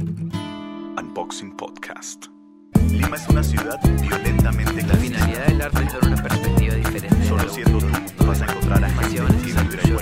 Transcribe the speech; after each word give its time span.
Unboxing 0.00 1.54
Podcast. 1.58 2.24
Lima 2.90 3.16
es 3.16 3.28
una 3.28 3.44
ciudad 3.44 3.78
violentamente 4.00 4.82
La 4.82 4.94
finalidad 4.94 5.46
del 5.46 5.60
arte 5.60 5.84
es 5.84 5.92
dar 5.92 6.04
una 6.06 6.22
perspectiva 6.22 6.74
diferente. 6.74 7.28
Solo 7.28 7.48
siendo 7.50 7.78
tú 8.16 8.24
vas 8.24 8.40
a 8.40 8.46
encontrar 8.46 8.82
a 8.82 8.88
de 8.88 8.94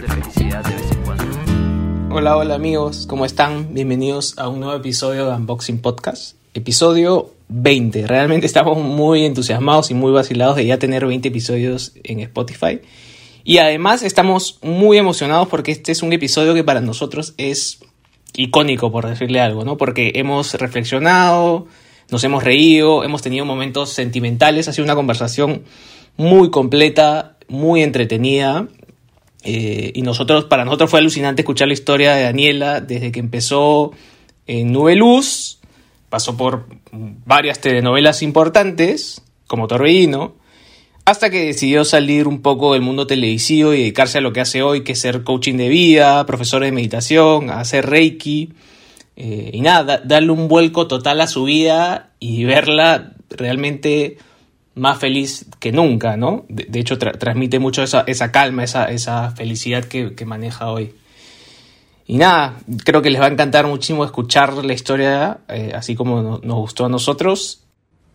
felicidad 0.08 0.64
de 0.64 0.74
vez 0.76 0.92
en 0.92 1.02
cuando. 1.02 2.14
Hola, 2.14 2.36
hola 2.36 2.54
amigos, 2.54 3.08
¿cómo 3.08 3.24
están? 3.24 3.74
Bienvenidos 3.74 4.38
a 4.38 4.48
un 4.48 4.60
nuevo 4.60 4.76
episodio 4.76 5.26
de 5.26 5.34
Unboxing 5.34 5.80
Podcast. 5.80 6.36
Episodio 6.54 7.32
20. 7.48 8.06
Realmente 8.06 8.46
estamos 8.46 8.78
muy 8.78 9.24
entusiasmados 9.24 9.90
y 9.90 9.94
muy 9.94 10.12
vacilados 10.12 10.54
de 10.54 10.66
ya 10.66 10.78
tener 10.78 11.06
20 11.06 11.26
episodios 11.26 11.92
en 12.04 12.20
Spotify. 12.20 12.82
Y 13.42 13.58
además 13.58 14.04
estamos 14.04 14.60
muy 14.62 14.96
emocionados 14.96 15.48
porque 15.48 15.72
este 15.72 15.90
es 15.90 16.04
un 16.04 16.12
episodio 16.12 16.54
que 16.54 16.62
para 16.62 16.80
nosotros 16.80 17.34
es 17.36 17.80
icónico, 18.34 18.92
por 18.92 19.06
decirle 19.06 19.40
algo, 19.40 19.64
¿no? 19.64 19.76
Porque 19.76 20.12
hemos 20.14 20.54
reflexionado, 20.54 21.66
nos 22.10 22.24
hemos 22.24 22.44
reído, 22.44 23.04
hemos 23.04 23.22
tenido 23.22 23.44
momentos 23.44 23.90
sentimentales, 23.92 24.68
ha 24.68 24.72
sido 24.72 24.84
una 24.84 24.94
conversación 24.94 25.64
muy 26.16 26.50
completa, 26.50 27.36
muy 27.48 27.82
entretenida. 27.82 28.68
Eh, 29.44 29.92
y 29.94 30.02
nosotros, 30.02 30.44
para 30.44 30.64
nosotros 30.64 30.90
fue 30.90 31.00
alucinante 31.00 31.42
escuchar 31.42 31.68
la 31.68 31.74
historia 31.74 32.14
de 32.14 32.24
Daniela 32.24 32.80
desde 32.80 33.12
que 33.12 33.20
empezó 33.20 33.92
en 34.46 34.72
Nube 34.72 34.96
Luz, 34.96 35.58
pasó 36.08 36.36
por 36.36 36.66
varias 36.90 37.60
telenovelas 37.60 38.22
importantes, 38.22 39.22
como 39.46 39.68
Torbellino, 39.68 40.34
hasta 41.08 41.30
que 41.30 41.46
decidió 41.46 41.86
salir 41.86 42.28
un 42.28 42.42
poco 42.42 42.74
del 42.74 42.82
mundo 42.82 43.06
televisivo 43.06 43.72
y 43.72 43.78
dedicarse 43.78 44.18
a 44.18 44.20
lo 44.20 44.32
que 44.34 44.40
hace 44.42 44.62
hoy, 44.62 44.84
que 44.84 44.92
es 44.92 45.00
ser 45.00 45.24
coaching 45.24 45.54
de 45.56 45.68
vida, 45.68 46.26
profesor 46.26 46.62
de 46.62 46.70
meditación, 46.72 47.48
hacer 47.50 47.86
reiki. 47.86 48.50
eh, 49.16 49.50
y 49.54 49.62
nada, 49.62 49.84
da- 49.84 50.02
darle 50.04 50.30
un 50.32 50.46
vuelco 50.48 50.86
total 50.86 51.20
a 51.22 51.26
su 51.26 51.44
vida 51.44 52.10
y 52.20 52.44
verla 52.44 53.14
realmente 53.30 54.18
más 54.74 54.98
feliz 54.98 55.46
que 55.58 55.72
nunca, 55.72 56.16
¿no? 56.16 56.44
De, 56.48 56.78
hecho, 56.78 56.98
tra- 56.98 57.18
transmite 57.18 57.58
mucho 57.58 57.82
esa, 57.82 58.30
calma, 58.30 58.62
esa, 58.64 58.88
felicidad 59.32 59.84
que, 59.86 60.14
maneja 60.26 60.70
hoy. 60.70 60.92
Y 62.06 62.16
nada, 62.18 62.58
creo 62.84 63.02
que 63.02 63.10
les 63.10 63.20
va 63.20 63.26
a 63.26 63.30
encantar 63.30 63.66
muchísimo 63.66 64.04
escuchar 64.04 64.52
la 64.64 64.72
historia, 64.74 65.38
eh, 65.48 65.72
así 65.74 65.94
como 65.96 66.22
no- 66.22 66.40
nos 66.42 66.56
gustó 66.58 66.84
a 66.84 66.88
nosotros. 66.88 67.64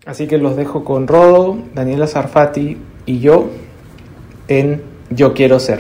Así 0.06 0.28
que 0.28 0.38
los 0.38 0.56
dejo 0.58 0.84
con 0.84 1.08
Rodo, 1.08 1.58
Daniela 1.74 2.08
Zarfati 2.08 2.78
y 3.06 3.20
yo 3.20 3.50
en 4.50 4.82
Yo 5.10 5.34
Quiero 5.34 5.60
Ser. 5.60 5.80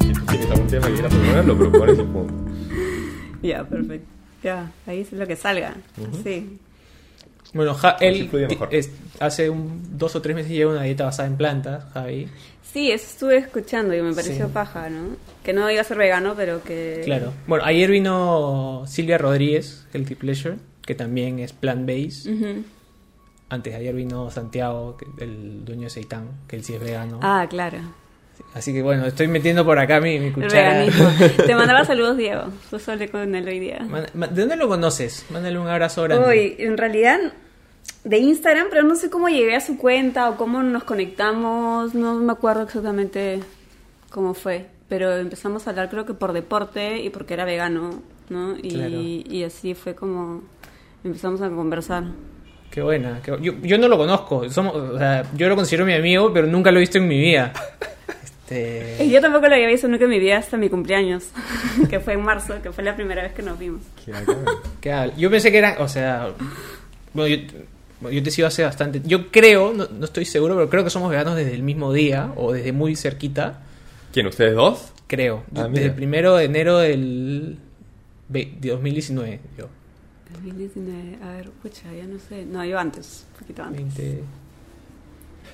Si 0.00 0.12
tú 0.12 0.26
tienes 0.26 0.50
algún 0.50 0.66
tema 0.66 0.86
que 0.86 0.92
quieras 0.92 1.14
proponer, 1.14 1.44
lo 1.46 1.56
propones 1.58 1.98
y 1.98 2.02
punto. 2.02 2.34
Ya, 3.42 3.64
perfecto. 3.64 4.06
Ya, 4.42 4.70
ahí 4.86 5.00
es 5.00 5.12
lo 5.12 5.26
que 5.26 5.34
salga. 5.34 5.74
Sí. 6.22 6.58
Bueno, 7.52 7.74
Ja- 7.74 7.96
él 8.00 8.30
es- 8.70 8.90
hace 9.18 9.50
un, 9.50 9.98
dos 9.98 10.14
o 10.16 10.22
tres 10.22 10.36
meses 10.36 10.52
lleva 10.52 10.72
una 10.72 10.82
dieta 10.84 11.04
basada 11.04 11.28
en 11.28 11.36
plantas, 11.36 11.84
Javi. 11.92 12.28
Sí, 12.62 12.92
eso 12.92 13.06
estuve 13.10 13.36
escuchando 13.38 13.94
y 13.94 14.00
me 14.02 14.14
pareció 14.14 14.46
Sí. 14.46 14.52
paja, 14.54 14.88
¿no? 14.88 15.16
Que 15.42 15.52
no 15.52 15.68
iba 15.70 15.80
a 15.80 15.84
ser 15.84 15.98
vegano, 15.98 16.34
pero 16.36 16.62
que... 16.62 17.00
Claro. 17.04 17.32
Bueno, 17.48 17.64
ayer 17.64 17.90
vino 17.90 18.84
Silvia 18.86 19.18
Rodríguez, 19.18 19.86
Healthy 19.92 20.14
Pleasure, 20.14 20.56
que 20.86 20.94
también 20.94 21.40
es 21.40 21.52
plant-based. 21.52 22.30
Antes 23.48 23.72
de 23.72 23.78
ayer 23.80 23.94
vino 23.96 24.30
Santiago, 24.30 24.96
el 25.18 25.64
dueño 25.64 25.84
de 25.84 25.90
Seitan, 25.90 26.28
que 26.46 26.54
él 26.54 26.62
sí 26.64 26.74
es 26.74 26.80
vegano. 26.80 27.18
Ah, 27.22 27.46
claro. 27.50 27.78
Así 28.54 28.72
que 28.72 28.80
bueno, 28.82 29.04
estoy 29.06 29.26
metiendo 29.28 29.64
por 29.64 29.78
acá 29.78 30.00
mi, 30.00 30.18
mi 30.20 30.30
cuchara. 30.30 30.86
Te 31.46 31.54
mandaba 31.56 31.84
saludos, 31.84 32.16
Diego. 32.16 32.44
Yo 32.70 32.78
hablé 32.92 33.08
con 33.08 33.34
él 33.34 33.46
hoy 33.48 33.58
día. 33.58 33.80
¿De 34.14 34.40
dónde 34.40 34.56
lo 34.56 34.68
conoces? 34.68 35.26
Mándale 35.30 35.58
un 35.58 35.66
abrazo 35.66 36.04
grande. 36.04 36.28
Uy, 36.28 36.54
en 36.58 36.78
realidad 36.78 37.18
de 38.04 38.18
Instagram, 38.18 38.68
pero 38.70 38.82
no 38.82 38.96
sé 38.96 39.10
cómo 39.10 39.28
llegué 39.28 39.54
a 39.56 39.60
su 39.60 39.76
cuenta 39.76 40.30
o 40.30 40.36
cómo 40.36 40.62
nos 40.62 40.84
conectamos, 40.84 41.94
no 41.94 42.14
me 42.14 42.32
acuerdo 42.32 42.62
exactamente 42.62 43.40
cómo 44.10 44.34
fue, 44.34 44.66
pero 44.88 45.16
empezamos 45.16 45.66
a 45.66 45.70
hablar 45.70 45.90
creo 45.90 46.06
que 46.06 46.14
por 46.14 46.32
deporte 46.32 47.00
y 47.00 47.10
porque 47.10 47.34
era 47.34 47.44
vegano, 47.44 48.02
¿no? 48.28 48.56
Y, 48.56 48.70
Claro. 48.70 49.00
y 49.00 49.44
así 49.44 49.74
fue 49.74 49.94
como 49.94 50.42
empezamos 51.04 51.40
a 51.42 51.50
conversar. 51.50 52.04
Qué 52.70 52.82
buena. 52.82 53.20
qué 53.22 53.36
yo, 53.40 53.54
yo 53.62 53.78
no 53.78 53.88
lo 53.88 53.98
conozco. 53.98 54.48
Somos, 54.48 54.76
o 54.76 54.98
sea, 54.98 55.24
yo 55.34 55.48
lo 55.48 55.56
considero 55.56 55.84
mi 55.84 55.94
amigo, 55.94 56.32
pero 56.32 56.46
nunca 56.46 56.70
lo 56.70 56.78
he 56.78 56.80
visto 56.80 56.98
en 56.98 57.08
mi 57.08 57.18
vida. 57.18 57.52
Este... 58.50 59.04
Y 59.04 59.10
yo 59.10 59.20
tampoco 59.20 59.46
lo 59.46 59.54
había 59.54 59.68
visto 59.68 59.86
nunca 59.86 60.06
en 60.06 60.10
mi 60.10 60.18
vida 60.18 60.36
hasta 60.36 60.56
mi 60.56 60.68
cumpleaños, 60.68 61.30
que 61.88 62.00
fue 62.00 62.14
en 62.14 62.22
marzo, 62.24 62.60
que 62.60 62.72
fue 62.72 62.82
la 62.82 62.96
primera 62.96 63.22
vez 63.22 63.32
que 63.32 63.42
nos 63.42 63.56
vimos. 63.56 63.80
Qué. 64.04 64.12
¿Qué? 64.80 65.12
Yo 65.16 65.30
pensé 65.30 65.52
que 65.52 65.58
eran, 65.58 65.80
o 65.80 65.86
sea, 65.86 66.30
bueno, 67.12 67.36
yo, 67.36 67.46
yo 68.10 68.22
te 68.22 68.30
sigo 68.30 68.46
hace 68.48 68.62
bastante. 68.64 69.02
Yo 69.04 69.30
creo, 69.30 69.72
no, 69.74 69.86
no 69.88 70.04
estoy 70.04 70.24
seguro, 70.24 70.54
pero 70.54 70.70
creo 70.70 70.84
que 70.84 70.90
somos 70.90 71.10
veganos 71.10 71.36
desde 71.36 71.54
el 71.54 71.62
mismo 71.62 71.92
día 71.92 72.32
o 72.36 72.52
desde 72.52 72.72
muy 72.72 72.96
cerquita. 72.96 73.60
¿Quién, 74.12 74.26
ustedes 74.26 74.54
dos? 74.54 74.92
Creo. 75.06 75.44
Ah, 75.54 75.68
desde 75.68 75.86
el 75.86 75.94
primero 75.94 76.36
de 76.36 76.44
enero 76.44 76.78
del 76.78 77.58
ve- 78.28 78.52
de 78.60 78.70
2019. 78.70 79.40
Yo. 79.58 79.68
2019, 80.32 81.18
a 81.22 81.32
ver, 81.32 81.50
pucha, 81.50 81.92
ya 81.92 82.04
no 82.06 82.18
sé. 82.18 82.44
No, 82.46 82.64
yo 82.64 82.78
antes, 82.78 83.26
un 83.34 83.40
poquito 83.40 83.62
antes. 83.64 83.96
20. 83.96 84.22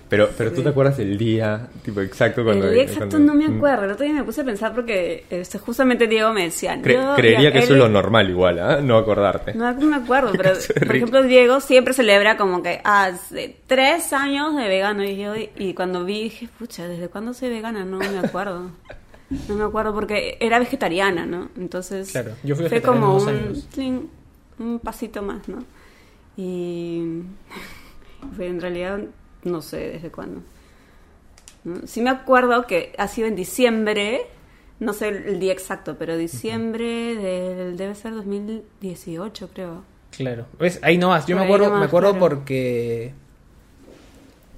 Pero, 0.08 0.28
pero 0.38 0.50
tú 0.50 0.58
Sí. 0.58 0.62
te 0.62 0.68
acuerdas 0.68 0.96
del 0.98 1.18
día, 1.18 1.68
tipo 1.84 2.00
exacto 2.00 2.44
cuando... 2.44 2.68
el 2.68 2.74
día 2.74 2.82
exacto 2.84 3.16
cuando- 3.16 3.34
no 3.34 3.38
me 3.38 3.46
acuerdo. 3.56 3.86
El 3.86 3.90
otro 3.90 4.04
día 4.06 4.14
me 4.14 4.22
puse 4.22 4.42
a 4.42 4.44
pensar 4.44 4.72
porque 4.72 5.24
este, 5.30 5.58
justamente 5.58 6.06
Diego 6.06 6.32
me 6.32 6.44
decía. 6.44 6.80
Cre- 6.80 6.94
yo- 6.94 7.14
creería 7.16 7.40
ya, 7.50 7.52
que 7.52 7.58
eso 7.58 7.72
es 7.72 7.78
lo 7.80 7.88
normal 7.88 8.30
igual, 8.30 8.58
¿ah? 8.60 8.80
No 8.80 8.98
acordarte. 8.98 9.54
No, 9.54 9.72
no 9.72 9.86
me 9.86 9.96
acuerdo, 9.96 10.30
pero 10.36 10.50
por 10.86 10.94
ejemplo 10.96 11.22
Diego 11.24 11.60
siempre 11.60 11.92
celebra 11.92 12.36
como 12.36 12.62
que 12.62 12.80
hace 12.84 13.56
tres 13.66 14.12
años 14.12 14.54
de 14.54 14.68
vegano 14.68 15.02
y 15.02 15.16
yo 15.16 15.34
y 15.34 15.74
cuando 15.74 16.04
vi 16.04 16.22
dije, 16.24 16.48
pucha, 16.56 16.86
¿desde 16.86 17.08
cuándo 17.08 17.34
soy 17.34 17.48
vegana? 17.48 17.84
No 17.84 17.98
me 17.98 18.18
acuerdo. 18.18 18.70
No 19.48 19.54
me 19.56 19.64
acuerdo 19.64 19.92
porque 19.92 20.36
era 20.38 20.60
vegetariana, 20.60 21.26
¿no? 21.26 21.48
Entonces 21.56 22.12
Claro, 22.12 22.30
yo 22.44 22.54
fui 22.54 22.68
fue 22.68 22.80
como 22.80 23.18
tling, 23.74 24.08
un 24.60 24.78
pasito 24.78 25.20
más, 25.22 25.48
¿no? 25.48 25.64
Y 26.36 27.22
fue 28.36 28.46
en 28.46 28.60
realidad 28.60 29.00
no 29.46 29.62
sé 29.62 29.78
desde 29.92 30.10
cuándo. 30.10 30.42
¿no? 31.64 31.86
Sí 31.86 32.02
me 32.02 32.10
acuerdo 32.10 32.66
que 32.66 32.92
ha 32.98 33.08
sido 33.08 33.26
en 33.28 33.34
diciembre, 33.36 34.26
no 34.78 34.92
sé 34.92 35.08
el, 35.08 35.40
día 35.40 35.52
exacto, 35.52 35.96
pero 35.98 36.16
diciembre 36.16 37.14
del 37.16 37.76
debe 37.76 37.94
ser 37.94 38.14
2018 38.14 39.50
creo. 39.54 39.82
Claro. 40.10 40.46
¿Ves? 40.58 40.78
Ahí 40.82 40.98
no 40.98 41.08
más. 41.08 41.26
Yo 41.26 41.36
me 41.36 41.44
acuerdo, 41.44 41.70
me 41.76 41.84
acuerdo 41.84 42.10
claro. 42.10 42.26
porque 42.36 43.12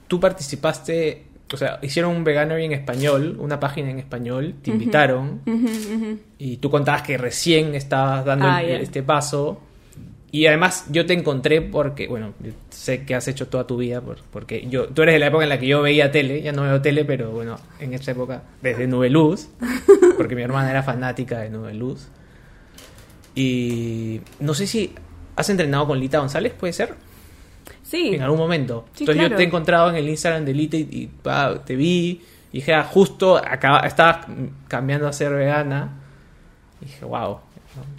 tú 0.07 0.21
participaste, 0.21 1.27
o 1.53 1.57
sea, 1.57 1.79
hicieron 1.83 2.15
un 2.17 2.25
Veganery 2.25 2.65
en 2.65 2.73
español, 2.73 3.37
una 3.41 3.59
página 3.59 3.91
en 3.91 3.99
español, 3.99 4.55
te 4.63 4.71
invitaron 4.71 5.41
y 6.39 6.59
tú 6.59 6.71
contabas 6.71 7.03
que 7.03 7.17
recién 7.19 7.75
estabas 7.75 8.25
dando 8.25 8.47
Ah, 8.49 8.63
el- 8.63 8.81
este 8.83 9.03
paso. 9.03 9.61
Y 10.31 10.47
además 10.47 10.85
yo 10.91 11.07
te 11.07 11.15
encontré 11.15 11.63
porque, 11.63 12.07
bueno, 12.07 12.35
yo 12.41 12.53
sé 12.69 13.05
que 13.07 13.15
has 13.15 13.27
hecho 13.29 13.49
toda 13.49 13.67
tu 13.67 13.79
vida, 13.79 14.01
por- 14.03 14.21
porque 14.31 14.67
yo, 14.69 14.89
tú 14.89 15.03
eres 15.03 15.15
de 15.15 15.19
la 15.21 15.29
época 15.29 15.45
en 15.45 15.49
la 15.49 15.59
que 15.59 15.67
yo 15.67 15.81
veía 15.81 16.11
tele, 16.11 16.43
ya 16.43 16.53
no 16.53 16.63
veo 16.63 16.83
tele, 16.83 17.05
pero 17.07 17.31
bueno, 17.31 17.59
en 17.81 17.95
esa 17.95 18.11
época, 18.11 18.43
desde 18.61 18.87
Nube 18.87 19.09
Luz, 19.09 19.49
porque 20.19 20.35
mi 20.35 20.43
hermana 20.43 20.71
era 20.71 20.83
fanática 20.83 21.39
de 21.39 21.49
Nube 21.49 21.73
Luz. 21.73 22.09
Y 23.35 24.21
no 24.41 24.55
sé 24.55 24.67
si 24.67 24.93
has 25.37 25.49
entrenado 25.49 25.87
con 25.87 25.99
Lita 26.01 26.19
González, 26.19 26.53
¿puede 26.59 26.73
ser? 26.73 26.95
Sí. 27.83 28.15
En 28.15 28.23
algún 28.23 28.39
momento. 28.39 28.87
Sí, 28.95 29.05
Entonces 29.05 29.23
yo 29.23 29.29
claro. 29.29 29.37
te 29.37 29.43
he 29.43 29.47
encontrado 29.47 29.91
en 29.91 29.97
el 29.97 30.09
Instagram 30.09 30.45
de 30.45 30.55
Lita 30.55 30.77
y, 30.77 30.81
y, 30.91 31.11
te 31.65 31.77
vi 31.77 32.21
y 32.53 32.59
dije, 32.59 32.75
ah, 32.75 32.85
justo 32.85 33.37
acaba, 33.37 33.81
estabas 33.87 34.27
cambiando 34.67 35.07
a 35.09 35.13
ser 35.13 35.33
vegana. 35.33 36.01
Y 36.83 36.87
dije, 36.87 37.05
wow. 37.05 37.39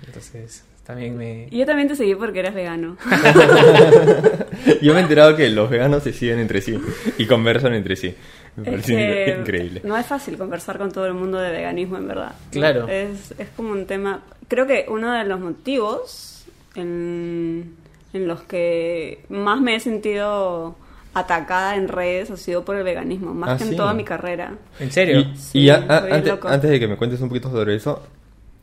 Entonces 0.05 0.65
también 0.89 1.15
me... 1.17 1.47
Y 1.51 1.59
Yo 1.59 1.65
también 1.67 1.87
te 1.87 1.95
seguí 1.95 2.15
porque 2.15 2.39
eras 2.39 2.55
vegano. 2.55 2.97
Yo 4.81 4.93
me 4.93 4.99
he 4.99 5.03
enterado 5.03 5.35
que 5.35 5.47
los 5.49 5.69
veganos 5.69 6.01
se 6.03 6.13
siguen 6.13 6.39
entre 6.39 6.61
sí 6.61 6.79
y 7.17 7.25
conversan 7.27 7.73
entre 7.75 7.95
sí. 7.95 8.15
Me 8.55 8.63
Es 8.63 8.69
parece 8.71 8.95
que 8.95 9.37
increíble. 9.39 9.81
No 9.83 9.95
es 9.95 10.05
fácil 10.07 10.35
conversar 10.37 10.77
con 10.79 10.91
todo 10.91 11.05
el 11.05 11.13
mundo 11.13 11.37
de 11.37 11.51
veganismo, 11.51 11.97
en 11.97 12.07
verdad. 12.07 12.33
Claro. 12.51 12.87
Es, 12.87 13.33
es 13.37 13.49
como 13.55 13.71
un 13.71 13.85
tema. 13.85 14.21
Creo 14.47 14.65
que 14.65 14.85
uno 14.89 15.13
de 15.13 15.23
los 15.25 15.39
motivos 15.39 16.45
en, 16.75 17.75
en 18.13 18.27
los 18.27 18.41
que 18.41 19.23
más 19.29 19.61
me 19.61 19.75
he 19.75 19.79
sentido 19.79 20.75
atacada 21.13 21.75
en 21.75 21.87
redes 21.87 22.31
ha 22.31 22.37
sido 22.37 22.65
por 22.65 22.75
el 22.75 22.83
veganismo, 22.83 23.33
más 23.35 23.49
Ah, 23.51 23.57
que 23.57 23.63
sí. 23.65 23.69
en 23.71 23.77
toda 23.77 23.93
mi 23.93 24.03
carrera. 24.03 24.53
¿En 24.79 24.91
serio? 24.91 25.19
Y, 25.19 25.35
Sí, 25.37 25.59
y 25.59 25.69
a- 25.69 25.75
a- 25.87 25.99
fue 26.01 26.11
antes, 26.13 26.31
loco. 26.31 26.47
antes 26.47 26.69
de 26.69 26.79
que 26.79 26.87
me 26.87 26.97
cuentes 26.97 27.21
un 27.21 27.29
poquito 27.29 27.49
sobre 27.51 27.75
eso, 27.75 28.03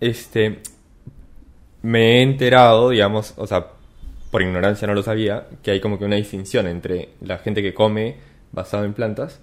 este, 0.00 0.58
me 1.86 2.18
he 2.18 2.22
enterado, 2.22 2.90
digamos, 2.90 3.34
o 3.36 3.46
sea, 3.46 3.68
por 4.30 4.42
ignorancia 4.42 4.88
no 4.88 4.94
lo 4.94 5.02
sabía, 5.02 5.46
que 5.62 5.70
hay 5.70 5.80
como 5.80 5.98
que 5.98 6.04
una 6.04 6.16
distinción 6.16 6.66
entre 6.66 7.10
la 7.20 7.38
gente 7.38 7.62
que 7.62 7.72
come 7.74 8.16
basado 8.52 8.84
en 8.84 8.92
plantas 8.92 9.40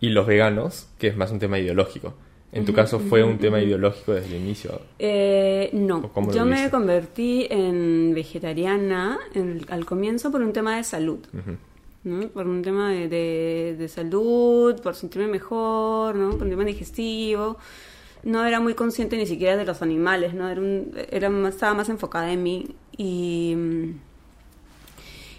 y 0.00 0.10
los 0.10 0.26
veganos, 0.26 0.88
que 0.98 1.08
es 1.08 1.16
más 1.16 1.30
un 1.30 1.38
tema 1.38 1.58
ideológico. 1.58 2.14
En 2.52 2.64
tu 2.64 2.72
caso 2.72 2.98
fue 2.98 3.22
un 3.22 3.38
tema 3.38 3.60
ideológico 3.60 4.12
desde 4.12 4.34
el 4.36 4.42
inicio. 4.42 4.80
Eh, 4.98 5.70
no, 5.72 5.98
¿O 5.98 6.08
cómo 6.12 6.30
lo 6.30 6.36
yo 6.36 6.44
me 6.44 6.68
convertí 6.68 7.46
en 7.48 8.12
vegetariana 8.12 9.18
en- 9.34 9.64
al 9.70 9.86
comienzo 9.86 10.30
por 10.32 10.42
un 10.42 10.52
tema 10.52 10.76
de 10.76 10.84
salud. 10.84 11.20
¿no? 12.02 12.28
Por 12.28 12.46
un 12.48 12.62
tema 12.62 12.90
de, 12.90 13.08
de- 13.08 13.76
de 13.78 13.88
salud, 13.88 14.80
por 14.82 14.94
sentirme 14.96 15.28
mejor, 15.28 16.16
¿no? 16.16 16.30
Por 16.30 16.42
un 16.42 16.50
tema 16.50 16.64
digestivo. 16.64 17.56
No 18.22 18.44
era 18.44 18.60
muy 18.60 18.74
consciente 18.74 19.16
ni 19.16 19.26
siquiera 19.26 19.56
de 19.56 19.64
los 19.64 19.82
animales, 19.82 20.34
¿no? 20.34 20.48
Era 20.48 20.60
un- 20.60 20.92
era 21.10 21.30
más- 21.30 21.54
estaba 21.54 21.74
más 21.74 21.88
enfocada 21.88 22.32
en 22.32 22.42
mí. 22.42 22.66
Y 22.96 23.54
mm, 23.56 23.90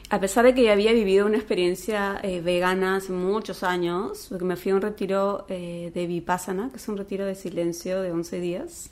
a 0.09 0.19
pesar 0.19 0.43
de 0.45 0.53
que 0.53 0.63
ya 0.63 0.73
había 0.73 0.91
vivido 0.91 1.25
una 1.25 1.37
experiencia 1.37 2.19
eh, 2.23 2.41
vegana 2.41 2.97
hace 2.97 3.11
muchos 3.13 3.63
años, 3.63 4.25
porque 4.29 4.45
me 4.45 4.55
fui 4.57 4.71
a 4.71 4.75
un 4.75 4.81
retiro 4.81 5.45
eh, 5.47 5.91
de 5.93 6.07
Vipassana, 6.07 6.69
que 6.71 6.77
es 6.77 6.87
un 6.89 6.97
retiro 6.97 7.25
de 7.25 7.35
silencio 7.35 8.01
de 8.01 8.11
11 8.11 8.39
días, 8.41 8.89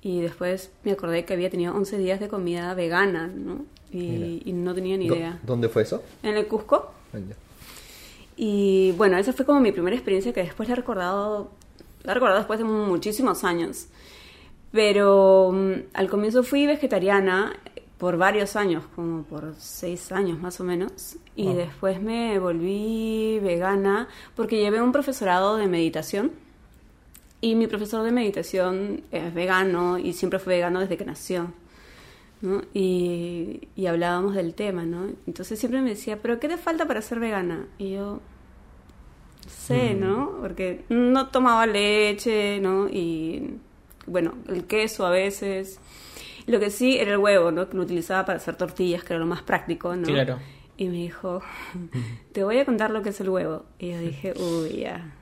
y 0.00 0.20
después 0.20 0.70
me 0.82 0.92
acordé 0.92 1.24
que 1.24 1.34
había 1.34 1.48
tenido 1.50 1.74
11 1.76 1.96
días 1.98 2.18
de 2.18 2.28
comida 2.28 2.74
vegana, 2.74 3.28
¿no? 3.28 3.64
Y, 3.92 4.42
y 4.46 4.52
no 4.52 4.74
tenía 4.74 4.96
ni 4.96 5.06
¿Dó- 5.08 5.14
idea. 5.16 5.38
¿Dónde 5.42 5.68
fue 5.68 5.82
eso? 5.82 6.02
En 6.22 6.36
el 6.36 6.46
Cusco. 6.48 6.90
Ah. 7.12 7.18
Y 8.36 8.92
bueno, 8.96 9.18
esa 9.18 9.32
fue 9.32 9.44
como 9.44 9.60
mi 9.60 9.70
primera 9.70 9.94
experiencia 9.94 10.32
que 10.32 10.42
después 10.42 10.68
la 10.68 10.72
he 10.72 10.76
recordado, 10.76 11.50
la 12.04 12.14
recordado 12.14 12.38
después 12.38 12.58
de 12.58 12.64
muchísimos 12.64 13.44
años. 13.44 13.86
Pero 14.72 15.50
mm, 15.52 15.72
al 15.94 16.08
comienzo 16.08 16.42
fui 16.42 16.66
vegetariana 16.66 17.54
por 17.98 18.16
varios 18.16 18.56
años, 18.56 18.84
como 18.96 19.22
por 19.22 19.54
seis 19.58 20.10
años 20.12 20.38
más 20.40 20.60
o 20.60 20.64
menos. 20.64 21.16
Y 21.36 21.44
Wow. 21.46 21.56
después 21.56 22.02
me 22.02 22.38
volví 22.38 23.38
vegana 23.42 24.08
porque 24.34 24.58
llevé 24.58 24.82
un 24.82 24.92
profesorado 24.92 25.56
de 25.56 25.68
meditación. 25.68 26.32
Y 27.40 27.54
mi 27.56 27.66
profesor 27.66 28.02
de 28.04 28.12
meditación 28.12 29.02
es 29.10 29.34
vegano 29.34 29.98
y 29.98 30.12
siempre 30.12 30.38
fue 30.38 30.54
vegano 30.54 30.80
desde 30.80 30.96
que 30.96 31.04
nació. 31.04 31.52
¿no? 32.40 32.62
Y, 32.74 33.68
y 33.76 33.86
hablábamos 33.86 34.34
del 34.34 34.54
tema, 34.54 34.84
¿no? 34.84 35.06
Entonces 35.28 35.58
siempre 35.60 35.80
me 35.80 35.90
decía, 35.90 36.18
¿pero 36.20 36.40
qué 36.40 36.48
te 36.48 36.56
falta 36.56 36.86
para 36.86 37.00
ser 37.02 37.20
vegana? 37.20 37.66
Y 37.78 37.92
yo, 37.92 38.20
sé, 39.52 39.94
¿no? 39.94 40.38
Porque 40.40 40.84
no 40.88 41.28
tomaba 41.28 41.66
leche, 41.66 42.60
¿no? 42.60 42.88
Y 42.88 43.58
bueno, 44.06 44.34
el 44.48 44.64
queso 44.64 45.06
a 45.06 45.10
veces. 45.10 45.80
Lo 46.46 46.58
que 46.58 46.70
sí 46.70 46.98
era 46.98 47.12
el 47.12 47.18
huevo, 47.18 47.52
¿no? 47.52 47.68
Que 47.68 47.76
lo 47.76 47.82
utilizaba 47.84 48.24
para 48.24 48.38
hacer 48.38 48.56
tortillas, 48.56 49.04
que 49.04 49.12
era 49.12 49.20
lo 49.20 49.26
más 49.26 49.42
práctico, 49.42 49.94
¿no? 49.94 50.06
Claro. 50.06 50.38
Y 50.76 50.88
me 50.88 50.96
dijo, 50.96 51.42
te 52.32 52.42
voy 52.42 52.58
a 52.58 52.64
contar 52.64 52.90
lo 52.90 53.02
que 53.02 53.10
es 53.10 53.20
el 53.20 53.28
huevo. 53.28 53.64
Y 53.78 53.90
yo 53.92 53.98
dije, 54.00 54.34
uy, 54.38 54.80
ya. 54.80 55.14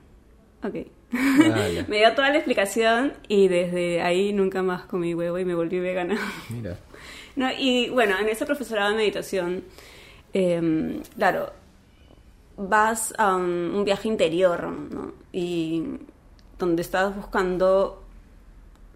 Ok. 0.63 0.75
Me 1.87 1.97
dio 1.97 2.13
toda 2.15 2.29
la 2.29 2.37
explicación 2.37 3.13
y 3.27 3.49
desde 3.49 4.01
ahí 4.01 4.31
nunca 4.31 4.63
más 4.63 4.83
comí 4.83 5.13
huevo 5.13 5.37
y 5.39 5.43
me 5.43 5.53
volví 5.53 5.77
vegana. 5.79 6.17
Mira. 6.49 6.77
No, 7.35 7.49
y 7.51 7.89
bueno, 7.89 8.17
en 8.17 8.29
ese 8.29 8.45
profesorado 8.45 8.91
de 8.91 8.95
meditación, 8.95 9.65
eh, 10.33 11.01
claro, 11.17 11.51
vas 12.57 13.13
a 13.17 13.35
un, 13.35 13.71
un 13.75 13.85
viaje 13.85 14.07
interior, 14.07 14.67
¿no? 14.67 15.13
Y 15.31 15.83
donde 16.57 16.81
estás 16.81 17.15
buscando 17.15 18.01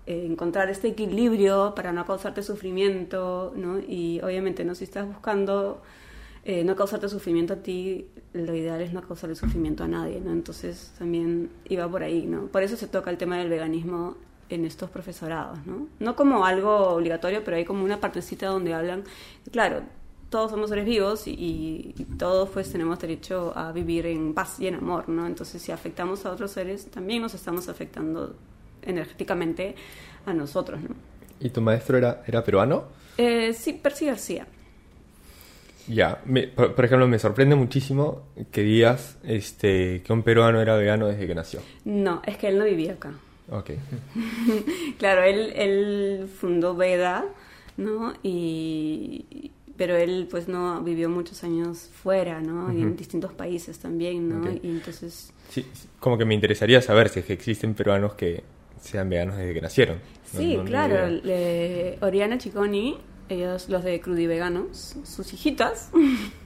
eh, 0.07 0.27
encontrar 0.27 0.69
este 0.69 0.89
equilibrio 0.89 1.73
para 1.75 1.91
no 1.91 2.05
causarte 2.05 2.43
sufrimiento, 2.43 3.53
¿no? 3.55 3.79
Y 3.79 4.21
obviamente, 4.21 4.63
¿no? 4.63 4.75
Si 4.75 4.83
estás 4.83 5.07
buscando 5.07 5.81
eh, 6.43 6.63
no 6.63 6.75
causarte 6.75 7.09
sufrimiento 7.09 7.53
a 7.53 7.57
ti, 7.57 8.07
lo 8.33 8.53
ideal 8.53 8.81
es 8.81 8.93
no 8.93 9.01
causarle 9.01 9.35
sufrimiento 9.35 9.83
a 9.83 9.87
nadie, 9.87 10.21
¿no? 10.21 10.31
Entonces 10.31 10.93
también 10.99 11.49
iba 11.67 11.89
por 11.89 12.03
ahí, 12.03 12.27
¿no? 12.27 12.45
Por 12.47 12.61
eso 12.61 12.77
se 12.77 12.87
toca 12.87 13.09
el 13.09 13.17
tema 13.17 13.39
del 13.39 13.49
veganismo 13.49 14.15
en 14.49 14.65
estos 14.65 14.91
profesorados, 14.91 15.57
¿no? 15.65 15.87
No 15.99 16.15
como 16.15 16.45
algo 16.45 16.89
obligatorio, 16.89 17.43
pero 17.43 17.57
hay 17.57 17.65
como 17.65 17.83
una 17.83 17.99
partecita 17.99 18.45
donde 18.45 18.75
hablan, 18.75 19.05
claro, 19.51 19.81
todos 20.35 20.51
somos 20.51 20.69
seres 20.69 20.83
vivos 20.83 21.27
y, 21.27 21.93
y 21.97 22.05
todos 22.17 22.49
pues 22.49 22.69
tenemos 22.69 22.99
derecho 22.99 23.53
a 23.55 23.71
vivir 23.71 24.05
en 24.05 24.33
paz 24.33 24.59
y 24.59 24.67
en 24.67 24.75
amor, 24.75 25.07
¿no? 25.07 25.25
Entonces 25.25 25.61
si 25.61 25.71
afectamos 25.71 26.25
a 26.25 26.31
otros 26.31 26.51
seres, 26.51 26.87
también 26.91 27.21
nos 27.21 27.33
estamos 27.33 27.69
afectando 27.69 28.35
energéticamente 28.81 29.75
a 30.25 30.33
nosotros, 30.33 30.81
¿no? 30.81 30.89
¿Y 31.39 31.51
tu 31.51 31.61
maestro 31.61 31.97
era, 31.97 32.21
era 32.27 32.43
peruano? 32.43 32.83
Eh, 33.17 33.53
sí, 33.53 33.79
Percy 33.81 34.07
García. 34.07 34.45
Ya, 35.87 36.21
por, 36.53 36.75
por 36.75 36.83
ejemplo, 36.83 37.07
me 37.07 37.17
sorprende 37.17 37.55
muchísimo 37.55 38.23
que 38.51 38.61
digas 38.61 39.17
este, 39.23 40.01
que 40.01 40.11
un 40.11 40.21
peruano 40.21 40.59
era 40.59 40.75
vegano 40.75 41.07
desde 41.07 41.27
que 41.27 41.35
nació. 41.35 41.61
No, 41.85 42.21
es 42.25 42.35
que 42.35 42.49
él 42.49 42.57
no 42.57 42.65
vivía 42.65 42.91
acá. 42.91 43.13
Ok. 43.49 43.71
Claro, 44.99 45.23
él, 45.23 45.53
él 45.55 46.27
fundó 46.27 46.75
Veda, 46.75 47.23
¿no? 47.77 48.13
Y, 48.21 49.51
pero 49.77 49.95
él 49.95 50.27
pues 50.29 50.47
no 50.47 50.81
vivió 50.83 51.09
muchos 51.09 51.43
años 51.43 51.89
fuera, 51.91 52.39
¿no? 52.41 52.71
Y 52.71 52.81
en 52.81 52.95
distintos 52.95 53.33
países 53.33 53.77
también, 53.79 54.29
¿no? 54.29 54.39
Ok. 54.49 54.59
Y 54.63 54.69
entonces... 54.69 55.31
Sí, 55.49 55.65
como 55.99 56.17
que 56.17 56.25
me 56.25 56.33
interesaría 56.33 56.81
saber 56.81 57.09
si 57.09 57.19
es 57.19 57.25
que 57.25 57.33
existen 57.33 57.73
peruanos 57.73 58.13
que 58.13 58.43
sean 58.81 59.09
veganos 59.09 59.37
desde 59.37 59.53
que 59.53 59.61
nacieron. 59.61 59.97
No- 60.33 60.39
Sí, 60.39 60.55
no- 60.57 60.63
no 60.63 60.69
claro. 60.69 61.07
le- 61.09 61.97
Oriana 62.01 62.37
Chiconi, 62.37 62.97
ellos, 63.29 63.69
los 63.69 63.83
de 63.83 63.99
Crudiveganos, 64.01 64.95
sus 65.03 65.33
hijitas 65.33 65.89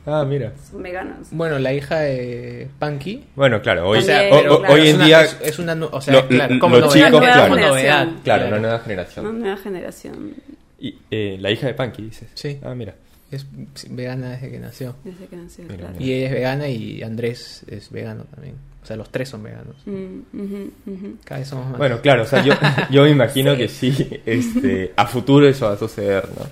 Ah, 0.05 0.25
mira. 0.27 0.53
son 0.71 0.81
veganos. 0.81 1.27
Bueno, 1.31 1.59
la 1.59 1.73
hija 1.73 1.99
de 1.99 2.69
Punky. 2.79 3.25
Bueno, 3.35 3.61
claro, 3.61 3.87
hoy, 3.89 3.99
También, 3.99 4.33
o- 4.33 4.37
o- 4.37 4.41
pero 4.41 4.57
claro, 4.59 4.73
hoy 4.73 4.81
es 4.81 4.89
en 4.89 4.95
una- 4.95 5.05
día... 5.05 5.21
es, 5.43 5.59
una, 5.59 5.73
o 5.85 6.01
sea, 6.01 6.13
lo- 6.13 6.27
claro, 6.27 6.59
como 6.59 6.77
los 6.77 6.87
novedad, 6.93 7.07
chicos, 7.07 7.19
como 7.19 7.33
claro. 7.55 7.55
novedad, 7.69 8.07
Claro, 8.23 8.47
una 8.47 8.59
nueva 8.59 8.75
Una 8.75 8.83
generación. 8.83 9.39
nueva 9.39 9.57
generación 9.57 10.33
Y 10.79 10.97
eh, 11.11 11.37
la 11.39 11.51
hija 11.51 11.67
de 11.67 11.73
Punky, 11.73 12.03
dices. 12.03 12.29
Sí. 12.35 12.59
Ah, 12.63 12.73
mira. 12.75 12.95
Es 13.31 13.45
vegana 13.89 14.31
desde 14.31 14.51
que 14.51 14.59
nació. 14.59 14.95
desde 15.03 15.27
que 15.27 15.35
nació, 15.35 15.63
Mira, 15.65 15.77
claro. 15.77 15.93
mira. 15.99 16.05
Y 16.05 16.13
ella 16.13 16.25
es 16.27 16.31
vegana 16.33 16.67
y 16.69 17.03
Andrés 17.03 17.63
es 17.67 17.91
vegano 17.91 18.23
también. 18.23 18.55
O 18.81 18.85
sea, 18.85 18.95
los 18.95 19.09
tres 19.11 19.29
son 19.29 19.43
veganos. 19.43 19.75
Mm. 19.85 21.13
Cada 21.23 21.39
vez 21.39 21.47
somos 21.47 21.67
más. 21.69 21.77
Bueno, 21.77 22.01
claro, 22.01 22.23
o 22.23 22.25
sea, 22.25 22.43
yo, 22.43 22.53
yo 22.89 23.03
me 23.03 23.09
imagino 23.11 23.55
que 23.55 23.67
sí, 23.67 24.21
este, 24.25 24.93
a 24.95 25.05
futuro 25.05 25.47
eso 25.47 25.65
va 25.67 25.73
a 25.73 25.77
suceder, 25.77 26.27
¿no? 26.29 26.45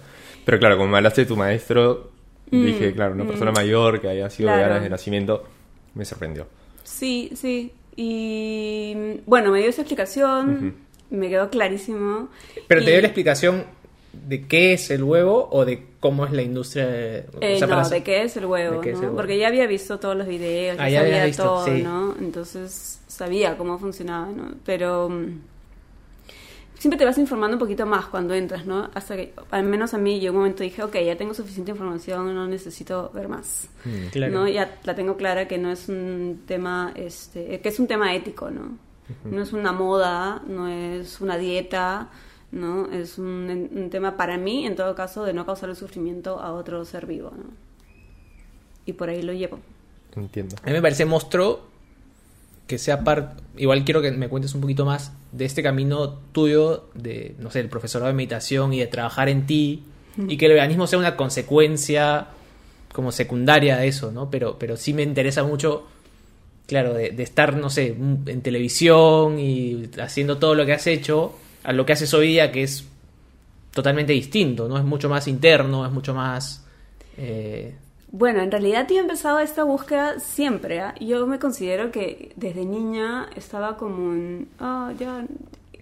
Pero 0.45 0.59
claro, 0.59 0.77
como 0.77 0.89
me 0.91 0.97
hablaste 0.97 1.21
de 1.21 1.27
tu 1.27 1.35
maestro, 1.35 2.11
Mm, 2.51 2.65
dije, 2.65 2.93
claro, 2.93 3.13
una 3.13 3.23
mm. 3.23 3.27
persona 3.27 3.51
mayor 3.51 3.99
que 3.99 4.07
haya 4.07 4.29
sido 4.29 4.47
Claro. 4.47 4.57
vegana 4.59 4.75
desde 4.75 4.89
nacimiento, 4.89 5.43
me 5.95 6.05
sorprendió. 6.05 6.47
Sí, 6.83 7.31
sí. 7.35 7.73
Y 7.95 9.19
bueno, 9.25 9.51
me 9.51 9.59
dio 9.59 9.69
esa 9.69 9.81
explicación, 9.81 10.75
me 11.09 11.29
quedó 11.29 11.49
clarísimo. 11.49 12.29
Pero 12.67 12.83
te 12.83 12.91
dio 12.91 13.01
la 13.01 13.07
explicación 13.07 13.65
de 14.27 14.47
qué 14.47 14.73
es 14.73 14.89
el 14.91 15.03
huevo 15.03 15.47
o 15.51 15.65
de 15.65 15.85
cómo 15.99 16.25
es 16.25 16.31
la 16.31 16.41
industria. 16.41 16.87
de- 16.87 17.25
o 17.35 17.41
Eh, 17.41 17.57
sea, 17.59 17.67
no, 17.67 17.75
para- 17.75 17.89
de 17.89 18.03
qué 18.03 18.23
es 18.23 18.37
el 18.37 18.45
huevo. 18.45 18.81
Porque 19.15 19.37
ya 19.37 19.47
había 19.47 19.67
visto 19.67 19.99
todos 19.99 20.15
los 20.15 20.27
videos, 20.27 20.77
ya 20.77 20.83
Ah, 20.83 20.89
ya 20.89 21.01
sabía 21.01 21.25
visto, 21.25 21.43
todo, 21.43 21.65
sí. 21.65 21.81
¿no? 21.83 22.15
Entonces 22.19 22.99
sabía 23.07 23.57
cómo 23.57 23.77
funcionaba, 23.79 24.27
¿no? 24.27 24.51
Pero 24.65 25.09
mm, 25.09 25.39
siempre 26.79 26.97
te 26.99 27.05
vas 27.05 27.17
informando 27.17 27.55
un 27.55 27.59
poquito 27.59 27.85
más 27.85 28.05
cuando 28.05 28.33
entras, 28.35 28.65
¿no? 28.65 28.89
Hasta 28.93 29.15
que, 29.15 29.33
al 29.51 29.63
menos 29.63 29.93
a 29.93 29.97
mí, 29.97 30.19
yo 30.19 30.31
un 30.31 30.37
momento 30.37 30.61
dije, 30.63 30.83
ok, 30.83 30.95
ya 31.03 31.17
tengo 31.17 31.33
suficiente 31.33 31.71
información, 31.71 32.33
no 32.35 32.47
necesito 32.47 33.09
ver 33.13 33.27
más. 33.27 33.67
Claro. 34.11 34.33
¿no? 34.33 34.47
Ya 34.47 34.77
la 34.83 34.93
tengo 34.95 35.17
clara 35.17 35.47
que 35.47 35.57
no 35.57 35.71
es 35.71 35.89
un 35.89 36.43
tema, 36.45 36.91
este, 36.95 37.59
que 37.59 37.69
es 37.69 37.79
un 37.79 37.87
tema 37.87 38.13
ético, 38.13 38.51
¿no? 38.51 38.77
No 39.23 39.41
es 39.41 39.53
una 39.53 39.71
moda, 39.71 40.41
no 40.47 40.67
es 40.67 41.21
una 41.21 41.37
dieta, 41.37 42.09
¿no? 42.51 42.91
Es 42.91 43.17
un, 43.17 43.69
un 43.73 43.89
tema 43.89 44.17
para 44.17 44.37
mí, 44.37 44.65
en 44.65 44.75
todo 44.75 44.95
caso, 44.95 45.23
de 45.23 45.33
no 45.33 45.45
causar 45.45 45.69
el 45.69 45.75
sufrimiento 45.75 46.39
a 46.39 46.53
otro 46.53 46.83
ser 46.85 47.05
vivo, 47.05 47.31
¿no? 47.31 47.45
Y 48.85 48.93
por 48.93 49.09
ahí 49.09 49.21
lo 49.21 49.33
llevo. 49.33 49.59
Entiendo. 50.15 50.55
A 50.63 50.67
mí 50.67 50.73
me 50.73 50.81
parece 50.81 51.05
monstruo 51.05 51.67
que 52.67 52.77
sea 52.77 53.03
parte. 53.03 53.41
Igual 53.57 53.83
quiero 53.83 54.01
que 54.01 54.11
me 54.11 54.29
cuentes 54.29 54.53
un 54.55 54.61
poquito 54.61 54.85
más 54.85 55.13
de 55.31 55.45
este 55.45 55.61
camino 55.61 56.19
tuyo 56.31 56.89
de, 56.93 57.35
no 57.39 57.51
sé, 57.51 57.59
el 57.59 57.69
profesorado 57.69 58.07
de 58.07 58.15
meditación 58.15 58.73
y 58.73 58.79
de 58.79 58.87
trabajar 58.87 59.29
en 59.29 59.45
ti 59.45 59.83
y 60.27 60.37
que 60.37 60.47
el 60.47 60.53
veganismo 60.53 60.87
sea 60.87 60.97
una 60.97 61.15
consecuencia 61.15 62.27
como 62.91 63.11
secundaria 63.11 63.77
de 63.77 63.87
eso, 63.87 64.11
¿no? 64.11 64.31
Pero, 64.31 64.57
pero 64.57 64.75
sí 64.75 64.93
me 64.93 65.03
interesa 65.03 65.43
mucho, 65.43 65.85
claro, 66.65 66.93
de, 66.93 67.11
de 67.11 67.23
estar, 67.23 67.55
no 67.55 67.69
sé, 67.69 67.89
en 67.89 68.41
televisión 68.41 69.37
y 69.37 69.89
haciendo 70.01 70.37
todo 70.37 70.55
lo 70.55 70.65
que 70.65 70.73
has 70.73 70.87
hecho 70.87 71.35
a 71.67 71.73
lo 71.73 71.85
que 71.85 71.93
haces 71.93 72.13
hoy 72.13 72.27
día, 72.29 72.51
que 72.51 72.63
es 72.63 72.87
totalmente 73.73 74.13
distinto, 74.13 74.67
¿no? 74.67 74.77
Es 74.77 74.85
mucho 74.85 75.09
más 75.09 75.27
interno, 75.27 75.85
es 75.85 75.91
mucho 75.91 76.13
más. 76.15 76.65
eh, 77.17 77.75
Bueno, 78.11 78.41
en 78.41 78.49
realidad 78.49 78.87
yo 78.89 78.95
he 78.95 78.99
empezado 78.99 79.39
esta 79.39 79.63
búsqueda 79.65 80.19
siempre. 80.19 80.79
¿ah? 80.79 80.95
Yo 80.99 81.27
me 81.27 81.39
considero 81.39 81.91
que 81.91 82.31
desde 82.37 82.65
niña 82.65 83.29
estaba 83.35 83.75
como 83.77 84.13
en... 84.13 84.47
Ah, 84.59 84.93
ya... 84.97 85.25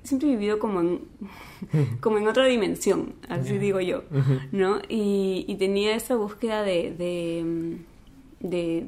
Siempre 0.03 0.27
he 0.27 0.31
vivido 0.31 0.59
como 0.59 0.81
en, 0.81 1.01
como 2.01 2.17
en 2.17 2.27
otra 2.27 2.45
dimensión, 2.45 3.13
así 3.29 3.57
digo 3.57 3.79
yo, 3.79 4.03
¿no? 4.51 4.79
Y, 4.87 5.45
y 5.47 5.55
tenía 5.55 5.95
esa 5.95 6.15
búsqueda 6.15 6.61
de, 6.61 6.93
de, 6.95 7.77
de 8.41 8.85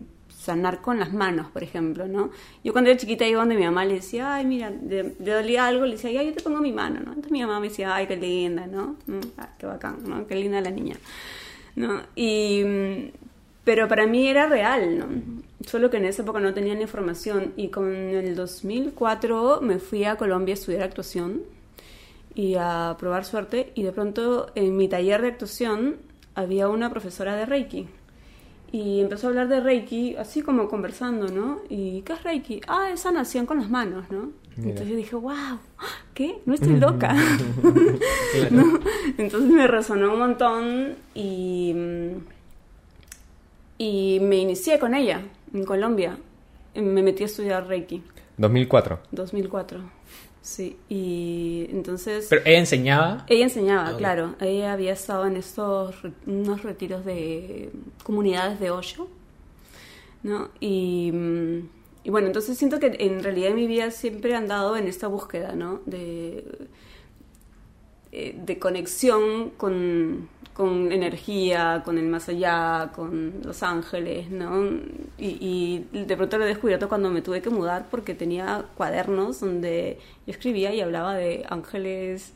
sanar 0.47 0.81
con 0.81 0.97
las 0.97 1.11
manos, 1.11 1.47
por 1.51 1.61
ejemplo, 1.61 2.07
¿no? 2.07 2.31
Yo 2.63 2.71
cuando 2.71 2.89
era 2.89 2.97
chiquita 2.97 3.27
iba 3.27 3.39
donde 3.39 3.55
mi 3.55 3.65
mamá 3.65 3.83
le 3.83 3.95
decía, 3.95 4.35
ay, 4.35 4.45
mira, 4.45 4.69
le, 4.69 5.15
le 5.19 5.31
dolía 5.31 5.67
algo, 5.67 5.85
le 5.85 5.91
decía, 5.91 6.17
ay, 6.19 6.27
yo 6.27 6.33
te 6.33 6.41
pongo 6.41 6.61
mi 6.61 6.71
mano, 6.71 7.01
¿no? 7.01 7.09
Entonces 7.09 7.31
mi 7.31 7.41
mamá 7.41 7.59
me 7.59 7.67
decía, 7.67 7.93
ay, 7.93 8.07
qué 8.07 8.15
linda, 8.15 8.65
¿no? 8.65 8.95
Mm, 9.07 9.19
ah, 9.37 9.49
qué 9.59 9.65
bacán, 9.65 9.97
¿no? 10.05 10.25
Qué 10.25 10.35
linda 10.35 10.61
la 10.61 10.71
niña, 10.71 10.95
¿no? 11.75 12.01
Y, 12.15 12.63
mm, 12.63 13.11
pero 13.65 13.89
para 13.89 14.07
mí 14.07 14.27
era 14.29 14.47
real, 14.47 14.97
¿no? 14.97 15.07
Solo 15.65 15.89
que 15.89 15.97
en 15.97 16.05
esa 16.05 16.21
época 16.21 16.39
no 16.39 16.53
tenía 16.53 16.73
ni 16.75 16.83
información 16.83 17.51
y 17.57 17.67
con 17.67 17.93
el 17.93 18.35
2004 18.35 19.59
me 19.61 19.79
fui 19.79 20.05
a 20.05 20.15
Colombia 20.15 20.53
a 20.53 20.57
estudiar 20.57 20.83
actuación 20.83 21.41
y 22.33 22.55
a 22.55 22.95
probar 22.97 23.25
suerte 23.25 23.73
y 23.75 23.83
de 23.83 23.91
pronto 23.91 24.47
en 24.55 24.77
mi 24.77 24.87
taller 24.87 25.21
de 25.21 25.27
actuación 25.27 25.97
había 26.35 26.69
una 26.69 26.89
profesora 26.89 27.35
de 27.35 27.45
Reiki 27.45 27.89
y 28.71 29.01
empezó 29.01 29.27
a 29.27 29.29
hablar 29.29 29.47
de 29.47 29.59
Reiki 29.61 30.15
así 30.17 30.41
como 30.41 30.67
conversando, 30.67 31.27
¿no? 31.29 31.61
¿Y 31.69 32.01
qué 32.01 32.13
es 32.13 32.23
Reiki? 32.23 32.61
Ah, 32.67 32.89
es 32.91 33.01
sanación 33.01 33.45
con 33.45 33.59
las 33.59 33.69
manos, 33.69 34.09
¿no? 34.09 34.31
Mira. 34.57 34.69
Entonces 34.71 34.87
yo 34.89 34.95
dije, 34.95 35.15
wow, 35.15 35.59
¿qué? 36.13 36.39
No 36.45 36.53
estoy 36.53 36.75
loca. 36.79 37.13
¿No? 38.51 38.79
Entonces 39.17 39.49
me 39.49 39.67
resonó 39.67 40.13
un 40.13 40.19
montón 40.19 40.95
y, 41.13 41.73
y 43.77 44.19
me 44.21 44.37
inicié 44.37 44.79
con 44.79 44.95
ella 44.95 45.21
en 45.53 45.63
Colombia. 45.63 46.17
Me 46.75 47.01
metí 47.01 47.23
a 47.23 47.27
estudiar 47.27 47.67
Reiki, 47.67 48.03
2004. 48.37 48.99
2004. 49.11 49.79
Sí, 50.47 50.77
y 50.87 51.67
entonces... 51.71 52.27
Pero 52.29 52.41
ella 52.45 52.59
enseñaba. 52.59 53.25
Ella 53.27 53.43
enseñaba, 53.43 53.97
claro. 53.97 54.35
Ella 54.39 54.71
había 54.71 54.93
estado 54.93 55.25
en 55.25 55.35
estos 55.35 55.93
unos 56.25 56.63
retiros 56.63 57.03
de 57.03 57.69
comunidades 58.03 58.57
de 58.61 58.71
Osho, 58.71 59.09
¿no? 60.23 60.49
Y, 60.61 61.11
mm, 61.11 61.69
y 62.05 62.09
bueno, 62.11 62.27
entonces 62.27 62.57
siento 62.57 62.79
que 62.79 62.95
en 62.97 63.21
realidad 63.23 63.49
en 63.49 63.55
mi 63.57 63.67
vida 63.67 63.91
siempre 63.91 64.31
he 64.31 64.35
andado 64.35 64.77
en 64.77 64.87
esta 64.87 65.07
búsqueda, 65.07 65.51
¿no? 65.51 65.81
De, 65.85 66.45
eh, 68.13 68.39
de 68.41 68.57
conexión 68.57 69.49
con, 69.49 70.29
con 70.57 70.91
energía, 70.91 71.83
con 71.85 71.99
el 71.99 72.07
más 72.07 72.29
allá, 72.29 72.91
con 72.95 73.41
los 73.43 73.61
ángeles, 73.61 74.31
¿no? 74.31 74.71
Y, 75.19 75.85
y 75.93 76.03
de 76.03 76.17
pronto 76.17 76.39
lo 76.39 76.45
he 76.45 76.47
descubierto 76.47 76.89
cuando 76.89 77.11
me 77.11 77.21
tuve 77.21 77.43
que 77.43 77.51
mudar 77.51 77.85
porque 77.91 78.15
tenía 78.15 78.65
cuadernos 78.75 79.39
donde 79.39 79.99
yo 80.25 80.31
escribía 80.31 80.73
y 80.73 80.81
hablaba 80.81 81.13
de 81.13 81.45
ángeles 81.47 82.33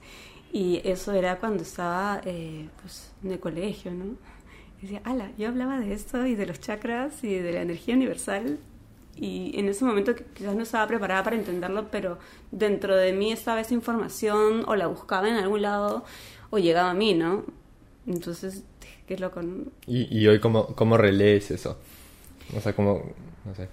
y 0.54 0.82
eso 0.84 1.13
era 1.13 1.40
cuando 1.40 1.63
estaba 1.63 2.22
eh, 2.25 2.70
pues, 2.84 3.12
en 3.24 3.32
el 3.32 3.40
colegio, 3.40 3.92
¿no? 3.92 4.06
Y 4.78 4.84
decía, 4.84 5.01
ala, 5.04 5.32
yo 5.40 5.48
hablaba 5.48 5.80
de 5.80 5.92
esto 5.92 6.24
y 6.28 6.36
de 6.36 6.46
los 6.46 6.60
chakras 6.60 7.24
y 7.24 7.34
de 7.34 7.54
la 7.54 7.63
energía 7.63 7.96
universal 7.96 8.60
y 9.16 9.60
en 9.60 9.68
ese 9.68 9.84
momento 9.84 10.13
quizás 10.36 10.56
no 10.56 10.62
estaba 10.62 10.86
preparada 10.86 11.24
para 11.24 11.38
entenderlo, 11.38 11.90
pero 11.90 12.20
dentro 12.51 12.96
de 12.96 13.13
mí 13.13 13.32
estaba 13.32 13.62
esa 13.62 13.74
información 13.74 14.63
o 14.68 14.75
la 14.75 14.86
buscaba 14.86 15.28
en 15.28 15.38
algún 15.38 15.63
lado 15.63 16.06
o 16.51 16.60
llegaba 16.60 16.92
a 16.92 16.94
mí, 16.94 17.16
¿no? 17.16 17.46
Entonces, 18.08 18.63
qué 19.08 19.17
loco, 19.17 19.41
¿no? 19.41 19.65
¿Y, 19.88 20.17
y 20.17 20.27
hoy 20.27 20.39
cómo, 20.39 20.67
cómo 20.75 20.98
relees 20.98 21.51
eso? 21.51 21.77
O 22.55 22.62
sea, 22.62 22.74
cómo, 22.74 23.03
no 23.46 23.55
sé, 23.55 23.70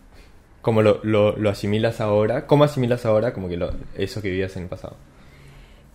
cómo 0.63 0.83
lo, 0.83 1.01
lo, 1.03 1.37
lo 1.37 1.51
asimilas 1.51 2.01
ahora? 2.01 2.47
¿Cómo 2.47 2.65
asimilas 2.65 3.07
ahora 3.07 3.33
como 3.33 3.49
que 3.49 3.57
lo, 3.57 3.73
eso 3.97 4.21
que 4.21 4.31
vivías 4.31 4.57
en 4.57 4.65
el 4.65 4.69
pasado? 4.69 4.97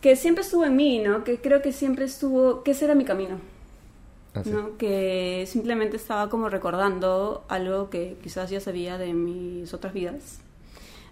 Que 0.01 0.15
siempre 0.15 0.43
estuvo 0.43 0.65
en 0.65 0.75
mí, 0.75 0.99
¿no? 0.99 1.23
Que 1.23 1.37
creo 1.37 1.61
que 1.61 1.71
siempre 1.71 2.05
estuvo, 2.05 2.63
que 2.63 2.71
ese 2.71 2.85
era 2.85 2.95
mi 2.95 3.05
camino. 3.05 3.39
Así. 4.33 4.49
¿no? 4.49 4.77
Que 4.77 5.45
simplemente 5.47 5.95
estaba 5.95 6.27
como 6.27 6.49
recordando 6.49 7.45
algo 7.49 7.91
que 7.91 8.17
quizás 8.23 8.49
ya 8.49 8.59
sabía 8.59 8.97
de 8.97 9.13
mis 9.13 9.73
otras 9.75 9.93
vidas, 9.93 10.39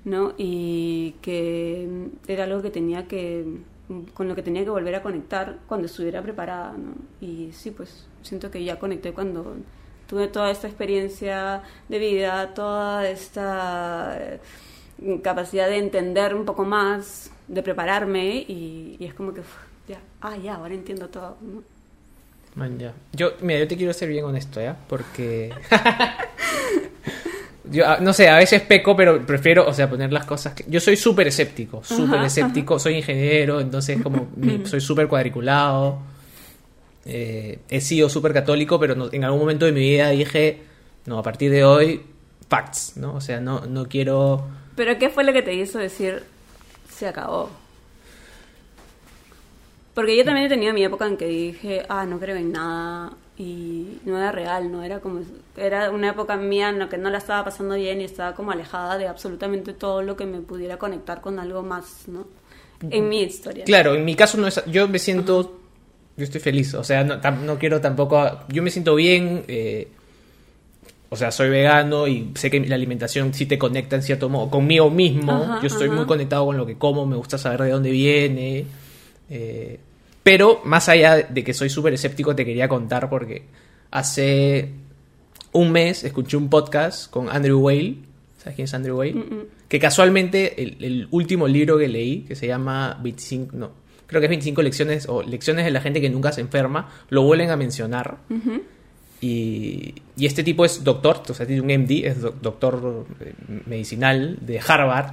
¿no? 0.04 0.34
Y 0.38 1.16
que 1.22 1.88
era 2.28 2.46
algo 2.46 2.64
que 2.64 2.72
tenía 2.72 3.08
que, 3.08 3.46
con 4.14 4.28
lo 4.28 4.36
que 4.36 4.44
tenía 4.44 4.64
que 4.64 4.70
volver 4.70 4.96
a 4.96 5.02
conectar 5.02 5.60
cuando 5.68 5.88
estuviera 5.88 6.22
preparada, 6.22 6.74
¿no? 6.78 6.94
Y 7.20 7.52
sí, 7.54 7.72
pues 7.72 8.08
siento 8.22 8.52
que 8.52 8.64
ya 8.64 8.80
conecté 8.80 9.14
cuando 9.14 9.56
tuve 10.08 10.28
toda 10.28 10.52
esta 10.52 10.68
experiencia 10.68 11.64
de 11.90 12.00
vida, 12.00 12.54
toda 12.54 13.08
esta 13.08 14.18
eh, 14.20 14.40
capacidad 15.24 15.68
de 15.70 15.78
entender 15.78 16.36
un 16.36 16.46
poco 16.46 16.66
más, 16.66 17.32
de 17.48 17.64
prepararme 17.64 18.46
y, 18.48 18.98
y 19.00 19.06
es 19.06 19.14
como 19.14 19.34
que, 19.34 19.42
ya, 19.88 20.00
ah, 20.22 20.38
ya, 20.38 20.56
ahora 20.56 20.74
entiendo 20.74 21.10
todo, 21.10 21.38
¿no? 21.42 21.64
Man, 22.56 22.78
ya. 22.78 22.94
Yo, 23.14 23.32
mira, 23.42 23.60
yo 23.60 23.68
te 23.68 23.78
quiero 23.78 23.94
ser 23.94 24.10
bien 24.10 24.26
honesto, 24.26 24.62
¿ya? 24.62 24.78
Porque. 24.88 25.54
yo, 27.72 27.88
ah, 27.88 27.98
no 28.02 28.14
sé, 28.14 28.30
a 28.30 28.38
veces 28.38 28.62
peco, 28.62 28.96
pero 28.96 29.26
prefiero, 29.26 29.66
o 29.68 29.74
sea, 29.74 29.90
poner 29.90 30.12
las 30.14 30.26
cosas. 30.26 30.54
que- 30.54 30.66
Yo 30.68 30.80
soy 30.80 30.96
súper 30.98 31.28
escéptico, 31.28 31.84
súper 31.84 32.18
Ajá, 32.20 32.28
escéptico. 32.28 32.78
Soy 32.80 32.96
ingeniero, 32.98 33.60
entonces, 33.60 34.02
como. 34.02 34.30
mi- 34.36 34.66
soy 34.66 34.82
súper 34.82 35.08
cuadriculado. 35.08 36.00
Eh, 37.06 37.60
he 37.70 37.82
sido 37.82 38.10
súper 38.10 38.34
católico, 38.34 38.80
pero 38.80 38.94
no- 38.96 39.10
en 39.12 39.24
algún 39.24 39.40
momento 39.40 39.66
de 39.66 39.72
mi 39.72 39.80
vida 39.82 40.10
dije, 40.10 40.62
no, 41.08 41.18
a 41.18 41.24
partir 41.24 41.50
de 41.50 41.64
hoy, 41.66 42.02
facts, 42.48 42.94
¿no? 42.98 43.16
O 43.16 43.22
sea, 43.22 43.40
no, 43.40 43.66
no 43.66 43.88
quiero. 43.88 44.46
Pero 44.76 44.98
¿qué 45.00 45.10
fue 45.10 45.24
lo 45.24 45.34
que 45.34 45.42
te 45.42 45.54
hizo 45.54 45.80
decir 45.80 46.24
se 46.94 47.08
acabó? 47.08 47.50
Porque 49.94 50.16
yo 50.16 50.24
también 50.24 50.46
he 50.46 50.50
tenido 50.50 50.74
mi 50.74 50.84
época 50.84 51.06
en 51.08 51.18
que 51.18 51.26
dije, 51.26 51.84
ah, 51.90 52.06
no 52.06 52.20
creo 52.20 52.36
en 52.38 52.52
nada 52.52 53.12
y 53.42 54.00
no 54.06 54.18
era 54.18 54.32
real, 54.32 54.72
no 54.72 54.84
era 54.84 55.00
como 55.00 55.22
era 55.58 55.90
una 55.90 56.10
época 56.10 56.38
mía 56.38 56.70
en 56.70 56.78
la 56.80 56.88
que 56.90 56.98
no 56.98 57.10
la 57.10 57.18
estaba 57.18 57.44
pasando 57.44 57.76
bien 57.76 58.00
y 58.02 58.04
estaba 58.04 58.36
como 58.36 58.52
alejada 58.52 58.98
de 58.98 59.08
absolutamente 59.08 59.74
todo 59.74 60.02
lo 60.04 60.16
que 60.16 60.26
me 60.26 60.42
pudiera 60.42 60.78
conectar 60.78 61.22
con 61.22 61.40
algo 61.40 61.64
más, 61.64 62.08
¿no? 62.08 62.28
En 62.90 63.10
mi 63.10 63.22
historia. 63.24 63.64
Claro, 63.66 63.96
en 63.96 64.06
mi 64.06 64.16
caso 64.16 64.38
no 64.38 64.48
es. 64.48 64.62
Yo 64.68 64.88
me 64.88 65.00
siento. 65.00 65.58
Yo 66.18 66.24
estoy 66.24 66.42
feliz. 66.42 66.74
O 66.76 66.84
sea, 66.84 67.04
no, 67.04 67.20
tam- 67.22 67.42
no 67.42 67.58
quiero 67.58 67.80
tampoco. 67.80 68.18
Yo 68.50 68.62
me 68.64 68.70
siento 68.70 68.96
bien. 68.96 69.44
eh, 69.48 69.88
o 71.10 71.16
sea, 71.16 71.32
soy 71.32 71.50
vegano 71.50 72.08
y 72.08 72.32
sé 72.36 72.50
que 72.50 72.60
la 72.62 72.76
alimentación 72.76 73.34
sí 73.34 73.46
te 73.46 73.58
conecta 73.58 73.96
en 73.98 74.02
cierto 74.04 74.30
modo 74.30 74.50
conmigo 74.50 74.90
mismo. 74.90 75.34
Ajá, 75.34 75.60
yo 75.62 75.68
estoy 75.68 75.88
ajá. 75.88 75.96
muy 75.98 76.06
conectado 76.06 76.46
con 76.46 76.58
lo 76.58 76.66
que 76.66 76.78
como. 76.78 77.06
Me 77.06 77.16
gusta 77.18 77.38
saber 77.38 77.62
de 77.64 77.70
dónde 77.72 77.92
viene. 77.92 78.66
eh, 79.30 79.80
pero 80.24 80.62
más 80.66 80.88
allá 80.90 81.18
de 81.18 81.44
que 81.44 81.54
soy 81.54 81.70
súper 81.70 81.94
escéptico, 81.94 82.36
te 82.36 82.46
quería 82.46 82.68
contar 82.68 83.10
porque 83.10 83.44
hace 83.92 84.70
un 85.54 85.72
mes 85.72 86.04
escuché 86.04 86.38
un 86.38 86.50
podcast 86.50 87.10
con 87.10 87.30
Andrew 87.30 87.60
Whale. 87.60 87.96
¿Sabes 88.38 88.56
quién 88.56 88.66
es 88.66 88.74
Andrew 88.74 88.98
Whale? 88.98 89.14
Mm, 89.14 89.42
Que 89.68 89.80
casualmente 89.80 90.62
el, 90.62 90.78
el 90.84 91.08
último 91.12 91.48
libro 91.48 91.78
que 91.78 91.88
leí, 91.88 92.22
que 92.22 92.36
se 92.36 92.48
llama 92.48 92.98
25, 93.02 93.56
no, 93.56 93.72
creo 94.08 94.20
que 94.22 94.26
es 94.26 94.30
25 94.30 94.62
lecciones 94.62 95.08
o 95.10 95.22
lecciones 95.24 95.66
de 95.66 95.72
la 95.72 95.82
gente 95.82 96.02
que 96.02 96.10
nunca 96.10 96.32
se 96.32 96.42
enferma, 96.42 96.90
lo 97.10 97.24
vuelven 97.24 97.50
a 97.52 97.56
mencionar. 97.56 98.18
Y, 99.22 99.94
y 100.18 100.26
este 100.26 100.44
tipo 100.44 100.66
es 100.66 100.84
doctor, 100.84 101.22
o 101.30 101.34
sea, 101.36 101.46
tiene 101.46 101.62
un 101.62 101.68
MD, 101.84 102.06
es 102.08 102.22
doc- 102.22 102.42
doctor 102.42 103.06
eh, 103.20 103.34
medicinal 103.68 104.40
de 104.42 104.60
Harvard, 104.60 105.12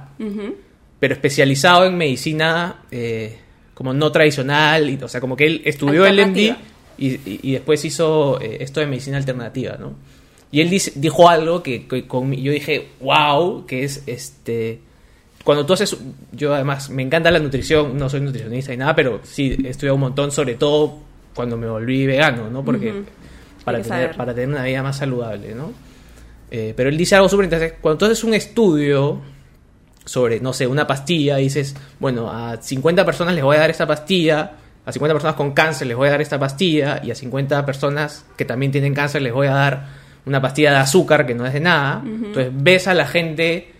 pero 0.99 1.13
especializado 1.13 1.85
en 1.85 1.95
medicina 1.95 2.81
eh, 2.89 3.37
como 3.79 3.93
no 3.93 4.11
tradicional, 4.11 4.89
y, 4.89 5.01
o 5.01 5.07
sea, 5.07 5.21
como 5.21 5.37
que 5.37 5.47
él 5.47 5.61
estudió 5.63 6.05
el 6.05 6.19
MD 6.19 6.37
y, 6.97 7.07
y- 7.25 7.51
después 7.53 7.85
hizo 7.85 8.37
eh, 8.41 8.57
esto 8.59 8.81
de 8.81 8.87
medicina 8.87 9.15
alternativa, 9.15 9.77
¿no? 9.79 9.93
Y 10.51 10.59
él 10.59 10.69
dice- 10.69 10.91
dijo 10.95 11.29
algo 11.29 11.63
que, 11.63 11.87
que 11.87 12.05
con- 12.05 12.33
yo 12.33 12.51
dije, 12.51 12.89
wow, 12.99 13.65
que 13.65 13.85
es 13.85 14.03
este... 14.05 14.81
Cuando 15.45 15.65
tú 15.65 15.71
haces, 15.71 15.95
yo 16.33 16.53
además 16.53 16.89
me 16.89 17.03
encanta 17.03 17.31
la 17.31 17.39
nutrición, 17.39 17.97
no 17.97 18.09
soy 18.09 18.19
nutricionista 18.19 18.71
ni 18.73 18.77
nada, 18.79 18.93
pero 18.93 19.21
sí 19.23 19.55
he 19.63 19.69
estudiado 19.69 19.95
un 19.95 20.01
montón, 20.01 20.29
sobre 20.33 20.55
todo 20.55 20.97
cuando 21.33 21.55
me 21.55 21.67
volví 21.69 22.05
vegano, 22.05 22.49
¿no? 22.49 22.65
Porque 22.65 23.03
para, 23.63 23.77
tener, 23.81 23.87
saber. 24.01 24.17
para 24.17 24.33
tener 24.33 24.49
una 24.49 24.65
vida 24.65 24.83
más 24.83 24.97
saludable, 24.97 25.55
¿no? 25.55 25.71
Eh, 26.51 26.73
pero 26.75 26.89
él 26.89 26.97
dice 26.97 27.15
algo 27.15 27.29
súper 27.29 27.45
interesante. 27.45 27.77
Cuando 27.79 27.97
tú 27.99 28.05
haces 28.05 28.25
un 28.25 28.33
estudio 28.33 29.21
sobre, 30.09 30.39
no 30.39 30.53
sé, 30.53 30.65
una 30.65 30.87
pastilla, 30.87 31.35
dices, 31.35 31.75
bueno, 31.99 32.31
a 32.31 32.59
50 32.59 33.05
personas 33.05 33.35
les 33.35 33.43
voy 33.43 33.57
a 33.57 33.59
dar 33.59 33.69
esta 33.69 33.85
pastilla, 33.85 34.53
a 34.83 34.91
50 34.91 35.13
personas 35.13 35.35
con 35.35 35.51
cáncer 35.51 35.85
les 35.85 35.95
voy 35.95 36.07
a 36.07 36.11
dar 36.11 36.21
esta 36.21 36.39
pastilla, 36.39 36.99
y 37.03 37.11
a 37.11 37.15
50 37.15 37.63
personas 37.63 38.25
que 38.35 38.43
también 38.43 38.71
tienen 38.71 38.95
cáncer 38.95 39.21
les 39.21 39.31
voy 39.31 39.45
a 39.45 39.53
dar 39.53 39.87
una 40.25 40.41
pastilla 40.41 40.71
de 40.71 40.77
azúcar 40.77 41.27
que 41.27 41.35
no 41.35 41.45
es 41.45 41.53
de 41.53 41.59
nada. 41.59 42.01
Entonces 42.03 42.51
ves 42.51 42.87
a 42.87 42.95
la 42.95 43.05
gente, 43.05 43.71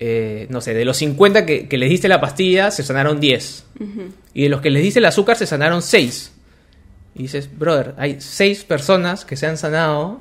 eh, 0.00 0.46
no 0.48 0.62
sé, 0.62 0.72
de 0.72 0.86
los 0.86 0.96
50 0.96 1.44
que, 1.44 1.68
que 1.68 1.76
les 1.76 1.90
diste 1.90 2.08
la 2.08 2.22
pastilla, 2.22 2.70
se 2.70 2.82
sanaron 2.82 3.20
10. 3.20 3.66
Y 4.32 4.42
de 4.44 4.48
los 4.48 4.62
que 4.62 4.70
les 4.70 4.82
diste 4.82 5.00
el 5.00 5.04
azúcar, 5.04 5.36
se 5.36 5.46
sanaron 5.46 5.82
6. 5.82 6.32
Y 7.16 7.22
dices, 7.22 7.50
brother, 7.54 7.94
hay 7.98 8.16
6 8.18 8.64
personas 8.64 9.26
que 9.26 9.36
se 9.36 9.46
han 9.46 9.58
sanado 9.58 10.20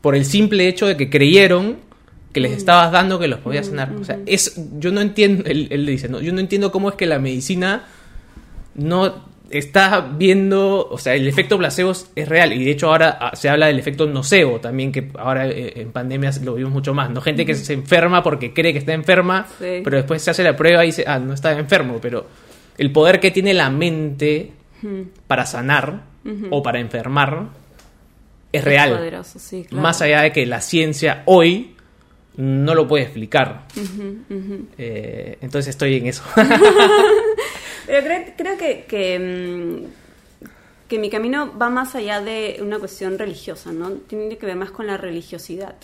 por 0.00 0.14
el 0.14 0.24
simple 0.24 0.68
hecho 0.68 0.86
de 0.86 0.96
que 0.96 1.10
creyeron 1.10 1.89
que 2.32 2.40
les 2.40 2.52
estabas 2.52 2.92
dando 2.92 3.18
que 3.18 3.28
los 3.28 3.40
podías 3.40 3.66
sanar. 3.66 3.92
O 3.94 4.04
sea, 4.04 4.18
es, 4.26 4.60
yo 4.78 4.92
no 4.92 5.00
entiendo, 5.00 5.44
él, 5.46 5.68
él 5.70 5.84
le 5.84 5.92
dice, 5.92 6.08
no, 6.08 6.20
yo 6.20 6.32
no 6.32 6.40
entiendo 6.40 6.70
cómo 6.70 6.88
es 6.88 6.94
que 6.94 7.06
la 7.06 7.18
medicina 7.18 7.84
no, 8.74 9.28
estás 9.50 10.16
viendo, 10.16 10.86
o 10.88 10.96
sea, 10.96 11.14
el 11.14 11.26
efecto 11.26 11.58
placebo 11.58 11.92
es 12.14 12.28
real 12.28 12.52
y 12.52 12.64
de 12.64 12.70
hecho 12.70 12.86
ahora 12.88 13.18
ah, 13.20 13.34
se 13.34 13.48
habla 13.48 13.66
del 13.66 13.78
efecto 13.78 14.06
nocebo 14.06 14.60
también, 14.60 14.92
que 14.92 15.10
ahora 15.18 15.48
eh, 15.48 15.72
en 15.80 15.90
pandemias 15.90 16.40
lo 16.42 16.54
vimos 16.54 16.72
mucho 16.72 16.94
más, 16.94 17.10
¿no? 17.10 17.20
Gente 17.20 17.44
que 17.44 17.54
se 17.56 17.72
enferma 17.72 18.22
porque 18.22 18.52
cree 18.54 18.72
que 18.72 18.78
está 18.78 18.92
enferma, 18.92 19.46
Sí. 19.58 19.80
pero 19.82 19.96
después 19.96 20.22
se 20.22 20.30
hace 20.30 20.44
la 20.44 20.54
prueba 20.56 20.84
y 20.84 20.88
dice, 20.88 21.04
ah, 21.06 21.18
no 21.18 21.34
está 21.34 21.58
enfermo, 21.58 21.98
pero 22.00 22.26
el 22.78 22.92
poder 22.92 23.18
que 23.18 23.30
tiene 23.32 23.52
la 23.52 23.70
mente 23.70 24.52
para 25.26 25.44
sanar 25.46 26.04
o 26.50 26.62
para 26.62 26.78
enfermar 26.78 27.48
es 28.52 28.64
real. 28.64 28.90
poderoso, 28.96 29.38
sí, 29.38 29.64
claro. 29.68 29.82
Más 29.82 30.00
allá 30.00 30.22
de 30.22 30.32
que 30.32 30.46
la 30.46 30.60
ciencia 30.60 31.22
hoy 31.26 31.74
no 32.40 32.74
lo 32.74 32.86
puede 32.88 33.04
explicar. 33.04 33.66
Eh, 34.78 35.38
entonces 35.40 35.68
estoy 35.68 35.96
en 35.96 36.06
eso. 36.06 36.22
Pero 37.86 38.04
creo, 38.04 38.24
creo 38.36 38.56
que, 38.58 38.84
que, 38.88 39.18
mm, 39.18 40.48
que 40.88 40.98
mi 40.98 41.10
camino 41.10 41.56
va 41.58 41.70
más 41.70 41.94
allá 41.94 42.20
de 42.20 42.58
una 42.60 42.78
cuestión 42.78 43.18
religiosa, 43.18 43.72
¿no? 43.72 43.90
Tiene 43.90 44.38
que 44.38 44.46
ver 44.46 44.56
más 44.56 44.70
con 44.70 44.86
la 44.86 44.96
religiosidad, 44.96 45.74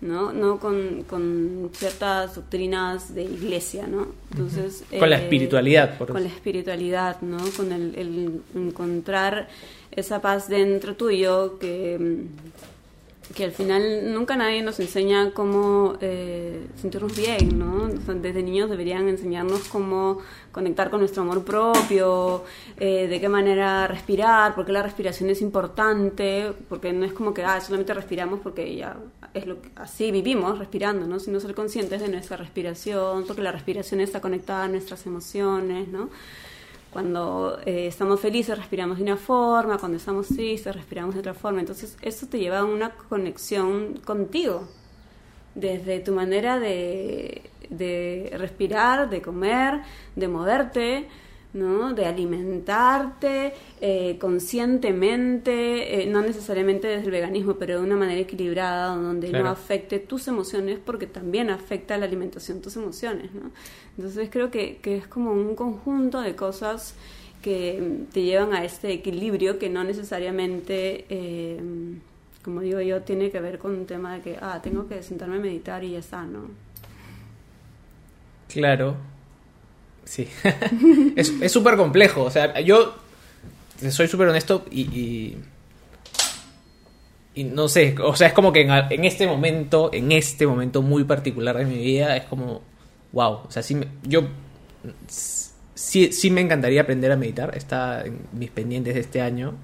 ¿no? 0.00 0.32
No 0.32 0.58
con, 0.58 1.02
con 1.04 1.70
ciertas 1.72 2.36
doctrinas 2.36 3.14
de 3.14 3.24
iglesia, 3.24 3.86
¿no? 3.86 4.08
Entonces... 4.30 4.84
Con 4.98 5.10
la 5.10 5.18
eh, 5.18 5.22
espiritualidad, 5.22 5.98
por 5.98 6.08
Con 6.08 6.18
eso. 6.18 6.28
la 6.28 6.34
espiritualidad, 6.34 7.20
¿no? 7.20 7.38
Con 7.56 7.72
el, 7.72 7.94
el 7.96 8.40
encontrar 8.54 9.48
esa 9.90 10.20
paz 10.22 10.48
dentro 10.48 10.96
tuyo 10.96 11.58
que... 11.58 12.26
que 13.34 13.44
al 13.44 13.52
final 13.52 14.12
nunca 14.12 14.36
nadie 14.36 14.62
nos 14.62 14.80
enseña 14.80 15.30
cómo 15.32 15.96
eh, 16.00 16.66
sentirnos 16.76 17.16
bien, 17.16 17.58
¿no? 17.58 17.88
Desde 17.88 18.42
niños 18.42 18.68
deberían 18.68 19.08
enseñarnos 19.08 19.68
cómo 19.68 20.18
conectar 20.50 20.90
con 20.90 21.00
nuestro 21.00 21.22
amor 21.22 21.44
propio, 21.44 22.44
eh, 22.78 23.06
de 23.06 23.20
qué 23.20 23.28
manera 23.28 23.86
respirar, 23.86 24.54
porque 24.54 24.72
la 24.72 24.82
respiración 24.82 25.30
es 25.30 25.42
importante, 25.42 26.52
porque 26.68 26.92
no 26.92 27.04
es 27.04 27.12
como 27.12 27.32
que 27.32 27.44
ah, 27.44 27.60
solamente 27.60 27.94
respiramos 27.94 28.40
porque 28.40 28.74
ya 28.74 28.96
es 29.32 29.46
lo 29.46 29.62
que 29.62 29.70
así 29.76 30.10
vivimos 30.10 30.58
respirando, 30.58 31.06
¿no? 31.06 31.20
Sino 31.20 31.38
ser 31.38 31.54
conscientes 31.54 32.00
de 32.00 32.08
nuestra 32.08 32.36
respiración, 32.36 33.24
porque 33.26 33.42
la 33.42 33.52
respiración 33.52 34.00
está 34.00 34.20
conectada 34.20 34.64
a 34.64 34.68
nuestras 34.68 35.06
emociones, 35.06 35.88
¿no? 35.88 36.10
Cuando 36.92 37.60
eh, 37.64 37.86
estamos 37.86 38.20
felices 38.20 38.58
respiramos 38.58 38.98
de 38.98 39.04
una 39.04 39.16
forma, 39.16 39.78
cuando 39.78 39.96
estamos 39.96 40.26
tristes 40.28 40.74
respiramos 40.74 41.14
de 41.14 41.20
otra 41.20 41.34
forma. 41.34 41.60
Entonces 41.60 41.96
eso 42.02 42.26
te 42.26 42.38
lleva 42.38 42.58
a 42.60 42.64
una 42.64 42.90
conexión 42.90 44.00
contigo, 44.04 44.68
desde 45.54 46.00
tu 46.00 46.12
manera 46.12 46.58
de, 46.58 47.42
de 47.68 48.32
respirar, 48.36 49.08
de 49.08 49.22
comer, 49.22 49.82
de 50.16 50.28
moverte, 50.28 51.08
¿no? 51.52 51.92
de 51.94 52.06
alimentarte 52.06 53.54
eh, 53.80 54.16
conscientemente, 54.20 56.02
eh, 56.02 56.06
no 56.06 56.22
necesariamente 56.22 56.86
desde 56.88 57.04
el 57.06 57.10
veganismo, 57.10 57.54
pero 57.54 57.78
de 57.78 57.84
una 57.84 57.96
manera 57.96 58.20
equilibrada, 58.20 58.94
donde 58.94 59.28
Claro. 59.28 59.44
no 59.44 59.50
afecte 59.50 59.98
tus 59.98 60.28
emociones, 60.28 60.78
porque 60.84 61.06
también 61.06 61.50
afecta 61.50 61.96
la 61.98 62.06
alimentación 62.06 62.60
tus 62.60 62.76
emociones. 62.76 63.32
¿no? 63.34 63.50
Entonces 63.96 64.28
creo 64.30 64.50
que, 64.50 64.76
que 64.78 64.96
es 64.96 65.06
como 65.06 65.32
un 65.32 65.54
conjunto 65.56 66.20
de 66.20 66.36
cosas 66.36 66.94
que 67.42 68.04
te 68.12 68.22
llevan 68.22 68.52
a 68.52 68.64
este 68.64 68.92
equilibrio 68.92 69.58
que 69.58 69.70
no 69.70 69.82
necesariamente, 69.82 71.06
eh, 71.08 71.58
como 72.44 72.60
digo 72.60 72.80
yo, 72.80 73.02
tiene 73.02 73.30
que 73.30 73.40
ver 73.40 73.58
con 73.58 73.72
un 73.74 73.86
tema 73.86 74.14
de 74.14 74.20
que, 74.20 74.38
ah, 74.40 74.60
tengo 74.62 74.86
que 74.86 75.02
sentarme 75.02 75.36
a 75.36 75.40
meditar 75.40 75.82
y 75.82 75.92
ya 75.92 75.98
está, 75.98 76.24
¿no? 76.24 76.42
Claro. 78.48 78.96
Sí. 80.10 80.26
es 81.16 81.52
súper 81.52 81.76
complejo. 81.76 82.24
O 82.24 82.30
sea, 82.32 82.58
yo 82.60 82.96
soy 83.90 84.08
súper 84.08 84.26
honesto 84.26 84.64
y, 84.68 85.36
y. 87.32 87.44
no 87.44 87.68
sé. 87.68 87.94
O 88.02 88.16
sea, 88.16 88.26
es 88.26 88.32
como 88.32 88.52
que 88.52 88.62
en, 88.62 89.04
este 89.04 89.28
momento, 89.28 89.90
en 89.92 90.10
este 90.10 90.48
momento 90.48 90.82
muy 90.82 91.04
particular 91.04 91.56
de 91.56 91.64
mi 91.64 91.78
vida, 91.78 92.16
es 92.16 92.24
como. 92.24 92.60
Wow. 93.12 93.42
O 93.46 93.50
sea, 93.50 93.62
sí. 93.62 93.80
yo. 94.02 94.24
Sí, 95.76 96.12
sí 96.12 96.30
me 96.32 96.40
encantaría 96.40 96.80
aprender 96.82 97.12
a 97.12 97.16
meditar. 97.16 97.56
Está 97.56 98.02
en 98.02 98.18
mis 98.32 98.50
pendientes 98.50 98.94
de 98.94 99.00
este 99.00 99.20
año. 99.20 99.54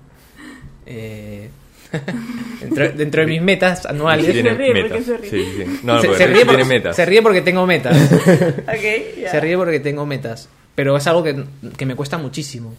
Eh, 0.87 1.51
dentro, 2.61 2.88
dentro 2.92 3.20
de 3.22 3.27
mis 3.29 3.42
metas 3.42 3.87
anuales. 3.87 4.27
Se 4.27 4.33
ríe, 4.33 4.42
¿por 4.53 4.59
qué 4.59 4.72
metas. 4.83 5.05
se 5.05 5.16
ríe? 5.16 5.31
Sí, 5.31 5.44
sí. 5.57 5.81
No, 5.85 6.01
se, 6.01 6.07
porque 6.09 6.18
se 6.22 6.27
ríe 6.27 6.35
tiene 6.37 6.51
porque, 6.53 6.64
metas. 6.64 6.96
se 6.96 7.07
ríe 7.07 7.22
porque 7.22 7.40
tengo 7.42 7.66
metas. 7.66 7.96
Se 9.31 9.40
ríe 9.40 9.57
porque 9.57 9.81
tengo 9.81 10.07
metas. 10.07 10.49
Pero 10.75 10.96
es 10.96 11.07
algo 11.07 11.22
que, 11.22 11.44
que 11.77 11.87
me 11.87 11.94
cuesta 11.96 12.18
muchísimo. 12.18 12.75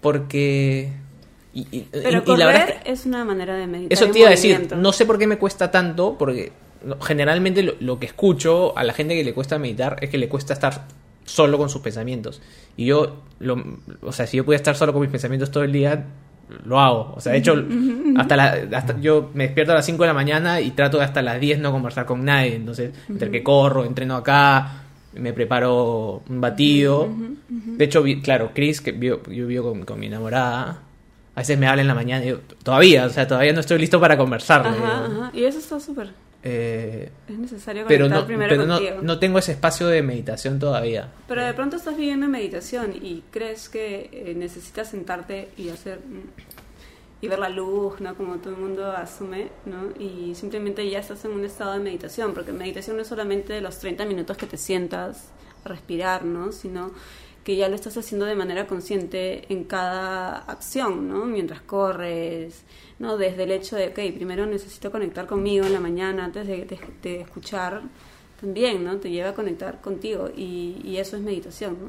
Porque. 0.00 0.90
Y, 1.52 1.66
y- 1.70 1.88
Pero 1.90 2.10
y- 2.10 2.16
y 2.16 2.20
correr 2.24 2.38
la 2.38 2.46
verdad 2.46 2.68
es 2.70 2.82
que. 2.82 2.92
es 2.92 3.06
una 3.06 3.24
manera 3.24 3.56
de 3.56 3.66
meditar. 3.66 3.92
Eso 3.92 4.10
te 4.10 4.18
iba 4.18 4.28
a 4.28 4.30
decir. 4.32 4.68
No 4.76 4.92
sé 4.92 5.06
por 5.06 5.18
qué 5.18 5.26
me 5.26 5.38
cuesta 5.38 5.70
tanto. 5.70 6.16
Porque 6.18 6.52
generalmente 7.02 7.62
lo, 7.62 7.74
lo 7.80 7.98
que 7.98 8.06
escucho 8.06 8.76
a 8.76 8.84
la 8.84 8.92
gente 8.92 9.14
que 9.14 9.24
le 9.24 9.32
cuesta 9.34 9.58
meditar 9.58 9.96
es 10.00 10.10
que 10.10 10.18
le 10.18 10.28
cuesta 10.28 10.52
estar 10.54 10.86
solo 11.24 11.56
con 11.58 11.68
sus 11.68 11.80
pensamientos. 11.82 12.40
Y 12.76 12.86
yo. 12.86 13.22
Lo, 13.40 13.62
o 14.02 14.12
sea, 14.12 14.26
si 14.26 14.36
yo 14.36 14.44
pudiera 14.44 14.58
estar 14.60 14.76
solo 14.76 14.92
con 14.92 15.02
mis 15.02 15.10
pensamientos 15.10 15.50
todo 15.50 15.64
el 15.64 15.72
día. 15.72 16.04
Lo 16.64 16.80
hago. 16.80 17.14
O 17.16 17.20
sea, 17.20 17.32
de 17.32 17.38
hecho, 17.38 17.54
hasta, 18.16 18.36
la, 18.36 18.56
hasta 18.76 18.98
yo 19.00 19.30
me 19.34 19.44
despierto 19.44 19.72
a 19.72 19.76
las 19.76 19.86
5 19.86 20.02
de 20.02 20.06
la 20.08 20.14
mañana 20.14 20.60
y 20.60 20.70
trato 20.72 20.98
de 20.98 21.04
hasta 21.04 21.22
las 21.22 21.40
10 21.40 21.58
no 21.58 21.72
conversar 21.72 22.06
con 22.06 22.24
nadie. 22.24 22.54
Entonces, 22.56 22.92
entre 23.08 23.30
que 23.30 23.42
corro, 23.42 23.84
entreno 23.84 24.16
acá, 24.16 24.82
me 25.14 25.32
preparo 25.32 26.22
un 26.28 26.40
batido. 26.40 27.08
De 27.48 27.84
hecho, 27.84 28.02
vi- 28.02 28.20
claro, 28.20 28.50
Chris, 28.54 28.80
que 28.80 28.92
vivo- 28.92 29.22
yo 29.30 29.46
vivo 29.46 29.70
con, 29.70 29.84
con 29.84 29.98
mi 30.00 30.06
enamorada, 30.06 30.78
a 31.36 31.40
veces 31.40 31.58
me 31.58 31.66
habla 31.66 31.82
en 31.82 31.88
la 31.88 31.94
mañana 31.94 32.24
y 32.24 32.28
yo, 32.28 32.38
todavía, 32.62 33.06
o 33.06 33.08
sea, 33.10 33.26
todavía 33.26 33.52
no 33.52 33.60
estoy 33.60 33.78
listo 33.78 34.00
para 34.00 34.16
conversar. 34.16 34.62
digo. 34.72 34.84
ajá. 34.86 35.30
Y 35.34 35.44
eso 35.44 35.58
está 35.58 35.80
súper. 35.80 36.10
Eh, 36.46 37.10
Es 37.26 37.38
necesario 37.38 37.86
pero 37.88 38.06
no, 38.06 38.26
primero 38.26 38.54
pero 38.54 39.02
no 39.02 39.18
tengo 39.18 39.38
ese 39.38 39.52
espacio 39.52 39.86
de 39.86 40.02
meditación 40.02 40.58
todavía. 40.58 41.08
Pero 41.26 41.42
de 41.42 41.54
pronto 41.54 41.76
estás 41.76 41.96
viviendo 41.96 42.26
en 42.26 42.32
meditación 42.32 42.92
y 42.94 43.24
crees 43.30 43.70
que 43.70 44.10
eh, 44.12 44.34
necesitas 44.36 44.90
sentarte 44.90 45.48
y 45.56 45.70
hacer 45.70 46.00
mm, 46.00 47.22
y 47.22 47.28
ver 47.28 47.38
la 47.38 47.48
luz, 47.48 47.98
¿no? 48.00 48.14
Como 48.14 48.36
todo 48.36 48.52
el 48.54 48.60
mundo 48.60 48.92
asume, 48.92 49.48
¿no? 49.64 49.98
Y 49.98 50.34
simplemente 50.34 50.88
ya 50.90 50.98
estás 50.98 51.24
en 51.24 51.30
un 51.30 51.46
estado 51.46 51.72
de 51.72 51.78
meditación, 51.78 52.34
porque 52.34 52.52
meditación 52.52 52.96
no 52.96 53.02
es 53.02 53.08
solamente 53.08 53.62
los 53.62 53.78
30 53.78 54.04
minutos 54.04 54.36
que 54.36 54.44
te 54.44 54.58
sientas 54.58 55.30
a 55.64 55.68
respirar, 55.70 56.26
¿no? 56.26 56.52
Sino 56.52 56.90
que 57.42 57.56
ya 57.56 57.70
lo 57.70 57.76
estás 57.76 57.96
haciendo 57.96 58.26
de 58.26 58.34
manera 58.34 58.66
consciente 58.66 59.50
en 59.50 59.64
cada 59.64 60.38
acción, 60.40 61.08
¿no? 61.08 61.24
Mientras 61.24 61.62
corres, 61.62 62.64
¿no? 62.98 63.16
Desde 63.16 63.42
el 63.44 63.50
hecho 63.52 63.76
de, 63.76 63.88
ok, 63.88 64.14
primero 64.14 64.46
necesito 64.46 64.90
conectar 64.90 65.26
conmigo 65.26 65.64
en 65.66 65.72
la 65.72 65.80
mañana 65.80 66.24
antes 66.24 66.46
de, 66.46 66.64
de- 66.64 66.78
de 67.02 67.20
escuchar, 67.22 67.82
también, 68.40 68.84
¿no? 68.84 68.96
Te 68.98 69.10
lleva 69.10 69.30
a 69.30 69.34
conectar 69.34 69.80
contigo 69.80 70.28
y, 70.36 70.80
y 70.84 70.96
eso 70.98 71.16
es 71.16 71.22
meditación, 71.22 71.72
¿no? 71.80 71.88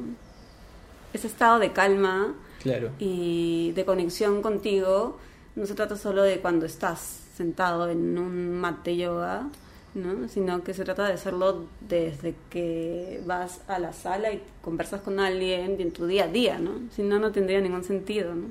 Ese 1.13 1.28
estado 1.28 1.60
de 1.60 1.72
calma 1.72 2.34
Claro. 2.62 2.91
y 3.00 3.72
de 3.74 3.86
conexión 3.86 4.41
contigo 4.41 5.18
no 5.56 5.65
se 5.65 5.76
trata 5.76 5.96
solo 5.96 6.24
de 6.24 6.39
cuando 6.39 6.65
estás 6.65 7.22
sentado 7.38 7.89
en 7.89 8.18
un 8.18 8.52
mat 8.60 8.84
de 8.84 8.98
yoga, 8.98 9.48
¿no? 9.94 10.28
sino 10.28 10.63
que 10.63 10.74
se 10.74 10.84
trata 10.84 11.08
de 11.08 11.13
hacerlo 11.13 11.65
desde 11.82 12.36
que 12.50 13.22
vas 13.26 13.62
a 13.68 13.80
la 13.80 13.94
sala 13.94 14.32
y 14.34 14.41
conversas 14.62 15.02
con 15.02 15.20
alguien 15.20 15.80
en 15.80 15.91
tu 15.91 16.06
día 16.06 16.26
a 16.26 16.28
día, 16.28 16.60
¿no? 16.60 16.72
Si 16.94 17.02
no, 17.02 17.18
no 17.20 17.32
tendría 17.32 17.62
ningún 17.62 17.84
sentido, 17.84 18.34
¿no? 18.36 18.48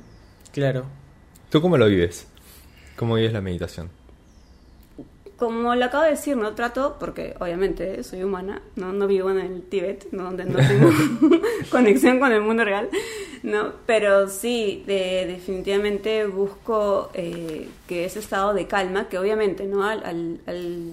Claro. 0.52 0.84
¿Tú 1.50 1.60
cómo 1.60 1.76
lo 1.76 1.86
vives? 1.86 2.26
¿Cómo 2.96 3.14
vives 3.16 3.32
la 3.32 3.40
meditación? 3.40 3.90
Como 5.36 5.74
lo 5.74 5.84
acabo 5.84 6.04
de 6.04 6.10
decir, 6.10 6.36
no 6.36 6.54
trato, 6.54 6.96
porque 7.00 7.34
obviamente 7.40 8.04
soy 8.04 8.22
humana, 8.22 8.62
no, 8.76 8.92
no 8.92 9.08
vivo 9.08 9.30
en 9.30 9.38
el 9.40 9.62
Tíbet, 9.62 10.06
¿no? 10.12 10.24
donde 10.24 10.44
no 10.44 10.58
tengo 10.58 10.90
conexión 11.70 12.20
con 12.20 12.30
el 12.30 12.40
mundo 12.40 12.64
real, 12.64 12.88
¿no? 13.42 13.72
Pero 13.84 14.28
sí, 14.28 14.84
de- 14.86 15.26
definitivamente 15.26 16.24
busco 16.26 17.10
eh, 17.14 17.68
que 17.88 18.04
ese 18.04 18.20
estado 18.20 18.54
de 18.54 18.68
calma, 18.68 19.08
que 19.08 19.18
obviamente, 19.18 19.66
¿no? 19.66 19.82
Al, 19.84 20.04
al, 20.04 20.40
al- 20.46 20.92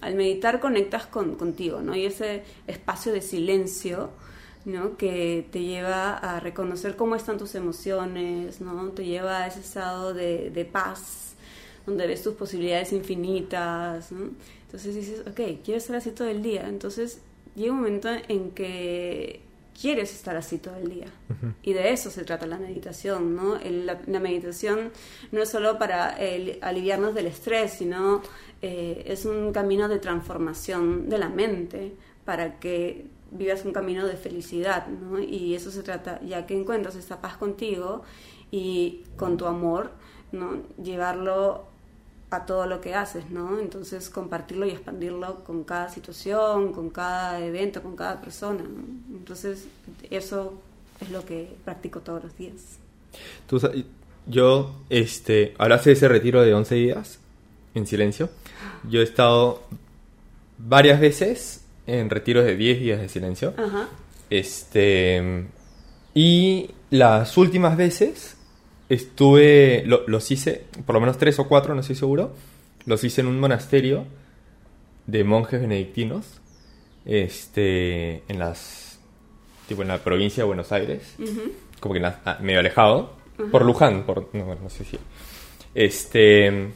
al 0.00 0.14
meditar 0.16 0.58
conectas 0.58 1.06
con, 1.06 1.36
contigo, 1.36 1.80
¿no? 1.80 1.94
Y 1.94 2.06
ese 2.06 2.42
espacio 2.66 3.12
de 3.12 3.22
silencio, 3.22 4.10
¿no? 4.64 4.96
Que 4.96 5.46
te 5.50 5.62
lleva 5.62 6.14
a 6.16 6.40
reconocer 6.40 6.96
cómo 6.96 7.16
están 7.16 7.38
tus 7.38 7.54
emociones, 7.54 8.60
¿no? 8.60 8.88
Te 8.90 9.04
lleva 9.04 9.44
a 9.44 9.46
ese 9.46 9.60
estado 9.60 10.14
de, 10.14 10.50
de 10.50 10.64
paz, 10.64 11.34
donde 11.86 12.06
ves 12.06 12.22
tus 12.22 12.34
posibilidades 12.34 12.92
infinitas, 12.92 14.10
¿no? 14.12 14.30
Entonces 14.66 14.94
dices, 14.94 15.20
ok, 15.26 15.60
quiero 15.64 15.78
estar 15.78 15.96
así 15.96 16.10
todo 16.10 16.28
el 16.28 16.42
día. 16.42 16.66
Entonces 16.68 17.20
llega 17.54 17.72
un 17.72 17.78
momento 17.78 18.08
en 18.28 18.50
que 18.52 19.40
quieres 19.80 20.12
estar 20.14 20.36
así 20.36 20.58
todo 20.58 20.76
el 20.76 20.88
día. 20.88 21.06
Y 21.62 21.72
de 21.72 21.92
eso 21.92 22.10
se 22.10 22.24
trata 22.24 22.46
la 22.46 22.58
meditación, 22.58 23.34
¿no? 23.36 23.56
El- 23.56 23.86
la, 23.86 24.00
la 24.06 24.20
meditación 24.20 24.90
no 25.32 25.42
es 25.42 25.48
solo 25.48 25.78
para 25.78 26.10
el- 26.18 26.58
aliviarnos 26.62 27.14
del 27.14 27.26
estrés, 27.26 27.72
sino 27.74 28.22
eh, 28.62 29.04
es 29.06 29.24
un 29.26 29.52
camino 29.52 29.88
de 29.88 29.98
transformación 29.98 31.08
de 31.08 31.18
la 31.18 31.28
mente 31.28 31.92
para 32.24 32.58
que 32.58 33.06
vivas 33.34 33.64
un 33.64 33.72
camino 33.72 34.06
de 34.06 34.16
felicidad, 34.16 34.86
¿no? 34.86 35.18
Y 35.18 35.54
eso 35.54 35.70
se 35.70 35.82
trata, 35.82 36.20
ya 36.22 36.46
que 36.46 36.58
encuentras 36.58 36.94
esta 36.96 37.20
paz 37.20 37.36
contigo 37.36 38.02
y 38.50 39.02
con 39.16 39.36
tu 39.36 39.46
amor, 39.46 39.90
¿no? 40.32 40.62
Llevarlo 40.82 41.66
a 42.30 42.46
todo 42.46 42.66
lo 42.66 42.80
que 42.80 42.94
haces, 42.94 43.30
¿no? 43.30 43.58
Entonces 43.58 44.08
compartirlo 44.08 44.66
y 44.66 44.70
expandirlo 44.70 45.44
con 45.44 45.64
cada 45.64 45.88
situación, 45.88 46.72
con 46.72 46.90
cada 46.90 47.44
evento, 47.44 47.82
con 47.82 47.96
cada 47.96 48.20
persona, 48.20 48.62
¿no? 48.62 49.16
Entonces 49.16 49.66
eso 50.10 50.54
es 51.00 51.10
lo 51.10 51.24
que 51.24 51.54
practico 51.64 52.00
todos 52.00 52.24
los 52.24 52.36
días. 52.36 52.78
Tú 53.46 53.60
yo, 54.26 54.74
este, 54.88 55.54
hablaste 55.58 55.90
de 55.90 55.94
ese 55.96 56.08
retiro 56.08 56.40
de 56.40 56.54
11 56.54 56.74
días 56.76 57.18
en 57.74 57.86
silencio. 57.86 58.30
Yo 58.88 59.00
he 59.00 59.04
estado 59.04 59.62
varias 60.56 60.98
veces 60.98 61.63
en 61.86 62.10
retiros 62.10 62.44
de 62.44 62.56
10 62.56 62.80
días 62.80 63.00
de 63.00 63.08
silencio. 63.08 63.54
Ajá. 63.56 63.88
Este, 64.30 65.44
y 66.14 66.70
las 66.90 67.36
últimas 67.36 67.76
veces 67.76 68.36
estuve, 68.88 69.82
lo- 69.86 70.06
los 70.06 70.30
hice, 70.30 70.64
por 70.86 70.94
lo 70.94 71.00
menos 71.00 71.18
tres 71.18 71.38
o 71.38 71.48
cuatro, 71.48 71.74
no 71.74 71.80
estoy 71.80 71.96
seguro, 71.96 72.34
los 72.86 73.02
hice 73.04 73.20
en 73.22 73.26
un 73.28 73.40
monasterio 73.40 74.04
de 75.06 75.24
monjes 75.24 75.60
benedictinos, 75.60 76.40
este, 77.04 78.22
en 78.28 78.38
las, 78.38 78.98
tipo 79.68 79.82
en 79.82 79.88
la 79.88 79.98
provincia 79.98 80.42
de 80.42 80.46
Buenos 80.46 80.72
Aires, 80.72 81.14
como 81.80 81.92
que 81.94 81.98
en 81.98 82.02
la- 82.02 82.20
ah, 82.24 82.38
medio 82.40 82.60
alejado, 82.60 83.12
por 83.50 83.64
Luján, 83.64 84.04
por, 84.04 84.28
no, 84.32 84.54
no 84.54 84.70
sé 84.70 84.84
si, 84.84 84.96
este, 85.74 86.68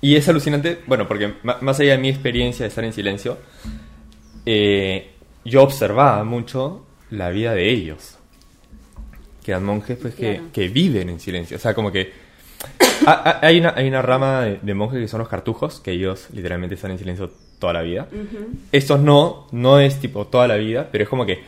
y 0.00 0.16
es 0.16 0.28
alucinante, 0.28 0.78
bueno, 0.86 1.06
porque 1.08 1.34
más 1.42 1.80
allá 1.80 1.92
de 1.92 1.98
mi 1.98 2.08
experiencia 2.08 2.64
de 2.64 2.68
estar 2.68 2.84
en 2.84 2.92
silencio, 2.92 3.38
eh, 4.46 5.10
yo 5.44 5.62
observaba 5.62 6.22
mucho 6.24 6.84
la 7.10 7.30
vida 7.30 7.54
de 7.54 7.70
ellos. 7.70 8.16
Que 9.44 9.50
eran 9.52 9.64
monjes 9.64 9.98
pues, 10.00 10.14
que, 10.14 10.34
Claro. 10.36 10.48
que 10.52 10.68
viven 10.68 11.08
en 11.08 11.20
silencio. 11.20 11.56
O 11.56 11.60
sea, 11.60 11.74
como 11.74 11.90
que... 11.90 12.12
ha- 13.06 13.12
ha- 13.40 13.46
hay, 13.46 13.58
una, 13.58 13.74
hay 13.76 13.88
una 13.88 14.02
rama 14.02 14.42
de, 14.42 14.58
de 14.62 14.74
monjes 14.74 15.00
que 15.00 15.08
son 15.08 15.18
los 15.18 15.28
cartujos, 15.28 15.80
que 15.80 15.90
ellos 15.92 16.28
literalmente 16.32 16.76
están 16.76 16.92
en 16.92 16.98
silencio 16.98 17.30
toda 17.58 17.72
la 17.72 17.82
vida. 17.82 18.08
Estos 18.70 19.00
no, 19.00 19.46
no 19.52 19.78
es 19.80 19.98
tipo 20.00 20.26
toda 20.26 20.46
la 20.48 20.56
vida, 20.56 20.88
pero 20.90 21.04
es 21.04 21.10
como 21.10 21.26
que 21.26 21.40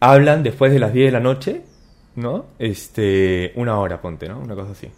hablan 0.00 0.42
después 0.42 0.72
de 0.72 0.78
las 0.78 0.92
10 0.92 1.06
de 1.08 1.12
la 1.12 1.20
noche, 1.20 1.62
¿no? 2.16 2.46
Este, 2.58 3.52
una 3.56 3.78
hora, 3.78 4.00
ponte, 4.00 4.28
¿no? 4.28 4.38
Una 4.38 4.54
cosa 4.54 4.72
así. 4.72 4.88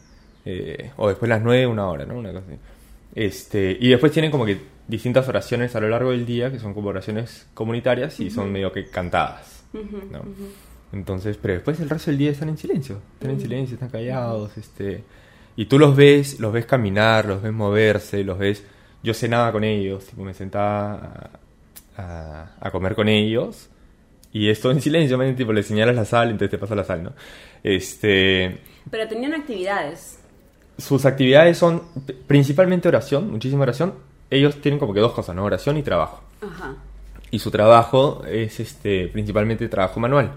Eh, 0.45 0.91
o 0.97 1.09
después 1.09 1.29
de 1.29 1.35
las 1.35 1.43
9, 1.45 1.67
una 1.67 1.87
hora, 1.89 2.05
¿no? 2.07 2.15
Una 2.19 2.33
cosa 2.33 2.45
así. 2.49 2.59
Este, 3.15 3.77
y 3.81 3.89
después 3.89 4.13
tienen 4.13 4.31
como 4.31 4.45
que 4.47 4.59
distintas 4.89 5.29
oraciones 5.29 5.77
a 5.77 5.81
lo 5.81 5.89
largo 5.89 6.11
del 6.11 6.27
día, 6.27 6.51
que 6.51 6.59
son 6.59 6.75
como 6.75 6.89
oraciones 6.89 7.47
comunitarias 7.55 8.19
y 8.21 8.31
son 8.31 8.51
medio 8.51 8.73
que 8.73 8.87
cantadas, 8.87 9.63
¿no? 9.73 10.23
Entonces, 10.93 11.39
pero 11.41 11.55
después 11.55 11.79
el 11.81 11.91
resto 11.91 12.11
del 12.11 12.19
día 12.19 12.31
están 12.31 12.49
en 12.49 12.57
silencio, 12.57 12.99
están 13.15 13.31
en 13.33 13.41
silencio, 13.41 13.75
están 13.75 13.91
callados, 13.91 14.57
este... 14.57 15.05
Y 15.57 15.67
tú 15.67 15.79
los 15.79 15.95
ves, 15.97 16.41
los 16.41 16.53
ves 16.53 16.67
caminar, 16.67 17.27
los 17.27 17.43
ves 17.43 17.53
moverse, 17.53 18.25
los 18.25 18.39
ves... 18.39 18.65
Yo 19.03 19.13
cenaba 19.13 19.53
con 19.53 19.63
ellos, 19.65 20.07
tipo, 20.07 20.23
me 20.25 20.33
sentaba 20.35 21.31
a, 21.97 22.03
a- 22.03 22.51
a 22.61 22.71
comer 22.71 22.95
con 22.95 23.09
ellos 23.09 23.69
y 24.33 24.49
es 24.49 24.61
todo 24.61 24.73
en 24.73 24.81
silencio, 24.81 25.19
man, 25.19 25.35
tipo, 25.37 25.53
le 25.53 25.63
señalas 25.63 25.95
la 25.97 26.05
sal, 26.05 26.31
entonces 26.31 26.51
te 26.51 26.59
pasa 26.59 26.75
la 26.75 26.85
sal, 26.85 27.03
¿no? 27.03 27.13
Este... 27.63 28.59
Pero 28.91 29.07
tenían 29.09 29.35
actividades. 29.35 30.19
Sus 30.79 31.05
actividades 31.05 31.59
son 31.59 31.83
principalmente 32.27 32.89
oración, 32.89 33.31
muchísima 33.31 33.63
oración. 33.63 33.95
Ellos 34.31 34.61
tienen 34.61 34.79
como 34.79 34.93
que 34.93 35.01
dos 35.01 35.13
cosas, 35.13 35.35
¿no? 35.35 35.45
Oración 35.45 35.77
y 35.77 35.83
trabajo. 35.83 36.21
Ajá. 36.41 36.77
Y 37.31 37.39
su 37.39 37.51
trabajo 37.51 38.23
es 38.27 38.61
este 38.61 39.09
principalmente 39.09 39.69
trabajo 39.69 40.01
manual. 40.01 40.33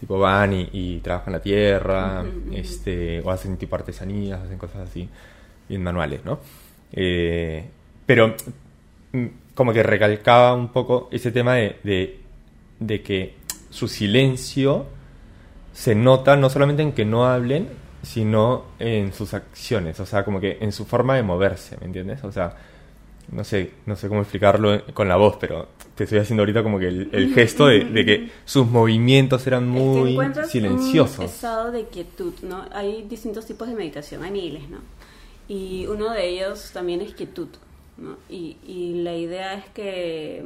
Tipo 0.00 0.18
van 0.18 0.52
y, 0.52 0.68
y 0.72 0.98
trabajan 1.00 1.32
la 1.32 1.40
tierra, 1.40 2.24
este, 2.52 3.20
o 3.22 3.30
hacen 3.30 3.56
tipo 3.56 3.76
artesanías, 3.76 4.42
hacen 4.42 4.58
cosas 4.58 4.88
así, 4.88 5.08
bien 5.68 5.82
manuales, 5.82 6.22
¿no? 6.24 6.38
Eh, 6.92 7.66
pero 8.04 8.34
mm, 9.12 9.26
como 9.54 9.72
que 9.72 9.82
recalcaba 9.82 10.52
un 10.54 10.68
poco 10.68 11.08
ese 11.10 11.32
tema 11.32 11.54
de, 11.54 11.78
de, 11.82 12.20
de 12.78 13.02
que 13.02 13.36
su 13.70 13.88
silencio 13.88 14.86
se 15.72 15.94
nota 15.94 16.36
no 16.36 16.50
solamente 16.50 16.82
en 16.82 16.92
que 16.92 17.06
no 17.06 17.26
hablen, 17.26 17.68
sino 18.02 18.66
en 18.78 19.12
sus 19.12 19.34
acciones, 19.34 19.98
o 19.98 20.06
sea, 20.06 20.24
como 20.24 20.40
que 20.40 20.58
en 20.60 20.72
su 20.72 20.84
forma 20.84 21.16
de 21.16 21.22
moverse, 21.22 21.76
¿me 21.80 21.86
entiendes? 21.86 22.22
O 22.22 22.32
sea, 22.32 22.56
no 23.32 23.44
sé, 23.44 23.72
no 23.86 23.96
sé 23.96 24.08
cómo 24.08 24.20
explicarlo 24.22 24.82
con 24.94 25.08
la 25.08 25.16
voz, 25.16 25.36
pero 25.40 25.68
te 25.94 26.04
estoy 26.04 26.18
haciendo 26.18 26.42
ahorita 26.42 26.62
como 26.62 26.78
que 26.78 26.88
el, 26.88 27.08
el 27.12 27.34
gesto 27.34 27.66
de, 27.66 27.84
de 27.84 28.04
que 28.04 28.30
sus 28.44 28.66
movimientos 28.66 29.46
eran 29.46 29.64
Es 29.68 29.74
que 29.74 29.80
muy 29.80 30.18
silenciosos. 30.48 31.18
un 31.18 31.24
estado 31.24 31.72
de 31.72 31.86
quietud, 31.86 32.34
¿no? 32.42 32.64
Hay 32.72 33.02
distintos 33.08 33.46
tipos 33.46 33.68
de 33.68 33.74
meditación, 33.74 34.22
hay 34.22 34.30
miles, 34.30 34.68
¿no? 34.68 34.78
Y 35.48 35.86
uno 35.86 36.10
de 36.12 36.28
ellos 36.28 36.70
también 36.72 37.00
es 37.00 37.14
quietud, 37.14 37.48
¿no? 37.96 38.16
Y, 38.28 38.56
y 38.66 39.02
la 39.02 39.14
idea 39.16 39.54
es 39.54 39.64
que 39.70 40.44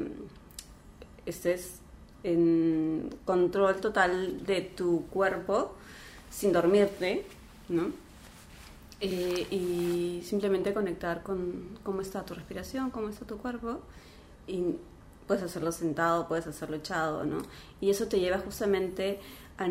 estés 1.26 1.80
en 2.22 3.10
control 3.24 3.76
total 3.76 4.44
de 4.46 4.60
tu 4.60 5.06
cuerpo 5.10 5.74
sin 6.30 6.52
dormirte, 6.52 7.24
¿no? 7.68 7.88
Eh, 9.02 9.46
y 9.50 10.22
simplemente 10.22 10.74
conectar 10.74 11.22
con 11.22 11.78
cómo 11.82 12.02
está 12.02 12.22
tu 12.24 12.34
respiración, 12.34 12.90
cómo 12.90 13.08
está 13.08 13.24
tu 13.24 13.38
cuerpo 13.38 13.80
y 14.46 14.76
puedes 15.26 15.42
hacerlo 15.42 15.72
sentado, 15.72 16.28
puedes 16.28 16.46
hacerlo 16.46 16.76
echado, 16.76 17.24
¿no? 17.24 17.38
Y 17.80 17.88
eso 17.88 18.08
te 18.08 18.20
lleva 18.20 18.38
justamente 18.38 19.18
a 19.56 19.68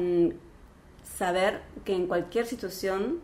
saber 1.03 1.61
que 1.85 1.93
en 1.93 2.07
cualquier 2.07 2.47
situación 2.47 3.19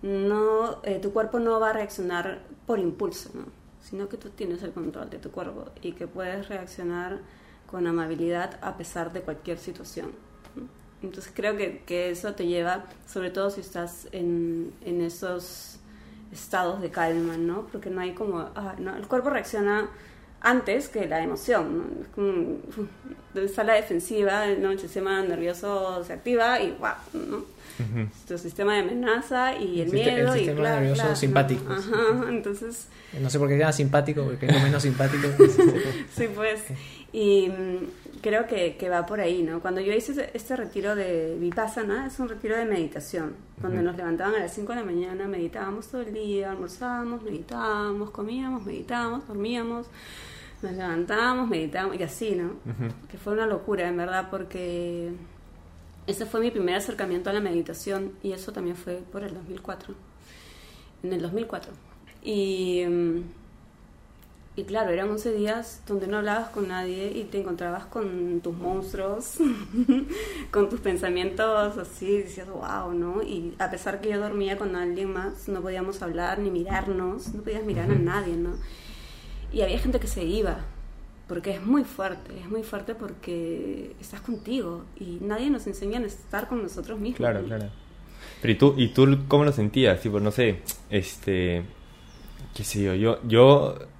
no, 0.00 0.80
eh, 0.84 1.00
tu 1.00 1.12
cuerpo 1.12 1.38
no 1.38 1.60
va 1.60 1.70
a 1.70 1.72
reaccionar 1.72 2.42
por 2.66 2.78
impulso, 2.78 3.30
¿no? 3.34 3.44
Sino 3.82 4.08
que 4.08 4.16
tú 4.16 4.30
tienes 4.30 4.62
el 4.62 4.72
control 4.72 5.10
de 5.10 5.18
tu 5.18 5.30
cuerpo 5.30 5.66
y 5.82 5.92
que 5.92 6.06
puedes 6.06 6.48
reaccionar 6.48 7.20
con 7.70 7.86
amabilidad 7.86 8.58
a 8.62 8.76
pesar 8.76 9.12
de 9.12 9.20
cualquier 9.20 9.58
situación. 9.58 10.12
¿No? 11.02 11.08
Entonces 11.08 11.32
creo 11.34 11.56
que, 11.56 11.82
que 11.86 12.10
eso 12.10 12.34
te 12.34 12.46
lleva, 12.46 12.84
sobre 13.06 13.30
todo 13.30 13.50
si 13.50 13.60
estás 13.60 14.08
en, 14.12 14.72
en 14.84 15.00
esos 15.02 15.78
estados 16.32 16.80
de 16.82 16.90
calma, 16.90 17.36
¿no? 17.36 17.66
Porque 17.72 17.90
no 17.90 18.00
hay 18.00 18.12
como, 18.12 18.40
ah, 18.54 18.74
no, 18.78 18.96
el 18.96 19.06
cuerpo 19.06 19.30
reacciona 19.30 19.88
antes 20.40 20.88
que 20.88 21.06
la 21.06 21.22
emoción, 21.22 21.78
¿no? 21.78 22.02
Es 22.02 22.08
como, 22.14 22.56
está 23.44 23.64
la 23.64 23.74
defensiva, 23.74 24.46
¿no? 24.58 24.70
El 24.70 24.78
sistema 24.78 25.22
nervioso 25.22 26.02
se 26.04 26.12
activa 26.12 26.60
y 26.60 26.72
¡guau! 26.78 26.94
¿no? 27.14 27.56
Tu 28.26 28.38
sistema 28.38 28.72
de 28.74 28.80
amenaza 28.80 29.54
y 29.54 29.82
el 29.82 29.88
El 29.88 29.92
siste- 29.92 30.08
el 30.08 30.14
miedo 30.14 30.34
y 30.34 30.38
sistema 30.38 30.60
claro, 30.60 30.76
nervioso 30.76 30.94
claro, 30.94 31.10
¿no? 31.10 31.16
simpático. 31.16 31.72
Ajá, 31.72 32.28
entonces... 32.28 32.88
No 33.20 33.28
sé 33.30 33.38
por 33.38 33.48
qué 33.48 33.58
queda 33.58 33.72
simpático, 33.72 34.24
porque 34.24 34.46
es 34.46 34.52
lo 34.54 34.60
menos 34.60 34.82
simpático. 34.82 35.28
Sí, 36.16 36.28
pues. 36.34 36.62
Y 37.16 37.48
mm, 37.48 38.20
creo 38.20 38.46
que, 38.46 38.76
que 38.76 38.90
va 38.90 39.06
por 39.06 39.20
ahí, 39.20 39.42
¿no? 39.42 39.60
Cuando 39.60 39.80
yo 39.80 39.90
hice 39.94 40.30
este 40.34 40.54
retiro 40.54 40.94
de 40.94 41.34
Vipassana, 41.40 42.06
es 42.08 42.20
un 42.20 42.28
retiro 42.28 42.58
de 42.58 42.66
meditación, 42.66 43.34
donde 43.62 43.82
nos 43.82 43.96
levantaban 43.96 44.34
a 44.34 44.40
las 44.40 44.52
5 44.52 44.74
de 44.74 44.80
la 44.80 44.84
mañana, 44.84 45.26
meditábamos 45.26 45.88
todo 45.88 46.02
el 46.02 46.12
día, 46.12 46.50
almorzábamos, 46.50 47.22
meditábamos, 47.22 48.10
comíamos, 48.10 48.66
meditábamos, 48.66 49.26
dormíamos, 49.26 49.86
nos 50.60 50.72
levantábamos, 50.72 51.48
meditábamos, 51.48 51.98
y 51.98 52.02
así, 52.02 52.34
¿no? 52.34 52.50
Que 53.08 53.16
fue 53.16 53.32
una 53.32 53.46
locura, 53.46 53.88
en 53.88 53.96
verdad, 53.96 54.28
porque 54.30 55.10
ese 56.06 56.26
fue 56.26 56.40
mi 56.40 56.50
primer 56.50 56.74
acercamiento 56.74 57.30
a 57.30 57.32
la 57.32 57.40
meditación, 57.40 58.12
y 58.22 58.32
eso 58.32 58.52
también 58.52 58.76
fue 58.76 58.96
por 59.10 59.24
el 59.24 59.32
2004, 59.32 59.94
en 61.02 61.12
el 61.14 61.22
2004. 61.22 61.72
Y... 62.22 62.82
y 64.58 64.64
claro, 64.64 64.90
eran 64.90 65.10
11 65.10 65.34
días 65.34 65.82
donde 65.86 66.06
no 66.06 66.16
hablabas 66.16 66.48
con 66.48 66.68
nadie 66.68 67.12
y 67.14 67.24
te 67.24 67.38
encontrabas 67.38 67.84
con 67.84 68.40
tus 68.40 68.56
monstruos, 68.56 69.34
con 70.50 70.70
tus 70.70 70.80
pensamientos 70.80 71.76
así, 71.76 72.22
decías, 72.22 72.48
wow, 72.48 72.94
¿no? 72.94 73.22
Y 73.22 73.54
a 73.58 73.70
pesar 73.70 74.00
que 74.00 74.08
yo 74.08 74.18
dormía 74.18 74.56
con 74.56 74.74
alguien 74.74 75.12
más, 75.12 75.46
no 75.48 75.60
podíamos 75.60 76.00
hablar 76.00 76.38
ni 76.38 76.50
mirarnos, 76.50 77.34
no 77.34 77.42
podías 77.42 77.64
mirar 77.64 77.90
a 77.90 77.96
nadie, 77.96 78.34
¿no? 78.34 78.54
Y 79.52 79.60
había 79.60 79.78
gente 79.78 80.00
que 80.00 80.06
se 80.06 80.24
iba, 80.24 80.64
porque 81.28 81.50
es 81.50 81.62
muy 81.62 81.84
fuerte, 81.84 82.40
es 82.40 82.48
muy 82.48 82.62
fuerte 82.62 82.94
porque 82.94 83.94
estás 84.00 84.22
contigo 84.22 84.84
y 84.98 85.18
nadie 85.20 85.50
nos 85.50 85.66
enseña 85.66 85.98
a 85.98 86.04
estar 86.06 86.48
con 86.48 86.62
nosotros 86.62 86.98
mismos. 86.98 87.18
Claro, 87.18 87.44
claro. 87.44 87.66
Pero 88.40 88.52
¿y 88.52 88.56
tú, 88.56 88.74
¿y 88.78 88.88
tú 88.88 89.18
cómo 89.28 89.44
lo 89.44 89.52
sentías? 89.52 90.00
Tipo, 90.00 90.18
no 90.18 90.30
sé, 90.30 90.62
este... 90.88 91.62
¿Qué 92.54 92.64
sé 92.64 92.82
yo? 92.82 92.94
Yo... 92.94 93.20
yo 93.28 93.95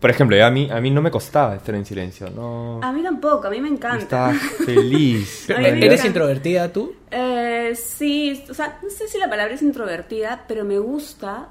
por 0.00 0.10
ejemplo, 0.10 0.42
a 0.44 0.50
mí, 0.50 0.68
a 0.70 0.80
mí 0.80 0.90
no 0.90 1.02
me 1.02 1.10
costaba 1.10 1.54
estar 1.56 1.74
en 1.74 1.84
silencio, 1.84 2.30
no... 2.30 2.80
A 2.82 2.90
mí 2.92 3.02
tampoco, 3.02 3.46
a 3.46 3.50
mí 3.50 3.60
me 3.60 3.68
encanta. 3.68 3.98
Estaba 4.02 4.32
feliz. 4.32 5.46
Me 5.48 5.68
¿Eres 5.68 5.82
encanta. 5.84 6.06
introvertida 6.06 6.72
tú? 6.72 6.94
Eh, 7.10 7.74
sí, 7.76 8.42
o 8.48 8.54
sea, 8.54 8.78
no 8.82 8.88
sé 8.90 9.06
si 9.08 9.18
la 9.18 9.28
palabra 9.28 9.54
es 9.54 9.62
introvertida, 9.62 10.44
pero 10.48 10.64
me 10.64 10.78
gusta 10.78 11.48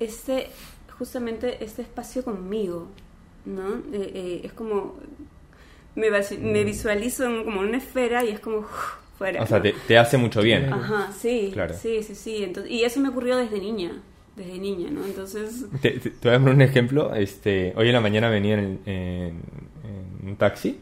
este, 0.00 0.48
justamente 0.98 1.64
este 1.64 1.82
espacio 1.82 2.22
conmigo, 2.24 2.88
¿no? 3.46 3.76
Eh, 3.92 4.10
eh, 4.14 4.40
es 4.44 4.52
como, 4.52 4.96
me, 5.94 6.08
me 6.10 6.64
visualizo 6.64 7.24
en- 7.24 7.44
como 7.44 7.62
en 7.62 7.68
una 7.68 7.78
esfera 7.78 8.24
y 8.24 8.30
es 8.30 8.40
como 8.40 8.66
fuera. 9.18 9.42
O 9.42 9.46
sea, 9.46 9.58
¿no? 9.58 9.62
te, 9.62 9.74
te 9.86 9.98
hace 9.98 10.16
mucho 10.18 10.42
bien. 10.42 10.72
Ajá, 10.72 11.12
sí, 11.18 11.50
Claro. 11.52 11.74
sí, 11.74 12.02
sí, 12.02 12.14
sí. 12.14 12.42
Entonces, 12.44 12.70
y 12.72 12.84
eso 12.84 13.00
me 13.00 13.08
ocurrió 13.08 13.36
desde 13.36 13.58
niña, 13.60 14.02
desde 14.36 14.58
niña, 14.58 14.90
¿no? 14.90 15.04
Entonces, 15.04 15.66
Te, 15.80 15.90
te- 15.92 16.10
te 16.10 16.28
voy 16.28 16.36
a 16.36 16.40
poner 16.40 16.54
un 16.54 16.62
ejemplo. 16.62 17.14
Este, 17.14 17.72
hoy 17.76 17.86
en 17.88 17.92
la 17.94 18.00
mañana 18.00 18.28
venía 18.30 18.54
en, 18.54 18.80
en- 18.86 19.40
en 20.22 20.28
un 20.28 20.36
taxi. 20.36 20.78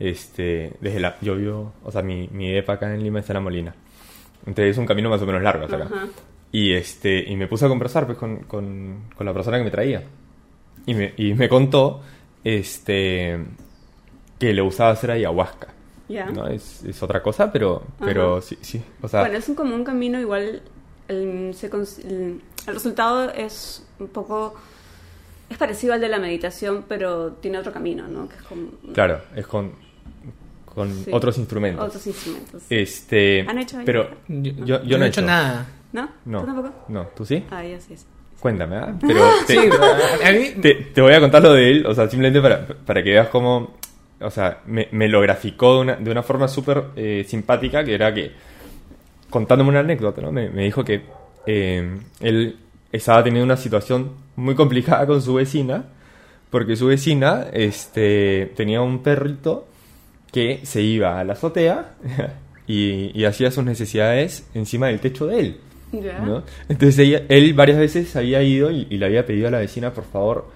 Este, 0.00 0.72
desde 0.80 0.98
la, 1.00 1.16
yo 1.20 1.36
vivo, 1.36 1.74
o 1.84 1.92
sea, 1.92 2.02
mi, 2.02 2.28
mi 2.32 2.50
depa 2.50 2.72
acá 2.74 2.92
en 2.92 3.02
Lima 3.02 3.20
está 3.20 3.32
en 3.32 3.36
La 3.36 3.40
Molina. 3.40 3.74
Entonces 4.46 4.72
es 4.72 4.78
un 4.78 4.86
camino 4.86 5.08
más 5.08 5.22
o 5.22 5.26
menos 5.26 5.42
largo 5.42 5.64
hasta 5.64 5.76
acá. 5.76 5.84
Ajá. 5.86 6.06
Y 6.50 6.72
este, 6.72 7.24
y 7.30 7.36
me 7.36 7.46
puse 7.46 7.64
a 7.66 7.68
conversar 7.68 8.04
pues 8.06 8.18
con, 8.18 8.38
con, 8.44 9.04
con 9.16 9.24
la 9.26 9.32
persona 9.32 9.58
que 9.58 9.64
me 9.64 9.70
traía. 9.70 10.02
Y 10.86 10.94
me, 10.94 11.14
y 11.16 11.34
me 11.34 11.48
contó, 11.48 12.02
este, 12.42 13.38
que 14.38 14.52
le 14.52 14.60
gustaba 14.62 14.90
hacer 14.90 15.12
ayahuasca. 15.12 15.68
ya. 16.08 16.26
¿no? 16.26 16.46
Es, 16.48 16.82
es 16.84 17.02
otra 17.02 17.22
cosa, 17.22 17.52
pero, 17.52 17.84
pero 18.00 18.40
sí, 18.42 18.58
sí. 18.60 18.82
O 19.00 19.08
sea, 19.08 19.20
bueno, 19.20 19.38
es 19.38 19.48
un, 19.48 19.54
como 19.54 19.74
un 19.74 19.84
camino 19.84 20.20
igual. 20.20 20.62
El, 21.12 21.54
se 21.54 21.66
el- 21.66 22.40
el 22.66 22.74
resultado 22.74 23.30
es 23.30 23.86
un 23.98 24.08
poco. 24.08 24.54
Es 25.50 25.58
parecido 25.58 25.92
al 25.94 26.00
de 26.00 26.08
la 26.08 26.18
meditación, 26.18 26.84
pero 26.88 27.32
tiene 27.32 27.58
otro 27.58 27.72
camino, 27.72 28.08
¿no? 28.08 28.28
Que 28.28 28.36
es 28.36 28.42
como. 28.42 28.68
claro, 28.94 29.20
es 29.36 29.46
con, 29.46 29.72
con 30.64 30.92
Sí. 31.04 31.10
otros 31.12 31.36
instrumentos. 31.38 31.84
Otros 31.86 32.06
instrumentos. 32.06 32.62
Este, 32.70 33.44
¿Han 33.48 33.58
hecho 33.58 33.78
pero 33.84 34.00
ayahuasca? 34.02 34.24
Yo, 34.28 34.64
yo, 34.64 34.82
yo 34.84 34.98
no 34.98 35.04
he 35.04 35.08
hecho 35.08 35.22
nada. 35.22 35.66
¿No? 35.92 36.08
No, 36.24 36.40
¿Tú 36.40 36.46
tampoco? 36.46 36.72
no, 36.88 37.06
¿tú 37.14 37.26
sí? 37.26 37.44
Ah, 37.50 37.62
ya 37.62 37.78
sí. 37.78 37.96
sí. 37.98 38.06
Cuéntame, 38.40 38.76
¿ah? 38.76 38.94
Pero 39.00 39.20
te, 39.46 39.52
Sí, 39.60 39.68
a 40.24 40.32
mí 40.32 40.60
te, 40.62 40.74
te 40.74 41.00
voy 41.02 41.12
a 41.12 41.20
contar 41.20 41.42
lo 41.42 41.52
de 41.52 41.70
él, 41.70 41.86
o 41.86 41.94
sea, 41.94 42.08
simplemente 42.08 42.40
para, 42.40 42.66
para 42.66 43.02
que 43.02 43.10
veas 43.10 43.28
cómo, 43.28 43.74
o 44.20 44.30
sea, 44.30 44.62
me, 44.66 44.88
me 44.92 45.06
lo 45.08 45.20
graficó 45.20 45.74
de 45.74 45.80
una, 45.82 45.96
de 45.96 46.10
una 46.10 46.22
forma 46.22 46.48
súper 46.48 46.82
eh, 46.96 47.24
simpática, 47.28 47.84
que 47.84 47.94
era 47.94 48.12
que, 48.14 48.32
contándome 49.32 49.70
una 49.70 49.80
anécdota, 49.80 50.20
¿no? 50.22 50.30
Me, 50.30 50.48
me 50.50 50.62
dijo 50.62 50.84
que 50.84 51.02
eh, 51.46 51.98
él 52.20 52.56
estaba 52.92 53.24
teniendo 53.24 53.44
una 53.44 53.56
situación 53.56 54.10
muy 54.36 54.54
complicada 54.54 55.06
con 55.06 55.20
su 55.20 55.34
vecina, 55.34 55.86
porque 56.50 56.76
su 56.76 56.86
vecina 56.86 57.46
este, 57.52 58.52
tenía 58.54 58.80
un 58.82 59.02
perrito 59.02 59.66
que 60.32 60.60
se 60.64 60.82
iba 60.82 61.18
a 61.18 61.24
la 61.24 61.32
azotea 61.32 61.94
y, 62.66 63.10
y 63.18 63.24
hacía 63.24 63.50
sus 63.50 63.64
necesidades 63.64 64.46
encima 64.54 64.86
del 64.88 65.00
techo 65.00 65.26
de 65.26 65.40
él. 65.40 65.56
¿no? 66.24 66.42
Entonces 66.68 66.98
ella- 67.00 67.22
él 67.28 67.52
varias 67.54 67.78
veces 67.78 68.14
había 68.16 68.42
ido 68.42 68.70
y, 68.70 68.86
y 68.88 68.96
le 68.98 69.06
había 69.06 69.26
pedido 69.26 69.48
a 69.48 69.50
la 69.50 69.58
vecina, 69.58 69.92
por 69.92 70.04
favor, 70.04 70.46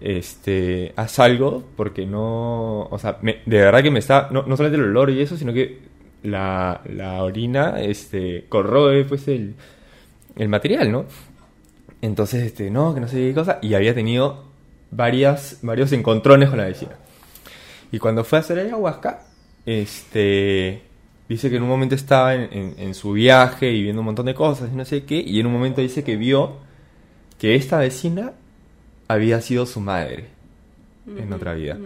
este, 0.00 0.92
haz 0.96 1.18
algo, 1.18 1.62
porque 1.76 2.06
no, 2.06 2.82
o 2.90 2.98
sea, 2.98 3.18
me- 3.22 3.38
de 3.46 3.58
verdad 3.58 3.82
que 3.82 3.90
me 3.90 3.98
está, 3.98 4.28
no, 4.32 4.42
no 4.44 4.56
solamente 4.56 4.82
el 4.82 4.90
olor 4.90 5.10
y 5.10 5.20
eso, 5.20 5.36
sino 5.36 5.52
que 5.52 5.78
la, 6.22 6.80
la 6.92 7.22
orina, 7.22 7.80
este, 7.80 8.46
corroe, 8.48 9.04
pues, 9.04 9.28
el, 9.28 9.54
el 10.36 10.48
material, 10.48 10.90
¿no? 10.92 11.04
Entonces, 12.02 12.44
este, 12.44 12.70
no, 12.70 12.94
que 12.94 13.00
no 13.00 13.08
sé 13.08 13.16
qué 13.16 13.34
cosa, 13.34 13.58
y 13.62 13.74
había 13.74 13.94
tenido 13.94 14.44
varias, 14.90 15.58
varios 15.62 15.92
encontrones 15.92 16.48
con 16.48 16.58
la 16.58 16.64
vecina. 16.66 16.92
Y 17.92 17.98
cuando 17.98 18.24
fue 18.24 18.38
a 18.38 18.40
hacer 18.40 18.58
ayahuasca, 18.58 19.22
este, 19.66 20.82
dice 21.28 21.50
que 21.50 21.56
en 21.56 21.62
un 21.62 21.68
momento 21.68 21.94
estaba 21.94 22.34
en, 22.34 22.42
en- 22.52 22.74
en 22.78 22.94
su 22.94 23.12
viaje 23.12 23.70
y 23.72 23.82
viendo 23.82 24.00
un 24.00 24.06
montón 24.06 24.26
de 24.26 24.34
cosas 24.34 24.70
y 24.72 24.76
no 24.76 24.84
sé 24.84 25.04
qué, 25.04 25.16
y 25.20 25.40
en 25.40 25.46
un 25.46 25.52
momento 25.52 25.80
dice 25.80 26.04
que 26.04 26.16
vio 26.16 26.56
que 27.38 27.54
esta 27.54 27.78
vecina 27.78 28.32
había 29.08 29.40
sido 29.40 29.66
su 29.66 29.80
madre 29.80 30.26
en 31.18 31.32
otra 31.32 31.54
vida, 31.54 31.78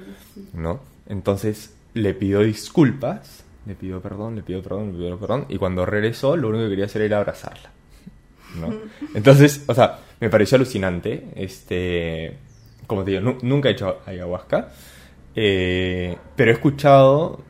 ¿no? 0.53 0.81
Entonces 1.09 1.75
le 1.95 2.13
pidió 2.13 2.41
disculpas, 2.41 3.44
le 3.67 3.75
pidió 3.75 4.01
perdón, 4.01 4.37
le 4.37 4.43
pidió 4.43 4.63
perdón, 4.63 4.93
le 4.93 4.99
pidió 4.99 5.19
perdón, 5.19 5.47
y 5.49 5.57
cuando 5.59 5.87
regresó 5.87 6.37
lo 6.37 6.49
único 6.49 6.65
que 6.65 6.71
quería 6.71 6.85
hacer 6.87 7.03
era 7.03 7.19
abrazarla, 7.19 7.71
¿no? 8.61 8.75
Entonces, 9.15 9.65
o 9.67 9.75
sea, 9.75 9.99
me 10.21 10.29
pareció 10.31 10.57
alucinante, 10.57 11.25
este, 11.37 12.37
como 12.87 13.05
te 13.05 13.13
digo, 13.13 13.23
nu- 13.23 13.39
nunca 13.43 13.69
he 13.69 13.73
hecho 13.73 13.99
ayahuasca, 14.07 14.69
eh, 15.35 16.17
pero 16.37 16.51
he 16.51 16.55
escuchado 16.55 17.41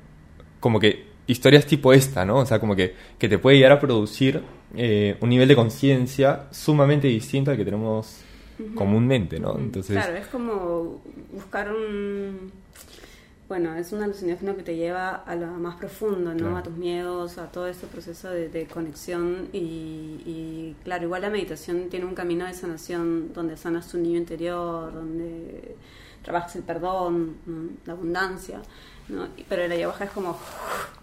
como 0.60 0.80
que 0.80 1.06
historias 1.26 1.66
tipo 1.66 1.92
esta, 1.92 2.24
¿no? 2.24 2.38
O 2.38 2.46
sea, 2.46 2.58
como 2.58 2.74
que, 2.76 2.94
que 3.18 3.28
te 3.28 3.38
puede 3.38 3.56
llegar 3.56 3.72
a 3.72 3.80
producir 3.80 4.42
eh, 4.76 5.16
un 5.20 5.28
nivel 5.30 5.48
de 5.48 5.56
conciencia 5.56 6.44
sumamente 6.50 7.08
distinto 7.08 7.50
al 7.50 7.56
que 7.56 7.64
tenemos 7.64 8.20
comúnmente, 8.74 9.40
¿no? 9.40 9.58
Entonces, 9.58 9.96
Claro, 9.96 10.16
es 10.16 10.26
como 10.28 11.02
buscar 11.32 11.70
un... 11.72 12.52
Bueno, 13.46 13.76
es 13.76 13.92
un 13.92 14.02
alucinógeno 14.02 14.56
que 14.56 14.62
te 14.62 14.74
lleva 14.74 15.10
a 15.16 15.34
lo 15.36 15.46
más 15.48 15.76
profundo, 15.76 16.32
¿no? 16.32 16.38
Claro. 16.38 16.56
A 16.56 16.62
tus 16.62 16.76
miedos, 16.76 17.36
a 17.36 17.52
todo 17.52 17.68
este 17.68 17.86
proceso 17.86 18.30
de, 18.30 18.48
de 18.48 18.64
conexión 18.66 19.48
y, 19.52 19.58
y, 20.24 20.76
claro, 20.82 21.04
igual 21.04 21.22
la 21.22 21.28
meditación 21.30 21.90
tiene 21.90 22.06
un 22.06 22.14
camino 22.14 22.46
de 22.46 22.54
sanación 22.54 23.34
donde 23.34 23.58
sanas 23.58 23.88
tu 23.88 23.98
niño 23.98 24.16
interior, 24.16 24.92
donde 24.94 25.76
trabajas 26.22 26.56
el 26.56 26.62
perdón, 26.62 27.36
¿no? 27.44 27.68
la 27.84 27.92
abundancia, 27.92 28.60
¿no? 29.08 29.26
Y- 29.36 29.44
Pero 29.46 29.68
la 29.68 29.74
ayahuasca 29.74 30.04
es 30.04 30.10
como 30.10 30.38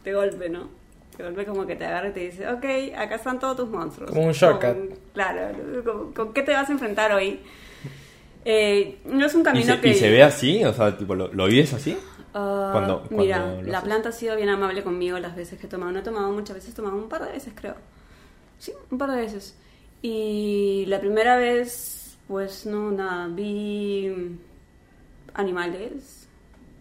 de 0.04 0.14
golpe, 0.14 0.50
¿no? 0.50 0.68
De 1.16 1.24
golpe 1.24 1.46
como 1.46 1.68
que 1.68 1.76
te 1.76 1.86
agarra 1.86 2.10
y 2.10 2.14
te 2.14 2.20
dice, 2.22 2.48
ok, 2.50 2.66
acá 2.98 3.16
están 3.16 3.40
todos 3.40 3.56
tus 3.58 3.70
monstruos. 3.70 4.10
Como 4.10 4.26
un 4.26 4.32
shortcut. 4.34 4.64
Con- 4.74 4.90
claro, 5.14 5.56
¿con, 5.86 6.14
con 6.14 6.34
qué 6.34 6.42
te 6.42 6.54
vas 6.54 6.68
a 6.68 6.72
enfrentar 6.72 7.12
hoy? 7.12 7.40
Eh, 8.44 8.98
no 9.06 9.24
es 9.28 9.36
un 9.36 9.42
¿y 9.42 9.44
camino 9.44 9.76
se, 9.76 9.80
que... 9.82 9.90
y 9.90 9.94
se 9.94 10.10
ve 10.10 10.24
así? 10.24 10.66
O 10.66 10.74
sea, 10.74 10.98
tipo, 10.98 11.14
¿lo, 11.14 11.32
lo 11.32 11.46
vives 11.46 11.74
así? 11.74 11.96
Ah, 12.34 12.70
Cuando- 12.74 13.04
mira, 13.10 13.40
cuando 13.42 13.62
la 13.72 13.78
haces. 13.80 13.88
planta 13.88 14.10
ha 14.10 14.12
sido 14.14 14.36
bien 14.36 14.50
amable 14.50 14.84
conmigo 14.84 15.20
las 15.20 15.36
veces 15.36 15.60
que 15.60 15.68
he 15.68 15.70
tomado. 15.70 15.92
No 15.92 16.00
he 16.00 16.04
tomado 16.04 16.32
muchas 16.32 16.56
veces, 16.56 16.72
he 16.72 16.76
tomado 16.76 16.96
un 16.96 17.10
par 17.10 17.26
de 17.26 17.32
veces, 17.34 17.54
creo. 17.56 17.76
Sí, 18.58 18.72
un 18.90 18.98
par 18.98 19.12
de 19.12 19.18
veces. 19.18 19.58
Y 20.02 20.86
la 20.88 21.00
primera 21.00 21.36
vez, 21.38 22.18
pues 22.28 22.66
no, 22.66 22.92
nada, 22.92 23.28
vi 23.28 24.38
animales, 25.34 26.28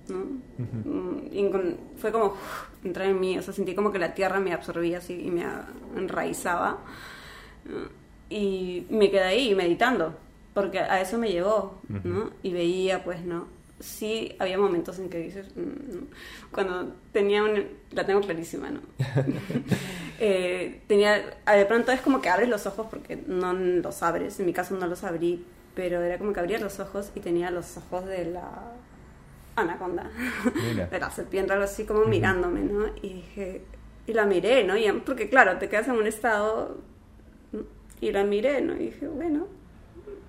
¿no? 0.09 0.25
Mm, 0.59 1.29
y 1.33 1.51
con- 1.51 1.77
fue 1.97 2.11
como 2.13 2.27
uf, 2.27 2.85
entrar 2.85 3.07
en 3.09 3.21
mí, 3.21 3.39
o 3.39 3.43
sea, 3.43 3.53
sentí 3.55 3.75
como 3.75 3.93
que 3.93 3.99
la 3.99 4.15
tierra 4.15 4.41
me 4.41 4.53
absorbía 4.53 4.99
así 4.99 5.21
y 5.27 5.31
me 5.31 5.45
enraizaba. 5.97 6.79
¿no? 7.65 8.01
Y 8.29 8.87
me 8.91 9.11
quedé 9.11 9.25
ahí 9.25 9.55
meditando, 9.55 10.15
porque 10.55 10.79
a 10.79 11.01
eso 11.01 11.19
me 11.19 11.31
llevó, 11.31 11.81
¿no? 12.05 12.31
Y 12.43 12.53
veía, 12.53 13.03
pues, 13.05 13.25
¿no? 13.25 13.47
Sí, 13.81 14.37
había 14.38 14.59
momentos 14.59 14.99
en 14.99 15.09
que 15.09 15.19
dices, 15.19 15.47
mm, 15.57 16.53
cuando 16.53 16.93
tenía 17.12 17.43
un, 17.43 17.66
la 17.93 18.05
tengo 18.05 18.21
clarísima, 18.21 18.71
¿no? 18.71 18.81
Eh, 20.23 20.83
tenía, 20.87 21.38
ah, 21.47 21.55
de 21.55 21.64
pronto 21.64 21.93
es 21.93 22.03
como 22.03 22.21
que 22.21 22.29
abres 22.29 22.51
los 22.51 22.66
ojos 22.66 22.88
porque 22.90 23.19
no 23.27 23.55
los 23.55 24.03
abres, 24.03 24.38
en 24.38 24.45
mi 24.45 24.53
caso 24.53 24.77
no 24.77 24.87
los 24.87 25.03
abrí, 25.03 25.47
pero 25.75 26.03
era 26.03 26.19
como 26.19 26.35
que 26.35 26.40
abría 26.40 26.59
los 26.59 26.79
ojos 26.79 27.11
y 27.14 27.21
tenía 27.21 27.51
los 27.51 27.79
ojos 27.79 28.05
de 28.05 28.27
la 28.27 28.75
anaconda, 29.57 30.11
Mira. 30.55 30.87
de 30.90 31.01
la 31.01 31.11
serpiente, 31.11 31.55
algo 31.55 31.64
así 31.64 31.87
como 31.87 32.05
mirándome, 32.05 32.61
¿no? 32.61 32.88
Y 33.01 33.14
dije, 33.14 33.62
y 34.07 34.12
la 34.12 34.27
miré, 34.27 34.62
¿no? 34.62 34.77
Y, 34.77 34.93
porque 35.07 35.31
claro, 35.31 35.57
te 35.57 35.71
quedas 35.71 35.88
en 35.88 35.95
un 35.95 36.07
estado, 36.07 36.77
y 38.03 38.12
la 38.12 38.23
miré, 38.23 38.61
¿no? 38.61 38.75
Y 38.75 38.90
dije, 38.90 39.09
bueno, 39.09 39.47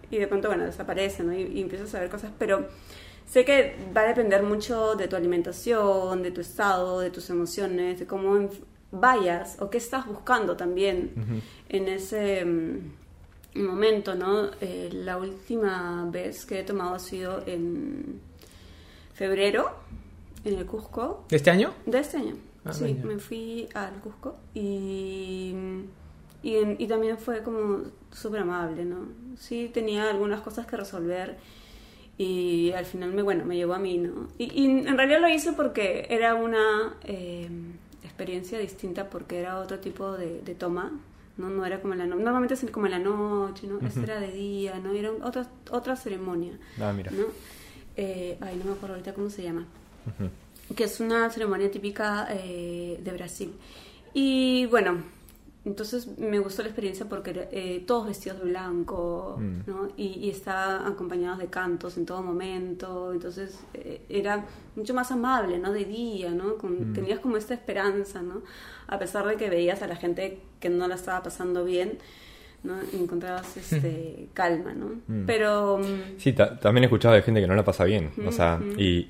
y 0.10 0.20
de 0.20 0.28
pronto, 0.28 0.48
bueno, 0.48 0.64
desaparece, 0.64 1.22
¿no? 1.24 1.34
Y, 1.34 1.42
y 1.42 1.62
empiezas 1.62 1.94
a 1.96 2.00
ver 2.00 2.10
cosas, 2.10 2.32
pero 2.40 2.70
sé 3.32 3.46
que 3.46 3.76
va 3.96 4.02
a 4.02 4.08
depender 4.14 4.44
mucho 4.44 4.96
de 4.96 5.08
tu 5.08 5.16
alimentación, 5.16 6.22
de 6.22 6.32
tu 6.32 6.42
estado, 6.42 7.00
de 7.00 7.10
tus 7.12 7.30
emociones, 7.30 7.98
de 8.00 8.06
cómo 8.06 8.50
vayas 8.92 9.56
o 9.62 9.70
qué 9.70 9.78
estás 9.78 10.06
buscando 10.06 10.58
también 10.58 11.12
en 11.70 11.88
ese 11.88 12.44
mm, 12.44 13.62
momento, 13.64 14.16
¿no? 14.16 14.50
Eh, 14.60 14.90
la 14.92 15.16
última 15.18 16.06
vez 16.12 16.46
que 16.46 16.60
he 16.60 16.64
tomado 16.64 16.96
ha 16.96 17.00
sido 17.00 17.42
en 17.48 18.20
febrero, 19.14 19.72
en 20.44 20.58
el 20.58 20.66
Cusco, 20.66 21.24
¿De 21.30 21.38
este 21.38 21.52
año? 21.52 21.74
de 21.86 22.00
este 22.00 22.18
año. 22.18 22.36
Ah, 22.66 22.74
sí, 22.74 22.94
me 23.04 23.18
fui 23.18 23.68
al 23.74 23.94
Cusco 24.02 24.36
y, 24.54 25.54
y, 26.44 26.56
en- 26.58 26.76
y 26.80 26.88
también 26.88 27.18
fue 27.18 27.42
como 27.44 27.84
súper 28.12 28.42
amable, 28.42 28.84
¿no? 28.86 29.08
Sí 29.38 29.72
tenía 29.74 30.10
algunas 30.10 30.42
cosas 30.42 30.66
que 30.68 30.76
resolver 30.78 31.38
y 32.26 32.72
al 32.74 32.86
final 32.86 33.14
me, 33.14 33.22
bueno, 33.22 33.46
me 33.46 33.56
llevó 33.56 33.74
a 33.74 33.80
mí, 33.80 33.98
¿no? 33.98 34.28
Y, 34.38 34.46
y 34.62 34.66
en 34.88 34.98
realidad 34.98 35.22
lo 35.22 35.30
hice 35.30 35.54
porque 35.54 36.06
era 36.10 36.36
una 36.36 36.96
eh, 37.04 37.50
experiencia 38.04 38.60
distinta 38.60 39.10
porque 39.10 39.40
era 39.40 39.60
otro 39.60 39.80
tipo 39.80 40.12
de, 40.14 40.42
de 40.42 40.54
toma, 40.56 40.92
¿no? 41.38 41.50
No 41.50 41.66
era 41.66 41.82
como 41.82 41.94
en 41.94 42.00
la 42.00 42.06
no- 42.06 42.18
normalmente 42.18 42.54
es 42.54 42.66
como 42.72 42.86
en 42.88 42.92
la 42.92 43.00
noche, 43.00 43.66
¿no? 43.68 43.80
Esta 43.88 44.02
era 44.04 44.20
de 44.20 44.32
día, 44.32 44.80
¿no? 44.80 44.92
Era 44.94 45.12
otra, 45.24 45.48
otra 45.72 45.96
ceremonia, 45.96 46.54
Ah, 46.80 46.94
mira. 46.94 47.12
¿no? 47.12 47.26
Eh, 47.98 48.38
ay, 48.42 48.56
no 48.58 48.66
me 48.66 48.72
acuerdo 48.74 48.96
ahorita 48.96 49.14
cómo 49.14 49.30
se 49.30 49.44
llama 49.44 49.66
que 50.76 50.86
es 50.86 51.00
una 51.02 51.30
ceremonia 51.30 51.70
típica 51.70 52.28
eh, 52.32 52.98
de 53.04 53.12
Brasil. 53.12 53.52
Y 54.14 54.66
bueno, 54.68 55.04
entonces 55.64 56.18
me 56.18 56.40
gustó 56.40 56.64
la 56.64 56.70
experiencia 56.70 57.08
porque 57.08 57.48
eh, 57.52 57.84
todos 57.86 58.08
vestidos 58.08 58.40
de 58.40 58.46
blanco, 58.50 59.38
Mm. 59.40 59.70
¿no? 59.70 59.88
Y, 59.98 60.06
y 60.26 60.30
estaban 60.32 60.92
acompañados 60.92 61.38
de 61.40 61.48
cantos 61.48 61.98
en 61.98 62.06
todo 62.06 62.24
momento, 62.24 63.14
entonces 63.14 63.60
eh, 63.76 64.02
era 64.10 64.44
mucho 64.76 64.94
más 64.94 65.12
amable, 65.12 65.60
¿no? 65.60 65.72
De 65.72 65.86
día, 65.86 66.32
¿no? 66.32 66.58
Con- 66.58 66.92
Mm. 66.92 66.94
Tenías 66.94 67.20
como 67.20 67.38
esta 67.38 67.54
esperanza, 67.54 68.22
¿no? 68.22 68.42
A 68.88 68.98
pesar 68.98 69.26
de 69.28 69.36
que 69.38 69.50
veías 69.50 69.82
a 69.84 69.88
la 69.88 69.96
gente 69.96 70.40
que 70.60 70.70
no 70.70 70.88
la 70.88 70.96
estaba 70.96 71.22
pasando 71.22 71.64
bien, 71.64 72.00
¿no? 72.64 72.74
Encontrabas 72.94 73.56
este, 73.58 74.28
calma, 74.34 74.74
¿no? 74.74 74.96
Mm. 75.08 75.26
Pero... 75.28 75.80
Sí, 76.18 76.34
ta- 76.34 76.60
también 76.60 76.84
he 76.84 76.88
escuchado 76.88 77.14
de 77.14 77.22
gente 77.22 77.40
que 77.40 77.48
no 77.48 77.56
la 77.56 77.64
pasa 77.64 77.84
bien. 77.86 78.12
O 78.28 78.32
sea, 78.32 78.60
y 78.78 79.10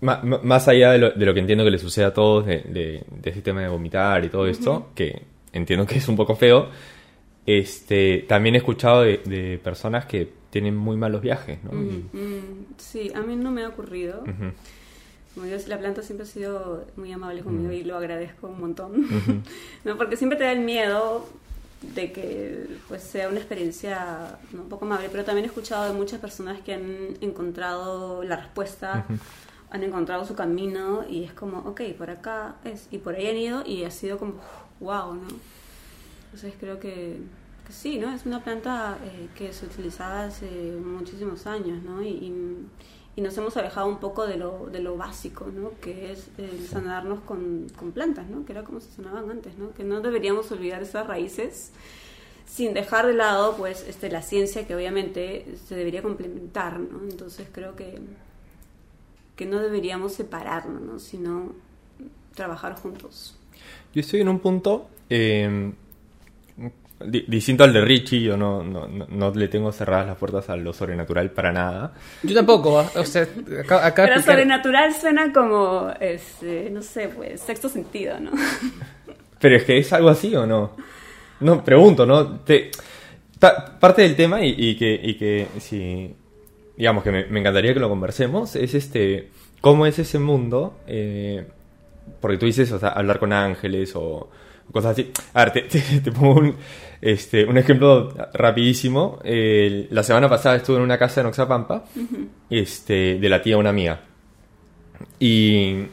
más 0.00 0.68
allá 0.68 0.92
de 0.92 0.98
lo, 0.98 1.10
de 1.10 1.26
lo 1.26 1.34
que 1.34 1.40
entiendo 1.40 1.64
que 1.64 1.70
le 1.70 1.78
sucede 1.78 2.04
a 2.04 2.12
todos, 2.14 2.46
de, 2.46 2.58
de, 2.62 3.04
de 3.10 3.30
ese 3.30 3.42
tema 3.42 3.62
de 3.62 3.68
vomitar 3.68 4.24
y 4.24 4.28
todo 4.28 4.46
esto, 4.46 4.88
que 4.94 5.22
entiendo 5.52 5.86
que 5.86 5.96
es 5.98 6.08
un 6.08 6.16
poco 6.16 6.34
feo, 6.36 6.68
este, 7.46 8.24
también 8.28 8.54
he 8.54 8.58
escuchado 8.58 9.02
de, 9.02 9.18
de 9.24 9.58
personas 9.58 10.04
que 10.06 10.30
tienen 10.50 10.76
muy 10.76 10.96
malos 10.96 11.22
viajes, 11.22 11.58
¿no? 11.64 11.72
Mm, 11.72 12.08
mm, 12.12 12.66
sí, 12.76 13.10
a 13.14 13.20
mí 13.22 13.36
no 13.36 13.50
me 13.50 13.64
ha 13.64 13.68
ocurrido. 13.68 14.20
Ujú. 14.22 14.52
Como 15.34 15.46
Dios, 15.46 15.68
la 15.68 15.78
planta 15.78 16.02
siempre 16.02 16.24
ha 16.24 16.28
sido 16.28 16.86
muy 16.96 17.12
amable 17.12 17.42
conmigo 17.42 17.68
Mm. 17.70 17.74
y 17.74 17.84
lo 17.84 17.96
agradezco 17.96 18.48
un 18.48 18.60
montón. 18.60 18.92
¿No? 19.84 19.96
Porque 19.96 20.16
siempre 20.16 20.36
te 20.38 20.44
da 20.44 20.52
el 20.52 20.60
miedo 20.60 21.26
de 21.94 22.10
que 22.12 22.66
pues, 22.88 23.02
sea 23.02 23.28
una 23.28 23.38
experiencia 23.38 24.36
¿no? 24.52 24.62
un 24.62 24.68
poco 24.68 24.84
amable, 24.84 25.08
pero 25.12 25.24
también 25.24 25.44
he 25.44 25.48
escuchado 25.48 25.86
de 25.86 25.94
muchas 25.94 26.18
personas 26.20 26.60
que 26.60 26.74
han 26.74 27.16
encontrado 27.20 28.24
la 28.24 28.36
respuesta, 28.36 29.06
han 29.70 29.82
encontrado 29.84 30.24
su 30.24 30.34
camino 30.34 31.04
y 31.08 31.22
es 31.24 31.32
como, 31.32 31.58
ok, 31.60 31.82
por 31.96 32.10
acá 32.10 32.56
es, 32.64 32.88
y 32.90 32.98
por 32.98 33.14
ahí 33.14 33.28
han 33.28 33.36
ido 33.36 33.62
y 33.64 33.84
ha 33.84 33.90
sido 33.92 34.18
como, 34.18 34.34
wow, 34.80 35.14
¿no? 35.14 35.28
Entonces 36.26 36.54
creo 36.58 36.78
que, 36.80 37.20
que 37.66 37.72
sí, 37.72 37.98
¿no? 37.98 38.12
Es 38.12 38.26
una 38.26 38.42
planta 38.44 38.98
eh, 39.04 39.28
que 39.34 39.52
se 39.52 39.66
utilizaba 39.66 40.24
hace 40.24 40.46
muchísimos 40.84 41.46
años, 41.46 41.82
¿no? 41.82 42.02
Y, 42.02 42.08
y- 42.08 42.66
y 43.16 43.20
nos 43.20 43.36
hemos 43.36 43.56
alejado 43.56 43.88
un 43.88 43.98
poco 43.98 44.28
de 44.28 44.36
lo, 44.36 44.66
de 44.70 44.78
lo 44.80 44.96
básico, 44.96 45.46
¿no? 45.52 45.72
Que 45.80 46.12
es 46.12 46.28
el 46.38 46.68
sanarnos 46.68 47.18
con, 47.20 47.66
con 47.76 47.90
plantas, 47.90 48.28
¿no? 48.28 48.44
Que 48.46 48.52
era 48.52 48.62
como 48.62 48.78
se 48.80 48.92
sanaban 48.92 49.28
antes, 49.30 49.58
¿no? 49.58 49.72
Que 49.74 49.82
no 49.82 50.00
deberíamos 50.00 50.52
olvidar 50.52 50.82
esas 50.82 51.06
raíces 51.08 51.72
sin 52.46 52.74
dejar 52.74 53.06
de 53.06 53.14
lado, 53.14 53.56
pues, 53.56 53.84
este, 53.88 54.10
la 54.10 54.22
ciencia 54.22 54.66
que 54.68 54.76
obviamente 54.76 55.56
se 55.68 55.76
debería 55.76 56.02
complementar, 56.02 56.80
¿no? 56.80 57.02
Entonces 57.10 57.48
creo 57.52 57.76
que, 57.76 58.00
que 59.36 59.46
no 59.46 59.60
deberíamos 59.60 60.12
separarnos, 60.14 60.80
¿no? 60.82 60.98
Sino 60.98 61.52
trabajar 62.36 62.76
juntos. 62.76 63.37
Yo 63.94 64.00
estoy 64.00 64.20
en 64.20 64.28
un 64.28 64.38
punto 64.40 64.88
eh, 65.10 65.72
di- 67.04 67.24
distinto 67.26 67.64
al 67.64 67.72
de 67.72 67.80
Richie, 67.80 68.20
yo 68.22 68.36
no, 68.36 68.62
no, 68.62 68.86
no, 68.86 69.06
no 69.08 69.30
le 69.34 69.48
tengo 69.48 69.72
cerradas 69.72 70.06
las 70.06 70.16
puertas 70.16 70.48
a 70.50 70.56
lo 70.56 70.72
sobrenatural 70.72 71.30
para 71.30 71.52
nada. 71.52 71.94
Yo 72.22 72.34
tampoco, 72.34 72.78
¿ah? 72.80 72.90
o 72.96 73.04
sea, 73.04 73.22
acá, 73.22 73.86
acá 73.86 74.02
Pero 74.04 74.16
explicar- 74.16 74.22
sobrenatural 74.24 74.94
suena 74.94 75.32
como, 75.32 75.90
este, 76.00 76.70
no 76.70 76.82
sé, 76.82 77.08
pues, 77.08 77.40
sexto 77.40 77.68
sentido, 77.68 78.18
¿no? 78.20 78.32
Pero 79.40 79.56
es 79.56 79.64
que 79.64 79.78
es 79.78 79.92
algo 79.92 80.08
así 80.08 80.34
o 80.34 80.46
no. 80.46 80.72
No, 81.40 81.62
pregunto, 81.64 82.04
¿no? 82.04 82.40
Te, 82.40 82.70
pa- 83.38 83.78
parte 83.78 84.02
del 84.02 84.16
tema 84.16 84.44
y, 84.44 84.54
y 84.56 84.76
que, 84.76 85.00
y 85.02 85.14
que 85.14 85.46
si, 85.60 86.12
digamos 86.76 87.04
que 87.04 87.12
me, 87.12 87.24
me 87.26 87.38
encantaría 87.40 87.72
que 87.72 87.80
lo 87.80 87.88
conversemos, 87.88 88.56
es 88.56 88.74
este, 88.74 89.28
cómo 89.60 89.86
es 89.86 89.98
ese 90.00 90.18
mundo, 90.18 90.80
eh, 90.88 91.46
porque 92.20 92.38
tú 92.38 92.46
dices, 92.46 92.70
o 92.72 92.78
sea, 92.78 92.90
hablar 92.90 93.18
con 93.18 93.32
ángeles 93.32 93.92
o 93.94 94.30
cosas 94.72 94.92
así. 94.92 95.10
A 95.34 95.44
ver, 95.44 95.52
te, 95.52 95.62
te- 95.62 96.00
te 96.00 96.12
pongo 96.12 96.34
un, 96.40 96.56
este, 97.00 97.44
un 97.44 97.56
ejemplo 97.58 98.14
rapidísimo. 98.34 99.18
La 99.24 100.02
semana 100.02 100.28
pasada 100.28 100.56
estuve 100.56 100.76
en 100.76 100.82
una 100.82 100.98
casa 100.98 101.20
en 101.20 101.26
Oxapampa, 101.28 101.84
este, 102.50 103.18
de 103.18 103.28
la 103.28 103.40
tía 103.42 103.54
de 103.54 103.60
una 103.60 103.70
amiga. 103.70 104.00
Y 105.20 105.84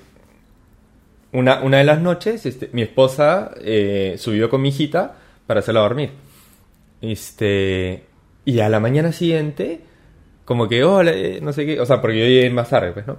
una, 1.32 1.60
una 1.62 1.78
de 1.78 1.84
las 1.84 2.02
noches, 2.02 2.46
este, 2.46 2.70
mi 2.74 2.82
esposa 2.82 3.52
eh, 3.62 4.16
subió 4.18 4.50
con 4.50 4.62
mi 4.62 4.70
hijita 4.70 5.16
para 5.48 5.60
hacerla 5.60 5.82
dormir. 5.82 6.12
Este, 7.02 8.04
y 8.46 8.60
a 8.60 8.70
la 8.70 8.80
mañana 8.80 9.12
siguiente, 9.12 9.82
como 10.46 10.68
que, 10.68 10.84
hola, 10.84 11.12
eh, 11.12 11.40
no 11.42 11.54
sé 11.54 11.66
qué, 11.66 11.80
o 11.80 11.86
sea, 11.86 12.02
porque 12.02 12.20
yo 12.20 12.26
llegué 12.26 12.50
más 12.50 12.70
tarde, 12.70 12.92
pues, 12.94 13.06
¿no? 13.06 13.18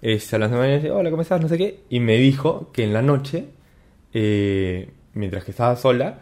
Este, 0.00 0.36
a 0.36 0.38
la 0.38 0.48
mañana, 0.48 0.94
hola, 0.94 1.10
¿cómo 1.10 1.22
estás? 1.22 1.40
No 1.40 1.48
sé 1.48 1.58
qué. 1.58 1.80
Y 1.90 2.00
me 2.00 2.16
dijo 2.16 2.70
que 2.72 2.84
en 2.84 2.92
la 2.92 3.02
noche, 3.02 3.46
eh, 4.12 4.90
mientras 5.14 5.44
que 5.44 5.50
estaba 5.50 5.74
sola, 5.76 6.20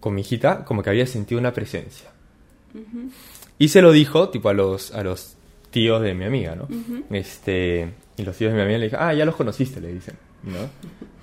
con 0.00 0.14
mi 0.14 0.22
hijita, 0.22 0.64
como 0.64 0.82
que 0.82 0.90
había 0.90 1.06
sentido 1.06 1.40
una 1.40 1.52
presencia. 1.52 2.10
Y 3.58 3.68
se 3.68 3.82
lo 3.82 3.92
dijo, 3.92 4.28
tipo, 4.28 4.48
a 4.48 4.52
los, 4.52 4.92
a 4.94 5.02
los 5.02 5.36
tíos 5.70 6.02
de 6.02 6.14
mi 6.14 6.24
amiga, 6.24 6.54
¿no? 6.54 6.68
Este, 7.10 7.88
y 8.16 8.22
los 8.22 8.36
tíos 8.36 8.52
de 8.52 8.56
mi 8.56 8.62
amiga 8.62 8.78
le 8.78 8.84
dijeron, 8.86 9.08
ah, 9.08 9.14
ya 9.14 9.24
los 9.24 9.36
conociste, 9.36 9.80
le 9.80 9.92
dicen, 9.92 10.16
¿no? 10.42 10.58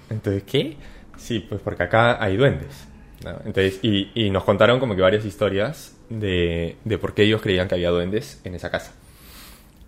Entonces, 0.10 0.44
¿qué? 0.44 0.78
Sí, 1.18 1.46
pues 1.48 1.62
porque 1.62 1.84
acá 1.84 2.24
hay 2.24 2.38
duendes. 2.38 2.88
¿no? 3.24 3.32
Entonces, 3.46 3.80
y, 3.82 4.12
y 4.14 4.30
nos 4.30 4.44
contaron 4.44 4.80
como 4.80 4.96
que 4.96 5.02
varias 5.02 5.26
historias 5.26 5.96
de, 6.10 6.78
de 6.84 6.98
por 6.98 7.14
qué 7.14 7.24
ellos 7.24 7.42
creían 7.42 7.68
que 7.68 7.76
había 7.76 7.90
duendes 7.90 8.42
en 8.44 8.56
esa 8.56 8.70
casa. 8.70 8.94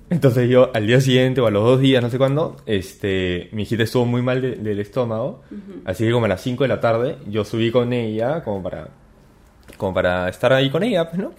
Entonces 0.09 0.49
yo 0.49 0.71
al 0.73 0.87
día 0.87 1.01
siguiente 1.01 1.41
o 1.41 1.47
a 1.47 1.51
los 1.51 1.63
dos 1.63 1.79
días, 1.81 2.01
no 2.01 2.09
sé 2.09 2.17
cuándo, 2.17 2.55
este, 2.65 3.49
mi 3.51 3.63
hijita 3.63 3.83
estuvo 3.83 4.05
muy 4.05 4.21
mal 4.21 4.41
de- 4.41 4.55
del 4.55 4.79
estómago, 4.79 5.41
así 5.83 6.05
que 6.05 6.11
como 6.11 6.25
a 6.25 6.29
las 6.29 6.41
5 6.41 6.63
de 6.63 6.69
la 6.69 6.79
tarde 6.79 7.17
yo 7.27 7.43
subí 7.43 7.71
con 7.71 7.91
ella 7.91 8.41
como 8.43 8.63
para, 8.63 8.87
como 9.75 9.93
para 9.93 10.29
estar 10.29 10.53
ahí 10.53 10.69
con 10.69 10.83
ella, 10.83 11.09
pues, 11.09 11.21
¿no? 11.21 11.31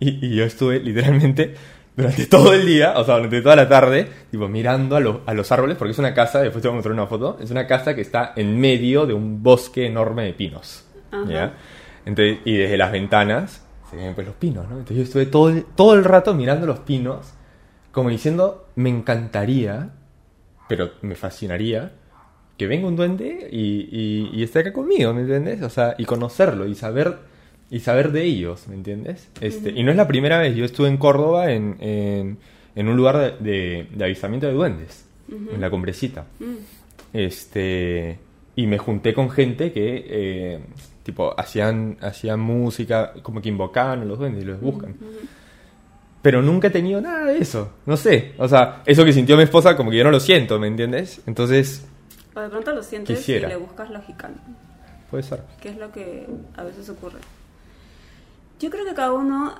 Y, 0.00 0.26
y 0.26 0.34
yo 0.34 0.44
estuve 0.44 0.80
literalmente 0.80 1.54
durante 1.96 2.26
todo 2.26 2.52
el 2.52 2.66
día, 2.66 2.94
o 2.96 3.04
sea, 3.04 3.14
durante 3.16 3.42
toda 3.42 3.54
la 3.54 3.68
tarde, 3.68 4.08
tipo 4.30 4.48
mirando 4.48 4.96
a, 4.96 5.00
lo- 5.00 5.20
a 5.26 5.32
los 5.32 5.52
árboles, 5.52 5.76
porque 5.76 5.92
es 5.92 5.98
una 6.00 6.12
casa, 6.12 6.40
después 6.42 6.62
te 6.62 6.68
voy 6.68 6.74
a 6.74 6.76
mostrar 6.78 6.94
una 6.94 7.06
foto, 7.06 7.38
es 7.40 7.52
una 7.52 7.68
casa 7.68 7.94
que 7.94 8.00
está 8.00 8.32
en 8.34 8.58
medio 8.58 9.06
de 9.06 9.14
un 9.14 9.40
bosque 9.40 9.86
enorme 9.86 10.24
de 10.24 10.32
pinos, 10.32 10.84
Ajá. 11.12 11.30
¿ya? 11.30 11.54
Entonces, 12.06 12.38
y 12.44 12.56
desde 12.56 12.76
las 12.76 12.90
ventanas 12.90 13.64
se 13.88 13.96
ven 13.96 14.14
pues 14.16 14.26
los 14.26 14.34
pinos, 14.36 14.64
¿no? 14.68 14.78
Entonces 14.78 14.96
yo 14.96 15.02
estuve 15.04 15.26
todo 15.26 15.48
el, 15.50 15.64
todo 15.76 15.94
el 15.94 16.02
rato 16.04 16.34
mirando 16.34 16.66
los 16.66 16.80
pinos, 16.80 17.34
como 17.92 18.08
diciendo, 18.10 18.66
me 18.76 18.88
encantaría, 18.90 19.90
pero 20.68 20.90
me 21.02 21.14
fascinaría 21.14 21.92
que 22.56 22.66
venga 22.66 22.86
un 22.88 22.96
duende 22.96 23.48
y, 23.50 23.88
y, 23.90 24.30
y 24.34 24.42
esté 24.42 24.58
acá 24.60 24.72
conmigo, 24.72 25.12
¿me 25.14 25.22
entiendes? 25.22 25.62
O 25.62 25.70
sea, 25.70 25.94
y 25.98 26.04
conocerlo 26.04 26.66
y 26.66 26.74
saber 26.74 27.16
y 27.70 27.80
saber 27.80 28.10
de 28.12 28.24
ellos, 28.24 28.66
¿me 28.68 28.74
entiendes? 28.74 29.28
Este, 29.40 29.70
Y 29.70 29.82
no 29.84 29.90
es 29.92 29.96
la 29.96 30.08
primera 30.08 30.38
vez, 30.40 30.56
yo 30.56 30.64
estuve 30.64 30.88
en 30.88 30.96
Córdoba 30.96 31.52
en, 31.52 31.76
en, 31.80 32.38
en 32.74 32.88
un 32.88 32.96
lugar 32.96 33.16
de, 33.40 33.50
de- 33.50 33.86
de 33.94 34.04
avistamiento 34.04 34.46
de 34.48 34.52
duendes, 34.52 35.06
en 35.54 35.60
la 35.60 35.70
cumbrecita. 35.70 36.26
Este, 37.12 38.18
y 38.56 38.66
me 38.66 38.78
junté 38.78 39.14
con 39.14 39.30
gente 39.30 39.72
que, 39.72 40.04
eh, 40.08 40.60
tipo, 41.02 41.32
hacían, 41.38 41.96
hacían 42.00 42.40
música, 42.40 43.12
como 43.22 43.40
que 43.40 43.48
invocaban 43.48 44.00
a 44.00 44.04
los 44.04 44.18
duendes 44.18 44.42
y 44.42 44.46
los 44.46 44.60
buscan. 44.60 44.96
Pero 46.22 46.42
nunca 46.42 46.68
he 46.68 46.70
tenido 46.70 47.00
nada 47.00 47.24
de 47.26 47.38
eso, 47.38 47.72
no 47.86 47.96
sé. 47.96 48.34
O 48.38 48.46
sea, 48.46 48.82
eso 48.86 49.04
que 49.04 49.12
sintió 49.12 49.36
mi 49.36 49.42
esposa, 49.44 49.76
como 49.76 49.90
que 49.90 49.96
yo 49.96 50.04
no 50.04 50.10
lo 50.10 50.20
siento, 50.20 50.58
¿me 50.58 50.66
entiendes? 50.66 51.20
Entonces, 51.26 51.86
O 52.34 52.40
de 52.40 52.48
pronto 52.48 52.72
lo 52.74 52.82
sientes 52.82 53.18
Quisiera. 53.18 53.48
y 53.48 53.52
le 53.52 53.56
buscas 53.56 53.90
lógica, 53.90 54.30
puede 55.10 55.22
ser. 55.22 55.42
que 55.62 55.70
es 55.70 55.76
lo 55.78 55.90
que 55.92 56.26
a 56.56 56.62
veces 56.64 56.88
ocurre. 56.90 57.18
Yo 58.60 58.68
creo 58.70 58.84
que 58.84 58.94
cada 58.94 59.12
uno 59.12 59.54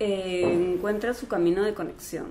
eh, 0.00 0.72
encuentra 0.74 1.14
su 1.14 1.28
camino 1.28 1.62
de 1.62 1.74
conexión. 1.74 2.26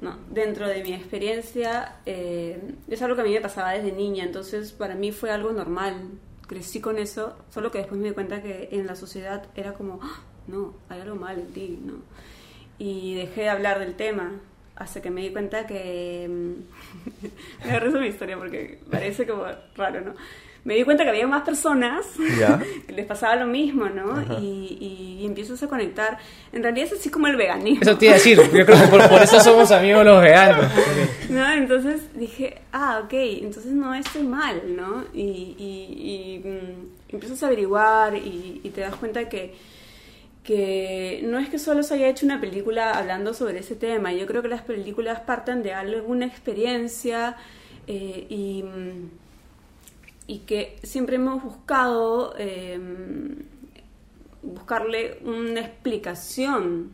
¿no? 0.00 0.16
Dentro 0.30 0.66
de 0.66 0.82
mi 0.82 0.94
experiencia, 0.94 1.96
eh, 2.06 2.58
es 2.88 3.02
algo 3.02 3.16
que 3.16 3.20
a 3.22 3.24
mí 3.24 3.32
me 3.34 3.40
pasaba 3.42 3.72
desde 3.72 3.92
niña, 3.92 4.24
entonces 4.24 4.72
para 4.72 4.94
mí 4.94 5.12
fue 5.12 5.30
algo 5.30 5.52
normal. 5.52 5.94
Crecí 6.46 6.80
con 6.80 6.98
eso, 6.98 7.36
solo 7.52 7.70
que 7.70 7.78
después 7.78 8.00
me 8.00 8.08
di 8.08 8.14
cuenta 8.14 8.40
que 8.42 8.70
en 8.72 8.86
la 8.86 8.96
sociedad 8.96 9.42
era 9.54 9.74
como, 9.74 10.00
"Ah, 10.02 10.20
no, 10.46 10.72
hay 10.88 11.00
algo 11.02 11.16
mal 11.16 11.38
en 11.38 11.46
ti, 11.52 11.78
¿no? 11.84 11.94
Y 12.80 13.14
dejé 13.14 13.42
de 13.42 13.48
hablar 13.50 13.78
del 13.78 13.94
tema 13.94 14.32
hasta 14.74 15.02
que 15.02 15.10
me 15.10 15.20
di 15.20 15.30
cuenta 15.30 15.66
que... 15.66 16.26
mm, 16.26 17.64
me 17.66 17.72
da 17.72 17.78
risa 17.78 17.98
mi 17.98 18.06
historia 18.06 18.38
porque 18.38 18.78
parece 18.90 19.26
como 19.26 19.44
raro, 19.76 20.00
¿no? 20.00 20.14
Me 20.64 20.74
di 20.74 20.84
cuenta 20.84 21.04
que 21.04 21.10
había 21.10 21.26
más 21.26 21.42
personas 21.42 22.06
Ya. 22.38 22.58
que 22.86 22.92
les 22.94 23.04
pasaba 23.06 23.36
lo 23.36 23.46
mismo, 23.46 23.86
¿no? 23.90 24.12
Ajá. 24.12 24.38
Y, 24.40 25.18
y 25.20 25.26
empiezas 25.26 25.62
a 25.62 25.68
conectar. 25.68 26.18
En 26.52 26.62
realidad 26.62 26.86
es 26.86 26.98
así 26.98 27.10
como 27.10 27.26
el 27.26 27.36
veganismo. 27.36 27.82
Eso 27.82 27.98
te 27.98 28.06
iba 28.06 28.14
a 28.14 28.16
decir, 28.16 28.38
yo 28.38 28.50
creo 28.50 28.80
que 28.80 28.88
por, 28.88 29.06
por 29.08 29.22
eso 29.22 29.38
somos 29.40 29.70
amigos 29.72 30.02
los 30.04 30.22
veganos. 30.22 30.66
¿no? 31.28 31.52
Entonces 31.52 32.02
dije, 32.14 32.62
ah, 32.72 33.02
ok, 33.04 33.12
entonces 33.12 33.72
no 33.72 33.94
estoy 33.94 34.22
mal, 34.22 34.62
¿no? 34.74 35.04
Y, 35.12 35.54
y, 35.58 36.42
y, 36.42 36.48
mm, 36.48 37.14
empiezas 37.14 37.42
a 37.42 37.46
averiguar 37.48 38.16
y, 38.16 38.62
y 38.64 38.70
te 38.70 38.80
das 38.80 38.94
cuenta 38.96 39.28
que, 39.28 39.54
que 40.44 41.20
no 41.24 41.38
es 41.38 41.48
que 41.48 41.58
solo 41.58 41.82
se 41.82 41.94
haya 41.94 42.08
hecho 42.08 42.24
una 42.26 42.40
película 42.40 42.92
hablando 42.92 43.34
sobre 43.34 43.60
ese 43.60 43.76
tema, 43.76 44.12
yo 44.12 44.26
creo 44.26 44.42
que 44.42 44.48
las 44.48 44.62
películas 44.62 45.20
parten 45.20 45.62
de 45.62 45.72
alguna 45.72 46.26
experiencia 46.26 47.36
eh, 47.86 48.26
y, 48.28 48.64
y 50.26 50.38
que 50.40 50.78
siempre 50.82 51.16
hemos 51.16 51.42
buscado 51.42 52.34
eh, 52.38 52.78
buscarle 54.42 55.18
una 55.24 55.60
explicación 55.60 56.92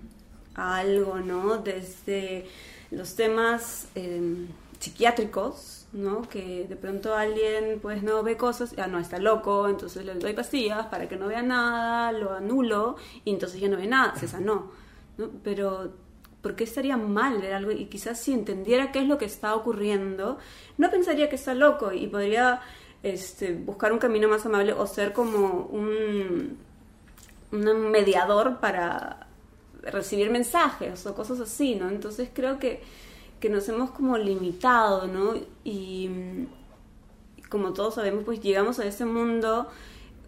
a 0.54 0.78
algo, 0.78 1.18
¿no? 1.18 1.58
Desde 1.58 2.46
los 2.90 3.14
temas 3.14 3.88
eh, 3.94 4.46
psiquiátricos, 4.78 5.75
¿no? 5.92 6.22
Que 6.28 6.66
de 6.68 6.76
pronto 6.76 7.14
alguien 7.14 7.78
pues 7.80 8.02
no 8.02 8.22
ve 8.22 8.36
cosas, 8.36 8.72
ya 8.72 8.86
no 8.86 8.98
está 8.98 9.18
loco, 9.18 9.68
entonces 9.68 10.04
le 10.04 10.14
doy 10.14 10.32
pastillas 10.34 10.86
para 10.86 11.08
que 11.08 11.16
no 11.16 11.28
vea 11.28 11.42
nada, 11.42 12.12
lo 12.12 12.32
anulo 12.32 12.96
y 13.24 13.30
entonces 13.30 13.60
ya 13.60 13.68
no 13.68 13.76
ve 13.76 13.86
nada, 13.86 14.14
se 14.16 14.28
sanó, 14.28 14.72
¿no? 15.18 15.30
Pero 15.42 15.92
¿por 16.42 16.54
qué 16.54 16.64
estaría 16.64 16.96
mal 16.96 17.40
ver 17.40 17.54
algo? 17.54 17.72
Y 17.72 17.86
quizás 17.86 18.20
si 18.20 18.32
entendiera 18.32 18.92
qué 18.92 19.00
es 19.00 19.08
lo 19.08 19.18
que 19.18 19.24
está 19.24 19.54
ocurriendo, 19.54 20.38
no 20.78 20.90
pensaría 20.90 21.28
que 21.28 21.36
está 21.36 21.54
loco 21.54 21.92
y 21.92 22.06
podría 22.06 22.60
este, 23.02 23.54
buscar 23.54 23.92
un 23.92 23.98
camino 23.98 24.28
más 24.28 24.46
amable 24.46 24.72
o 24.72 24.86
ser 24.86 25.12
como 25.12 25.66
un, 25.66 26.58
un 27.52 27.90
mediador 27.90 28.60
para 28.60 29.26
recibir 29.82 30.30
mensajes 30.30 31.06
o 31.06 31.14
cosas 31.14 31.40
así, 31.40 31.74
¿no? 31.74 31.88
Entonces 31.88 32.28
creo 32.32 32.58
que, 32.58 32.82
que 33.40 33.48
nos 33.50 33.68
hemos 33.68 33.90
como 33.90 34.18
limitado, 34.18 35.06
¿no? 35.06 35.34
Y 35.64 36.08
mm, 36.08 36.46
como 37.48 37.72
todos 37.72 37.94
sabemos, 37.94 38.24
pues 38.24 38.40
llegamos 38.40 38.78
a 38.78 38.86
ese 38.86 39.04
mundo 39.04 39.68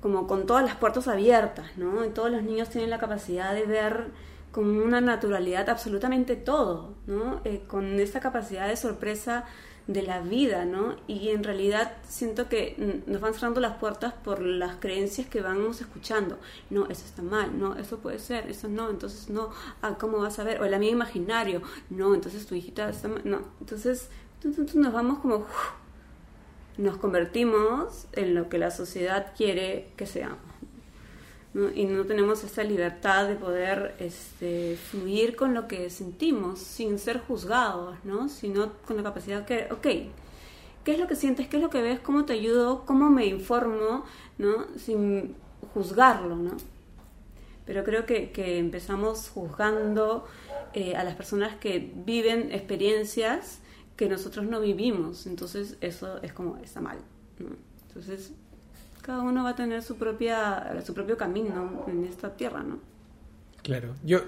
como 0.00 0.26
con 0.26 0.46
todas 0.46 0.64
las 0.64 0.76
puertas 0.76 1.08
abiertas, 1.08 1.76
¿no? 1.76 2.04
Y 2.04 2.10
todos 2.10 2.30
los 2.30 2.42
niños 2.42 2.68
tienen 2.68 2.90
la 2.90 2.98
capacidad 2.98 3.54
de 3.54 3.64
ver 3.64 4.06
con 4.52 4.80
una 4.80 5.00
naturalidad 5.00 5.68
absolutamente 5.68 6.36
todo, 6.36 6.94
¿no? 7.06 7.40
Eh, 7.44 7.62
con 7.66 7.98
esa 8.00 8.20
capacidad 8.20 8.68
de 8.68 8.76
sorpresa 8.76 9.44
de 9.88 10.02
la 10.02 10.20
vida, 10.20 10.66
¿no? 10.66 10.96
Y 11.08 11.30
en 11.30 11.42
realidad 11.42 11.96
siento 12.06 12.48
que 12.48 13.02
nos 13.06 13.22
van 13.22 13.32
cerrando 13.32 13.58
las 13.60 13.78
puertas 13.78 14.12
por 14.12 14.40
las 14.40 14.76
creencias 14.76 15.26
que 15.26 15.40
vamos 15.40 15.80
escuchando. 15.80 16.38
No, 16.68 16.86
eso 16.88 17.06
está 17.06 17.22
mal, 17.22 17.58
no, 17.58 17.74
eso 17.74 17.98
puede 17.98 18.18
ser, 18.18 18.48
eso 18.50 18.68
no, 18.68 18.90
entonces 18.90 19.30
no, 19.30 19.48
ah, 19.80 19.96
¿cómo 19.98 20.18
vas 20.18 20.38
a 20.38 20.44
ver? 20.44 20.60
O 20.60 20.66
el 20.66 20.74
amigo 20.74 20.92
imaginario, 20.92 21.62
no, 21.88 22.14
entonces 22.14 22.46
tu 22.46 22.54
hijita 22.54 22.90
está 22.90 23.08
mal, 23.08 23.22
no. 23.24 23.40
Entonces, 23.60 24.10
entonces 24.44 24.76
nos 24.76 24.92
vamos 24.92 25.20
como, 25.20 25.46
nos 26.76 26.98
convertimos 26.98 28.06
en 28.12 28.34
lo 28.34 28.50
que 28.50 28.58
la 28.58 28.70
sociedad 28.70 29.32
quiere 29.34 29.90
que 29.96 30.04
seamos. 30.06 30.47
¿No? 31.54 31.70
y 31.74 31.84
no 31.86 32.04
tenemos 32.04 32.44
esa 32.44 32.62
libertad 32.62 33.28
de 33.28 33.34
poder 33.34 33.94
este, 33.98 34.76
fluir 34.76 35.36
con 35.36 35.54
lo 35.54 35.66
que 35.66 35.90
sentimos 35.90 36.58
sin 36.58 36.98
ser 36.98 37.20
juzgados, 37.20 37.96
¿no? 38.04 38.28
sino 38.28 38.72
con 38.86 38.96
la 38.96 39.02
capacidad 39.02 39.44
que, 39.44 39.68
ok, 39.70 39.86
¿qué 40.84 40.92
es 40.92 40.98
lo 40.98 41.06
que 41.06 41.16
sientes? 41.16 41.48
¿Qué 41.48 41.56
es 41.56 41.62
lo 41.62 41.70
que 41.70 41.82
ves? 41.82 42.00
¿Cómo 42.00 42.24
te 42.24 42.34
ayudo? 42.34 42.84
¿Cómo 42.86 43.10
me 43.10 43.26
informo? 43.26 44.04
¿no? 44.38 44.66
Sin 44.76 45.34
juzgarlo, 45.74 46.36
¿no? 46.36 46.56
Pero 47.66 47.84
creo 47.84 48.06
que, 48.06 48.30
que 48.30 48.58
empezamos 48.58 49.28
juzgando 49.28 50.26
eh, 50.72 50.96
a 50.96 51.04
las 51.04 51.16
personas 51.16 51.56
que 51.56 51.92
viven 51.94 52.50
experiencias 52.52 53.60
que 53.96 54.08
nosotros 54.08 54.46
no 54.46 54.60
vivimos. 54.60 55.26
Entonces 55.26 55.76
eso 55.80 56.22
es 56.22 56.32
como, 56.32 56.56
está 56.58 56.80
mal. 56.80 56.98
Entonces 57.88 58.32
cada 59.08 59.20
uno 59.20 59.42
va 59.42 59.50
a 59.50 59.56
tener 59.56 59.82
su 59.82 59.96
propia 59.96 60.70
su 60.84 60.92
propio 60.92 61.16
camino 61.16 61.86
en 61.88 62.04
esta 62.04 62.36
tierra, 62.36 62.62
¿no? 62.62 62.78
Claro. 63.62 63.94
Yo 64.04 64.20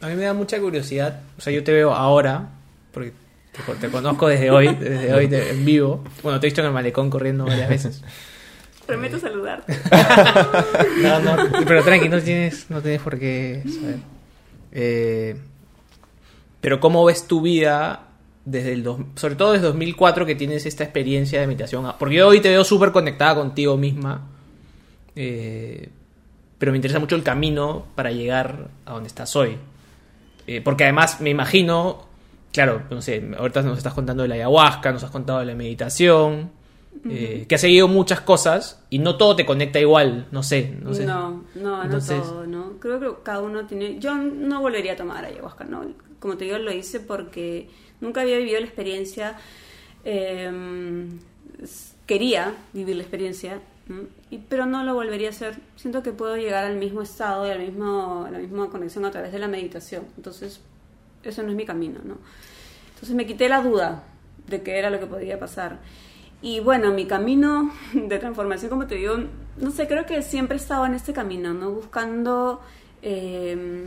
a 0.00 0.06
mí 0.06 0.14
me 0.14 0.22
da 0.22 0.34
mucha 0.34 0.60
curiosidad, 0.60 1.22
o 1.36 1.40
sea, 1.40 1.52
yo 1.52 1.64
te 1.64 1.72
veo 1.72 1.92
ahora 1.92 2.48
porque 2.92 3.12
te, 3.50 3.74
te 3.74 3.88
conozco 3.88 4.28
desde 4.28 4.52
hoy, 4.52 4.72
desde 4.72 5.12
hoy 5.14 5.28
en 5.32 5.64
vivo. 5.64 6.04
Bueno, 6.22 6.38
te 6.38 6.46
he 6.46 6.48
visto 6.48 6.60
en 6.60 6.68
el 6.68 6.72
malecón 6.72 7.10
corriendo 7.10 7.44
varias 7.44 7.68
veces. 7.68 8.04
Prometo 8.86 9.18
saludarte. 9.18 9.76
No, 11.02 11.18
no, 11.18 11.36
pero 11.66 11.82
tranqui, 11.82 12.08
no 12.08 12.20
tienes, 12.20 12.70
no 12.70 12.80
tienes 12.80 13.02
por 13.02 13.18
qué 13.18 13.64
saber. 13.64 13.98
Eh, 14.70 15.40
pero 16.60 16.78
¿cómo 16.78 17.04
ves 17.04 17.26
tu 17.26 17.40
vida 17.40 18.09
desde 18.44 18.72
el 18.72 18.82
dos- 18.82 19.00
sobre 19.16 19.34
todo 19.36 19.52
desde 19.52 19.66
2004 19.66 20.24
que 20.26 20.34
tienes 20.34 20.66
esta 20.66 20.84
experiencia 20.84 21.40
de 21.40 21.46
meditación? 21.46 21.86
Porque 21.98 22.16
yo 22.16 22.28
hoy 22.28 22.40
te 22.40 22.48
veo 22.50 22.64
súper 22.64 22.90
conectada 22.92 23.34
contigo 23.34 23.76
misma, 23.76 24.26
eh, 25.16 25.88
pero 26.58 26.72
me 26.72 26.78
interesa 26.78 26.98
mucho 26.98 27.16
el 27.16 27.22
camino 27.22 27.86
para 27.94 28.12
llegar 28.12 28.68
a 28.84 28.92
donde 28.92 29.06
estás 29.08 29.34
hoy. 29.36 29.56
Eh, 30.46 30.60
porque 30.62 30.84
además 30.84 31.20
me 31.20 31.30
imagino, 31.30 32.06
claro, 32.52 32.82
no 32.90 33.00
sé, 33.02 33.30
ahorita 33.38 33.62
nos 33.62 33.78
estás 33.78 33.94
contando 33.94 34.22
de 34.22 34.28
la 34.28 34.34
ayahuasca, 34.36 34.92
nos 34.92 35.02
has 35.04 35.10
contado 35.10 35.38
de 35.40 35.46
la 35.46 35.54
meditación, 35.54 36.50
eh, 37.08 37.46
que 37.48 37.54
has 37.54 37.60
seguido 37.60 37.88
muchas 37.88 38.20
cosas 38.20 38.82
y 38.90 38.98
no 38.98 39.16
todo 39.16 39.36
te 39.36 39.46
conecta 39.46 39.78
igual, 39.78 40.26
no 40.32 40.42
sé, 40.42 40.76
no 40.82 40.92
sé. 40.92 41.06
No, 41.06 41.44
no, 41.54 41.82
Entonces- 41.84 42.18
no 42.18 42.24
todo, 42.24 42.46
¿no? 42.46 42.72
Creo 42.80 42.98
que 43.00 43.22
cada 43.22 43.40
uno 43.40 43.64
tiene... 43.66 43.98
Yo 44.00 44.14
no 44.16 44.60
volvería 44.60 44.94
a 44.94 44.96
tomar 44.96 45.24
ayahuasca, 45.24 45.64
¿no? 45.64 45.84
Como 46.18 46.36
te 46.36 46.44
digo, 46.46 46.58
lo 46.58 46.72
hice 46.72 47.00
porque 47.00 47.70
nunca 48.00 48.20
había 48.22 48.38
vivido 48.38 48.60
la 48.60 48.66
experiencia. 48.66 49.36
s- 51.62 51.94
quería 52.06 52.54
vivir 52.72 52.96
la 52.96 53.02
experiencia, 53.02 53.60
pero 54.48 54.66
no 54.66 54.84
lo 54.84 54.94
volvería 54.94 55.28
a 55.28 55.30
hacer. 55.30 55.58
Siento 55.76 56.02
que 56.02 56.12
puedo 56.12 56.36
llegar 56.36 56.64
al 56.64 56.76
mismo 56.76 57.02
estado 57.02 57.46
y 57.46 57.50
al 57.50 57.60
mismo, 57.60 58.24
a 58.26 58.30
la 58.30 58.38
misma 58.38 58.68
conexión 58.70 59.04
a 59.04 59.10
través 59.10 59.32
de 59.32 59.38
la 59.38 59.48
meditación. 59.48 60.04
Entonces, 60.16 60.60
eso 61.22 61.42
no 61.42 61.50
es 61.50 61.56
mi 61.56 61.64
camino, 61.64 62.00
¿no? 62.04 62.16
Entonces 62.94 63.14
me 63.14 63.26
quité 63.26 63.48
la 63.48 63.62
duda 63.62 64.04
de 64.46 64.62
qué 64.62 64.78
era 64.78 64.90
lo 64.90 64.98
que 65.00 65.06
podía 65.06 65.38
pasar. 65.38 65.78
Y 66.42 66.60
bueno, 66.60 66.92
mi 66.92 67.06
camino 67.06 67.72
de 67.92 68.18
transformación, 68.18 68.70
como 68.70 68.86
te 68.86 68.94
digo, 68.96 69.16
no 69.58 69.70
sé, 69.70 69.86
creo 69.86 70.06
que 70.06 70.22
siempre 70.22 70.56
he 70.56 70.60
estado 70.60 70.86
en 70.86 70.94
este 70.94 71.12
camino, 71.12 71.52
¿no? 71.54 71.70
Buscando 71.70 72.60
eh, 73.02 73.84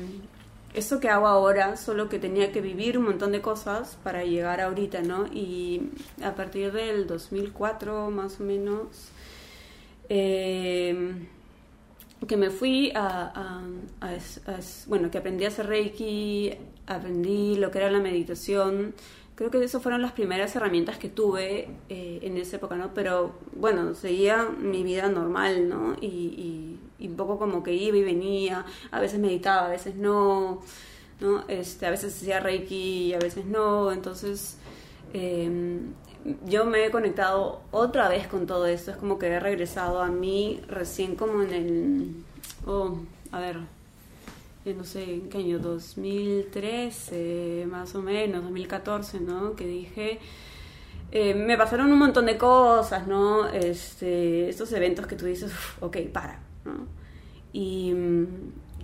eso 0.73 0.99
que 0.99 1.09
hago 1.09 1.27
ahora, 1.27 1.77
solo 1.77 2.09
que 2.09 2.19
tenía 2.19 2.51
que 2.51 2.61
vivir 2.61 2.97
un 2.97 3.05
montón 3.05 3.31
de 3.31 3.41
cosas 3.41 3.97
para 4.03 4.23
llegar 4.25 4.61
ahorita, 4.61 5.01
¿no? 5.01 5.27
Y 5.27 5.89
a 6.23 6.35
partir 6.35 6.71
del 6.71 7.07
2004, 7.07 8.09
más 8.11 8.39
o 8.39 8.43
menos, 8.43 8.87
eh, 10.09 11.27
que 12.27 12.37
me 12.37 12.49
fui 12.49 12.91
a, 12.95 13.61
a- 14.01 14.07
a 14.07 14.59
bueno, 14.87 15.11
que 15.11 15.17
aprendí 15.17 15.45
a 15.45 15.49
hacer 15.49 15.67
Reiki, 15.67 16.53
aprendí 16.87 17.55
lo 17.57 17.69
que 17.71 17.79
era 17.79 17.91
la 17.91 17.99
meditación. 17.99 18.93
Creo 19.35 19.49
que 19.51 19.63
esas 19.63 19.81
fueron 19.81 20.01
las 20.01 20.11
primeras 20.13 20.55
herramientas 20.55 20.97
que 20.97 21.09
tuve 21.09 21.67
eh, 21.89 22.19
en 22.21 22.37
esa 22.37 22.57
época, 22.57 22.75
¿no? 22.75 22.93
Pero 22.93 23.33
bueno, 23.55 23.95
seguía 23.95 24.45
mi 24.57 24.83
vida 24.83 25.09
normal, 25.09 25.67
¿no? 25.69 25.95
Y, 26.01 26.07
y- 26.07 26.79
y 26.99 27.07
un 27.07 27.15
poco 27.15 27.37
como 27.39 27.63
que 27.63 27.73
iba 27.73 27.97
y 27.97 28.03
venía, 28.03 28.65
a 28.91 28.99
veces 28.99 29.19
meditaba, 29.19 29.67
a 29.67 29.69
veces 29.69 29.95
no, 29.95 30.61
¿no? 31.19 31.43
Este, 31.47 31.85
a 31.85 31.91
veces 31.91 32.15
hacía 32.15 32.39
Reiki 32.39 33.09
y 33.09 33.13
a 33.13 33.19
veces 33.19 33.45
no, 33.45 33.91
entonces... 33.91 34.57
eh, 35.13 35.79
yo 36.45 36.63
me 36.63 36.85
he 36.85 36.89
conectado 36.89 37.63
otra 37.71 38.07
vez 38.07 38.27
con 38.27 38.45
todo 38.47 38.65
esto. 38.65 38.91
Es 38.91 38.97
como 38.97 39.19
que 39.19 39.27
he 39.27 39.39
regresado 39.41 40.01
a 40.01 40.07
mí 40.07 40.61
recién 40.69 41.17
como 41.17 41.41
en 41.43 41.53
el... 41.53 42.15
Oh, 42.65 42.95
a 43.31 43.41
ver, 43.41 43.57
no 44.65 44.83
sé 44.85 45.03
en 45.03 45.27
qué 45.29 45.39
año, 45.39 45.59
2013 45.59 47.67
más 47.69 47.93
o 47.95 48.01
menos, 48.01 48.41
2014, 48.43 49.19
¿no? 49.19 49.53
Que 49.55 49.67
dije... 49.67 50.19
eh, 51.11 51.33
me 51.33 51.57
pasaron 51.57 51.91
un 51.91 51.99
montón 51.99 52.25
de 52.25 52.37
cosas, 52.37 53.05
¿no? 53.05 53.49
Este, 53.49 54.47
estos 54.49 54.71
eventos 54.71 55.05
que 55.07 55.17
tú 55.17 55.25
dices, 55.25 55.51
"Uf, 55.51 55.83
ok, 55.83 55.97
para, 56.13 56.39
¿no? 56.65 56.87
Y, 57.51 57.93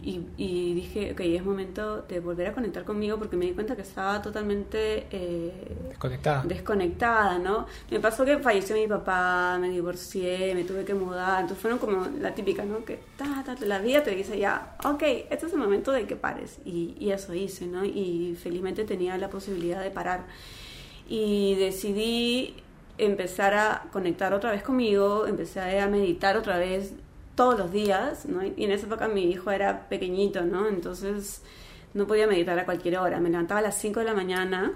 y, 0.01 0.21
y 0.37 0.73
dije, 0.75 1.11
ok, 1.11 1.19
es 1.21 1.43
momento 1.43 2.03
de 2.03 2.19
volver 2.21 2.47
a 2.47 2.53
conectar 2.53 2.85
conmigo 2.85 3.17
porque 3.17 3.35
me 3.35 3.45
di 3.45 3.51
cuenta 3.51 3.75
que 3.75 3.81
estaba 3.81 4.21
totalmente... 4.21 5.07
eh, 5.11 5.75
Desconectada. 5.89 6.43
desconectada, 6.43 7.39
¿no? 7.39 7.65
Me 7.91 7.99
pasó 7.99 8.23
que 8.23 8.37
falleció 8.39 8.75
mi 8.75 8.87
papá, 8.87 9.57
me 9.59 9.69
divorcié, 9.69 10.53
me 10.55 10.63
tuve 10.63 10.85
que 10.85 10.93
mudar, 10.93 11.41
entonces 11.41 11.61
fueron 11.61 11.79
como 11.79 12.05
la 12.19 12.33
típica, 12.33 12.63
¿no? 12.63 12.85
Que 12.85 12.99
ta, 13.17 13.43
ta, 13.45 13.55
la 13.65 13.79
vida 13.79 14.03
te 14.03 14.11
dice 14.11 14.37
ya, 14.39 14.75
ok, 14.85 15.03
este 15.29 15.47
es 15.47 15.53
el 15.53 15.59
momento 15.59 15.91
de 15.91 16.05
que 16.07 16.15
pares, 16.15 16.59
y, 16.63 16.95
y 16.99 17.11
eso 17.11 17.33
hice, 17.33 17.65
¿no? 17.67 17.83
Y 17.83 18.37
felizmente 18.41 18.85
tenía 18.85 19.17
la 19.17 19.29
posibilidad 19.29 19.81
de 19.83 19.91
parar. 19.91 20.25
Y 21.07 21.55
decidí 21.55 22.55
empezar 22.97 23.53
a 23.53 23.87
conectar 23.91 24.33
otra 24.33 24.51
vez 24.51 24.63
conmigo, 24.63 25.25
empecé 25.27 25.79
a 25.79 25.87
meditar 25.87 26.37
otra 26.37 26.57
vez 26.57 26.93
todos 27.39 27.57
los 27.57 27.71
días, 27.71 28.25
¿no? 28.25 28.43
Y 28.43 28.65
en 28.65 28.71
esa 28.71 28.85
época 28.85 29.07
mi 29.07 29.23
hijo 29.31 29.49
era 29.49 29.87
pequeñito, 29.87 30.41
¿no? 30.43 30.67
Entonces 30.67 31.41
no 31.93 32.05
podía 32.05 32.27
meditar 32.27 32.59
a 32.59 32.65
cualquier 32.65 32.97
hora. 32.97 33.21
Me 33.21 33.29
levantaba 33.29 33.61
a 33.61 33.63
las 33.63 33.77
5 33.79 34.01
de 34.01 34.05
la 34.07 34.13
mañana, 34.13 34.73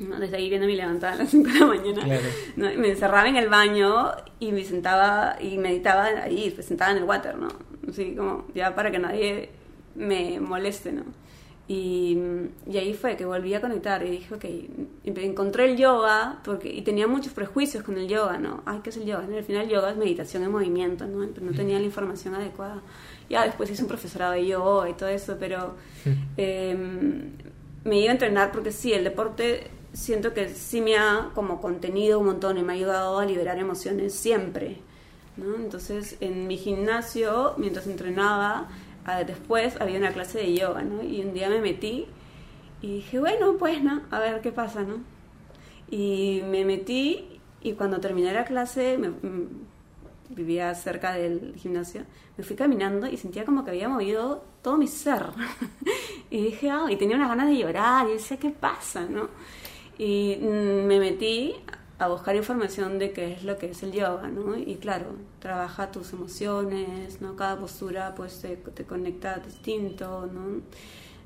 ¿no? 0.00 0.18
desde 0.18 0.36
ahí 0.36 0.48
viendo 0.48 0.66
mi 0.66 0.74
levantada 0.74 1.12
a 1.12 1.16
las 1.16 1.30
5 1.30 1.48
de 1.48 1.60
la 1.60 1.66
mañana, 1.66 2.02
Claro. 2.02 2.22
me 2.56 2.88
encerraba 2.90 3.28
en 3.28 3.36
el 3.36 3.48
baño 3.48 4.10
y 4.40 4.50
me 4.50 4.64
sentaba 4.64 5.36
y 5.40 5.58
meditaba 5.58 6.06
ahí, 6.06 6.52
me 6.56 6.62
sentaba 6.64 6.90
en 6.90 6.96
el 6.96 7.04
water, 7.04 7.36
¿no? 7.36 7.46
Así 7.88 8.16
como 8.16 8.46
ya 8.52 8.74
para 8.74 8.90
que 8.90 8.98
nadie 8.98 9.50
me 9.94 10.40
moleste, 10.40 10.90
¿no? 10.90 11.04
Y, 11.72 12.18
y 12.66 12.78
ahí 12.78 12.94
fue 12.94 13.16
que 13.16 13.24
volví 13.24 13.54
a 13.54 13.60
conectar 13.60 14.04
y 14.04 14.10
dije, 14.10 14.34
ok, 14.34 14.44
encontré 15.04 15.70
el 15.70 15.76
yoga 15.76 16.40
porque, 16.42 16.68
y 16.68 16.82
tenía 16.82 17.06
muchos 17.06 17.32
prejuicios 17.32 17.84
con 17.84 17.96
el 17.96 18.08
yoga, 18.08 18.38
¿no? 18.38 18.64
Ay, 18.66 18.80
¿qué 18.82 18.90
es 18.90 18.96
el 18.96 19.04
yoga? 19.04 19.22
Al 19.22 19.44
final 19.44 19.68
yoga 19.68 19.92
es 19.92 19.96
meditación 19.96 20.42
en 20.42 20.50
movimiento, 20.50 21.06
¿no? 21.06 21.24
Pero 21.32 21.46
no 21.46 21.52
tenía 21.52 21.78
la 21.78 21.84
información 21.84 22.34
adecuada. 22.34 22.82
Ya 23.28 23.44
después 23.44 23.70
hice 23.70 23.82
un 23.82 23.88
profesorado 23.88 24.32
de 24.32 24.48
yoga 24.48 24.90
y 24.90 24.94
todo 24.94 25.10
eso, 25.10 25.36
pero 25.38 25.76
eh, 26.36 26.76
me 27.84 28.00
iba 28.00 28.08
a 28.08 28.14
entrenar 28.14 28.50
porque 28.50 28.72
sí, 28.72 28.92
el 28.92 29.04
deporte 29.04 29.70
siento 29.92 30.34
que 30.34 30.48
sí 30.48 30.80
me 30.80 30.96
ha 30.96 31.30
como 31.36 31.60
contenido 31.60 32.18
un 32.18 32.26
montón 32.26 32.58
y 32.58 32.64
me 32.64 32.72
ha 32.72 32.74
ayudado 32.74 33.20
a 33.20 33.24
liberar 33.24 33.60
emociones 33.60 34.12
siempre. 34.12 34.78
¿no? 35.36 35.54
Entonces, 35.54 36.16
en 36.20 36.48
mi 36.48 36.56
gimnasio, 36.56 37.54
mientras 37.58 37.86
entrenaba, 37.86 38.68
después 39.26 39.80
había 39.80 39.98
una 39.98 40.12
clase 40.12 40.38
de 40.38 40.54
yoga, 40.54 40.82
¿no? 40.82 41.02
Y 41.02 41.20
un 41.20 41.34
día 41.34 41.48
me 41.48 41.60
metí 41.60 42.06
y 42.82 42.94
dije, 42.96 43.18
bueno, 43.18 43.56
pues, 43.58 43.82
¿no? 43.82 44.02
A 44.10 44.18
ver 44.18 44.40
qué 44.40 44.52
pasa, 44.52 44.82
¿no? 44.82 45.00
Y 45.90 46.42
me 46.46 46.64
metí 46.64 47.40
y 47.62 47.72
cuando 47.72 48.00
terminé 48.00 48.32
la 48.32 48.44
clase, 48.44 48.96
mm, 48.98 50.34
vivía 50.34 50.74
cerca 50.74 51.12
del 51.12 51.54
gimnasio, 51.56 52.02
me 52.36 52.44
fui 52.44 52.56
caminando 52.56 53.06
y 53.06 53.16
sentía 53.16 53.44
como 53.44 53.64
que 53.64 53.70
había 53.70 53.88
movido 53.88 54.44
todo 54.62 54.76
mi 54.76 54.86
ser. 54.86 55.24
y 56.30 56.42
dije, 56.42 56.70
ah, 56.70 56.86
y 56.88 56.96
tenía 56.96 57.16
unas 57.16 57.28
ganas 57.28 57.48
de 57.48 57.58
llorar 57.58 58.08
y 58.08 58.12
decía, 58.12 58.38
¿qué 58.38 58.50
pasa, 58.50 59.04
no? 59.04 59.28
Y 59.98 60.38
mm, 60.40 60.86
me 60.86 60.98
metí 60.98 61.56
a 62.00 62.08
buscar 62.08 62.34
información 62.34 62.98
de 62.98 63.12
qué 63.12 63.34
es 63.34 63.44
lo 63.44 63.58
que 63.58 63.66
es 63.70 63.82
el 63.82 63.92
yoga, 63.92 64.26
¿no? 64.28 64.56
Y 64.56 64.76
claro, 64.76 65.16
trabaja 65.38 65.92
tus 65.92 66.14
emociones, 66.14 67.20
¿no? 67.20 67.36
Cada 67.36 67.58
postura 67.58 68.14
pues 68.14 68.40
te, 68.40 68.56
te 68.56 68.84
conecta 68.84 69.38
distinto, 69.38 70.26
¿no? 70.32 70.62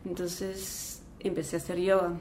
Entonces 0.05 1.01
empecé 1.20 1.57
a 1.57 1.59
hacer 1.61 1.79
yoga 1.79 2.14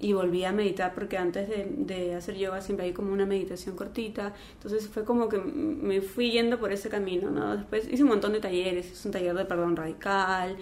y 0.00 0.14
volví 0.14 0.44
a 0.44 0.52
meditar 0.52 0.94
porque 0.94 1.18
antes 1.18 1.46
de, 1.46 1.66
de, 1.76 2.14
hacer 2.14 2.36
yoga 2.36 2.62
siempre 2.62 2.86
hay 2.86 2.94
como 2.94 3.12
una 3.12 3.26
meditación 3.26 3.76
cortita, 3.76 4.32
entonces 4.54 4.88
fue 4.88 5.04
como 5.04 5.28
que 5.28 5.36
me 5.38 6.00
fui 6.00 6.30
yendo 6.30 6.58
por 6.58 6.72
ese 6.72 6.88
camino, 6.88 7.30
¿no? 7.30 7.54
Después 7.54 7.86
hice 7.92 8.02
un 8.02 8.08
montón 8.08 8.32
de 8.32 8.40
talleres, 8.40 8.90
hice 8.92 9.08
un 9.08 9.12
taller 9.12 9.34
de 9.34 9.44
perdón 9.44 9.76
radical, 9.76 10.56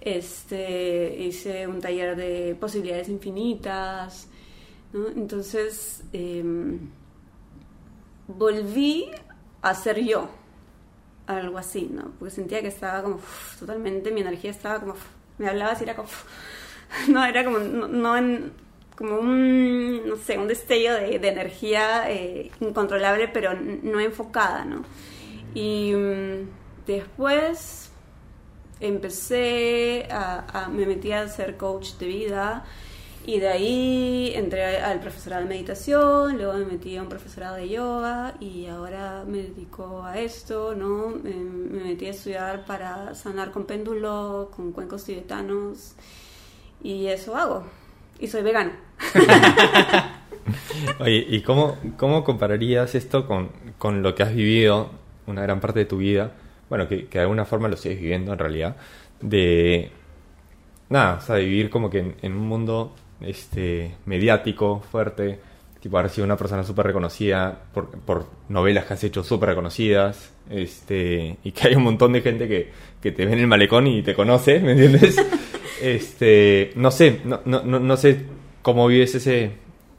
este, 0.00 1.22
hice 1.22 1.66
un 1.66 1.82
taller 1.82 2.16
de 2.16 2.56
posibilidades 2.58 3.10
infinitas, 3.10 4.28
Entonces 4.94 6.02
eh, 6.12 6.44
volví 8.28 9.10
a 9.62 9.74
ser 9.74 10.00
yo, 10.04 10.28
algo 11.26 11.58
así, 11.58 11.88
¿no? 11.90 12.12
Porque 12.18 12.34
sentía 12.34 12.60
que 12.60 12.68
estaba 12.68 13.02
como 13.02 13.20
totalmente, 13.58 14.10
mi 14.10 14.20
energía 14.20 14.50
estaba 14.50 14.80
como, 14.80 14.94
me 15.38 15.48
hablaba 15.48 15.72
así, 15.72 15.84
era 15.84 15.96
como, 15.96 16.08
no, 17.08 17.24
era 17.24 17.44
como, 17.44 17.58
no, 17.58 18.14
como 18.96 19.18
un, 19.18 20.06
no 20.06 20.16
sé, 20.16 20.38
un 20.38 20.48
destello 20.48 20.94
de, 20.94 21.16
energía 21.16 22.10
eh, 22.10 22.50
incontrolable, 22.60 23.28
pero 23.28 23.54
no 23.54 24.00
enfocada, 24.00 24.64
¿no? 24.64 24.82
Y 25.54 25.94
um, 25.94 26.46
después 26.86 27.90
empecé 28.80 30.08
a, 30.10 30.68
me 30.72 30.86
metí 30.86 31.12
a 31.12 31.28
ser 31.28 31.56
coach 31.56 31.92
de 31.94 32.06
vida 32.06 32.64
y 33.24 33.38
de 33.38 33.48
ahí 33.48 34.32
entré 34.34 34.78
al 34.78 34.98
profesorado 34.98 35.42
de 35.42 35.48
meditación, 35.48 36.36
luego 36.36 36.54
me 36.54 36.64
metí 36.64 36.96
a 36.96 37.02
un 37.02 37.08
profesorado 37.08 37.56
de 37.56 37.68
yoga 37.68 38.34
y 38.40 38.66
ahora 38.66 39.24
me 39.26 39.38
dedico 39.38 40.02
a 40.04 40.18
esto, 40.18 40.74
¿no? 40.74 41.10
Me, 41.10 41.32
me 41.32 41.84
metí 41.84 42.06
a 42.06 42.10
estudiar 42.10 42.64
para 42.64 43.14
sanar 43.14 43.52
con 43.52 43.64
péndulo, 43.64 44.50
con 44.54 44.72
cuencos 44.72 45.04
tibetanos 45.04 45.94
y 46.82 47.06
eso 47.06 47.36
hago. 47.36 47.64
Y 48.18 48.26
soy 48.26 48.42
vegana. 48.42 48.72
Oye, 50.98 51.24
¿y 51.28 51.42
cómo, 51.42 51.76
cómo 51.96 52.24
compararías 52.24 52.94
esto 52.96 53.26
con, 53.26 53.50
con, 53.78 54.02
lo 54.02 54.14
que 54.16 54.24
has 54.24 54.34
vivido 54.34 54.90
una 55.26 55.42
gran 55.42 55.60
parte 55.60 55.80
de 55.80 55.84
tu 55.84 55.98
vida? 55.98 56.32
Bueno, 56.68 56.88
que, 56.88 57.06
que 57.06 57.18
de 57.18 57.22
alguna 57.22 57.44
forma 57.44 57.68
lo 57.68 57.76
sigues 57.76 58.00
viviendo 58.00 58.32
en 58.32 58.38
realidad. 58.38 58.76
De. 59.20 59.92
Nada, 60.88 61.18
o 61.18 61.20
sea, 61.20 61.36
vivir 61.36 61.70
como 61.70 61.88
que 61.88 62.16
en 62.20 62.32
un 62.32 62.46
mundo 62.48 62.94
este, 63.24 63.96
mediático, 64.06 64.80
fuerte, 64.90 65.38
tipo 65.80 65.98
haber 65.98 66.10
sido 66.10 66.24
una 66.24 66.36
persona 66.36 66.62
súper 66.62 66.86
reconocida 66.86 67.60
por, 67.74 67.90
por, 67.90 68.26
novelas 68.48 68.84
que 68.84 68.94
has 68.94 69.04
hecho 69.04 69.24
súper 69.24 69.50
reconocidas, 69.50 70.32
este, 70.48 71.38
y 71.42 71.52
que 71.52 71.68
hay 71.68 71.74
un 71.74 71.82
montón 71.82 72.12
de 72.12 72.20
gente 72.20 72.46
que, 72.46 72.70
que, 73.00 73.10
te 73.10 73.26
ve 73.26 73.32
en 73.32 73.40
el 73.40 73.46
malecón 73.48 73.86
y 73.88 74.02
te 74.02 74.14
conoce, 74.14 74.60
¿me 74.60 74.72
entiendes? 74.72 75.16
este, 75.82 76.72
no 76.76 76.90
sé, 76.90 77.20
no, 77.24 77.40
no, 77.44 77.62
no 77.62 77.96
sé 77.96 78.24
cómo 78.62 78.86
vives 78.86 79.14
ese... 79.14 79.50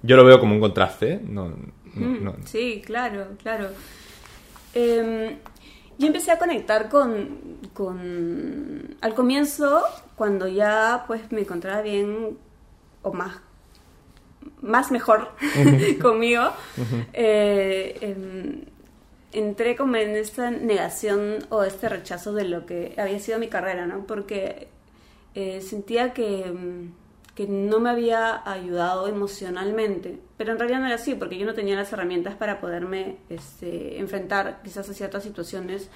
Yo 0.01 0.17
lo 0.17 0.25
veo 0.25 0.39
como 0.39 0.53
un 0.53 0.59
contraste, 0.59 1.19
no, 1.23 1.53
no, 1.95 2.35
Sí, 2.45 2.81
claro, 2.85 3.27
claro. 3.41 3.69
Eh, 4.73 5.37
yo 5.97 6.07
empecé 6.07 6.31
a 6.31 6.39
conectar 6.39 6.89
con, 6.89 7.59
con... 7.73 8.95
Al 9.01 9.13
comienzo, 9.13 9.81
cuando 10.15 10.47
ya 10.47 11.03
pues 11.07 11.31
me 11.31 11.41
encontraba 11.41 11.81
bien 11.81 12.37
o 13.03 13.13
más 13.13 13.41
más 14.61 14.91
mejor 14.91 15.29
conmigo, 16.01 16.43
eh, 17.13 17.97
eh, 18.01 18.65
entré 19.31 19.75
como 19.75 19.95
en 19.95 20.15
esta 20.15 20.51
negación 20.51 21.39
o 21.49 21.63
este 21.63 21.89
rechazo 21.89 22.33
de 22.33 22.45
lo 22.45 22.65
que 22.65 22.93
había 22.97 23.19
sido 23.19 23.39
mi 23.39 23.47
carrera, 23.47 23.85
¿no? 23.85 24.05
Porque 24.05 24.67
eh, 25.35 25.61
sentía 25.61 26.13
que, 26.13 26.51
que, 27.35 27.47
no 27.47 27.79
me 27.79 27.89
había 27.89 28.47
ayudado 28.49 29.07
emocionalmente, 29.07 30.19
pero 30.37 30.53
en 30.53 30.59
realidad 30.59 30.79
no 30.79 30.85
era 30.85 30.95
así, 30.95 31.15
porque 31.15 31.37
yo 31.37 31.45
no 31.45 31.53
tenía 31.53 31.75
las 31.75 31.91
herramientas 31.91 32.35
para 32.35 32.61
poderme 32.61 33.17
este, 33.29 33.99
enfrentar 33.99 34.61
quizás 34.63 34.89
a 34.89 34.93
ciertas 34.93 35.23
situaciones. 35.23 35.89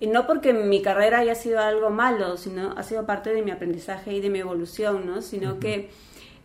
Y 0.00 0.08
no 0.08 0.26
porque 0.26 0.52
mi 0.52 0.82
carrera 0.82 1.20
haya 1.20 1.36
sido 1.36 1.60
algo 1.60 1.88
malo, 1.88 2.36
sino 2.36 2.72
ha 2.76 2.82
sido 2.82 3.06
parte 3.06 3.32
de 3.32 3.42
mi 3.42 3.52
aprendizaje 3.52 4.12
y 4.12 4.20
de 4.20 4.28
mi 4.28 4.40
evolución, 4.40 5.06
¿no? 5.06 5.22
Sino 5.22 5.52
uh 5.52 5.54
-huh. 5.54 5.60
que 5.60 5.90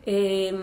eh, 0.06 0.54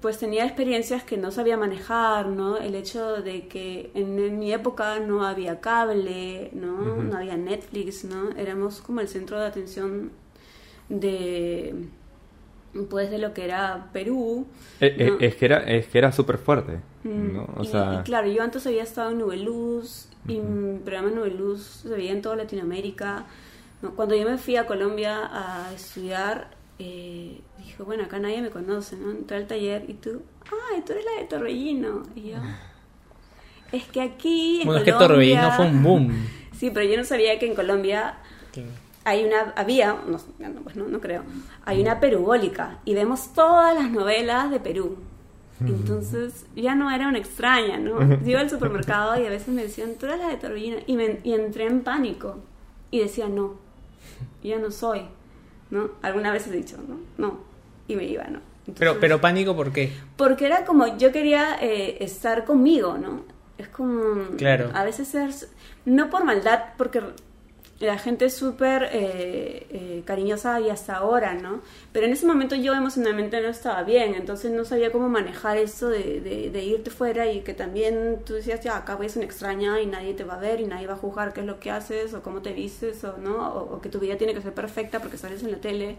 pues 0.00 0.18
tenía 0.18 0.44
experiencias 0.44 1.02
que 1.02 1.16
no 1.16 1.30
sabía 1.30 1.56
manejar, 1.56 2.26
¿no? 2.28 2.56
El 2.56 2.74
hecho 2.74 3.20
de 3.22 3.48
que 3.48 3.90
en, 3.94 4.18
en 4.18 4.38
mi 4.38 4.52
época 4.52 5.00
no 5.00 5.24
había 5.26 5.60
cable, 5.60 6.50
¿no? 6.52 6.72
Uh 6.74 6.98
-huh. 6.98 7.02
No 7.02 7.16
había 7.18 7.36
Netflix, 7.36 8.04
¿no? 8.04 8.30
Éramos 8.36 8.80
como 8.80 9.00
el 9.00 9.08
centro 9.08 9.40
de 9.40 9.46
atención 9.46 10.12
de 10.88 11.74
pues 12.90 13.10
de 13.10 13.18
lo 13.18 13.32
que 13.34 13.44
era 13.44 13.88
Perú. 13.92 14.46
Eh, 14.80 15.10
¿no? 15.10 15.18
Es 15.20 15.34
que 15.36 15.46
era, 15.46 15.58
es 15.64 15.86
que 15.88 15.98
era 15.98 16.12
súper 16.12 16.38
fuerte, 16.38 16.78
¿no? 17.02 17.48
O 17.56 17.62
y, 17.64 17.66
sea... 17.66 17.98
y, 18.00 18.04
claro, 18.04 18.28
yo 18.28 18.42
antes 18.42 18.66
había 18.66 18.82
estado 18.82 19.10
en 19.10 19.18
Nubeluz, 19.18 20.06
uh 20.06 20.28
-huh. 20.28 20.34
y 20.34 20.40
mi 20.40 20.78
programa 20.78 21.10
Nubeluz 21.10 21.62
se 21.82 21.88
veía 21.88 22.12
en 22.12 22.22
toda 22.22 22.36
Latinoamérica. 22.36 23.24
¿no? 23.82 23.94
Cuando 23.96 24.14
yo 24.14 24.28
me 24.28 24.38
fui 24.38 24.56
a 24.56 24.66
Colombia 24.66 25.28
a 25.32 25.72
estudiar, 25.74 26.50
eh, 26.78 27.40
dije, 27.58 27.82
bueno, 27.82 28.04
acá 28.04 28.18
nadie 28.18 28.40
me 28.40 28.50
conoce, 28.50 28.96
¿no? 28.96 29.10
Entré 29.10 29.36
al 29.36 29.46
taller 29.46 29.84
y 29.88 29.94
tú, 29.94 30.22
ay, 30.72 30.82
tú 30.82 30.92
eres 30.92 31.04
la 31.04 31.20
de 31.20 31.28
Torbellino. 31.28 32.04
Y 32.14 32.30
yo, 32.30 32.36
es 33.72 33.84
que 33.88 34.00
aquí. 34.00 34.60
En 34.60 34.66
bueno, 34.66 34.80
Colombia, 34.80 34.80
es 34.80 34.84
que 34.84 35.06
Torbellino 35.06 35.52
fue 35.52 35.66
un 35.66 35.82
boom. 35.82 36.28
Sí, 36.56 36.70
pero 36.70 36.90
yo 36.90 36.96
no 36.96 37.04
sabía 37.04 37.38
que 37.38 37.46
en 37.46 37.54
Colombia 37.54 38.18
¿Qué? 38.52 38.64
hay 39.04 39.24
una, 39.24 39.52
había, 39.56 39.96
no, 40.06 40.18
pues 40.62 40.76
no, 40.76 40.88
no 40.88 41.00
creo, 41.00 41.22
hay 41.64 41.80
una 41.80 42.00
perubólica 42.00 42.78
y 42.84 42.94
vemos 42.94 43.32
todas 43.32 43.74
las 43.74 43.90
novelas 43.90 44.50
de 44.50 44.60
Perú. 44.60 44.96
Entonces 45.60 46.46
ya 46.54 46.76
no 46.76 46.88
era 46.88 47.08
una 47.08 47.18
extraña, 47.18 47.78
¿no? 47.78 48.00
Yo 48.20 48.30
iba 48.30 48.40
al 48.40 48.48
supermercado 48.48 49.20
y 49.20 49.26
a 49.26 49.30
veces 49.30 49.48
me 49.48 49.62
decían, 49.62 49.96
tú 49.98 50.06
eres 50.06 50.20
la 50.20 50.28
de 50.28 50.36
Torbellino. 50.36 50.76
Y, 50.86 50.94
me, 50.94 51.18
y 51.24 51.32
entré 51.32 51.66
en 51.66 51.82
pánico 51.82 52.36
y 52.92 53.00
decía, 53.00 53.28
no, 53.28 53.54
yo 54.40 54.60
no 54.60 54.70
soy. 54.70 55.02
¿No? 55.70 55.90
Alguna 56.02 56.32
vez 56.32 56.46
he 56.46 56.50
dicho, 56.50 56.76
no, 56.88 56.98
no, 57.18 57.38
y 57.86 57.96
me 57.96 58.04
iba, 58.04 58.24
¿no? 58.24 58.40
Entonces, 58.60 58.78
pero, 58.78 59.00
pero 59.00 59.20
pánico, 59.20 59.56
¿por 59.56 59.72
qué? 59.72 59.92
Porque 60.16 60.46
era 60.46 60.64
como, 60.64 60.98
yo 60.98 61.10
quería 61.10 61.56
eh, 61.60 61.98
estar 62.00 62.44
conmigo, 62.44 62.98
¿no? 62.98 63.22
Es 63.56 63.68
como, 63.68 64.36
claro. 64.36 64.70
a 64.74 64.84
veces 64.84 65.08
ser, 65.08 65.30
no 65.84 66.10
por 66.10 66.24
maldad, 66.24 66.74
porque 66.76 67.02
la 67.80 67.96
gente 67.96 68.24
es 68.24 68.34
súper 68.34 68.88
eh, 68.92 69.66
eh, 69.70 70.02
cariñosa 70.04 70.58
y 70.60 70.68
hasta 70.68 70.96
ahora, 70.96 71.34
¿no? 71.34 71.60
Pero 71.92 72.06
en 72.06 72.12
ese 72.12 72.26
momento 72.26 72.56
yo 72.56 72.74
emocionalmente 72.74 73.40
no 73.40 73.48
estaba 73.48 73.84
bien, 73.84 74.14
entonces 74.16 74.50
no 74.50 74.64
sabía 74.64 74.90
cómo 74.90 75.08
manejar 75.08 75.58
eso 75.58 75.88
de, 75.88 76.20
de, 76.20 76.50
de 76.50 76.64
irte 76.64 76.90
fuera 76.90 77.30
y 77.30 77.42
que 77.42 77.54
también 77.54 78.18
tú 78.26 78.34
decías, 78.34 78.60
ya, 78.64 78.76
acá 78.78 78.96
voy 78.96 79.06
a 79.06 79.08
ser 79.08 79.18
una 79.20 79.26
extraña 79.26 79.80
y 79.80 79.86
nadie 79.86 80.14
te 80.14 80.24
va 80.24 80.34
a 80.34 80.38
ver 80.40 80.60
y 80.60 80.64
nadie 80.66 80.88
va 80.88 80.94
a 80.94 80.96
juzgar 80.96 81.32
qué 81.32 81.40
es 81.40 81.46
lo 81.46 81.60
que 81.60 81.70
haces 81.70 82.14
o 82.14 82.22
cómo 82.22 82.42
te 82.42 82.52
vistes 82.52 83.04
o, 83.04 83.16
¿no? 83.18 83.48
O, 83.52 83.76
o 83.76 83.80
que 83.80 83.88
tu 83.88 84.00
vida 84.00 84.16
tiene 84.16 84.34
que 84.34 84.42
ser 84.42 84.54
perfecta 84.54 84.98
porque 84.98 85.16
sales 85.16 85.44
en 85.44 85.52
la 85.52 85.58
tele, 85.58 85.98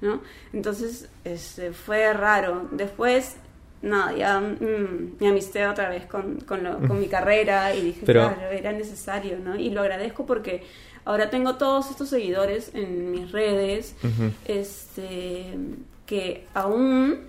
¿no? 0.00 0.20
Entonces 0.52 1.08
este, 1.24 1.72
fue 1.72 2.12
raro. 2.12 2.68
Después 2.70 3.34
nada, 3.82 4.12
ya 4.16 4.38
mm, 4.40 5.16
me 5.18 5.28
amisté 5.28 5.66
otra 5.66 5.88
vez 5.88 6.06
con, 6.06 6.36
con, 6.40 6.62
lo- 6.62 6.78
con 6.86 7.00
mi 7.00 7.06
carrera 7.16 7.74
y 7.74 7.82
dije, 7.82 8.02
Pero- 8.06 8.32
claro, 8.32 8.50
era 8.52 8.70
necesario, 8.70 9.38
¿no? 9.40 9.56
Y 9.56 9.70
lo 9.70 9.80
agradezco 9.80 10.24
porque 10.24 10.62
ahora 11.06 11.30
tengo 11.30 11.54
todos 11.54 11.90
estos 11.90 12.10
seguidores 12.10 12.72
en 12.74 13.12
mis 13.12 13.32
redes, 13.32 13.94
este, 14.44 15.56
que 16.04 16.46
aún, 16.52 17.20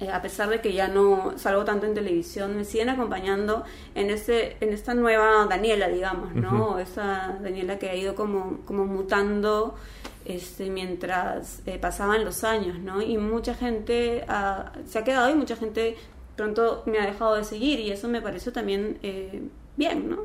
eh, 0.00 0.10
a 0.10 0.20
pesar 0.22 0.48
de 0.48 0.60
que 0.60 0.72
ya 0.72 0.88
no 0.88 1.34
salgo 1.36 1.64
tanto 1.64 1.86
en 1.86 1.94
televisión, 1.94 2.56
me 2.56 2.64
siguen 2.64 2.88
acompañando 2.88 3.64
en 3.94 4.10
este, 4.10 4.56
en 4.60 4.72
esta 4.72 4.94
nueva 4.94 5.46
Daniela, 5.48 5.88
digamos, 5.88 6.34
¿no? 6.34 6.78
Esa 6.78 7.38
Daniela 7.42 7.78
que 7.78 7.90
ha 7.90 7.94
ido 7.94 8.14
como, 8.14 8.60
como 8.64 8.86
mutando 8.86 9.76
este, 10.24 10.70
mientras 10.70 11.60
eh, 11.66 11.78
pasaban 11.78 12.24
los 12.24 12.42
años, 12.42 12.78
¿no? 12.78 13.02
Y 13.02 13.18
mucha 13.18 13.54
gente 13.54 14.24
ah, 14.28 14.72
se 14.86 14.98
ha 14.98 15.04
quedado 15.04 15.28
y 15.30 15.34
mucha 15.34 15.56
gente 15.56 15.96
pronto 16.36 16.84
me 16.86 16.98
ha 16.98 17.04
dejado 17.04 17.34
de 17.34 17.44
seguir 17.44 17.80
y 17.80 17.90
eso 17.90 18.08
me 18.08 18.22
pareció 18.22 18.50
también 18.50 18.98
eh, 19.02 19.42
bien, 19.76 20.08
¿no? 20.08 20.22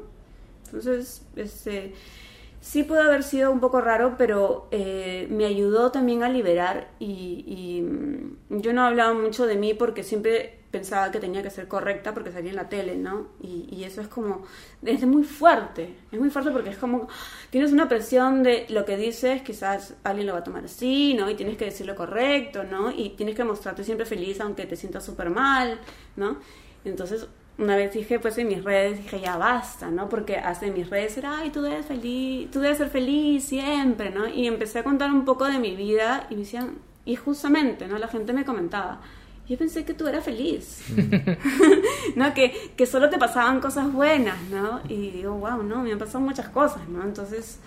Entonces, 0.66 1.24
este, 1.36 1.94
sí 2.68 2.84
puede 2.84 3.02
haber 3.04 3.24
sido 3.24 3.50
un 3.50 3.62
poco 3.62 3.80
raro, 3.80 4.16
pero 4.18 4.68
eh, 4.72 5.26
me 5.30 5.46
ayudó 5.46 5.90
también 5.90 6.24
a 6.24 6.30
liberar 6.30 6.90
y, 7.00 7.46
y, 7.48 7.82
mm, 7.82 8.60
yo 8.62 8.74
no 8.74 8.84
hablaba 8.84 9.14
mucho 9.14 9.46
de 9.46 9.56
mí 9.56 9.74
porque 9.74 10.04
siempre 10.04 10.60
pensaba 10.70 11.10
que 11.10 11.20
tenía 11.22 11.42
que 11.42 11.50
ser 11.50 11.70
correcta 11.70 12.14
porque 12.14 12.34
salía 12.34 12.50
en 12.50 12.58
la 12.58 12.68
tele, 12.68 12.98
¿no? 12.98 13.30
Y, 13.42 13.70
y 13.72 13.86
eso 13.86 14.02
es 14.02 14.10
como, 14.10 14.44
es 14.84 15.06
muy 15.06 15.24
fuerte, 15.24 15.96
es 16.12 16.20
muy 16.20 16.30
fuerte 16.30 16.52
porque 16.52 16.72
es 16.72 16.78
como, 16.78 17.08
tienes 17.52 17.72
una 17.72 17.88
presión 17.88 18.44
de 18.44 18.66
lo 18.68 18.84
que 18.84 18.98
dices, 18.98 19.44
quizás 19.44 19.96
alguien 20.04 20.28
lo 20.28 20.34
va 20.34 20.40
a 20.40 20.44
tomar 20.44 20.66
así, 20.66 21.14
¿no? 21.14 21.30
Y 21.30 21.36
tienes 21.36 21.56
que 21.56 21.66
decir 21.66 21.86
lo 21.86 21.96
correcto, 21.96 22.66
¿no? 22.66 22.92
Y 22.92 23.12
tienes 23.12 23.36
que 23.36 23.46
mostrarte 23.46 23.86
siempre 23.86 24.06
feliz 24.06 24.42
aunque 24.42 24.66
te 24.66 24.76
sientas 24.76 25.06
súper 25.06 25.30
mal, 25.30 25.80
¿no? 26.18 26.38
Entonces, 26.84 27.28
una 27.58 27.76
vez 27.76 27.94
dije, 27.94 28.20
pues 28.20 28.38
en 28.38 28.48
mis 28.48 28.64
redes, 28.64 28.98
dije, 28.98 29.20
ya 29.20 29.38
basta, 29.38 29.90
¿no? 29.90 30.10
Porque 30.10 30.38
hasta 30.38 30.68
en 30.68 30.74
mis 30.74 30.90
redes 30.90 31.18
era, 31.18 31.40
ay, 31.40 31.50
tú 31.50 31.62
debes, 31.62 31.86
feliz, 31.86 32.52
tú 32.52 32.60
debes 32.60 32.78
ser 32.78 32.90
feliz 32.90 33.44
siempre, 33.46 34.12
¿no? 34.12 34.28
Y 34.28 34.46
empecé 34.46 34.80
a 34.80 34.84
contar 34.84 35.12
un 35.12 35.26
poco 35.26 35.46
de 35.46 35.58
mi 35.58 35.76
vida 35.76 36.28
y 36.30 36.36
me 36.36 36.42
decían, 36.42 36.78
y 37.06 37.16
justamente, 37.16 37.88
¿no? 37.88 37.98
La 37.98 38.08
gente 38.08 38.32
me 38.34 38.46
comentaba, 38.46 39.02
yo 39.48 39.58
pensé 39.58 39.86
que 39.86 39.94
tú 39.94 40.08
eras 40.08 40.24
feliz, 40.24 40.84
¿no? 42.16 42.34
Que, 42.34 42.74
que 42.76 42.86
solo 42.86 43.10
te 43.10 43.18
pasaban 43.18 43.60
cosas 43.60 43.92
buenas, 43.92 44.38
¿no? 44.52 44.82
Y 44.88 45.10
digo, 45.10 45.34
wow, 45.34 45.64
no, 45.64 45.82
me 45.82 45.92
han 45.92 45.98
pasado 45.98 46.20
muchas 46.20 46.50
cosas, 46.50 46.88
¿no? 46.90 47.02
Entonces, 47.04 47.60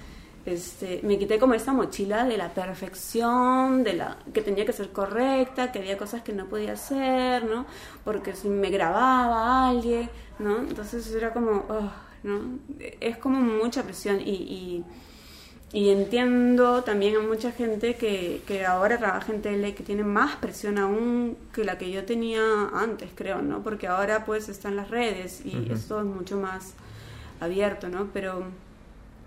este, 0.46 1.00
me 1.02 1.18
quité 1.18 1.38
como 1.38 1.54
esta 1.54 1.72
mochila 1.72 2.24
de 2.24 2.36
la 2.38 2.48
perfección, 2.54 3.84
de 3.84 3.94
la 3.94 4.16
que 4.32 4.42
tenía 4.42 4.64
que 4.64 4.72
ser 4.72 4.90
correcta, 4.90 5.70
que 5.70 5.80
había 5.80 5.98
cosas 5.98 6.22
que 6.22 6.32
no 6.32 6.46
podía 6.46 6.72
hacer, 6.72 7.44
¿no? 7.44 7.66
Porque 8.04 8.34
si 8.34 8.48
me 8.48 8.70
grababa 8.70 9.68
alguien, 9.68 10.08
¿no? 10.38 10.58
Entonces 10.58 11.12
era 11.14 11.32
como, 11.32 11.66
ah, 11.68 11.92
¿no? 12.22 12.58
Es 13.00 13.18
como 13.18 13.40
mucha 13.40 13.82
presión 13.82 14.20
y, 14.20 14.30
y, 14.30 14.84
y 15.72 15.90
entiendo 15.90 16.82
también 16.84 17.16
a 17.16 17.20
mucha 17.20 17.52
gente 17.52 17.94
que, 17.96 18.42
que 18.46 18.64
ahora 18.64 18.98
trabaja 18.98 19.32
en 19.32 19.42
tele 19.42 19.74
que 19.74 19.82
tiene 19.82 20.04
más 20.04 20.36
presión 20.36 20.78
aún 20.78 21.36
que 21.52 21.64
la 21.64 21.76
que 21.76 21.90
yo 21.90 22.04
tenía 22.04 22.42
antes, 22.72 23.10
creo, 23.14 23.42
¿no? 23.42 23.62
Porque 23.62 23.86
ahora 23.88 24.24
pues 24.24 24.48
están 24.48 24.74
las 24.74 24.90
redes 24.90 25.44
y 25.44 25.70
esto 25.70 26.00
es 26.00 26.06
mucho 26.06 26.38
más 26.38 26.74
abierto, 27.40 27.88
¿no? 27.88 28.08
Pero 28.12 28.44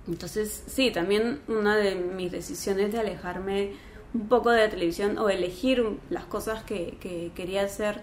entonces, 0.08 0.64
sí, 0.68 0.92
también 0.92 1.40
una 1.48 1.76
de 1.78 1.96
mis 1.96 2.32
decisiones 2.32 2.92
de 2.92 3.00
alejarme 3.00 3.72
un 4.14 4.28
poco 4.28 4.52
de 4.52 4.60
la 4.66 4.70
televisión 4.70 5.18
o 5.18 5.30
elegir 5.30 5.84
las 6.10 6.26
cosas 6.26 6.64
que, 6.64 6.98
que 7.00 7.32
quería 7.36 7.64
hacer, 7.64 8.02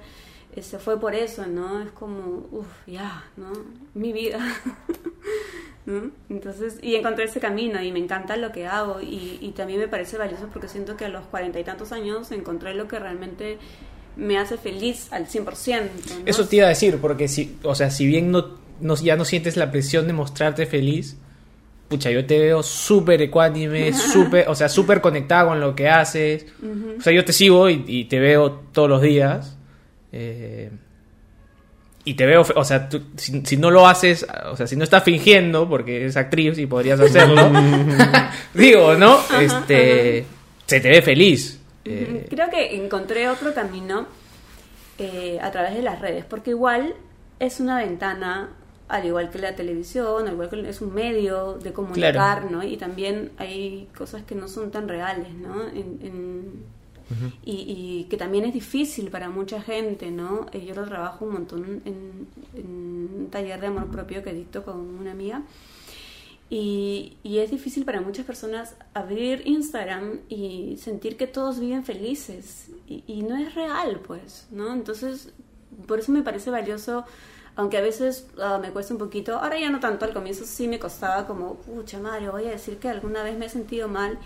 este, 0.56 0.78
fue 0.78 0.98
por 0.98 1.14
eso, 1.14 1.46
¿no? 1.46 1.80
Es 1.82 1.90
como, 1.92 2.48
uff, 2.50 2.66
ya, 2.86 3.24
¿no? 3.36 3.52
Mi 3.94 4.12
vida. 4.12 4.40
¿no? 5.86 6.10
Entonces, 6.28 6.78
y 6.82 6.94
encontré 6.96 7.24
ese 7.24 7.40
camino 7.40 7.82
y 7.82 7.90
me 7.92 7.98
encanta 8.00 8.36
lo 8.36 8.52
que 8.52 8.66
hago 8.66 9.00
y, 9.00 9.38
y 9.40 9.52
también 9.52 9.80
me 9.80 9.88
parece 9.88 10.18
valioso 10.18 10.48
porque 10.52 10.68
siento 10.68 10.96
que 10.96 11.04
a 11.06 11.08
los 11.08 11.24
cuarenta 11.26 11.58
y 11.60 11.64
tantos 11.64 11.92
años 11.92 12.30
encontré 12.32 12.74
lo 12.74 12.86
que 12.86 12.98
realmente 12.98 13.58
me 14.16 14.38
hace 14.38 14.56
feliz 14.58 15.12
al 15.12 15.26
100%. 15.26 15.44
¿no? 15.82 15.90
Eso 16.26 16.46
te 16.46 16.56
iba 16.56 16.66
a 16.66 16.70
decir, 16.70 16.98
porque 17.00 17.28
si, 17.28 17.56
o 17.62 17.74
sea, 17.74 17.90
si 17.90 18.06
bien 18.06 18.30
no, 18.30 18.58
no- 18.80 18.96
ya 18.96 19.16
no 19.16 19.24
sientes 19.24 19.56
la 19.56 19.70
presión 19.70 20.06
de 20.06 20.12
mostrarte 20.12 20.66
feliz, 20.66 21.16
pucha, 21.90 22.10
yo 22.10 22.24
te 22.24 22.38
veo 22.38 22.62
súper 22.62 23.20
ecuánime, 23.20 23.92
súper, 24.12 24.48
o 24.48 24.54
sea, 24.54 24.68
súper 24.70 25.00
conectada 25.02 25.46
con 25.48 25.60
lo 25.60 25.74
que 25.74 25.88
haces. 25.90 26.46
O 26.98 27.02
sea, 27.02 27.12
yo 27.12 27.24
te 27.24 27.32
sigo 27.34 27.68
y, 27.68 27.84
y 27.86 28.04
te 28.06 28.18
veo 28.18 28.52
todos 28.72 28.88
los 28.88 29.02
días. 29.02 29.56
eh, 30.12 30.70
y 32.02 32.14
te 32.14 32.24
veo, 32.24 32.46
o 32.56 32.64
sea, 32.64 32.88
tú- 32.88 33.02
si, 33.16 33.42
si 33.44 33.56
no 33.58 33.70
lo 33.70 33.86
haces, 33.86 34.26
o 34.50 34.56
sea, 34.56 34.66
si 34.66 34.74
no 34.74 34.84
estás 34.84 35.04
fingiendo, 35.04 35.68
porque 35.68 35.96
eres 35.96 36.16
actriz 36.16 36.56
y 36.58 36.64
podrías 36.66 36.98
hacerlo, 36.98 37.50
digo, 38.54 38.94
¿no? 38.94 39.18
Este, 39.38 40.24
se 40.66 40.80
te 40.80 40.88
ve 40.88 41.02
feliz. 41.02 41.60
Eh, 41.84 42.26
Creo 42.30 42.48
que 42.48 42.74
encontré 42.76 43.28
otro 43.28 43.52
camino 43.52 44.06
eh, 44.98 45.38
a 45.42 45.50
través 45.50 45.74
de 45.74 45.82
las 45.82 46.00
redes, 46.00 46.24
porque 46.24 46.50
igual 46.50 46.94
es 47.38 47.60
una 47.60 47.76
ventana, 47.78 48.48
al 48.90 49.06
igual 49.06 49.30
que 49.30 49.38
la 49.38 49.54
televisión, 49.56 50.26
al 50.26 50.34
igual 50.34 50.50
que 50.50 50.68
es 50.68 50.80
un 50.80 50.92
medio 50.94 51.54
de 51.54 51.72
comunicar, 51.72 52.12
Claro. 52.12 52.50
¿no? 52.50 52.62
Y 52.62 52.76
también 52.76 53.30
hay 53.38 53.88
cosas 53.96 54.22
que 54.24 54.34
no 54.34 54.48
son 54.48 54.70
tan 54.70 54.88
reales, 54.88 55.32
¿no? 55.34 55.62
En- 55.68 55.98
en- 56.02 56.80
y, 57.44 57.52
y 57.66 58.04
que 58.08 58.16
también 58.16 58.44
es 58.44 58.54
difícil 58.54 59.10
para 59.10 59.28
mucha 59.30 59.60
gente, 59.60 60.12
¿no? 60.12 60.46
Eh, 60.52 60.64
Yo 60.64 60.74
lo 60.76 60.84
trabajo 60.84 61.24
un 61.24 61.32
montón 61.32 61.82
en, 61.84 62.28
en 62.54 62.66
un 63.22 63.28
taller 63.32 63.60
de 63.60 63.66
amor 63.66 63.88
propio 63.90 64.22
que 64.22 64.32
dicto 64.32 64.62
con 64.64 64.76
una 64.78 65.10
amiga. 65.10 65.42
Y, 66.48 67.16
y 67.22 67.38
es 67.38 67.50
difícil 67.50 67.84
para 67.84 68.00
muchas 68.00 68.26
personas 68.26 68.74
abrir 68.92 69.42
Instagram 69.44 70.18
y 70.28 70.76
sentir 70.80 71.16
que 71.16 71.28
todos 71.28 71.60
viven 71.60 71.84
felices. 71.84 72.68
Y, 72.88 73.04
y 73.06 73.22
no 73.22 73.36
es 73.36 73.54
real, 73.54 74.00
pues, 74.04 74.48
¿no? 74.50 74.72
Entonces, 74.72 75.32
por 75.86 76.00
eso 76.00 76.10
me 76.10 76.22
parece 76.22 76.50
valioso, 76.50 77.04
aunque 77.60 77.76
a 77.76 77.82
veces 77.82 78.26
ah, 78.40 78.58
me 78.60 78.70
cuesta 78.70 78.94
un 78.94 78.98
poquito. 78.98 79.36
Ahora 79.36 79.58
ya 79.58 79.68
no 79.68 79.80
tanto, 79.80 80.06
al 80.06 80.14
comienzo 80.14 80.46
sí 80.46 80.66
me 80.66 80.78
costaba 80.78 81.26
como, 81.26 81.56
pucha 81.56 81.98
madre, 81.98 82.30
voy 82.30 82.46
a 82.46 82.50
decir 82.50 82.78
que 82.78 82.88
alguna 82.88 83.22
vez 83.22 83.36
me 83.36 83.46
he 83.46 83.48
sentido 83.50 83.86
mal. 83.86 84.18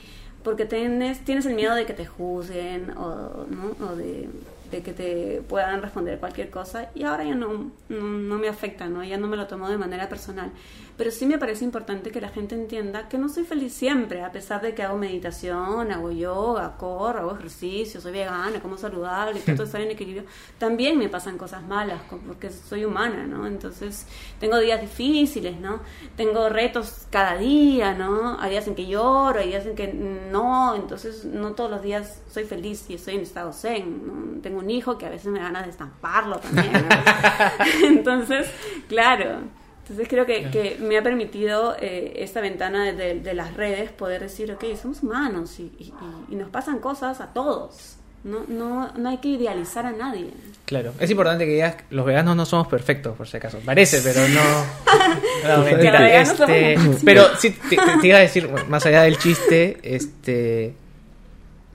Porque 0.44 0.66
tienes, 0.66 1.24
tienes 1.24 1.44
el 1.46 1.54
miedo 1.54 1.74
de 1.74 1.84
que 1.84 1.94
te 1.94 2.06
juzguen 2.06 2.90
o, 2.96 3.46
¿no? 3.48 3.86
o 3.86 3.96
de, 3.96 4.28
de 4.70 4.82
que 4.82 4.92
te 4.92 5.42
puedan 5.48 5.82
responder 5.82 6.20
cualquier 6.20 6.50
cosa. 6.50 6.90
Y 6.94 7.02
ahora 7.02 7.24
ya 7.24 7.34
no, 7.34 7.72
no, 7.88 8.00
no 8.04 8.38
me 8.38 8.46
afecta, 8.46 8.86
¿no? 8.86 9.02
Ya 9.02 9.16
no 9.16 9.26
me 9.26 9.36
lo 9.36 9.48
tomo 9.48 9.68
de 9.68 9.78
manera 9.78 10.08
personal. 10.08 10.52
Pero 10.96 11.10
sí 11.10 11.26
me 11.26 11.38
parece 11.38 11.64
importante 11.64 12.10
que 12.10 12.20
la 12.20 12.28
gente 12.28 12.54
entienda 12.54 13.08
que 13.08 13.18
no 13.18 13.28
soy 13.28 13.44
feliz 13.44 13.72
siempre, 13.72 14.22
a 14.22 14.30
pesar 14.30 14.62
de 14.62 14.74
que 14.74 14.82
hago 14.84 14.96
meditación, 14.96 15.90
hago 15.90 16.12
yoga, 16.12 16.76
corro, 16.76 17.18
hago 17.20 17.34
ejercicio, 17.34 18.00
soy 18.00 18.12
vegana, 18.12 18.60
como 18.60 18.76
saludable, 18.76 19.40
trato 19.40 19.62
de 19.62 19.66
estar 19.66 19.80
en 19.80 19.90
equilibrio. 19.90 20.24
También 20.56 20.96
me 20.96 21.08
pasan 21.08 21.36
cosas 21.36 21.64
malas, 21.64 22.00
porque 22.26 22.50
soy 22.50 22.84
humana, 22.84 23.26
¿no? 23.26 23.46
Entonces, 23.46 24.06
tengo 24.38 24.58
días 24.58 24.80
difíciles, 24.80 25.58
¿no? 25.58 25.80
Tengo 26.16 26.48
retos 26.48 27.06
cada 27.10 27.36
día, 27.36 27.94
¿no? 27.94 28.38
Hay 28.38 28.52
días 28.52 28.68
en 28.68 28.76
que 28.76 28.86
lloro, 28.86 29.40
hay 29.40 29.48
días 29.48 29.66
en 29.66 29.74
que 29.74 29.92
no, 29.92 30.76
entonces 30.76 31.24
no 31.24 31.54
todos 31.54 31.72
los 31.72 31.82
días 31.82 32.22
soy 32.30 32.44
feliz 32.44 32.84
y 32.88 32.94
estoy 32.94 33.16
en 33.16 33.22
estado 33.22 33.52
zen, 33.52 34.06
¿no? 34.06 34.40
Tengo 34.42 34.60
un 34.60 34.70
hijo 34.70 34.96
que 34.96 35.06
a 35.06 35.10
veces 35.10 35.26
me 35.26 35.40
da 35.40 35.46
ganas 35.46 35.64
de 35.64 35.70
estamparlo 35.70 36.38
también, 36.38 36.72
¿no? 36.72 36.88
Entonces, 37.84 38.46
claro. 38.88 39.63
Entonces 39.84 40.08
creo 40.08 40.24
que, 40.24 40.48
que 40.50 40.78
me 40.80 40.96
ha 40.96 41.02
permitido 41.02 41.76
eh, 41.78 42.14
esta 42.16 42.40
ventana 42.40 42.84
de, 42.86 42.92
de- 42.94 43.20
de 43.20 43.34
las 43.34 43.54
redes 43.54 43.90
poder 43.92 44.22
decir, 44.22 44.50
ok, 44.50 44.64
somos 44.80 45.02
humanos 45.02 45.60
y, 45.60 45.64
y- 45.78 45.92
y- 46.30 46.32
y 46.32 46.36
nos 46.36 46.48
pasan 46.48 46.78
cosas 46.78 47.20
a 47.20 47.34
todos. 47.34 47.96
No, 48.24 48.46
no, 48.48 48.90
no 48.96 49.08
hay 49.10 49.18
que 49.18 49.28
idealizar 49.28 49.84
a 49.84 49.92
nadie. 49.92 50.30
Claro, 50.64 50.94
es 50.98 51.10
importante 51.10 51.44
que 51.44 51.52
digas 51.52 51.74
que 51.76 51.84
los 51.90 52.06
veganos 52.06 52.34
no 52.34 52.46
somos 52.46 52.66
perfectos, 52.68 53.14
por 53.14 53.28
si 53.28 53.36
acaso. 53.36 53.58
Parece, 53.62 54.00
pero 54.00 54.26
no. 54.28 54.40
No, 55.46 55.62
mentira. 55.62 56.22
Este, 56.22 56.78
pero 57.04 57.24
sí, 57.38 57.50
te, 57.50 57.76
te- 57.76 58.06
iba 58.08 58.16
a 58.16 58.20
decir, 58.20 58.48
más 58.68 58.86
allá 58.86 59.02
del 59.02 59.18
chiste, 59.18 59.76
este. 59.82 60.74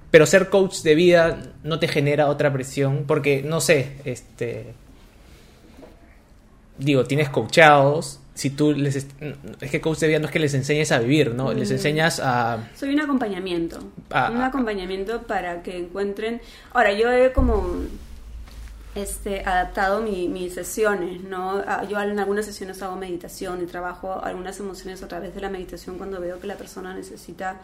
Pero 0.10 0.26
ser 0.26 0.50
coach 0.50 0.78
de 0.82 0.96
vida 0.96 1.40
no 1.64 1.78
te 1.78 1.88
genera 1.88 2.26
otra 2.30 2.52
presión, 2.52 3.04
porque 3.06 3.44
no 3.44 3.62
sé, 3.62 3.98
este. 4.06 4.74
Digo, 6.80 7.04
tienes 7.04 7.30
coachados. 7.30 8.20
Si 8.34 8.50
tú 8.52 8.72
les. 8.72 8.96
Es 8.96 9.70
que 9.72 9.82
coach 9.82 10.00
de 10.00 10.08
vida 10.08 10.20
no 10.20 10.26
es 10.28 10.32
que 10.32 10.40
les 10.40 10.54
enseñes 10.54 10.92
a 10.94 11.00
vivir, 11.00 11.34
¿no? 11.36 11.54
Les 11.54 11.70
enseñas 11.72 12.22
a. 12.24 12.70
Soy 12.76 12.94
un 12.94 13.02
acompañamiento. 13.02 13.80
Un 13.80 14.42
acompañamiento 14.42 15.24
para 15.24 15.62
que 15.62 15.78
encuentren... 15.78 16.42
Ahora, 16.72 16.94
yo 16.94 17.12
he 17.12 17.34
como 17.34 17.68
este, 18.96 19.42
adaptado 19.42 20.02
mi- 20.02 20.30
mis 20.30 20.54
sesiones, 20.54 21.22
¿no? 21.24 21.62
Ah, 21.68 21.84
Yo 21.90 22.00
en 22.02 22.18
algunas 22.18 22.46
sesiones 22.46 22.82
hago 22.82 22.96
meditación 22.96 23.62
y 23.62 23.66
trabajo 23.66 24.24
algunas 24.24 24.58
emociones 24.60 25.04
a 25.04 25.08
través 25.10 25.36
de 25.36 25.42
la 25.42 25.50
meditación 25.50 25.98
cuando 25.98 26.20
veo 26.22 26.40
que 26.40 26.48
la 26.48 26.56
persona 26.56 26.94
necesita 26.94 27.58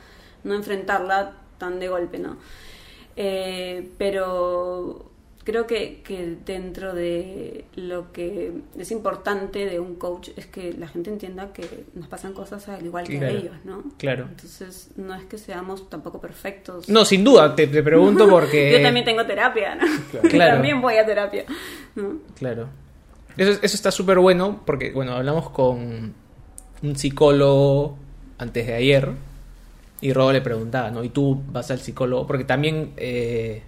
no 0.43 0.53
enfrentarla 0.55 1.31
tan 1.57 1.79
de 1.79 1.87
golpe, 1.87 2.19
¿no? 2.19 2.35
Eh, 3.15 3.91
pero 3.97 5.09
creo 5.45 5.67
que, 5.67 6.01
que 6.03 6.35
dentro 6.45 6.93
de 6.93 7.65
lo 7.75 8.11
que 8.11 8.51
es 8.77 8.91
importante 8.91 9.65
de 9.65 9.79
un 9.79 9.95
coach 9.95 10.29
es 10.35 10.47
que 10.47 10.73
la 10.73 10.87
gente 10.87 11.09
entienda 11.09 11.53
que 11.53 11.85
nos 11.93 12.07
pasan 12.07 12.33
cosas 12.33 12.67
al 12.67 12.85
igual 12.85 13.07
que 13.07 13.19
a 13.19 13.29
ellos, 13.29 13.55
¿no? 13.63 13.83
Claro. 13.97 14.25
Entonces, 14.29 14.89
no 14.97 15.15
es 15.15 15.23
que 15.25 15.37
seamos 15.37 15.89
tampoco 15.89 16.19
perfectos. 16.19 16.89
No, 16.89 17.05
sin 17.05 17.23
duda, 17.23 17.55
te, 17.55 17.67
te 17.67 17.81
pregunto 17.81 18.27
porque... 18.29 18.73
Yo 18.73 18.81
también 18.81 19.05
tengo 19.05 19.25
terapia, 19.25 19.75
¿no? 19.75 19.85
Claro. 20.29 20.53
también 20.55 20.81
voy 20.81 20.95
a 20.95 21.05
terapia, 21.05 21.45
¿no? 21.95 22.19
Claro. 22.37 22.67
Eso, 23.37 23.51
eso 23.51 23.75
está 23.75 23.91
súper 23.91 24.19
bueno 24.19 24.63
porque, 24.65 24.91
bueno, 24.91 25.13
hablamos 25.13 25.49
con 25.51 26.13
un 26.81 26.95
psicólogo 26.95 27.97
antes 28.37 28.67
de 28.67 28.73
ayer 28.73 29.11
y 30.01 30.13
Robo 30.13 30.31
le 30.31 30.41
preguntaba, 30.41 30.91
¿no? 30.91 31.03
¿Y 31.03 31.09
tú 31.09 31.41
vas 31.51 31.71
al 31.71 31.79
psicólogo? 31.79 32.27
Porque 32.27 32.43
también, 32.43 32.93
eh, 32.97 33.63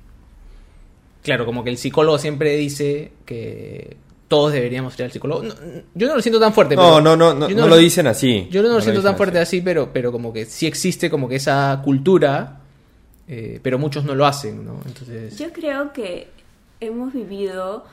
claro, 1.28 1.46
como 1.46 1.62
que 1.62 1.70
el 1.70 1.78
psicólogo 1.78 2.18
siempre 2.18 2.56
dice 2.56 3.12
que 3.26 3.98
todos 4.30 4.54
deberíamos 4.54 4.98
ir 4.98 5.04
al 5.04 5.12
psicólogo. 5.12 5.44
No, 5.44 5.54
yo 5.94 6.08
no 6.08 6.16
lo 6.16 6.22
siento 6.22 6.40
tan 6.40 6.54
fuerte. 6.54 6.78
No, 6.78 6.82
pero- 6.84 7.02
no, 7.02 7.18
no, 7.18 7.34
no, 7.34 7.50
yo 7.50 7.56
no 7.58 7.68
lo 7.68 7.76
dicen 7.76 8.08
así. 8.08 8.48
Yo 8.50 8.62
no, 8.62 8.70
lo 8.70 8.76
lo 8.76 8.82
siento 8.82 9.04
tan 9.04 9.18
fuerte 9.18 9.38
así, 9.38 9.60
pero, 9.60 9.92
pero 9.92 10.14
como 10.14 10.32
que 10.32 10.46
sí 10.46 10.68
existe 10.68 11.10
como 11.10 11.28
que 11.28 11.36
esa 11.36 11.82
cultura, 11.84 12.62
eh, 13.28 13.60
pero 13.62 13.78
muchos 13.78 14.06
no 14.06 14.16
lo 14.16 14.26
hacen, 14.26 14.66
¿no? 14.66 14.80
Entonces... 14.86 15.38
Yo 15.38 15.52
creo 15.52 15.92
que 15.92 16.30
hemos 16.80 17.12
vivido, 17.12 17.84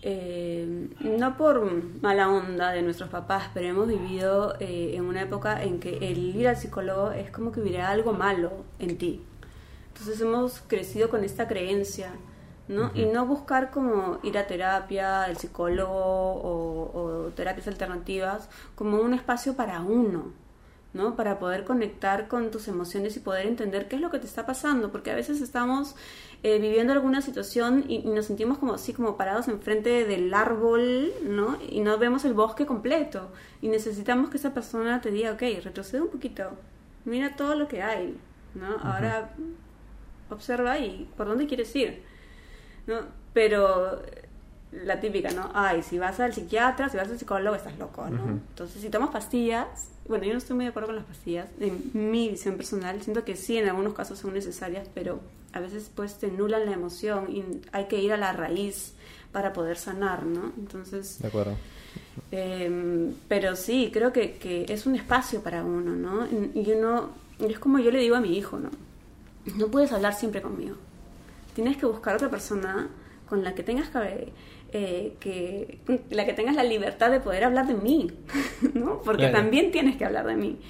eh, 0.00 0.66
no 1.00 1.36
por 1.36 1.70
mala 2.00 2.30
onda 2.30 2.72
de 2.72 2.80
nuestros 2.80 3.10
papás, 3.10 3.50
pero 3.52 3.68
hemos 3.68 3.86
vivido 3.86 4.54
eh, 4.60 4.92
en 4.94 5.04
una 5.04 5.20
época 5.20 5.62
en 5.62 5.78
que 5.78 5.98
el 5.98 6.34
ir 6.34 6.48
al 6.48 6.56
psicólogo 6.56 7.10
es 7.12 7.30
como 7.30 7.52
que 7.52 7.60
hubiera 7.60 7.90
algo 7.90 8.14
malo 8.14 8.50
en 8.78 8.96
ti. 8.96 9.20
Entonces 9.92 10.22
hemos 10.22 10.60
crecido 10.66 11.10
con 11.10 11.22
esta 11.22 11.48
creencia, 11.48 12.12
¿no? 12.68 12.90
Y 12.94 13.06
no 13.06 13.26
buscar 13.26 13.70
como 13.70 14.18
ir 14.22 14.38
a 14.38 14.46
terapia, 14.46 15.26
el 15.26 15.36
psicólogo 15.36 15.92
o, 15.92 17.26
o 17.26 17.28
terapias 17.30 17.66
alternativas 17.68 18.48
como 18.74 19.00
un 19.00 19.14
espacio 19.14 19.54
para 19.54 19.80
uno, 19.80 20.32
¿no? 20.92 21.16
Para 21.16 21.38
poder 21.38 21.64
conectar 21.64 22.28
con 22.28 22.50
tus 22.50 22.68
emociones 22.68 23.16
y 23.16 23.20
poder 23.20 23.46
entender 23.46 23.88
qué 23.88 23.96
es 23.96 24.02
lo 24.02 24.10
que 24.10 24.18
te 24.18 24.26
está 24.26 24.46
pasando, 24.46 24.92
porque 24.92 25.10
a 25.10 25.14
veces 25.14 25.40
estamos 25.40 25.96
eh, 26.42 26.58
viviendo 26.58 26.92
alguna 26.92 27.22
situación 27.22 27.84
y, 27.88 27.96
y 27.96 28.08
nos 28.08 28.26
sentimos 28.26 28.58
como 28.58 28.74
así, 28.74 28.92
como 28.92 29.16
parados 29.16 29.48
enfrente 29.48 30.04
del 30.04 30.32
árbol, 30.34 31.10
¿no? 31.24 31.58
Y 31.68 31.80
no 31.80 31.98
vemos 31.98 32.24
el 32.24 32.34
bosque 32.34 32.66
completo. 32.66 33.30
Y 33.62 33.68
necesitamos 33.68 34.30
que 34.30 34.36
esa 34.36 34.54
persona 34.54 35.00
te 35.00 35.10
diga, 35.10 35.32
ok, 35.32 35.42
retrocede 35.64 36.02
un 36.02 36.08
poquito, 36.08 36.50
mira 37.04 37.34
todo 37.36 37.54
lo 37.54 37.66
que 37.66 37.82
hay, 37.82 38.16
¿no? 38.54 38.76
Ahora 38.82 39.30
observa 40.30 40.78
y 40.78 41.08
por 41.16 41.26
dónde 41.26 41.46
quieres 41.46 41.74
ir, 41.74 42.02
¿no? 42.88 42.96
Pero 43.32 44.02
la 44.72 45.00
típica, 45.00 45.30
¿no? 45.30 45.50
Ay, 45.54 45.82
si 45.82 45.98
vas 45.98 46.18
al 46.20 46.34
psiquiatra, 46.34 46.88
si 46.88 46.96
vas 46.96 47.08
al 47.08 47.18
psicólogo, 47.18 47.54
estás 47.54 47.78
loco, 47.78 48.06
¿no? 48.10 48.22
Entonces, 48.50 48.82
si 48.82 48.90
tomas 48.90 49.10
pastillas, 49.10 49.66
bueno, 50.08 50.24
yo 50.24 50.32
no 50.32 50.38
estoy 50.38 50.56
muy 50.56 50.64
de 50.64 50.70
acuerdo 50.70 50.88
con 50.88 50.96
las 50.96 51.04
pastillas, 51.04 51.48
en 51.60 51.90
mi 51.94 52.28
visión 52.28 52.56
personal, 52.56 53.00
siento 53.02 53.24
que 53.24 53.36
sí, 53.36 53.56
en 53.56 53.68
algunos 53.68 53.94
casos 53.94 54.18
son 54.18 54.34
necesarias, 54.34 54.88
pero 54.94 55.20
a 55.52 55.60
veces 55.60 55.90
pues 55.94 56.18
te 56.18 56.28
nulan 56.30 56.66
la 56.66 56.72
emoción 56.72 57.34
y 57.34 57.44
hay 57.72 57.86
que 57.86 57.98
ir 58.00 58.12
a 58.12 58.16
la 58.18 58.32
raíz 58.34 58.92
para 59.32 59.52
poder 59.52 59.76
sanar, 59.78 60.24
¿no? 60.24 60.52
Entonces, 60.58 61.18
De 61.20 61.28
acuerdo. 61.28 61.54
eh, 62.32 63.10
pero 63.28 63.56
sí, 63.56 63.90
creo 63.92 64.12
que, 64.12 64.32
que 64.38 64.66
es 64.68 64.86
un 64.86 64.96
espacio 64.96 65.42
para 65.42 65.64
uno, 65.64 65.92
¿no? 65.96 66.26
Y 66.54 66.72
uno, 66.72 67.10
es 67.38 67.58
como 67.58 67.78
yo 67.78 67.90
le 67.90 68.00
digo 68.00 68.16
a 68.16 68.20
mi 68.20 68.36
hijo, 68.36 68.58
¿no? 68.58 68.70
No 69.56 69.68
puedes 69.68 69.92
hablar 69.92 70.14
siempre 70.14 70.42
conmigo. 70.42 70.76
Tienes 71.58 71.76
que 71.76 71.86
buscar 71.86 72.14
otra 72.14 72.28
persona 72.30 72.86
con 73.28 73.42
la 73.42 73.52
que 73.52 73.64
tengas 73.64 73.88
que, 73.88 74.32
eh, 74.72 75.16
que 75.18 75.80
la 76.10 76.24
que 76.24 76.32
tengas 76.32 76.54
la 76.54 76.62
libertad 76.62 77.10
de 77.10 77.18
poder 77.18 77.42
hablar 77.42 77.66
de 77.66 77.74
mí, 77.74 78.06
¿no? 78.74 79.00
Porque 79.02 79.22
Claro. 79.28 79.38
también 79.38 79.72
tienes 79.72 79.96
que 79.96 80.04
hablar 80.04 80.24
de 80.28 80.36
mí, 80.36 80.60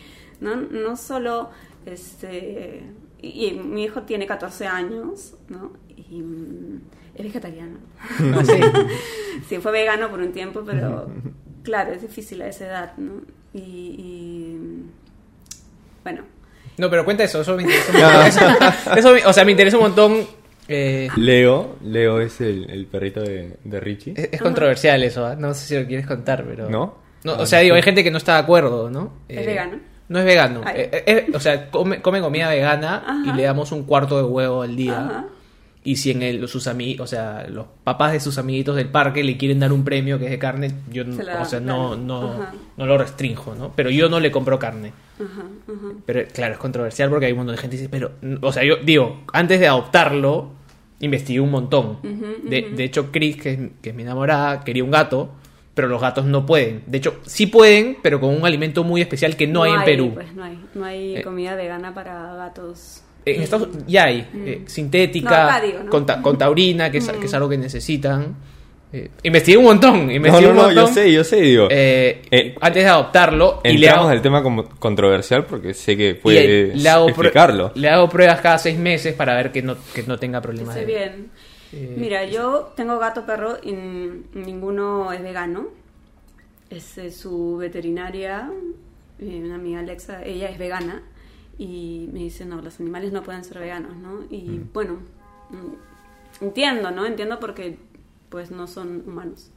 ¿no? 0.40 0.56
No 0.56 0.96
solo, 0.96 1.50
este, 1.84 2.84
y, 3.20 3.48
y 3.48 3.52
mi 3.52 3.84
hijo 3.84 4.04
tiene 4.04 4.26
14 4.26 4.66
años, 4.66 5.34
¿no? 5.50 5.72
Y 5.94 6.22
es 7.14 7.22
vegetariano. 7.22 7.76
Ah, 8.34 8.42
sí. 8.46 8.60
Sí, 9.46 9.58
fue 9.58 9.72
vegano 9.72 10.08
por 10.08 10.20
un 10.20 10.32
tiempo, 10.32 10.62
pero 10.64 11.06
claro, 11.64 11.92
es 11.92 12.00
difícil 12.00 12.40
a 12.40 12.48
esa 12.48 12.66
edad, 12.66 12.96
¿no? 12.96 13.20
Y, 13.52 13.58
y, 13.60 14.82
bueno, 16.02 16.22
No, 16.78 16.88
pero 16.88 17.04
cuenta 17.04 17.24
eso, 17.24 17.42
eso 17.42 17.56
me 17.56 17.64
interesa 17.64 17.92
un 17.92 17.98
montón. 18.52 18.68
Eso- 18.96 19.14
eso 19.16 19.28
o 19.28 19.32
sea, 19.34 19.44
me 19.44 19.50
interesa 19.50 19.76
un 19.76 19.82
montón. 19.82 20.37
Eh, 20.68 21.08
Leo, 21.16 21.76
Leo 21.82 22.20
es 22.20 22.40
el, 22.40 22.68
el 22.70 22.86
perrito 22.86 23.20
de, 23.22 23.56
de 23.64 23.80
Richie. 23.80 24.14
es, 24.16 24.28
es 24.32 24.40
controversial 24.42 25.02
eso, 25.02 25.24
¿ah? 25.26 25.34
no 25.36 25.54
sé 25.54 25.66
si 25.66 25.80
lo 25.80 25.86
quieres 25.86 26.06
contar, 26.06 26.44
pero... 26.46 26.68
¿No? 26.70 26.94
No, 27.24 27.32
Ah, 27.32 27.38
o 27.40 27.46
sea, 27.46 27.58
digo, 27.60 27.74
hay 27.74 27.82
gente 27.82 28.04
que 28.04 28.10
no 28.12 28.18
está 28.18 28.34
de 28.34 28.40
acuerdo, 28.40 28.90
¿no? 28.90 29.12
¿Es 29.28 29.38
Eh, 29.38 29.46
vegano? 29.46 29.78
No 30.08 30.18
es 30.20 30.24
vegano. 30.24 30.62
Eh, 30.74 31.02
es- 31.28 31.34
o 31.34 31.40
sea, 31.40 31.68
come, 31.70 32.00
come 32.00 32.20
comida 32.20 32.48
vegana 32.48 33.22
y 33.26 33.32
le 33.36 33.42
damos 33.42 33.72
un 33.72 33.82
cuarto 33.84 34.16
de 34.18 34.22
huevo 34.22 34.62
al 34.62 34.76
día. 34.76 34.98
Ajá. 35.00 35.24
Y 35.84 35.96
si 35.96 36.10
en 36.10 36.22
el, 36.22 36.46
sus 36.48 36.66
amigos, 36.66 37.04
o 37.04 37.06
sea, 37.08 37.46
los 37.48 37.66
papás 37.82 38.12
de 38.12 38.20
sus 38.20 38.36
amiguitos 38.38 38.76
del 38.76 38.88
parque 38.88 39.22
le 39.24 39.36
quieren 39.36 39.58
dar 39.60 39.72
un 39.72 39.84
premio 39.84 40.18
que 40.18 40.26
es 40.26 40.30
de 40.30 40.38
carne, 40.38 40.70
yo 40.90 41.04
no- 41.04 41.16
Se 41.16 41.24
la 41.24 41.42
o 41.42 41.44
sea, 41.44 41.60
no, 41.60 41.96
no, 41.96 42.32
Ajá. 42.34 42.52
no 42.76 42.86
lo 42.86 42.98
restrinjo, 42.98 43.54
¿no? 43.54 43.72
Pero 43.74 43.90
yo 43.90 44.08
no 44.08 44.20
le 44.20 44.30
compro 44.30 44.58
carne. 44.58 44.92
ajá, 45.16 45.42
ajá. 45.66 45.88
Pero 46.06 46.28
claro, 46.32 46.52
es 46.54 46.58
controversial 46.60 47.10
porque 47.10 47.26
hay 47.26 47.32
un 47.32 47.38
montón 47.38 47.56
de 47.56 47.60
gente 47.62 47.76
que 47.76 47.82
dice, 47.82 47.90
pero, 47.90 48.12
o 48.42 48.52
sea, 48.52 48.64
yo 48.64 48.76
digo, 48.76 49.22
antes 49.32 49.60
de 49.60 49.66
adoptarlo, 49.68 50.52
investigué 51.00 51.40
un 51.40 51.50
montón. 51.50 51.98
de, 52.02 52.70
de 52.74 52.84
hecho, 52.84 53.10
Chris, 53.12 53.36
que 53.36 53.52
es, 53.52 53.58
que 53.82 53.90
es 53.90 53.94
mi 53.94 54.02
enamorada, 54.02 54.64
quería 54.64 54.82
un 54.84 54.90
gato, 54.90 55.30
pero 55.74 55.86
los 55.88 56.00
gatos 56.00 56.24
no 56.24 56.44
pueden. 56.44 56.82
De 56.86 56.98
hecho, 56.98 57.16
sí 57.24 57.46
pueden, 57.46 57.98
pero 58.02 58.20
con 58.20 58.34
un 58.34 58.44
alimento 58.44 58.82
muy 58.84 59.00
especial 59.00 59.36
que 59.36 59.46
no, 59.46 59.62
hay 59.62 59.72
en 59.72 59.84
Perú. 59.84 60.10
Pues 60.14 60.34
no 60.34 60.42
hay, 60.44 60.58
no 60.74 60.84
hay 60.84 61.16
Eh. 61.16 61.22
comida 61.22 61.54
vegana 61.54 61.94
para 61.94 62.34
gatos. 62.34 63.02
En 63.24 63.42
Estados 63.42 63.68
ya 63.86 64.04
hay, 64.04 64.26
eh, 64.34 64.62
sintética, 64.66 65.30
No, 65.44 65.50
acá 65.50 65.60
digo, 65.66 65.78
¿no? 65.84 65.90
con, 65.90 66.06
ta- 66.06 66.22
con 66.22 66.38
taurina, 66.38 66.90
que 66.90 66.98
es, 66.98 67.08
que 67.10 67.26
es 67.26 67.34
algo 67.34 67.48
que 67.48 67.58
necesitan. 67.58 68.34
Eh, 68.92 69.10
investigué 69.22 69.58
un 69.58 69.64
montón, 69.64 70.06
No, 70.06 70.12
investigué 70.12 70.46
no, 70.46 70.50
un 70.52 70.56
no, 70.56 70.62
montón. 70.64 70.86
yo 70.86 70.92
sé, 70.92 71.12
yo 71.12 71.22
sé, 71.24 71.36
digo. 71.42 71.68
eh, 71.70 72.22
Eh, 72.30 72.54
antes 72.60 72.82
de 72.84 72.88
adoptarlo, 72.88 73.60
y 73.62 73.68
le 73.68 73.74
Entramos 73.86 74.00
hago, 74.06 74.08
al 74.10 74.22
tema 74.22 74.42
como 74.42 74.64
controversial 74.66 75.44
porque 75.44 75.74
sé 75.74 75.96
que 75.96 76.18
le 76.24 76.88
hago 76.88 77.06
prue- 77.06 77.10
explicarlo. 77.10 77.72
le 77.74 77.88
hago 77.90 78.08
pruebas 78.08 78.40
cada 78.40 78.56
seis 78.58 78.78
meses 78.78 79.14
para 79.14 79.34
ver 79.36 79.52
que 79.52 79.60
no, 79.62 79.76
que 79.94 80.02
no 80.04 80.18
tenga 80.18 80.40
problemas. 80.40 80.74
bien. 80.86 81.30
Eh, 81.72 81.94
Mira, 81.98 82.24
yo 82.24 82.72
tengo 82.76 82.98
gato, 82.98 83.26
perro 83.26 83.58
y 83.62 83.72
ninguno 83.72 85.12
es 85.12 85.22
vegano. 85.22 85.68
Es 86.70 86.96
eh, 86.98 87.10
su 87.10 87.56
veterinaria, 87.58 88.50
eh, 89.18 89.42
una 89.44 89.56
amiga 89.56 89.80
Alexa, 89.80 90.22
ella 90.24 90.48
es 90.48 90.58
vegana 90.58 91.02
y 91.58 92.08
me 92.12 92.20
dice, 92.20 92.44
no, 92.46 92.60
los 92.62 92.78
animales 92.80 93.12
no 93.12 93.22
pueden 93.22 93.44
ser 93.44 93.58
veganos, 93.58 93.96
¿no? 93.96 94.22
Y 94.30 94.60
bueno, 94.72 94.98
mm, 95.50 96.44
entiendo, 96.44 96.90
¿no? 96.90 97.04
Entiendo 97.04 97.38
porque 97.40 97.76
pues 98.28 98.50
no 98.50 98.66
son 98.66 99.04
humanos, 99.06 99.50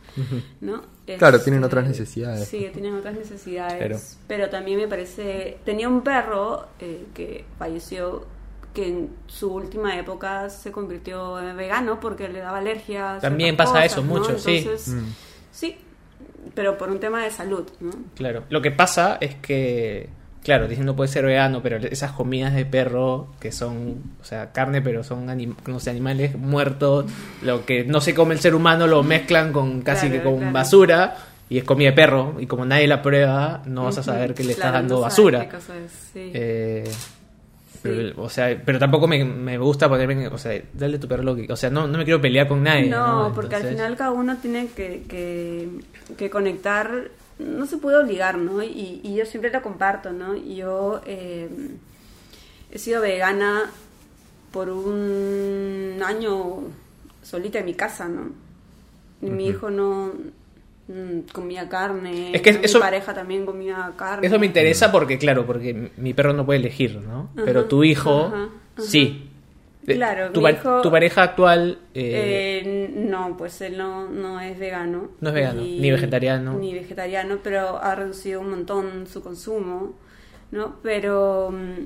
¿no? 0.62 0.84
Claro, 1.18 1.42
tienen 1.42 1.64
otras 1.64 1.88
necesidades. 1.88 2.48
Sí, 2.48 2.70
tienen 2.74 2.96
otras 2.96 3.16
necesidades. 3.16 4.18
Pero 4.28 4.50
también 4.50 4.78
me 4.80 4.88
parece... 4.88 5.58
Tenía 5.66 5.90
un 5.90 6.02
perro 6.02 6.68
eh, 6.80 7.06
que 7.14 7.46
falleció 7.60 8.26
que 8.74 8.88
en 8.88 9.10
su 9.28 9.54
última 9.54 9.98
época 10.00 10.50
se 10.50 10.72
convirtió 10.72 11.40
en 11.40 11.58
vegano 11.58 12.00
porque 12.00 12.30
le 12.30 12.40
daba 12.40 12.60
alergia. 12.60 13.16
a 13.16 13.20
También 13.20 13.58
pasa 13.58 13.74
cosas, 13.74 13.86
eso 13.92 14.02
¿no? 14.02 14.08
mucho, 14.08 14.40
sí. 14.40 14.58
Entonces, 14.60 14.88
Mm. 14.94 15.06
Sí, 15.52 15.76
pero 16.56 16.78
por 16.78 16.90
un 16.90 17.00
tema 17.00 17.24
de 17.24 17.32
salud, 17.32 17.68
¿no? 17.82 17.92
Claro. 18.16 18.46
Lo 18.50 18.62
que 18.62 18.72
pasa 18.72 19.18
es 19.20 19.36
que, 19.36 20.10
claro, 20.44 20.68
dicen 20.68 20.86
no 20.86 20.96
puede 20.96 21.08
ser 21.10 21.26
vegano, 21.26 21.62
pero 21.62 21.78
esas 21.78 22.12
comidas 22.12 22.54
de 22.54 22.66
perro 22.66 23.28
que 23.40 23.52
son, 23.52 23.96
o 24.22 24.24
sea, 24.26 24.52
carne, 24.52 24.82
pero 24.82 25.04
son 25.04 25.28
anim- 25.30 25.56
no 25.68 25.80
sé, 25.80 25.90
animales 25.92 26.36
muertos, 26.38 27.06
lo 27.42 27.66
que 27.66 27.84
no 27.86 28.02
se 28.02 28.14
come 28.14 28.34
el 28.34 28.40
ser 28.40 28.56
humano 28.56 28.88
lo 28.88 29.04
mezclan 29.04 29.52
con 29.54 29.82
casi 29.82 30.08
Claro, 30.08 30.24
que 30.24 30.30
con 30.30 30.38
claro. 30.40 30.54
basura 30.54 31.16
y 31.50 31.58
es 31.58 31.64
comida 31.64 31.90
de 31.90 31.96
perro 31.96 32.38
y 32.40 32.48
como 32.48 32.66
nadie 32.66 32.88
la 32.88 33.02
prueba, 33.02 33.62
no 33.66 33.84
vas 33.84 33.98
a 33.98 34.04
saber 34.04 34.34
que 34.34 34.44
le 34.44 34.54
estás 34.54 34.72
dando 34.74 34.96
no 34.96 35.02
basura. 35.02 35.42
qué 35.42 35.56
cosa 35.56 35.74
es, 35.78 35.92
sí. 36.14 36.32
Eh, 36.34 36.90
Sí. 37.74 37.90
pero, 37.90 38.22
o 38.22 38.30
sea, 38.30 38.62
pero 38.64 38.78
tampoco 38.78 39.08
me, 39.08 39.26
me 39.26 39.58
gusta 39.58 39.90
ponerme, 39.90 40.28
o 40.28 40.38
sea, 40.38 40.62
dale 40.72 41.00
tu 41.00 41.08
perro 41.08 41.24
lo 41.24 41.36
que, 41.36 41.52
o 41.52 41.56
sea, 41.56 41.72
no, 41.72 41.88
no 41.88 41.98
me 41.98 42.04
quiero 42.04 42.22
pelear 42.22 42.48
con 42.48 42.62
nadie. 42.62 42.88
No, 42.88 43.30
No, 43.30 43.34
porque 43.34 43.56
al 43.56 43.64
final 43.64 43.96
cada 43.98 44.12
uno 44.12 44.38
tiene 44.40 44.68
que, 44.68 45.02
que, 45.10 45.68
que 46.16 46.30
conectar, 46.30 47.06
no 47.46 47.66
se 47.66 47.78
puede 47.78 47.98
obligar, 47.98 48.38
¿no? 48.38 48.62
Y, 48.64 49.02
y 49.04 49.16
yo 49.16 49.26
siempre 49.26 49.52
lo 49.52 49.62
comparto, 49.62 50.12
¿no? 50.12 50.36
Yo 50.36 51.02
eh, 51.06 51.50
he 52.72 52.78
sido 52.80 53.02
vegana 53.02 53.70
por 54.52 54.70
un 54.70 56.02
año 56.06 56.64
solita 57.22 57.60
en 57.60 57.66
mi 57.66 57.74
casa, 57.74 58.08
¿no? 58.08 58.30
Y 59.22 59.30
mi 59.30 59.48
hijo 59.48 59.70
no 59.70 60.12
mm, 60.88 61.20
comía 61.32 61.70
carne, 61.70 62.32
Es 62.36 62.42
que 62.42 62.54
¿no? 62.54 62.60
eso- 62.62 62.80
mi 62.80 62.82
pareja 62.84 63.14
también 63.14 63.46
comía 63.46 63.94
carne. 63.96 64.26
Eso 64.28 64.40
me 64.40 64.46
interesa 64.48 64.92
porque, 64.92 65.18
claro, 65.18 65.46
porque 65.46 65.92
mi 65.98 66.14
perro 66.14 66.34
no 66.34 66.46
puede 66.46 66.60
elegir, 66.60 66.98
¿no? 67.02 67.30
Pero 67.36 67.66
tu 67.66 67.84
hijo, 67.84 68.26
ajá, 68.28 68.36
ajá. 68.46 68.50
sí. 68.82 69.28
Eh, 69.88 69.96
Claro, 69.96 70.32
tu, 70.32 70.42
mi 70.42 70.50
hijo- 70.52 70.82
tu 70.82 70.92
pareja 70.92 71.24
actual 71.24 71.80
eh, 71.96 72.62
Eh, 72.64 72.94
no, 72.96 73.36
pues 73.38 73.60
él 73.62 73.78
no, 73.78 74.08
no 74.10 74.40
es 74.40 74.58
vegano. 74.60 75.10
No 75.20 75.30
es 75.30 75.36
vegano, 75.36 75.62
ni 75.62 75.92
vegetariano. 75.92 76.54
Ni 76.60 76.74
vegetariano, 76.74 77.40
pero 77.44 77.78
ha 77.82 77.96
reducido 77.96 78.42
un 78.42 78.52
montón 78.52 79.08
su 79.08 79.22
consumo, 79.24 79.94
¿no? 80.52 80.76
Pero 80.84 81.50
mm, 81.52 81.86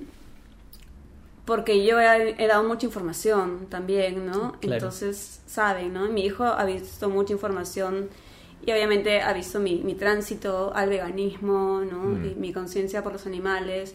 porque 1.46 1.86
yo 1.86 2.00
he, 2.00 2.36
he 2.44 2.48
dado 2.48 2.64
mucha 2.68 2.86
información 2.88 3.68
también, 3.70 4.26
¿no? 4.26 4.54
Claro. 4.60 4.76
Entonces, 4.76 5.42
saben, 5.46 5.94
¿no? 5.94 6.10
Mi 6.10 6.26
hijo 6.26 6.44
ha 6.44 6.66
visto 6.66 7.10
mucha 7.10 7.34
información 7.34 8.10
y 8.66 8.72
obviamente 8.72 9.22
ha 9.22 9.32
visto 9.32 9.60
mi, 9.60 9.82
mi 9.84 9.94
tránsito 9.94 10.74
al 10.74 10.90
veganismo, 10.90 11.82
¿no? 11.90 12.14
Y 12.26 12.36
mi 12.36 12.52
conciencia 12.52 13.04
por 13.04 13.14
los 13.14 13.28
animales. 13.28 13.94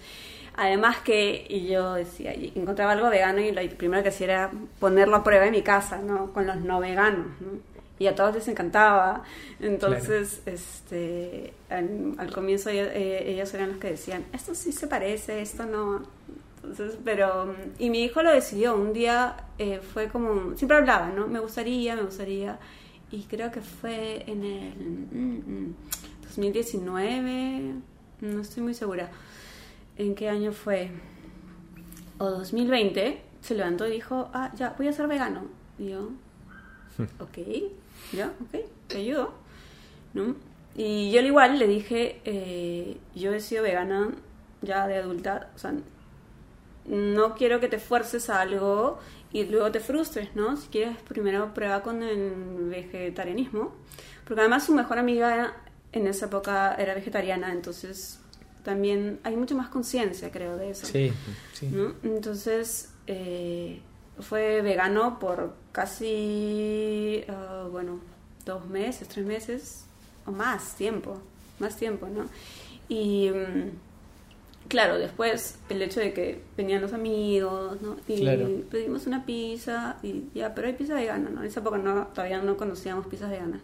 Además 0.60 0.98
que 0.98 1.46
y 1.48 1.68
yo 1.68 1.94
decía, 1.94 2.34
y 2.34 2.52
encontraba 2.54 2.92
algo 2.92 3.08
vegano 3.08 3.40
y 3.40 3.50
lo 3.50 3.66
primero 3.78 4.02
que 4.02 4.10
hacía 4.10 4.26
era 4.26 4.50
ponerlo 4.78 5.16
a 5.16 5.24
prueba 5.24 5.46
en 5.46 5.52
mi 5.52 5.62
casa, 5.62 5.96
¿no? 6.02 6.34
Con 6.34 6.46
los 6.46 6.56
no 6.56 6.80
veganos, 6.80 7.28
¿no? 7.40 7.52
Y 7.98 8.06
a 8.06 8.14
todos 8.14 8.34
les 8.34 8.46
encantaba. 8.46 9.22
Entonces, 9.58 10.42
este, 10.44 11.54
al, 11.70 12.14
al 12.18 12.30
comienzo 12.30 12.68
eh, 12.68 13.30
ellos 13.30 13.54
eran 13.54 13.70
los 13.70 13.78
que 13.78 13.92
decían, 13.92 14.26
esto 14.34 14.54
sí 14.54 14.70
se 14.72 14.86
parece, 14.86 15.40
esto 15.40 15.64
no. 15.64 16.02
Entonces, 16.62 16.98
pero, 17.06 17.54
y 17.78 17.88
mi 17.88 18.04
hijo 18.04 18.22
lo 18.22 18.30
decidió. 18.30 18.76
Un 18.76 18.92
día 18.92 19.36
eh, 19.56 19.80
fue 19.80 20.08
como, 20.08 20.54
siempre 20.58 20.76
hablaba, 20.76 21.08
¿no? 21.08 21.26
Me 21.26 21.40
gustaría, 21.40 21.96
me 21.96 22.02
gustaría. 22.02 22.58
Y 23.10 23.22
creo 23.22 23.50
que 23.50 23.62
fue 23.62 24.24
en 24.26 24.44
el 24.44 24.74
mm, 25.10 25.68
mm, 25.68 25.74
2019, 26.24 27.74
no 28.20 28.42
estoy 28.42 28.62
muy 28.62 28.74
segura. 28.74 29.08
¿En 30.00 30.14
qué 30.14 30.30
año 30.30 30.52
fue? 30.52 30.88
O 32.16 32.30
2020, 32.30 33.20
se 33.42 33.54
levantó 33.54 33.86
y 33.86 33.90
dijo, 33.90 34.30
ah, 34.32 34.50
ya, 34.56 34.74
voy 34.78 34.88
a 34.88 34.94
ser 34.94 35.06
vegano. 35.06 35.42
Y 35.78 35.90
yo, 35.90 36.08
ok, 37.18 37.38
ya, 38.14 38.32
ok, 38.40 38.64
te 38.88 38.96
ayudo. 38.96 39.34
¿no? 40.14 40.36
Y 40.74 41.10
yo 41.10 41.20
al 41.20 41.26
igual 41.26 41.58
le 41.58 41.66
dije, 41.66 42.22
eh, 42.24 42.96
yo 43.14 43.34
he 43.34 43.40
sido 43.40 43.62
vegana 43.62 44.12
ya 44.62 44.86
de 44.86 44.96
adulta, 44.96 45.50
o 45.54 45.58
sea, 45.58 45.74
no 46.86 47.34
quiero 47.34 47.60
que 47.60 47.68
te 47.68 47.78
fuerces 47.78 48.30
a 48.30 48.40
algo 48.40 49.00
y 49.34 49.44
luego 49.44 49.70
te 49.70 49.80
frustres, 49.80 50.34
¿no? 50.34 50.56
Si 50.56 50.68
quieres, 50.68 50.96
primero 51.02 51.52
prueba 51.52 51.82
con 51.82 52.02
el 52.02 52.70
vegetarianismo. 52.70 53.74
Porque 54.24 54.40
además 54.40 54.64
su 54.64 54.72
mejor 54.72 54.98
amiga 54.98 55.58
en 55.92 56.06
esa 56.06 56.24
época 56.24 56.74
era 56.76 56.94
vegetariana, 56.94 57.52
entonces 57.52 58.19
también 58.64 59.20
hay 59.24 59.36
mucha 59.36 59.54
más 59.54 59.68
conciencia, 59.68 60.30
creo, 60.30 60.56
de 60.56 60.70
eso. 60.70 60.86
sí, 60.86 61.12
sí. 61.52 61.68
¿no? 61.68 61.94
Entonces 62.02 62.90
eh, 63.06 63.80
fue 64.20 64.62
vegano 64.62 65.18
por 65.18 65.54
casi, 65.72 67.24
ah, 67.28 67.66
bueno, 67.70 68.00
dos 68.44 68.66
meses, 68.66 69.08
tres 69.08 69.24
meses 69.26 69.84
o 70.26 70.32
más 70.32 70.74
tiempo, 70.76 71.18
más 71.58 71.76
tiempo, 71.76 72.06
¿no? 72.08 72.26
Y 72.88 73.30
mm, 73.30 74.68
claro, 74.68 74.98
después 74.98 75.58
el 75.68 75.80
hecho 75.82 76.00
de 76.00 76.12
que 76.12 76.42
venían 76.56 76.82
los 76.82 76.92
amigos, 76.92 77.80
¿no? 77.82 77.96
Y 78.08 78.20
Claro. 78.20 78.48
pedimos 78.70 79.06
una 79.06 79.24
pizza 79.24 79.96
y 80.02 80.24
ya, 80.34 80.54
pero 80.54 80.66
hay 80.68 80.74
pizza 80.74 80.94
vegana, 80.94 81.30
¿no? 81.30 81.40
En 81.40 81.46
esa 81.46 81.60
época 81.60 81.78
no, 81.78 82.08
todavía 82.08 82.40
no 82.42 82.56
conocíamos 82.56 83.06
pizzas 83.06 83.30
veganas. 83.30 83.60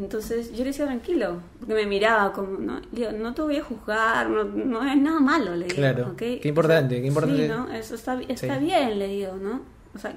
Entonces 0.00 0.50
yo 0.52 0.58
le 0.58 0.64
decía 0.64 0.86
tranquilo, 0.86 1.40
porque 1.58 1.74
me 1.74 1.84
miraba 1.86 2.32
como, 2.32 2.56
¿no? 2.58 2.80
Digo, 2.90 3.12
no 3.12 3.34
te 3.34 3.42
voy 3.42 3.56
a 3.58 3.62
juzgar, 3.64 4.30
no, 4.30 4.44
no 4.44 4.80
hay 4.80 4.98
nada 4.98 5.20
malo, 5.20 5.54
le 5.54 5.66
digo. 5.66 5.76
Claro. 5.76 6.14
Qué 6.16 6.40
importante, 6.44 6.94
O 6.94 6.96
sea, 6.96 7.00
qué 7.02 7.06
importante. 7.06 7.42
Sí, 7.42 7.48
¿no? 7.48 7.70
Eso 7.70 7.94
está, 7.94 8.18
está 8.22 8.54
Sí. 8.58 8.64
bien, 8.64 8.98
le 8.98 9.08
digo, 9.08 9.36
¿no? 9.36 9.60
O 9.94 9.98
sea, 9.98 10.14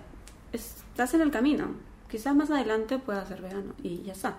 estás 0.54 1.14
en 1.16 1.22
el 1.22 1.32
camino. 1.32 1.68
Quizás 2.10 2.34
más 2.34 2.50
adelante 2.50 2.98
puedas 2.98 3.28
ser 3.28 3.42
vegano 3.42 3.74
y 3.84 4.04
ya 4.04 4.14
está, 4.14 4.36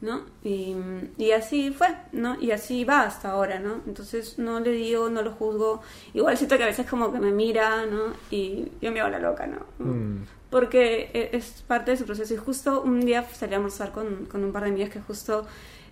¿no? 0.00 0.22
Y, 0.42 0.74
y 1.18 1.32
así 1.32 1.70
fue, 1.70 1.88
¿no? 2.12 2.40
Y 2.40 2.52
así 2.52 2.84
va 2.84 3.02
hasta 3.02 3.32
ahora, 3.32 3.58
¿no? 3.58 3.80
Entonces 3.86 4.38
no 4.38 4.58
le 4.60 4.70
digo, 4.70 5.10
no 5.10 5.20
lo 5.20 5.32
juzgo. 5.32 5.82
Igual 6.14 6.36
siento 6.38 6.56
que 6.56 6.62
a 6.62 6.66
veces 6.66 6.88
como 6.88 7.12
que 7.12 7.18
me 7.18 7.32
mira, 7.32 7.84
¿no? 7.86 8.14
Y 8.30 8.68
yo 8.80 8.90
me 8.90 9.00
hago 9.00 9.10
la 9.10 9.18
loca, 9.18 9.46
¿no? 9.46 9.66
Mm. 9.84 10.24
Porque 10.52 11.10
e- 11.14 11.30
es 11.32 11.64
parte 11.66 11.90
de 11.90 11.96
su 11.96 12.04
proceso. 12.04 12.32
Y 12.34 12.36
justo 12.36 12.82
un 12.82 13.00
día 13.00 13.26
salí 13.32 13.54
a 13.54 13.56
almorzar 13.56 13.90
con, 13.90 14.26
con 14.26 14.44
un 14.44 14.52
par 14.52 14.62
de 14.64 14.68
amigas 14.68 14.90
que 14.90 15.00
justo 15.00 15.46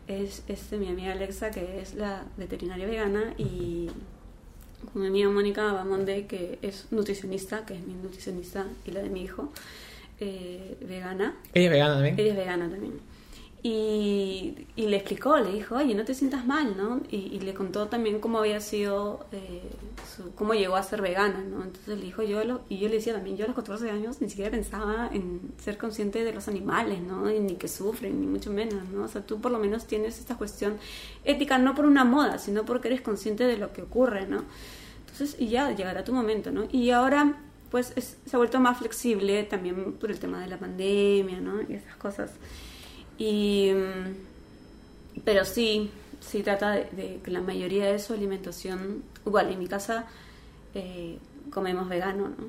es 0.07 0.45
este, 0.47 0.77
mi 0.77 0.89
amiga 0.89 1.13
Alexa, 1.13 1.51
que 1.51 1.81
es 1.81 1.95
la 1.95 2.25
veterinaria 2.37 2.87
vegana, 2.87 3.35
y 3.39 3.89
con 4.93 5.03
mi 5.03 5.09
amiga 5.09 5.31
Mónica 5.31 5.73
Bamonde, 5.73 6.27
que 6.27 6.59
es 6.63 6.87
nutricionista, 6.91 7.65
que 7.65 7.75
es 7.75 7.87
mi 7.87 7.95
nutricionista 7.95 8.67
y 8.87 8.91
la 8.91 9.03
de 9.03 9.09
mi 9.09 9.23
hijo, 9.23 9.51
eh, 10.21 10.77
vegana. 10.83 11.35
Ella 11.55 11.67
es 11.67 11.73
vegana 11.73 11.95
también. 11.95 12.15
Ella 12.19 12.31
es 12.31 12.37
vegana 12.37 12.69
también. 12.69 13.01
Y, 13.63 14.67
le 14.77 14.97
explicó, 14.97 15.39
le 15.39 15.53
dijo, 15.53 15.77
oye, 15.77 15.95
no 15.95 16.05
te 16.05 16.15
sientas 16.15 16.47
mal, 16.47 16.77
¿no? 16.79 17.03
Y, 17.11 17.17
y 17.17 17.41
le 17.41 17.53
contó 17.53 17.89
también 17.89 18.19
cómo 18.19 18.39
había 18.39 18.59
sido, 18.61 19.27
eh, 19.33 19.63
cómo 20.35 20.55
llegó 20.55 20.77
a 20.77 20.83
ser 20.83 21.03
vegana, 21.03 21.43
¿no? 21.45 21.63
Entonces 21.63 21.99
le 21.99 22.05
dijo, 22.07 22.23
yo, 22.23 22.43
lo- 22.45 22.63
y 22.71 22.79
yo 22.79 22.89
le 22.89 22.95
decía 22.97 23.13
también, 23.13 23.37
yo 23.37 23.45
a 23.45 23.49
los 23.49 23.57
14 23.57 23.91
años 23.91 24.21
ni 24.23 24.31
siquiera 24.31 24.51
pensaba 24.51 25.11
en 25.13 25.41
ser 25.63 25.77
consciente 25.77 26.25
de 26.25 26.33
los 26.33 26.49
animales, 26.49 27.03
¿no? 27.03 27.27
Ni 27.27 27.57
que 27.57 27.69
sufren, 27.69 28.19
ni 28.21 28.27
mucho 28.27 28.51
menos, 28.51 28.89
¿no? 28.89 29.05
O 29.05 29.09
sea, 29.09 29.21
tú 29.27 29.41
por 29.41 29.53
lo 29.53 29.59
menos 29.59 29.87
tienes 29.87 30.19
esta 30.19 30.37
cuestión 30.37 30.79
ética, 31.25 31.59
no 31.59 31.75
por 31.75 31.85
una 31.85 32.05
moda, 32.05 32.39
sino 32.39 32.65
porque 32.65 32.89
eres 32.89 33.03
consciente 33.03 33.45
de 33.45 33.59
lo 33.59 33.73
que 33.75 33.83
ocurre, 33.83 34.27
¿no? 34.27 34.45
Entonces, 35.01 35.37
y 35.39 35.49
ya 35.49 35.71
llegará 35.73 36.03
tu 36.05 36.13
momento, 36.15 36.51
¿no? 36.51 36.65
Y 36.73 36.91
ahora, 36.91 37.37
pues, 37.71 37.93
es- 37.97 38.17
se 38.25 38.37
ha 38.37 38.39
vuelto 38.39 38.59
más 38.61 38.79
flexible 38.79 39.45
también 39.45 39.93
por 39.95 40.11
el 40.11 40.19
tema 40.19 40.41
de 40.41 40.47
la 40.49 40.59
pandemia, 40.59 41.41
¿no? 41.41 41.61
Y 41.69 41.75
esas 41.75 41.97
cosas. 41.97 42.31
Y, 43.21 43.71
mm, 43.75 45.21
pero 45.25 45.45
sí, 45.45 45.91
sí 46.21 46.43
trata 46.43 46.71
de, 46.73 46.87
de 46.93 47.21
que 47.23 47.31
la 47.31 47.43
mayoría 47.43 47.85
de 47.93 47.99
su 47.99 48.15
alimentación, 48.15 49.03
igual 49.27 49.51
en 49.53 49.59
mi 49.59 49.67
casa 49.67 50.07
eh, 50.75 51.19
comemos 51.51 51.87
vegano, 51.89 52.29
¿no? 52.31 52.47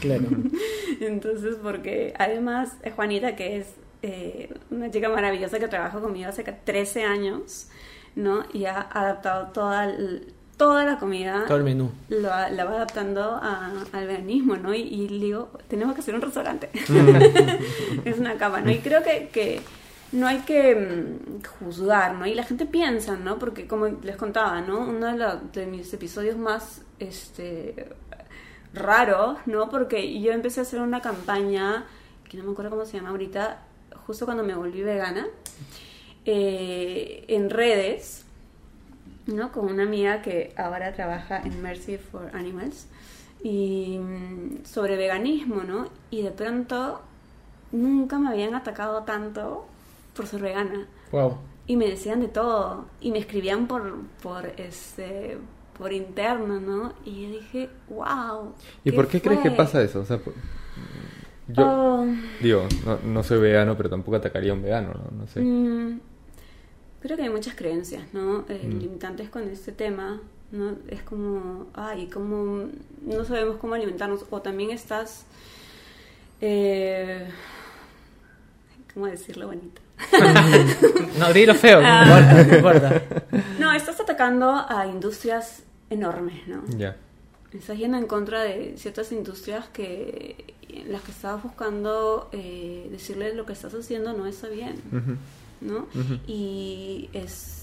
Claro. 0.00 0.24
Entonces, 1.00 1.56
porque 1.62 2.12
además 2.18 2.72
eh, 2.82 2.90
Juanita, 2.90 3.36
que 3.36 3.58
es 3.58 3.68
eh, 4.02 4.52
una 4.70 4.90
chica 4.90 5.08
maravillosa 5.10 5.60
que 5.60 5.68
trabaja 5.68 6.00
conmigo 6.00 6.28
hace 6.28 6.42
ca- 6.42 6.56
13 6.64 7.04
años, 7.04 7.68
¿no? 8.16 8.44
Y 8.52 8.64
ha 8.64 8.80
adaptado 8.80 9.52
toda, 9.52 9.94
toda 10.56 10.84
la 10.84 10.98
comida. 10.98 11.44
Todo 11.46 11.58
el 11.58 11.64
menú. 11.64 11.92
Lo, 12.08 12.22
la 12.30 12.64
va 12.64 12.72
adaptando 12.72 13.22
a- 13.40 13.70
al 13.92 14.06
veganismo, 14.08 14.56
¿no? 14.56 14.74
Y, 14.74 14.80
y 14.80 15.08
le 15.08 15.24
digo, 15.26 15.50
tenemos 15.68 15.94
que 15.94 16.00
hacer 16.00 16.16
un 16.16 16.22
restaurante. 16.22 16.68
es 18.04 18.18
una 18.18 18.34
cama, 18.38 18.60
¿no? 18.60 18.72
Y 18.72 18.78
creo 18.78 19.04
que, 19.04 19.28
que 19.32 19.60
no 20.12 20.26
hay 20.26 20.38
que 20.40 20.74
mm, 20.74 21.42
juzgar, 21.60 22.14
¿no? 22.14 22.26
Y 22.26 22.34
la 22.34 22.44
gente 22.44 22.66
piensa, 22.66 23.16
¿no? 23.16 23.38
Porque 23.38 23.66
como 23.66 23.86
les 23.86 24.16
contaba, 24.16 24.60
¿no? 24.60 24.80
Uno 24.80 25.38
de, 25.52 25.66
mis 25.66 25.92
episodios 25.92 26.36
más 26.36 26.82
este, 26.98 27.88
raros, 28.74 29.38
¿no? 29.46 29.68
Porque 29.68 30.20
yo 30.20 30.32
empecé 30.32 30.60
a 30.60 30.62
hacer 30.64 30.80
una 30.80 31.00
campaña, 31.00 31.84
que 32.28 32.36
no 32.38 32.44
me 32.44 32.52
acuerdo 32.52 32.70
cómo 32.70 32.84
se 32.84 32.96
llama 32.96 33.10
ahorita, 33.10 33.62
justo 34.06 34.24
cuando 34.24 34.42
me 34.42 34.54
volví 34.54 34.82
vegana, 34.82 35.26
eh, 36.24 37.24
en 37.28 37.50
redes, 37.50 38.24
¿no? 39.26 39.52
Con 39.52 39.66
una 39.66 39.84
amiga 39.84 40.22
que 40.22 40.52
ahora 40.56 40.92
trabaja 40.92 41.40
en 41.40 41.62
Mercy 41.62 41.98
for 41.98 42.34
Animals 42.34 42.86
y 43.42 43.98
mm, 43.98 44.64
sobre 44.64 44.96
veganismo, 44.96 45.62
¿no? 45.62 45.88
Y 46.10 46.22
de 46.22 46.30
pronto 46.30 47.00
nunca 47.72 48.18
me 48.18 48.28
habían 48.28 48.54
atacado 48.54 49.04
tanto 49.04 49.66
por 50.20 50.28
ser 50.28 50.42
vegana 50.42 50.86
Wow. 51.12 51.38
y 51.66 51.76
me 51.76 51.86
decían 51.88 52.20
de 52.20 52.28
todo 52.28 52.84
y 53.00 53.10
me 53.10 53.18
escribían 53.18 53.66
por 53.66 53.82
por 54.22 54.46
este 54.58 55.38
por 55.78 55.92
interno, 55.94 56.60
¿no? 56.60 56.92
Y 57.06 57.22
yo 57.22 57.30
dije, 57.40 57.70
wow. 57.88 58.52
¿Y 58.84 58.92
por 58.92 59.08
qué 59.08 59.22
crees 59.22 59.40
que 59.40 59.48
fue?". 59.48 59.56
pasa 59.56 59.82
eso? 59.82 60.00
O 60.00 60.04
sea, 60.04 60.20
yo 61.48 61.64
Oh, 61.66 62.06
digo, 62.42 62.66
no, 62.84 62.98
no 63.02 63.22
soy 63.22 63.40
vegano, 63.40 63.76
pero 63.78 63.88
tampoco 63.88 64.16
atacaría 64.18 64.52
a 64.52 64.54
un 64.54 64.62
vegano, 64.62 64.90
¿no? 64.92 65.18
No 65.20 65.26
sé. 65.26 65.40
Mm, 65.40 66.00
creo 67.00 67.16
que 67.16 67.22
hay 67.22 67.30
muchas 67.30 67.54
creencias, 67.54 68.04
¿no? 68.12 68.44
Eh, 68.50 68.60
Mm. 68.68 68.78
Limitantes 68.78 69.30
con 69.30 69.42
este 69.48 69.72
tema, 69.72 70.20
¿no? 70.52 70.76
Es 70.88 71.02
como, 71.02 71.66
ay, 71.72 72.08
como 72.08 72.66
no 73.06 73.24
sabemos 73.24 73.56
cómo 73.56 73.72
alimentarnos. 73.74 74.26
O 74.30 74.42
también 74.42 74.70
estás, 74.70 75.24
eh, 76.42 77.26
¿cómo 78.94 79.06
decirlo 79.06 79.46
bonito? 79.46 79.80
No, 81.18 81.32
di 81.32 81.44
lo 81.44 81.54
feo, 81.54 81.80
no 81.82 81.86
Ah. 81.88 82.04
importa, 82.04 82.44
no 82.44 82.56
importa. 82.56 83.02
No, 83.58 83.72
estás 83.72 84.00
atacando 84.00 84.64
a 84.68 84.86
industrias 84.86 85.62
enormes, 85.90 86.46
¿no? 86.48 86.62
Ya. 86.78 86.96
Estás 87.52 87.76
yendo 87.78 87.98
en 87.98 88.06
contra 88.06 88.42
de 88.42 88.74
ciertas 88.78 89.10
industrias 89.12 89.68
que 89.68 90.54
en 90.68 90.92
las 90.92 91.02
que 91.02 91.10
estabas 91.10 91.42
buscando 91.42 92.28
eh, 92.32 92.88
decirles 92.90 93.34
lo 93.34 93.44
que 93.44 93.52
estás 93.52 93.74
haciendo 93.74 94.12
no 94.12 94.26
está 94.26 94.48
bien. 94.48 94.76
¿no? 95.60 95.86
Y 96.26 97.10
es 97.12 97.59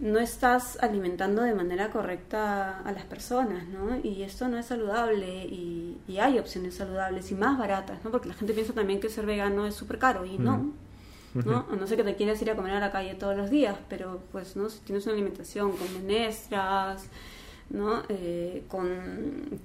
no 0.00 0.18
estás 0.18 0.76
alimentando 0.82 1.42
de 1.42 1.54
manera 1.54 1.90
correcta 1.90 2.80
a 2.80 2.92
las 2.92 3.04
personas, 3.04 3.66
¿no? 3.68 3.96
Y 4.02 4.22
esto 4.22 4.48
no 4.48 4.58
es 4.58 4.66
saludable 4.66 5.44
y, 5.44 5.98
y 6.08 6.18
hay 6.18 6.38
opciones 6.38 6.74
saludables 6.74 7.30
y 7.30 7.34
más 7.34 7.58
baratas, 7.58 8.02
¿no? 8.04 8.10
Porque 8.10 8.28
la 8.28 8.34
gente 8.34 8.52
piensa 8.54 8.72
también 8.72 9.00
que 9.00 9.08
ser 9.08 9.24
vegano 9.24 9.66
es 9.66 9.74
súper 9.74 9.98
caro 9.98 10.24
y 10.26 10.36
no. 10.38 10.72
¿no? 11.34 11.66
A 11.70 11.76
no 11.76 11.86
sé 11.88 11.96
que 11.96 12.04
te 12.04 12.14
quieras 12.14 12.40
ir 12.42 12.50
a 12.50 12.56
comer 12.56 12.74
a 12.74 12.80
la 12.80 12.92
calle 12.92 13.14
todos 13.14 13.36
los 13.36 13.50
días, 13.50 13.76
pero 13.88 14.20
pues, 14.30 14.54
¿no? 14.56 14.68
Si 14.68 14.78
tienes 14.80 15.04
una 15.06 15.14
alimentación 15.14 15.72
con 15.76 15.92
menestras, 15.94 17.04
¿no? 17.70 18.02
Eh, 18.08 18.64
con 18.68 18.88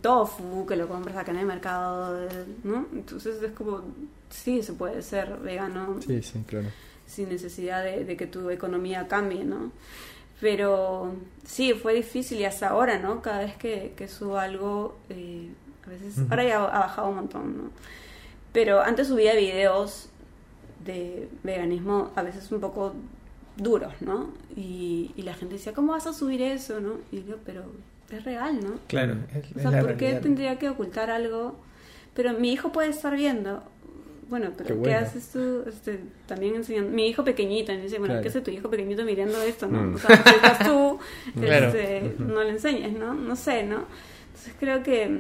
tofu, 0.02 0.66
que 0.66 0.76
lo 0.76 0.88
compras 0.88 1.18
acá 1.18 1.32
en 1.32 1.38
el 1.38 1.46
mercado, 1.46 2.28
¿no? 2.64 2.88
Entonces 2.94 3.42
es 3.44 3.52
como, 3.52 3.82
sí, 4.30 4.64
se 4.64 4.74
puede 4.74 5.02
ser 5.04 5.38
vegano 5.38 5.98
Sí, 6.02 6.22
sí, 6.24 6.44
claro. 6.48 6.70
sin 7.06 7.30
necesidad 7.30 7.84
de, 7.84 8.04
de 8.04 8.18
que 8.18 8.26
tu 8.26 8.50
economía 8.50 9.08
cambie, 9.08 9.44
¿no? 9.44 9.72
Pero 10.40 11.14
sí, 11.46 11.74
fue 11.74 11.94
difícil 11.94 12.40
y 12.40 12.46
hasta 12.46 12.70
ahora, 12.70 12.98
¿no? 13.00 13.22
Cada 13.22 13.40
vez 13.40 13.56
que, 13.58 13.94
que 13.98 14.08
subo 14.08 14.38
algo, 14.38 14.98
eh, 15.10 15.50
a 15.86 15.90
veces, 15.90 16.20
ahora 16.30 16.44
ya 16.44 16.64
ha 16.64 16.80
bajado 16.80 17.10
un 17.10 17.16
montón, 17.16 17.58
¿no? 17.58 17.64
Pero 18.54 18.82
antes 18.82 19.08
subía 19.08 19.36
videos 19.36 20.10
de 20.86 21.30
veganismo 21.44 22.12
a 22.16 22.22
veces 22.24 22.52
un 22.52 22.62
poco 22.62 22.94
duros, 23.58 23.94
¿no? 24.02 24.30
Y, 24.56 25.12
y 25.16 25.24
la 25.24 25.34
gente 25.34 25.56
decía, 25.56 25.74
¿cómo 25.74 25.92
vas 25.92 26.08
a 26.08 26.14
subir 26.14 26.42
eso, 26.42 26.80
no? 26.80 26.94
Y 27.12 27.24
yo, 27.26 27.38
pero 27.46 27.66
es 28.10 28.24
real, 28.24 28.60
¿no? 28.64 28.80
Claro, 28.88 29.18
es, 29.34 29.56
O 29.56 29.58
es 29.58 29.62
sea, 29.62 29.72
la 29.72 29.82
¿por 29.82 29.98
qué 29.98 30.14
tendría 30.16 30.58
que 30.58 30.70
ocultar 30.70 31.10
algo? 31.12 31.56
Pero 32.14 32.34
mi 32.34 32.52
hijo 32.52 32.72
puede 32.72 32.90
estar 32.90 33.16
viendo. 33.16 33.64
Bueno, 34.30 34.52
pero 34.56 34.76
Qué 34.76 34.90
¿qué, 34.90 34.96
haces 34.96 35.30
tú? 35.30 35.64
Este, 35.68 36.00
también 36.28 36.56
enseñando. 36.56 36.92
Mi 36.92 37.08
hijo 37.08 37.24
pequeñito, 37.24 37.72
y 37.74 37.78
me 37.78 37.84
dice, 37.84 37.98
bueno, 37.98 38.14
Claro. 38.14 38.22
¿qué 38.22 38.30
hace 38.30 38.42
tu 38.42 38.52
hijo 38.52 38.70
pequeñito 38.70 39.04
mirando 39.04 39.42
esto, 39.42 39.68
no? 39.68 39.82
Mm. 39.82 39.96
O 39.96 39.98
sea, 39.98 40.24
si 40.24 40.30
estás 40.36 40.60
tú, 40.68 41.00
Claro. 41.40 41.68
este, 41.68 42.14
no 42.20 42.44
le 42.44 42.50
enseñes, 42.52 42.94
¿no? 42.94 43.14
No 43.16 43.36
sé, 43.36 43.64
¿no? 43.64 43.86
Entonces 44.28 44.54
creo 44.60 44.84
que 44.84 45.20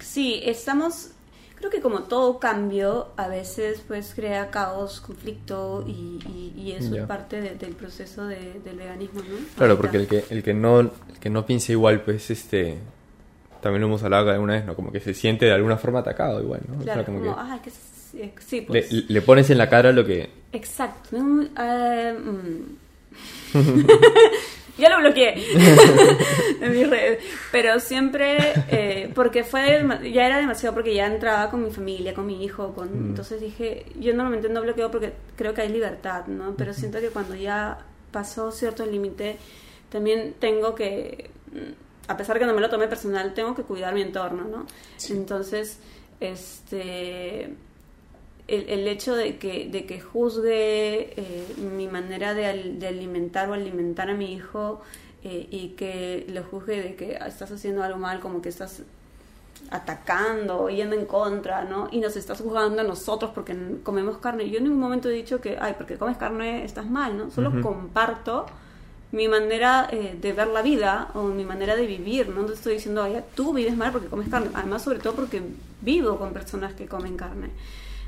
sí, 0.00 0.40
estamos. 0.44 1.10
Creo 1.56 1.70
que 1.70 1.80
como 1.80 2.02
todo 2.02 2.38
cambio, 2.40 3.08
a 3.16 3.28
veces 3.28 3.82
pues 3.88 4.12
crea 4.14 4.50
caos, 4.50 5.00
conflicto 5.00 5.82
y, 5.86 6.18
y- 6.26 6.52
y 6.60 6.72
eso 6.72 6.94
Ya. 6.94 7.02
es 7.02 7.06
parte 7.06 7.40
de- 7.40 7.54
del 7.54 7.74
proceso 7.74 8.26
de- 8.26 8.60
del 8.62 8.76
veganismo, 8.76 9.20
¿no? 9.20 9.36
Claro, 9.56 9.72
Ahorita. 9.72 9.76
porque 9.76 9.96
el 9.96 10.06
que, 10.08 10.24
el 10.34 10.42
que 10.42 10.52
no, 10.52 10.80
el 10.80 10.90
que 11.20 11.30
no 11.30 11.46
piensa 11.46 11.72
igual, 11.72 12.02
pues 12.02 12.30
este 12.30 12.76
también 13.62 13.80
lo 13.80 13.86
hemos 13.86 14.02
hablado 14.02 14.30
alguna 14.30 14.54
vez, 14.54 14.66
¿no? 14.66 14.74
Como 14.76 14.92
que 14.92 15.00
se 15.00 15.14
siente 15.14 15.46
de 15.46 15.52
alguna 15.52 15.78
forma 15.78 16.00
atacado 16.00 16.42
igual, 16.42 16.60
¿no? 16.68 16.74
O 16.74 16.82
sea, 16.82 16.92
Claro, 16.94 17.06
como 17.06 17.20
como, 17.20 17.34
que 17.56 17.62
que 17.62 17.70
sí, 17.70 17.76
sí, 18.38 18.60
pues. 18.62 18.92
le 18.92 19.22
pones 19.22 19.50
en 19.50 19.58
la 19.58 19.68
cara 19.68 19.92
lo 19.92 20.04
que 20.04 20.30
Exacto. 20.54 21.16
Eh, 21.16 22.16
mm. 22.16 22.76
ya 24.78 24.88
lo 24.88 24.98
bloqueé 24.98 25.34
en 26.60 26.72
mis 26.72 26.88
redes. 26.88 27.24
Pero 27.50 27.80
siempre, 27.80 28.38
eh, 28.68 29.10
porque 29.14 29.42
fue, 29.42 29.84
ya 30.12 30.26
era 30.26 30.38
demasiado, 30.38 30.74
porque 30.74 30.94
ya 30.94 31.06
entraba 31.06 31.50
con 31.50 31.64
mi 31.64 31.70
familia, 31.70 32.14
con 32.14 32.26
mi 32.26 32.44
hijo, 32.44 32.72
con, 32.72 32.88
entonces 32.88 33.40
dije, 33.40 33.86
yo 33.98 34.14
normalmente 34.14 34.48
no 34.48 34.62
bloqueo 34.62 34.90
porque 34.90 35.12
creo 35.36 35.54
que 35.54 35.62
hay 35.62 35.70
libertad, 35.70 36.26
¿no? 36.28 36.54
Pero 36.56 36.72
siento 36.72 37.00
que 37.00 37.08
cuando 37.08 37.34
ya 37.34 37.78
pasó 38.12 38.52
cierto 38.52 38.86
límite, 38.86 39.36
también 39.88 40.34
tengo 40.38 40.76
que, 40.76 41.30
mm, 41.52 42.10
a 42.10 42.16
pesar 42.16 42.38
que 42.38 42.46
no 42.46 42.54
me 42.54 42.60
lo 42.60 42.70
tome 42.70 42.86
personal, 42.86 43.34
tengo 43.34 43.56
que 43.56 43.62
cuidar 43.62 43.92
mi 43.92 44.02
entorno, 44.02 44.44
¿no? 44.44 44.66
Entonces, 45.10 45.80
este 46.20 47.54
el, 48.48 48.68
el 48.68 48.86
hecho 48.88 49.14
de 49.16 49.36
que, 49.38 49.68
de 49.68 49.86
que 49.86 50.00
juzgue 50.00 51.12
eh, 51.16 51.46
mi 51.76 51.86
manera 51.88 52.34
de, 52.34 52.46
al- 52.46 52.78
de 52.78 52.86
alimentar 52.88 53.48
o 53.48 53.54
alimentar 53.54 54.10
a 54.10 54.14
mi 54.14 54.32
hijo 54.34 54.82
eh, 55.22 55.46
y 55.50 55.68
que 55.70 56.26
lo 56.28 56.42
juzgue 56.42 56.82
de 56.82 56.94
que 56.96 57.16
ah, 57.20 57.26
estás 57.28 57.50
haciendo 57.52 57.82
algo 57.82 57.98
mal, 57.98 58.20
como 58.20 58.42
que 58.42 58.50
estás 58.50 58.82
atacando, 59.70 60.68
yendo 60.68 60.94
en 60.94 61.06
contra, 61.06 61.64
¿no? 61.64 61.88
Y 61.90 62.00
nos 62.00 62.16
estás 62.16 62.40
juzgando 62.40 62.80
a 62.82 62.84
nosotros 62.84 63.30
porque 63.34 63.56
comemos 63.82 64.18
carne. 64.18 64.48
Yo 64.50 64.58
en 64.58 64.64
ningún 64.64 64.80
momento 64.80 65.08
he 65.08 65.12
dicho 65.12 65.40
que, 65.40 65.56
ay, 65.60 65.74
porque 65.76 65.96
comes 65.96 66.16
carne 66.16 66.64
estás 66.64 66.88
mal, 66.88 67.16
¿no? 67.16 67.30
Solo 67.30 67.50
comparto 67.62 68.46
mi 69.12 69.28
manera 69.28 69.88
eh, 69.92 70.16
de 70.20 70.32
ver 70.32 70.48
la 70.48 70.60
vida 70.60 71.08
o 71.14 71.22
mi 71.24 71.44
manera 71.44 71.76
de 71.76 71.86
vivir, 71.86 72.28
no 72.28 72.44
te 72.46 72.54
estoy 72.54 72.74
diciendo, 72.74 73.02
ay, 73.04 73.22
tú 73.34 73.54
vives 73.54 73.76
mal 73.76 73.92
porque 73.92 74.08
comes 74.08 74.28
carne, 74.28 74.48
además 74.54 74.82
sobre 74.82 74.98
todo 74.98 75.14
porque 75.14 75.40
vivo 75.80 76.18
con 76.18 76.32
personas 76.32 76.74
que 76.74 76.86
comen 76.86 77.16
carne. 77.16 77.50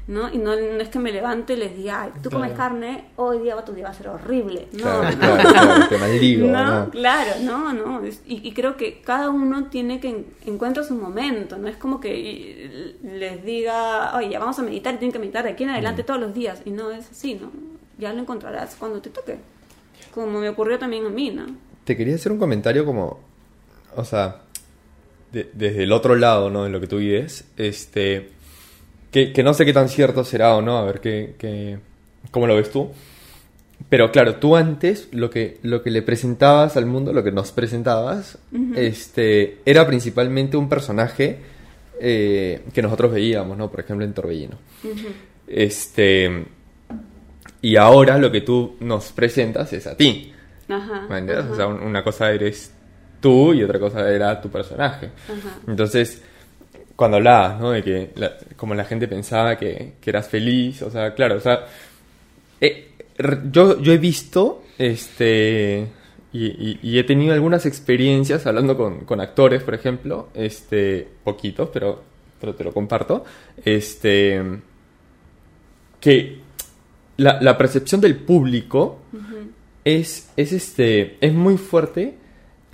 ¿No? 0.08 0.32
Y 0.32 0.38
no, 0.38 0.54
no 0.54 0.80
es 0.80 0.88
que 0.88 0.98
me 1.00 1.10
levante 1.10 1.54
y 1.54 1.56
les 1.56 1.76
diga, 1.76 2.02
ay, 2.02 2.10
tú 2.22 2.30
comes 2.30 2.52
Claro. 2.52 2.74
carne, 2.74 3.06
hoy 3.16 3.40
día 3.40 3.56
tu 3.64 3.72
día 3.72 3.84
va 3.86 3.90
a 3.90 3.94
ser 3.94 4.08
horrible. 4.08 4.68
No, 4.72 4.78
Claro, 4.82 5.02
no. 5.10 5.18
claro, 5.18 5.50
claro, 5.50 5.88
te 5.88 5.98
maldigo, 5.98 6.46
No, 6.46 6.64
¿no? 6.84 6.90
claro, 6.90 7.30
no, 7.42 7.72
no. 7.72 8.06
Y, 8.06 8.48
y 8.48 8.52
creo 8.52 8.76
que 8.76 9.00
cada 9.02 9.30
uno 9.30 9.66
tiene 9.68 9.98
que 9.98 10.08
en- 10.10 10.26
encuentra 10.46 10.84
su 10.84 10.94
momento. 10.94 11.56
No 11.58 11.66
es 11.66 11.76
como 11.76 11.98
que 11.98 12.94
les 13.02 13.44
diga, 13.44 14.16
oye, 14.16 14.30
ya 14.30 14.38
vamos 14.38 14.58
a 14.58 14.62
meditar 14.62 14.94
y 14.94 14.98
tienen 14.98 15.12
que 15.12 15.18
meditar 15.18 15.42
de 15.44 15.50
aquí 15.50 15.64
en 15.64 15.70
adelante 15.70 16.02
Mm. 16.02 16.06
todos 16.06 16.20
los 16.20 16.32
días. 16.34 16.62
Y 16.64 16.70
no 16.70 16.90
es 16.92 17.10
así, 17.10 17.34
¿no? 17.34 17.50
Ya 17.98 18.12
lo 18.12 18.20
encontrarás 18.20 18.76
cuando 18.76 19.00
te 19.00 19.10
toque. 19.10 19.38
Como 20.14 20.38
me 20.40 20.48
ocurrió 20.48 20.78
también 20.78 21.04
a 21.06 21.08
mí, 21.10 21.30
¿no? 21.30 21.46
Te 21.84 21.96
quería 21.96 22.14
hacer 22.14 22.30
un 22.30 22.38
comentario 22.38 22.84
como, 22.84 23.18
o 23.96 24.04
sea, 24.04 24.42
de- 25.32 25.50
desde 25.52 25.82
el 25.82 25.90
otro 25.92 26.14
lado, 26.14 26.48
¿no? 26.48 26.62
De 26.64 26.70
lo 26.70 26.80
que 26.80 26.86
tú 26.86 26.98
vives, 26.98 27.44
este, 27.56 28.30
que, 29.16 29.32
que 29.32 29.42
no 29.42 29.54
sé 29.54 29.64
qué 29.64 29.72
tan 29.72 29.88
cierto 29.88 30.24
será 30.24 30.54
o 30.56 30.60
no, 30.60 30.76
a 30.76 30.84
ver 30.84 31.00
qué, 31.00 31.34
qué- 31.38 31.78
cómo 32.30 32.46
lo 32.46 32.54
ves 32.56 32.70
tú. 32.70 32.90
Pero 33.88 34.10
claro, 34.12 34.34
tú 34.36 34.56
antes 34.56 35.08
lo 35.12 35.30
que, 35.30 35.56
lo 35.62 35.82
que 35.82 35.90
le 35.90 36.02
presentabas 36.02 36.76
al 36.76 36.84
mundo, 36.84 37.12
lo 37.14 37.24
que 37.24 37.32
nos 37.32 37.50
presentabas, 37.52 38.36
este, 38.74 39.58
era 39.64 39.86
principalmente 39.86 40.56
un 40.58 40.68
personaje 40.68 41.38
eh, 41.98 42.60
que 42.74 42.82
nosotros 42.82 43.10
veíamos, 43.12 43.56
¿no? 43.56 43.70
Por 43.70 43.80
ejemplo, 43.80 44.04
en 44.04 44.12
Torbellino. 44.12 44.58
Este, 45.46 46.44
y 47.62 47.76
ahora 47.76 48.18
lo 48.18 48.30
que 48.30 48.40
tú 48.42 48.76
nos 48.80 49.12
presentas 49.12 49.72
es 49.72 49.86
a 49.86 49.96
ti. 49.96 50.32
Ajá. 50.68 51.06
¿Me 51.08 51.18
entiendes? 51.18 51.44
ajá, 51.46 51.52
O 51.52 51.56
sea, 51.56 51.66
un- 51.68 51.80
una 51.82 52.02
cosa 52.04 52.30
eres 52.32 52.72
tú 53.20 53.54
y 53.54 53.62
otra 53.62 53.78
cosa 53.78 54.10
era 54.10 54.40
tu 54.40 54.50
personaje. 54.50 55.10
ajá. 55.26 55.58
Entonces, 55.66 56.22
cuando 56.96 57.18
hablabas, 57.18 57.60
¿no? 57.60 57.70
De 57.72 57.82
que 57.84 58.10
la- 58.16 58.36
como 58.56 58.74
la 58.74 58.84
gente 58.84 59.06
pensaba 59.08 59.56
que, 59.58 59.92
que 60.00 60.10
eras 60.10 60.28
feliz, 60.28 60.82
o 60.82 60.90
sea, 60.90 61.14
claro, 61.14 61.36
o 61.36 61.40
sea, 61.40 61.66
eh, 62.60 62.88
yo, 63.50 63.80
yo 63.80 63.92
he 63.92 63.98
visto, 63.98 64.62
este, 64.78 65.86
y, 66.32 66.46
y- 66.46 66.78
y 66.82 66.98
he 66.98 67.04
tenido 67.04 67.34
algunas 67.34 67.66
experiencias 67.66 68.46
hablando 68.46 68.76
con, 68.76 69.04
con 69.04 69.20
actores, 69.20 69.62
por 69.62 69.74
ejemplo, 69.74 70.28
este, 70.34 71.06
poquitos, 71.24 71.68
pero, 71.72 72.02
pero 72.40 72.54
te 72.54 72.64
lo 72.64 72.72
comparto, 72.72 73.24
este, 73.64 74.42
que 76.00 76.38
la, 77.16 77.40
la 77.40 77.56
percepción 77.56 78.00
del 78.00 78.16
público 78.16 78.98
es, 79.84 80.30
es, 80.36 80.52
este, 80.52 81.16
es 81.20 81.32
muy 81.32 81.56
fuerte 81.56 82.14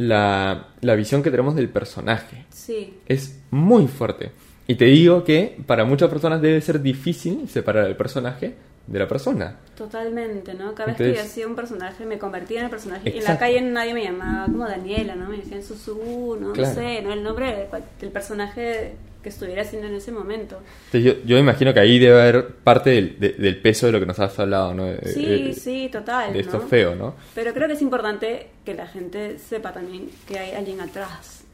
la, 0.07 0.69
la 0.81 0.95
visión 0.95 1.23
que 1.23 1.31
tenemos 1.31 1.55
del 1.55 1.69
personaje. 1.69 2.45
Sí, 2.51 2.95
Es 3.07 3.41
muy 3.51 3.87
fuerte. 3.87 4.33
Y 4.67 4.77
te 4.77 4.87
digo 4.87 5.25
que 5.25 5.57
para 5.67 5.85
muchas 5.85 6.09
personas 6.09 6.41
debe 6.41 6.61
ser 6.61 6.81
difícil 6.81 7.49
separar 7.49 7.87
el 7.87 7.97
personaje 7.97 8.55
de 8.87 8.99
la 8.99 9.07
persona. 9.09 9.57
totalmente, 9.77 10.55
¿no? 10.55 10.75
Cada 10.75 10.89
vez 10.89 10.97
que 10.97 11.05
Entonces- 11.05 11.25
yo 11.25 11.31
hacía 11.31 11.47
un 11.49 11.57
personaje, 11.57 12.05
me 12.07 12.19
convertía 12.19 12.59
en 12.61 12.65
el 12.67 12.71
personaje. 12.71 13.03
Y 13.09 13.13
en 13.13 13.15
la 13.17 13.21
Exacto. 13.33 13.41
calle 13.41 13.61
nadie 13.63 13.95
me 13.95 14.05
llamaba 14.05 14.45
como 14.47 14.67
Daniela, 14.69 15.17
¿no? 15.17 15.29
Me 15.29 15.39
decían 15.39 15.63
Susu, 15.63 16.37
no, 16.41 16.53
Claro. 16.53 16.69
no 16.69 16.75
sé, 16.75 17.03
¿no? 17.03 17.13
El 17.13 17.23
nombre 17.25 17.69
del 18.01 18.11
personaje 18.11 18.95
que 19.23 19.29
estuviera 19.29 19.63
haciendo 19.63 19.89
en 19.89 19.95
ese 19.95 20.13
momento. 20.13 20.61
Entonces 20.87 21.05
yo, 21.05 21.25
yo 21.25 21.39
imagino 21.39 21.73
que 21.75 21.81
ahí 21.81 21.99
debe 21.99 22.21
haber 22.21 22.49
parte 22.57 22.91
del, 22.91 23.19
de- 23.19 23.31
del 23.33 23.61
peso 23.61 23.87
de 23.87 23.93
lo 23.93 24.01
que 24.01 24.07
nos 24.07 24.19
has 24.21 24.39
hablado, 24.39 24.75
¿no? 24.75 24.85
De, 24.85 25.01
Sí, 25.13 25.25
de- 25.27 25.53
sí, 25.55 25.89
total. 25.91 26.33
de 26.33 26.41
esto 26.41 26.59
¿no? 26.59 26.67
feo, 26.69 26.95
¿no? 26.95 27.15
Pero 27.35 27.53
creo 27.55 27.67
que 27.69 27.75
es 27.75 27.83
importante 27.83 28.49
que 28.65 28.75
la 28.75 28.87
gente 28.87 29.39
sepa 29.39 29.73
también 29.73 30.11
que 30.29 30.39
hay 30.39 30.53
alguien 30.55 30.81
atrás. 30.81 31.45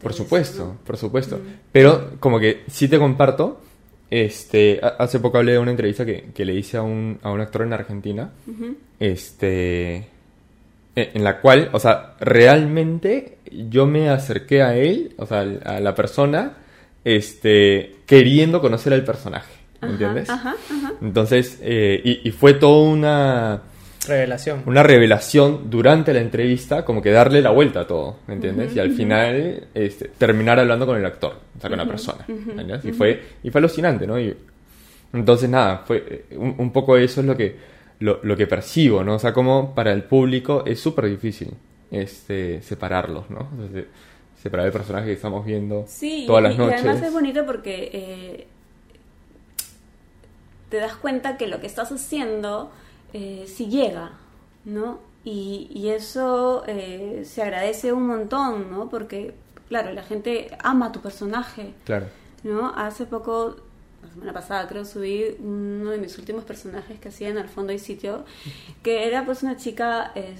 Por 0.00 0.10
eso, 0.12 0.22
supuesto, 0.24 0.64
¿no? 0.64 0.78
por 0.84 0.96
supuesto. 0.96 1.40
Pero 1.72 2.12
como 2.20 2.38
que 2.40 2.62
sí 2.68 2.88
te 2.88 2.98
comparto, 2.98 3.60
este, 4.12 4.78
ha- 4.82 4.96
hace 5.02 5.18
poco 5.20 5.38
hablé 5.38 5.52
de 5.52 5.58
una 5.58 5.70
entrevista 5.70 6.04
que, 6.04 6.26
que 6.34 6.44
le 6.44 6.54
hice 6.54 6.76
a 6.76 6.82
un, 6.82 7.18
a 7.22 7.30
un 7.30 7.40
actor 7.40 7.62
en 7.62 7.72
Argentina, 7.72 8.30
este, 9.00 9.96
en 9.96 10.06
en 10.94 11.24
la 11.24 11.40
cual, 11.40 11.70
o 11.72 11.78
sea, 11.80 12.14
realmente 12.20 13.38
yo 13.70 13.86
me 13.86 14.10
acerqué 14.10 14.62
a 14.62 14.76
él, 14.76 15.14
o 15.16 15.24
sea, 15.26 15.40
a 15.40 15.80
la 15.80 15.94
persona, 15.94 16.52
este, 17.04 17.96
queriendo 18.06 18.60
conocer 18.60 18.92
al 18.92 19.04
personaje, 19.04 19.52
¿me 19.80 19.88
Ajá, 19.88 19.92
entiendes? 19.92 20.28
Ajá, 20.30 20.54
ajá. 20.70 20.92
Entonces, 21.00 21.58
eh, 21.62 22.00
y, 22.04 22.28
y 22.28 22.30
fue 22.32 22.52
toda 22.54 22.88
una, 22.90 23.62
Revelación. 24.08 24.62
una 24.66 24.82
revelación 24.82 25.70
durante 25.70 26.12
la 26.12 26.20
entrevista, 26.20 26.84
como 26.84 27.00
que 27.00 27.10
darle 27.10 27.40
la 27.40 27.50
vuelta 27.50 27.80
a 27.82 27.86
todo, 27.86 28.16
¿me 28.26 28.34
entiendes? 28.34 28.74
y 28.74 28.80
al 28.80 28.90
final 28.92 29.68
este, 29.74 30.08
terminar 30.08 30.58
hablando 30.58 30.86
con 30.86 30.96
el 30.96 31.06
actor, 31.06 31.36
o 31.56 31.60
sea, 31.60 31.70
con 31.70 31.78
la 31.78 31.86
persona, 31.86 32.24
¿me 32.28 32.34
entiendes? 32.62 32.84
Y 32.84 32.92
fue, 32.92 33.22
y 33.42 33.50
fue 33.50 33.60
alucinante, 33.60 34.06
¿no? 34.06 34.18
Y, 34.18 34.36
entonces, 35.12 35.48
nada, 35.48 35.82
fue 35.86 36.26
eh, 36.30 36.36
un, 36.36 36.54
un 36.58 36.72
poco 36.72 36.96
eso 36.96 37.20
es 37.20 37.26
lo 37.26 37.36
que, 37.36 37.54
lo, 38.00 38.18
lo 38.22 38.36
que 38.36 38.46
percibo, 38.46 39.04
¿no? 39.04 39.14
O 39.16 39.18
sea, 39.18 39.32
como 39.32 39.74
para 39.74 39.92
el 39.92 40.02
público 40.04 40.64
es 40.66 40.80
súper 40.80 41.04
difícil 41.08 41.50
este, 41.90 42.60
separarlos, 42.62 43.28
¿no? 43.30 43.40
O 43.40 43.56
sea, 43.70 43.82
se- 43.82 43.86
separar 44.42 44.66
el 44.66 44.72
personaje 44.72 45.06
que 45.06 45.12
estamos 45.12 45.44
viendo 45.46 45.84
Sí, 45.86 46.24
todas 46.26 46.40
y, 46.40 46.44
las 46.48 46.54
y 46.54 46.58
noches. 46.58 46.80
además 46.80 47.02
es 47.02 47.12
bonito 47.12 47.46
porque 47.46 47.90
eh, 47.92 48.46
te 50.70 50.78
das 50.78 50.96
cuenta 50.96 51.36
que 51.36 51.46
lo 51.46 51.60
que 51.60 51.66
estás 51.66 51.92
haciendo 51.92 52.70
eh, 53.12 53.44
sí 53.46 53.66
llega, 53.68 54.12
¿no? 54.64 54.98
Y, 55.24 55.68
y 55.72 55.88
eso 55.90 56.64
eh, 56.66 57.22
se 57.24 57.42
agradece 57.42 57.92
un 57.92 58.06
montón, 58.06 58.70
¿no? 58.70 58.88
Porque, 58.88 59.34
claro, 59.68 59.92
la 59.92 60.02
gente 60.02 60.50
ama 60.62 60.86
a 60.86 60.92
tu 60.92 61.00
personaje, 61.00 61.74
Claro. 61.84 62.06
¿no? 62.42 62.72
Hace 62.74 63.06
poco, 63.06 63.56
la 64.02 64.08
semana 64.10 64.32
pasada 64.32 64.66
creo, 64.68 64.84
subí 64.84 65.36
uno 65.38 65.90
de 65.90 65.98
mis 65.98 66.18
últimos 66.18 66.44
personajes 66.44 66.98
que 66.98 67.08
hacía 67.10 67.28
en 67.28 67.38
Al 67.38 67.48
Fondo 67.48 67.72
y 67.72 67.78
Sitio, 67.78 68.24
que 68.82 69.06
era 69.06 69.24
pues 69.24 69.42
una 69.44 69.56
chica... 69.56 70.12
eh, 70.16 70.34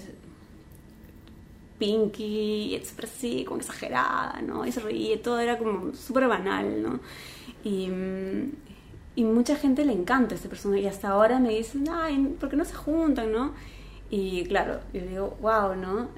pinky, 1.78 2.74
expresiva, 2.76 3.48
como 3.48 3.60
exagerada, 3.60 4.40
¿no? 4.42 4.64
Y 4.64 4.72
se 4.72 4.80
reía, 4.80 5.20
todo 5.20 5.40
era 5.40 5.58
como 5.58 5.94
súper 5.94 6.28
banal, 6.28 6.80
¿no? 6.82 7.00
Y, 7.64 7.88
mm, 7.88 8.52
y 9.14 9.24
mucha 9.24 9.56
gente 9.56 9.84
le 9.84 9.92
encanta 9.92 10.34
este 10.34 10.48
personaje 10.48 10.82
y 10.82 10.86
hasta 10.86 11.08
ahora 11.08 11.38
me 11.38 11.50
dicen, 11.50 11.86
ay, 11.90 12.36
¿por 12.40 12.48
qué 12.48 12.56
no 12.56 12.64
se 12.64 12.74
juntan, 12.74 13.32
no? 13.32 13.52
Y 14.10 14.44
claro, 14.44 14.80
yo 14.92 15.02
digo, 15.02 15.36
wow, 15.40 15.74
¿no? 15.74 16.08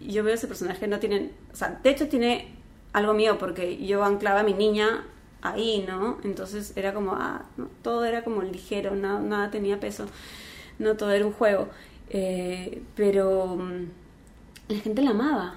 Yo 0.00 0.22
veo 0.22 0.34
ese 0.34 0.46
personaje, 0.46 0.86
no 0.86 0.98
tienen, 0.98 1.32
o 1.52 1.56
sea, 1.56 1.80
de 1.82 1.90
hecho 1.90 2.08
tiene 2.08 2.48
algo 2.92 3.14
mío 3.14 3.38
porque 3.38 3.84
yo 3.84 4.04
anclaba 4.04 4.40
a 4.40 4.42
mi 4.42 4.52
niña 4.52 5.04
ahí, 5.42 5.84
¿no? 5.86 6.18
Entonces 6.24 6.72
era 6.76 6.94
como, 6.94 7.12
ah, 7.14 7.44
¿no? 7.56 7.68
todo 7.82 8.04
era 8.04 8.22
como 8.22 8.42
ligero, 8.42 8.94
nada, 8.94 9.20
nada 9.20 9.50
tenía 9.50 9.80
peso, 9.80 10.06
no 10.78 10.96
todo 10.96 11.10
era 11.10 11.26
un 11.26 11.32
juego. 11.32 11.68
Eh, 12.10 12.82
pero 12.94 13.56
mm, 13.56 13.88
la 14.68 14.78
gente 14.78 15.02
la 15.02 15.10
amaba. 15.10 15.54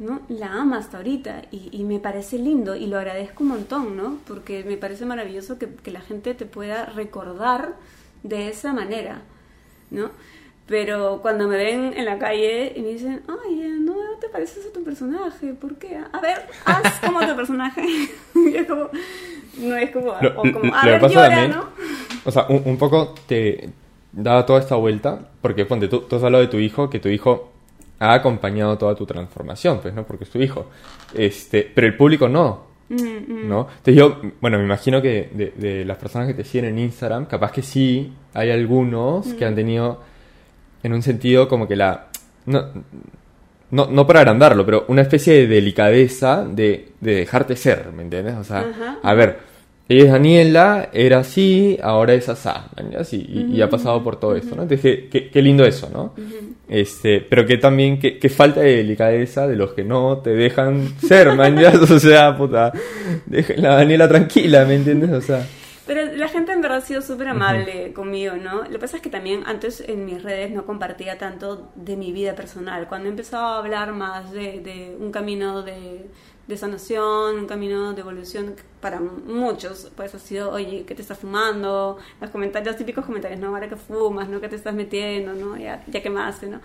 ¿No? 0.00 0.22
La 0.28 0.54
ama 0.54 0.78
hasta 0.78 0.96
ahorita 0.96 1.42
y, 1.52 1.68
y 1.72 1.84
me 1.84 2.00
parece 2.00 2.38
lindo 2.38 2.74
y 2.74 2.86
lo 2.86 2.98
agradezco 2.98 3.44
un 3.44 3.50
montón, 3.50 3.96
¿no? 3.96 4.16
Porque 4.26 4.64
me 4.64 4.78
parece 4.78 5.04
maravilloso 5.04 5.58
que, 5.58 5.68
que 5.68 5.90
la 5.90 6.00
gente 6.00 6.32
te 6.34 6.46
pueda 6.46 6.86
recordar 6.86 7.74
de 8.22 8.48
esa 8.48 8.72
manera, 8.72 9.20
¿no? 9.90 10.10
Pero 10.66 11.18
cuando 11.20 11.48
me 11.48 11.56
ven 11.56 11.92
en 11.94 12.06
la 12.06 12.18
calle 12.18 12.72
y 12.74 12.80
me 12.80 12.88
dicen, 12.88 13.22
ay, 13.28 13.60
eh, 13.60 13.76
no 13.78 13.94
te 14.20 14.28
pareces 14.30 14.66
a 14.66 14.72
tu 14.72 14.82
personaje, 14.82 15.52
¿por 15.52 15.76
qué? 15.76 15.98
A 16.12 16.20
ver, 16.20 16.46
haz 16.64 16.98
como 17.00 17.20
tu 17.20 17.36
personaje. 17.36 17.82
y 18.34 18.56
es 18.56 18.66
como, 18.66 18.88
no 19.58 19.76
es 19.76 19.90
como, 19.90 20.14
Lo, 20.22 20.40
o 20.40 20.52
como, 20.52 20.74
a 20.74 20.86
ver, 20.86 21.00
llora, 21.02 21.28
también, 21.28 21.50
¿no? 21.50 21.64
o 22.24 22.30
sea, 22.30 22.46
un, 22.48 22.62
un 22.64 22.78
poco 22.78 23.14
te 23.26 23.68
daba 24.12 24.46
toda 24.46 24.60
esta 24.60 24.76
vuelta, 24.76 25.28
porque 25.42 25.66
ponte, 25.66 25.88
tú, 25.88 26.00
tú 26.00 26.16
has 26.16 26.22
hablado 26.22 26.42
de 26.42 26.48
tu 26.48 26.56
hijo, 26.56 26.88
que 26.88 27.00
tu 27.00 27.08
hijo 27.10 27.50
ha 28.00 28.12
acompañado 28.14 28.76
toda 28.76 28.96
tu 28.96 29.06
transformación, 29.06 29.78
pues, 29.80 29.94
¿no? 29.94 30.04
Porque 30.04 30.24
es 30.24 30.30
tu 30.30 30.40
hijo. 30.40 30.66
Este, 31.14 31.70
pero 31.72 31.86
el 31.86 31.96
público 31.96 32.28
no, 32.28 32.70
Mm, 32.90 32.94
mm. 32.94 33.48
¿no? 33.48 33.68
Entonces 33.70 33.94
yo, 33.94 34.20
bueno, 34.40 34.58
me 34.58 34.64
imagino 34.64 35.00
que 35.00 35.30
de, 35.32 35.52
de 35.56 35.84
las 35.84 35.96
personas 35.96 36.26
que 36.26 36.34
te 36.34 36.44
siguen 36.44 36.66
en 36.66 36.78
Instagram, 36.80 37.26
capaz 37.26 37.52
que 37.52 37.62
sí, 37.62 38.12
hay 38.34 38.50
algunos 38.50 39.32
que 39.34 39.44
han 39.44 39.54
tenido, 39.54 40.00
en 40.82 40.92
un 40.92 41.02
sentido, 41.02 41.48
como 41.48 41.68
que 41.68 41.76
la... 41.76 42.08
No, 42.46 42.64
no, 43.70 43.86
no 43.86 44.06
para 44.06 44.20
agrandarlo, 44.20 44.66
pero 44.66 44.84
una 44.88 45.02
especie 45.02 45.34
de 45.34 45.46
delicadeza 45.46 46.44
de, 46.44 46.88
de 47.00 47.14
dejarte 47.14 47.54
ser, 47.54 47.92
¿me 47.92 48.02
entiendes? 48.02 48.34
O 48.36 48.42
sea, 48.42 48.60
Ajá. 48.60 48.98
a 49.00 49.14
ver, 49.14 49.38
ella 49.90 50.04
es 50.04 50.12
Daniela, 50.12 50.88
era 50.92 51.18
así, 51.18 51.78
ahora 51.82 52.14
es 52.14 52.28
asá, 52.28 52.68
y, 53.12 53.16
y- 53.16 53.46
y 53.56 53.60
ha 53.62 53.68
pasado 53.68 54.02
por 54.04 54.18
todo 54.20 54.36
esto, 54.36 54.54
¿no? 54.56 54.62
Entonces, 54.62 55.08
qué, 55.10 55.28
qué- 55.30 55.42
lindo 55.42 55.64
eso, 55.64 55.90
¿no? 55.92 56.14
este, 56.68 57.20
pero 57.20 57.44
que 57.44 57.56
también, 57.58 57.98
qué, 57.98 58.28
falta 58.28 58.60
de 58.60 58.76
delicadeza 58.76 59.48
de 59.48 59.56
los 59.56 59.72
que 59.72 59.82
no 59.82 60.18
te 60.18 60.30
dejan 60.30 60.88
ser, 61.00 61.28
¿ya? 61.58 61.72
O 61.80 61.98
sea, 61.98 62.36
puta, 62.36 62.72
dejen 63.26 63.60
la 63.62 63.74
Daniela 63.74 64.08
tranquila, 64.08 64.64
¿me 64.64 64.76
entiendes? 64.76 65.10
O 65.10 65.20
sea, 65.20 65.44
Pero 65.86 66.04
la 66.14 66.28
gente 66.28 66.52
en 66.52 66.60
verdad 66.60 66.78
ha 66.78 66.82
sido 66.82 67.02
súper 67.02 67.26
amable 67.28 67.92
conmigo, 67.92 68.34
¿no? 68.36 68.62
Lo 68.62 68.70
que 68.70 68.78
pasa 68.78 68.98
es 68.98 69.02
que 69.02 69.10
también 69.10 69.42
antes 69.46 69.82
en 69.88 70.04
mis 70.04 70.22
redes 70.22 70.52
no 70.52 70.64
compartía 70.64 71.18
tanto 71.18 71.72
de 71.74 71.96
mi 71.96 72.12
vida 72.12 72.36
personal. 72.36 72.86
Cuando 72.86 73.08
he 73.08 73.10
empezado 73.10 73.44
a 73.46 73.58
hablar 73.58 73.92
más 73.92 74.30
de, 74.30 74.60
de 74.60 74.96
un 75.00 75.10
camino 75.10 75.62
de, 75.62 76.06
de 76.50 76.56
sanación, 76.56 77.38
un 77.38 77.46
camino 77.46 77.94
de 77.94 78.00
evolución, 78.00 78.54
para 78.80 79.00
muchos, 79.00 79.90
pues 79.96 80.14
ha 80.14 80.18
sido, 80.18 80.50
oye, 80.50 80.84
¿qué 80.86 80.94
te 80.94 81.02
estás 81.02 81.18
fumando? 81.18 81.98
Los 82.20 82.30
comentarios, 82.30 82.74
los 82.74 82.76
típicos 82.76 83.06
comentarios, 83.06 83.40
¿no? 83.40 83.48
Ahora 83.48 83.68
que 83.68 83.76
fumas, 83.76 84.28
¿no? 84.28 84.40
¿Qué 84.40 84.48
te 84.48 84.56
estás 84.56 84.74
metiendo? 84.74 85.34
¿no? 85.34 85.56
Ya, 85.56 85.82
ya 85.86 86.02
quemaste, 86.02 86.48
¿no? 86.48 86.60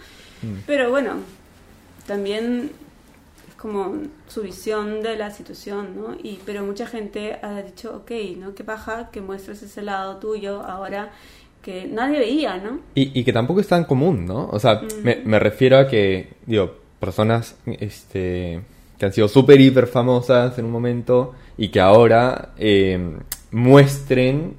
Pero 0.68 0.90
bueno, 0.90 1.14
también 2.06 2.72
es 3.50 3.56
como 3.56 3.96
su 4.28 4.42
visión 4.42 5.02
de 5.02 5.16
la 5.16 5.32
situación, 5.32 5.96
¿no? 5.96 6.16
Y, 6.22 6.40
pero 6.46 6.64
mucha 6.64 6.86
gente 6.86 7.40
ha 7.42 7.62
dicho, 7.62 7.96
ok, 7.96 8.12
¿no? 8.38 8.54
Qué 8.54 8.64
paja 8.64 9.10
que 9.12 9.22
muestres 9.22 9.64
ese 9.64 9.82
lado 9.82 10.18
tuyo 10.18 10.62
ahora 10.62 11.12
que 11.62 11.88
nadie 11.88 12.20
veía, 12.20 12.58
¿no? 12.58 12.80
y, 12.94 13.20
y 13.20 13.24
que 13.24 13.34
tampoco 13.34 13.60
es 13.60 13.68
tan 13.68 13.86
común, 13.86 14.28
¿no? 14.28 14.48
O 14.50 14.60
sea, 14.60 14.82
me, 15.02 15.22
me 15.26 15.40
refiero 15.40 15.80
a 15.80 15.88
que, 15.88 16.34
digo, 16.46 16.76
personas 17.00 17.56
este, 17.66 18.62
que 18.98 19.06
han 19.06 19.14
sido 19.14 19.28
súper, 19.28 19.60
hiper 19.60 19.88
famosas 19.88 20.58
en 20.58 20.66
un 20.66 20.72
momento 20.72 21.34
y 21.58 21.70
que 21.70 21.80
ahora 21.80 22.54
eh, 22.58 23.18
muestren 23.52 24.56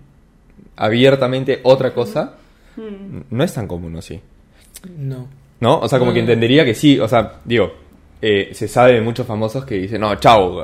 abiertamente 0.76 1.60
otra 1.62 1.94
cosa, 1.94 2.34
no 3.30 3.44
es 3.44 3.54
tan 3.54 3.66
común, 3.66 3.96
¿o 3.96 4.02
sí? 4.02 4.20
No. 4.96 5.28
¿No? 5.60 5.80
O 5.80 5.88
sea, 5.88 5.98
como 5.98 6.12
que 6.12 6.20
entendería 6.20 6.64
que 6.64 6.74
sí, 6.74 6.98
o 7.00 7.08
sea, 7.08 7.40
digo, 7.44 7.72
eh, 8.20 8.50
se 8.52 8.68
sabe 8.68 8.94
de 8.94 9.00
muchos 9.00 9.26
famosos 9.26 9.64
que 9.64 9.76
dicen, 9.76 10.02
no, 10.02 10.14
chao, 10.16 10.62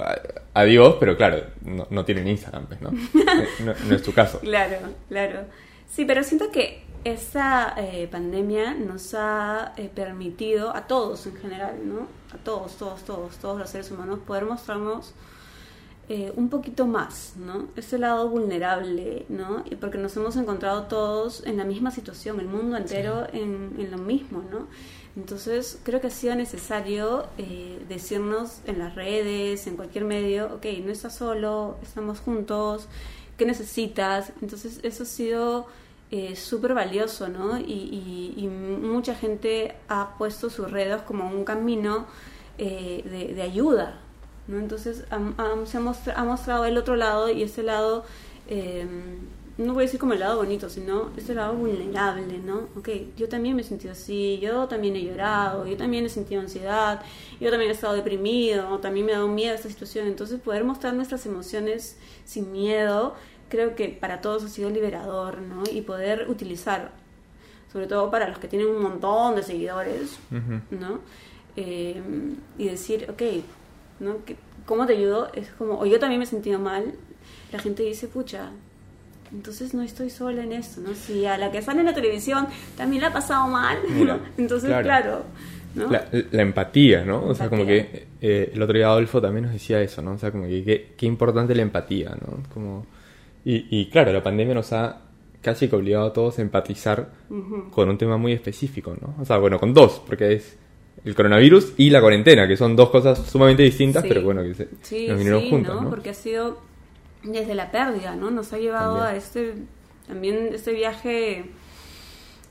adiós, 0.53 0.97
pero 1.01 1.17
claro, 1.17 1.43
no, 1.65 1.87
no 1.89 2.05
tienen 2.05 2.29
Instagram, 2.29 2.67
pues, 2.67 2.81
¿no? 2.83 2.91
No, 2.91 3.75
no 3.89 3.95
es 3.95 4.03
tu 4.03 4.13
caso. 4.13 4.41
Claro, 4.41 4.77
claro. 5.09 5.41
Sí, 5.89 6.05
pero 6.05 6.23
siento 6.23 6.51
que 6.51 6.83
esta 7.05 7.75
eh, 7.77 8.09
pandemia 8.11 8.75
nos 8.75 9.15
ha 9.15 9.73
eh, 9.77 9.91
permitido 9.95 10.75
a 10.75 10.87
todos 10.87 11.27
en 11.27 11.37
general, 11.37 11.81
¿no? 11.85 12.07
A 12.35 12.39
todos, 12.43 12.77
todos, 12.77 13.03
todos, 13.03 13.37
todos 13.37 13.59
los 13.59 13.71
seres 13.71 13.91
humanos 13.91 14.21
poder 14.27 14.45
mostrarnos 14.45 15.13
eh, 16.09 16.33
un 16.37 16.49
poquito 16.49 16.87
más, 16.87 17.35
¿no? 17.37 17.69
Ese 17.77 17.99
lado 17.99 18.29
vulnerable, 18.29 19.25
¿no? 19.29 19.65
Y 19.71 19.77
porque 19.77 19.99
nos 19.99 20.17
hemos 20.17 20.37
encontrado 20.37 20.85
todos 20.85 21.45
en 21.47 21.57
la 21.57 21.65
misma 21.65 21.91
situación, 21.91 22.41
el 22.41 22.49
mundo 22.49 22.77
entero 22.77 23.27
en, 23.33 23.75
en 23.79 23.91
lo 23.91 23.99
mismo, 23.99 24.43
¿no? 24.51 24.67
Entonces 25.17 25.79
creo 25.83 26.01
que 26.01 26.07
ha 26.07 26.11
sido 26.11 26.35
necesario 26.35 27.27
eh, 27.37 27.85
decirnos 27.89 28.61
en 28.67 28.79
las 28.79 28.95
redes, 28.95 29.67
en 29.67 29.77
cualquier 29.77 30.05
medio, 30.05 30.55
ok, 30.55 30.67
no 30.85 30.91
estás 30.91 31.15
solo, 31.17 31.77
estamos 31.83 32.21
juntos, 32.21 32.89
¿qué 33.37 33.45
necesitas? 33.45 34.33
Entonces 34.41 34.81
eso 34.83 35.03
ha 35.03 35.07
sido 35.07 35.67
eh, 36.13 36.37
súper 36.37 36.75
valioso, 36.75 37.29
¿no? 37.29 37.59
Y, 37.59 37.65
y- 37.65 38.35
y 38.37 38.49
mucha 38.49 39.15
gente 39.17 39.75
ha 39.89 40.17
puesto 40.19 40.51
sus 40.51 40.71
redes 40.71 41.03
como 41.03 41.29
un 41.29 41.45
camino 41.45 42.07
eh, 42.59 43.33
de, 43.35 43.43
ayuda, 43.43 44.01
¿no? 44.49 44.59
Entonces 44.59 45.05
se 45.67 45.77
ha, 45.79 45.81
mostra- 45.81 46.15
ha 46.17 46.25
mostrado 46.25 46.65
el 46.67 46.79
otro 46.79 46.97
lado 46.97 47.31
y 47.31 47.43
ese 47.43 47.63
lado, 47.65 48.05
eh, 48.49 48.87
no 49.59 49.75
voy 49.75 49.83
a 49.83 49.87
decir 49.87 50.01
como 50.01 50.15
el 50.15 50.21
lado 50.21 50.39
bonito, 50.39 50.71
sino 50.71 51.11
ese 51.17 51.35
lado 51.35 51.55
vulnerable, 51.55 52.39
¿no? 52.39 52.69
Ok, 52.77 52.89
yo 53.17 53.29
también 53.29 53.55
me 53.55 53.63
he 53.63 53.65
sentido 53.65 53.93
así, 53.93 54.39
yo 54.41 54.67
también 54.67 54.97
he 54.97 55.03
llorado, 55.05 55.67
yo 55.67 55.77
también 55.77 56.07
he 56.07 56.09
sentido 56.09 56.41
ansiedad, 56.41 57.03
yo 57.41 57.51
también 57.51 57.71
he 57.71 57.75
estado 57.75 57.95
deprimido, 57.95 58.79
también 58.81 59.07
me 59.07 59.13
ha 59.13 59.17
dado 59.17 59.29
miedo 59.29 59.55
esta 59.55 59.69
situación. 59.69 60.07
Entonces 60.07 60.41
poder 60.41 60.65
mostrar 60.65 60.95
nuestras 60.95 61.27
emociones 61.27 61.99
sin 62.25 62.51
miedo, 62.53 63.15
creo 63.53 63.75
que 63.75 63.89
para 63.89 64.23
todos 64.23 64.45
ha 64.45 64.49
sido 64.49 64.71
liberador, 64.71 65.43
¿no? 65.43 65.63
Y 65.71 65.83
poder 65.83 66.25
utilizar, 66.31 66.91
sobre 67.71 67.87
todo 67.87 68.11
para 68.11 68.27
los 68.27 68.39
que 68.39 68.49
tienen 68.49 68.69
un 68.69 68.83
montón 68.83 69.37
de 69.37 69.43
seguidores, 69.43 70.19
¿no? 70.71 71.01
Eh, 71.55 72.01
y 72.57 72.65
decir, 72.65 73.07
ok, 73.11 73.23
¿no? 74.01 74.17
¿Cómo 74.65 74.87
te 74.87 74.95
ayudo? 74.95 75.31
Es 75.35 75.51
como, 75.51 75.79
o 75.79 75.85
yo 75.85 75.99
también 76.01 76.19
me 76.19 76.25
he 76.25 76.29
sentido 76.29 76.59
mal. 76.59 76.95
La 77.53 77.59
gente 77.59 77.83
dice, 77.83 78.09
pucha, 78.09 78.49
entonces 79.31 79.75
no 79.75 79.83
estoy 79.83 80.09
sola 80.09 80.43
en 80.45 80.53
esto, 80.53 80.81
¿no? 80.81 80.95
Si 80.95 81.27
a 81.27 81.37
la 81.37 81.53
que 81.53 81.61
sale 81.61 81.81
en 81.81 81.87
la 81.87 81.95
televisión 81.95 82.47
también 82.75 83.03
la 83.03 83.09
ha 83.09 83.13
pasado 83.13 83.49
mal, 83.49 83.77
Mira, 83.87 84.17
¿no? 84.17 84.23
Entonces, 84.39 84.71
claro. 84.71 84.83
claro, 84.83 85.25
¿no? 85.75 85.91
La, 85.91 86.07
la 86.31 86.41
empatía, 86.41 87.05
¿no? 87.05 87.23
O 87.27 87.35
sea, 87.35 87.51
como 87.51 87.67
que 87.67 88.07
eh, 88.19 88.51
el 88.55 88.63
otro 88.63 88.79
día 88.79 88.87
Adolfo 88.87 89.21
también 89.21 89.45
nos 89.45 89.53
decía 89.53 89.79
eso, 89.83 90.01
¿no? 90.01 90.13
O 90.13 90.19
sea, 90.19 90.31
como 90.31 90.45
que 90.45 90.95
qué 90.97 91.05
importante 91.05 91.55
la 91.55 91.61
empatía, 91.61 92.17
¿no? 92.19 92.43
Como... 92.55 92.87
Y, 93.45 93.67
y 93.71 93.87
claro, 93.91 94.13
la 94.13 94.23
pandemia 94.23 94.55
nos 94.55 94.73
ha 94.73 95.01
casi 95.41 95.69
que 95.69 95.75
obligado 95.77 96.07
a 96.07 96.13
todos 96.13 96.39
a 96.39 96.43
empatizar 96.43 97.11
con 97.73 97.89
un 97.89 97.99
tema 97.99 98.17
muy 98.17 98.33
específico, 98.33 98.97
¿no? 99.01 99.15
O 99.21 99.25
sea, 99.25 99.39
bueno, 99.39 99.59
con 99.59 99.75
dos, 99.75 100.01
porque 100.07 100.35
es 100.35 100.57
el 101.05 101.17
coronavirus 101.17 101.73
y 101.79 101.91
la 101.91 102.01
cuarentena, 102.01 102.47
que 102.47 102.57
son 102.57 102.77
dos 102.77 102.91
cosas 102.91 103.19
sumamente 103.29 103.65
distintas, 103.65 104.03
Sí. 104.05 104.09
pero 104.09 104.23
bueno, 104.23 104.43
que 104.45 104.55
se, 104.55 104.69
Sí, 104.83 105.09
nos 105.09 105.19
vinieron 105.19 105.43
sí, 105.43 105.51
juntas, 105.51 105.75
¿no? 105.75 105.81
¿no? 105.83 105.91
Porque 105.91 106.11
ha 106.11 106.15
sido 106.15 106.59
desde 107.25 107.57
la 107.57 107.73
pérdida, 107.73 108.15
¿no? 108.15 108.31
Nos 108.31 108.53
ha 108.53 108.59
llevado 108.59 108.99
También. 108.99 109.15
a 109.15 109.19
este, 109.19 109.55
también 110.07 110.49
este 110.53 110.73
viaje 110.73 111.47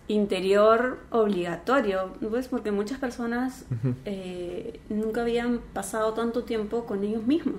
interior 0.07 0.99
obligatorio, 1.11 2.11
pues 2.29 2.47
porque 2.49 2.71
muchas 2.71 2.99
personas 2.99 3.65
eh, 4.05 4.79
nunca 4.89 5.21
habían 5.21 5.59
pasado 5.73 6.13
tanto 6.13 6.43
tiempo 6.43 6.85
con 6.85 7.03
ellos 7.05 7.25
mismos 7.25 7.55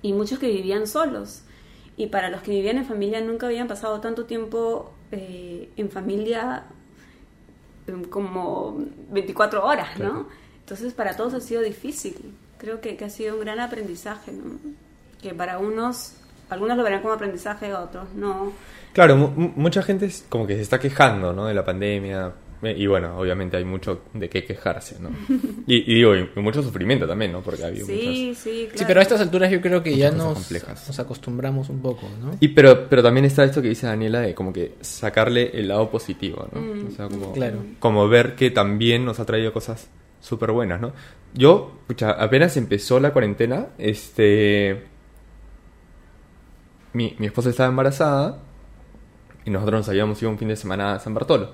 y 0.00 0.12
muchos 0.14 0.38
que 0.38 0.48
vivían 0.48 0.86
solos 0.86 1.42
y 1.98 2.06
para 2.06 2.30
los 2.30 2.40
que 2.40 2.52
vivían 2.52 2.78
en 2.78 2.86
familia 2.86 3.20
nunca 3.20 3.46
habían 3.46 3.68
pasado 3.68 4.00
tanto 4.00 4.24
tiempo 4.24 4.94
eh, 5.12 5.68
en 5.76 5.90
familia 5.90 6.62
em, 7.86 8.04
como 8.04 8.78
24 9.10 9.64
horas, 9.64 9.98
¿no? 9.98 10.28
Entonces 10.60 10.94
para 10.94 11.16
todos 11.16 11.34
ha 11.34 11.40
sido 11.40 11.60
difícil. 11.62 12.14
Creo 12.58 12.80
que, 12.80 12.96
que 12.96 13.04
ha 13.04 13.10
sido 13.10 13.34
un 13.34 13.40
gran 13.40 13.60
aprendizaje, 13.60 14.32
¿no? 14.32 14.58
Que 15.22 15.34
para 15.34 15.58
unos, 15.58 16.14
algunos 16.50 16.76
lo 16.76 16.82
verán 16.84 17.02
como 17.02 17.14
aprendizaje, 17.14 17.74
otros 17.74 18.06
no. 18.14 18.52
Claro, 18.92 19.16
mu- 19.16 19.28
mu- 19.28 19.52
mucha 19.56 19.82
gente 19.82 20.06
es 20.06 20.24
como 20.28 20.46
que 20.46 20.54
se 20.56 20.62
está 20.62 20.78
quejando, 20.78 21.32
¿no? 21.32 21.46
De 21.46 21.54
la 21.54 21.64
pandemia. 21.64 22.32
Y 22.62 22.86
bueno, 22.88 23.16
obviamente 23.18 23.56
hay 23.56 23.64
mucho 23.64 24.00
de 24.14 24.28
qué 24.28 24.44
quejarse, 24.44 24.98
¿no? 25.00 25.10
Y, 25.66 25.76
y 25.92 25.94
digo, 25.94 26.16
y 26.16 26.28
mucho 26.40 26.62
sufrimiento 26.62 27.06
también, 27.06 27.30
¿no? 27.30 27.40
Porque 27.40 27.62
ha 27.62 27.66
habido 27.68 27.86
muchas... 27.86 28.00
Sí, 28.00 28.34
sí, 28.34 28.50
claro. 28.64 28.78
Sí, 28.78 28.84
pero 28.86 28.98
a 29.00 29.02
estas 29.02 29.20
alturas 29.20 29.50
yo 29.52 29.60
creo 29.60 29.80
que 29.82 29.96
ya 29.96 30.10
Muchas 30.10 30.24
nos, 30.26 30.34
complejas. 30.38 30.88
nos 30.88 30.98
acostumbramos 30.98 31.68
un 31.68 31.80
poco, 31.80 32.08
¿no? 32.20 32.36
Y 32.40 32.48
pero, 32.48 32.88
pero 32.88 33.02
también 33.02 33.24
está 33.26 33.44
esto 33.44 33.62
que 33.62 33.68
dice 33.68 33.86
Daniela 33.86 34.20
de 34.20 34.34
como 34.34 34.52
que 34.52 34.74
sacarle 34.80 35.50
el 35.54 35.68
lado 35.68 35.88
positivo, 35.90 36.48
¿no? 36.52 36.60
Mm, 36.60 36.86
O 36.88 36.90
sea, 36.90 37.08
como, 37.08 37.32
Claro. 37.32 37.58
como 37.78 38.08
ver 38.08 38.34
que 38.34 38.50
también 38.50 39.04
nos 39.04 39.20
ha 39.20 39.24
traído 39.24 39.52
cosas 39.52 39.88
súper 40.20 40.50
buenas, 40.50 40.80
¿no? 40.80 40.92
Yo, 41.34 41.78
pucha, 41.86 42.10
apenas 42.10 42.56
empezó 42.56 42.98
la 42.98 43.12
cuarentena, 43.12 43.68
este... 43.78 44.82
Mi, 46.92 47.14
mi 47.18 47.26
esposa 47.26 47.50
estaba 47.50 47.68
embarazada 47.68 48.38
y 49.44 49.50
nosotros 49.50 49.80
nos 49.80 49.88
habíamos 49.90 50.20
ido 50.20 50.30
un 50.30 50.38
fin 50.38 50.48
de 50.48 50.56
semana 50.56 50.94
a 50.94 50.98
San 50.98 51.14
Bartolo. 51.14 51.52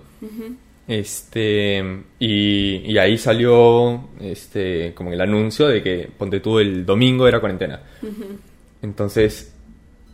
Este, 0.87 1.83
y, 2.19 2.77
y 2.93 2.99
ahí 2.99 3.17
salió 3.19 4.09
este, 4.21 4.93
como 4.95 5.13
el 5.13 5.21
anuncio 5.21 5.67
de 5.69 5.83
que, 5.83 6.09
ponte 6.17 6.41
tú, 6.41 6.59
el 6.59 6.85
domingo 6.85 7.27
era 7.27 7.41
cuarentena. 7.41 7.81
Entonces, 8.83 9.55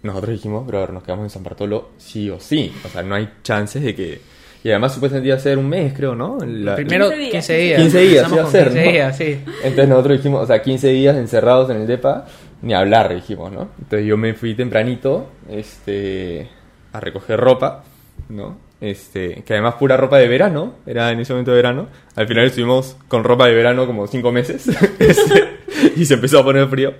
nosotros 0.03 0.31
dijimos, 0.33 0.63
pero 0.67 0.79
a 0.79 0.81
ver, 0.83 0.93
nos 0.93 1.03
quedamos 1.03 1.25
en 1.25 1.31
San 1.31 1.43
Bartolo 1.43 1.91
sí 1.99 2.31
o 2.31 2.39
sí. 2.41 2.73
O 2.85 2.89
sea, 2.89 3.03
no 3.03 3.15
hay 3.15 3.29
chances 3.43 3.83
de 3.83 3.95
que... 3.95 4.21
Y 4.63 4.69
además 4.69 4.93
supuestamente 4.93 5.29
iba 5.29 5.37
a 5.39 5.41
ser 5.41 5.57
un 5.57 5.69
mes, 5.71 5.95
creo, 5.95 6.15
¿no? 6.15 6.37
La- 6.45 6.77
Primero 6.77 7.11
15 7.11 7.19
días. 7.19 7.45
15 7.47 7.57
días. 7.59 7.81
15 7.81 7.99
días, 8.01 8.25
Empezamos 8.25 8.39
iba 8.39 8.49
a 8.49 8.51
ser, 8.53 8.69
15 8.73 8.85
¿no? 8.87 8.93
días, 8.93 9.17
sí. 9.17 9.25
Entonces 9.65 9.89
nosotros 9.89 10.17
dijimos, 10.19 10.43
o 10.43 10.47
sea, 10.47 10.63
15 10.63 10.89
días 10.89 11.17
encerrados 11.17 11.71
en 11.71 11.77
el 11.79 11.87
DEPA, 11.87 12.27
ni 12.63 12.75
hablar, 12.75 13.15
dijimos, 13.15 13.51
¿no? 13.51 13.71
Entonces 13.81 14.07
yo 14.07 14.19
me 14.19 14.35
fui 14.35 14.55
tempranito, 14.55 15.31
este, 15.51 16.47
a 16.93 17.01
recoger 17.01 17.41
ropa, 17.41 17.85
¿no? 18.29 18.59
Este, 18.81 19.43
que 19.45 19.53
además 19.53 19.75
pura 19.75 19.97
ropa 19.99 20.17
de 20.19 20.27
verano, 20.27 20.77
era 20.87 21.11
en 21.13 21.21
ese 21.21 21.33
momento 21.35 21.51
de 21.51 21.57
verano. 21.59 21.89
Al 22.17 22.27
final 22.27 22.47
estuvimos 22.47 22.97
con 23.09 23.25
ropa 23.25 23.47
de 23.47 23.55
verano 23.55 23.87
como 23.87 24.07
5 24.07 24.33
meses, 24.33 24.69
este, 24.99 25.59
y 25.97 26.05
se 26.07 26.15
empezó 26.15 26.39
a 26.41 26.45
poner 26.45 26.67
frío. 26.69 26.95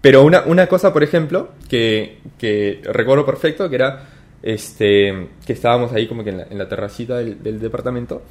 Pero 0.00 0.22
una, 0.22 0.42
una 0.46 0.66
cosa, 0.68 0.92
por 0.92 1.02
ejemplo, 1.02 1.50
que, 1.68 2.18
que 2.38 2.80
recuerdo 2.84 3.26
perfecto, 3.26 3.68
que 3.68 3.74
era, 3.76 4.08
este, 4.42 5.28
que 5.44 5.52
estábamos 5.52 5.92
ahí 5.92 6.06
como 6.06 6.24
que 6.24 6.30
en 6.30 6.38
la, 6.38 6.44
en 6.50 6.56
la 6.58 6.68
terracita 6.68 7.16
del, 7.18 7.42
del 7.42 7.58
departamento, 7.60 8.22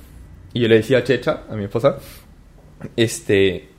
y 0.53 0.61
yo 0.61 0.68
le 0.68 0.76
decía 0.78 0.99
a 0.99 1.03
Checha, 1.03 1.41
a 1.52 1.56
mi 1.56 1.65
esposa, 1.65 1.98
este 2.95 3.69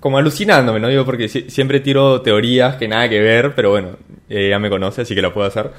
como 0.00 0.18
alucinándome, 0.18 0.78
¿no? 0.78 0.88
Digo, 0.88 1.04
porque 1.04 1.28
si- 1.28 1.50
siempre 1.50 1.80
tiro 1.80 2.22
teorías 2.22 2.76
que 2.76 2.86
nada 2.86 3.08
que 3.08 3.20
ver, 3.20 3.54
pero 3.56 3.70
bueno, 3.70 3.96
ella 4.28 4.58
me 4.60 4.70
conoce, 4.70 5.02
así 5.02 5.14
que 5.14 5.22
lo 5.22 5.34
puedo 5.34 5.46
hacer. 5.48 5.70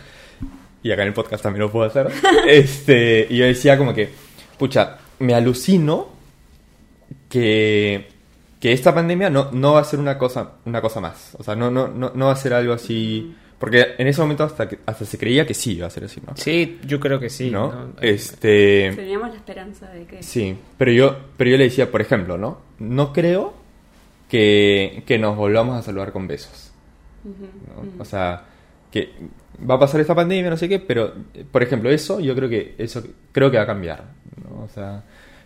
Y 0.84 0.92
acá 0.92 1.02
en 1.02 1.10
el 1.10 1.14
podcast 1.14 1.44
también 1.44 1.62
lo 1.62 1.72
puedo 1.72 1.86
hacer. 1.88 2.08
este, 2.48 3.28
y 3.30 3.38
yo 3.38 3.46
decía 3.46 3.78
como 3.78 3.94
que, 3.94 4.10
pucha, 4.58 4.98
me 5.20 5.34
alucino 5.34 6.08
que, 7.30 8.08
que 8.60 8.72
esta 8.74 8.94
pandemia 8.94 9.30
no, 9.30 9.52
no 9.52 9.74
va 9.74 9.82
a 9.82 9.84
ser 9.84 10.00
una 10.00 10.18
cosa, 10.18 10.54
una 10.66 10.82
cosa 10.82 11.00
más. 11.00 11.36
O 11.40 11.44
sea, 11.44 11.56
no, 11.56 11.70
no, 11.72 11.88
no, 11.88 12.12
no 12.14 12.26
va 12.28 12.32
a 12.32 12.36
ser 12.36 12.54
algo 12.54 12.74
así. 12.74 13.36
Porque 13.60 13.96
en 13.98 14.06
ese 14.06 14.22
momento 14.22 14.44
hasta, 14.44 14.70
que- 14.70 14.80
hasta 14.86 15.04
se 15.04 15.18
creía 15.18 15.46
que 15.46 15.56
sí 15.56 15.74
iba 15.78 15.88
a 15.88 15.90
ser 15.90 16.04
así, 16.04 16.22
¿no? 16.26 16.38
Sí, 16.38 16.80
yo 16.86 17.00
creo 17.00 17.20
que 17.20 17.30
sí. 17.30 17.50
¿No? 17.50 17.72
¿no? 17.72 17.94
Este. 18.02 18.94
Teníamos 18.96 19.30
la 19.30 19.36
esperanza 19.36 19.90
de 19.90 20.06
que... 20.06 20.22
Sí, 20.22 20.56
pero 20.78 20.92
yo, 20.92 21.18
pero 21.38 21.50
yo 21.50 21.58
le 21.58 21.64
decía, 21.64 21.90
por 21.90 22.02
ejemplo, 22.02 22.38
¿no? 22.38 22.60
No 22.78 23.12
creo 23.14 23.56
que, 24.30 25.02
que 25.08 25.18
nos 25.18 25.36
volvamos 25.36 25.76
a 25.78 25.82
saludar 25.82 26.12
con 26.12 26.28
besos. 26.28 26.72
¿no? 27.24 28.02
O 28.02 28.06
sea, 28.06 28.46
que 28.92 29.12
va 29.70 29.76
a 29.76 29.80
pasar 29.80 30.02
esta 30.02 30.14
pandemia, 30.16 30.50
no 30.50 30.58
sé 30.58 30.68
qué, 30.70 30.80
pero, 30.80 31.14
por 31.52 31.64
ejemplo, 31.64 31.90
eso, 31.90 32.20
yo 32.20 32.36
creo 32.36 32.50
que 32.50 32.76
eso 32.78 33.04
creo 33.32 33.50
que 33.52 33.58
va 33.58 33.64
a 33.64 33.68
cambiar. 33.68 34.04
¿no? 34.44 34.64
O 34.64 34.70
sea, 34.70 35.04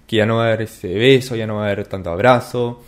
que 0.08 0.18
ya 0.18 0.26
no 0.26 0.38
va 0.38 0.44
a 0.46 0.48
haber 0.48 0.64
ese 0.64 0.94
beso, 0.94 1.36
ya 1.36 1.48
no 1.48 1.56
va 1.58 1.64
a 1.68 1.72
haber 1.72 1.88
tanto 1.88 2.10
abrazo. 2.12 2.82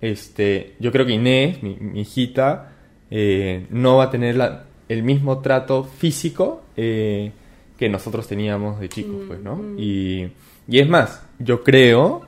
Este, 0.00 0.74
yo 0.78 0.92
creo 0.92 1.06
que 1.06 1.12
Inés, 1.12 1.62
mi, 1.62 1.76
mi 1.80 2.00
hijita, 2.02 2.72
eh, 3.10 3.66
no 3.70 3.96
va 3.98 4.04
a 4.04 4.10
tener 4.10 4.36
la- 4.36 4.64
el 4.88 5.02
mismo 5.02 5.40
trato 5.40 5.84
físico 5.84 6.62
eh, 6.76 7.32
que 7.78 7.88
nosotros 7.88 8.26
teníamos 8.28 8.78
de 8.80 8.88
chicos, 8.88 9.16
pues, 9.26 9.40
¿no? 9.40 9.60
Y, 9.78 10.28
y 10.68 10.78
es 10.78 10.88
más, 10.88 11.26
yo 11.38 11.62
creo 11.64 12.22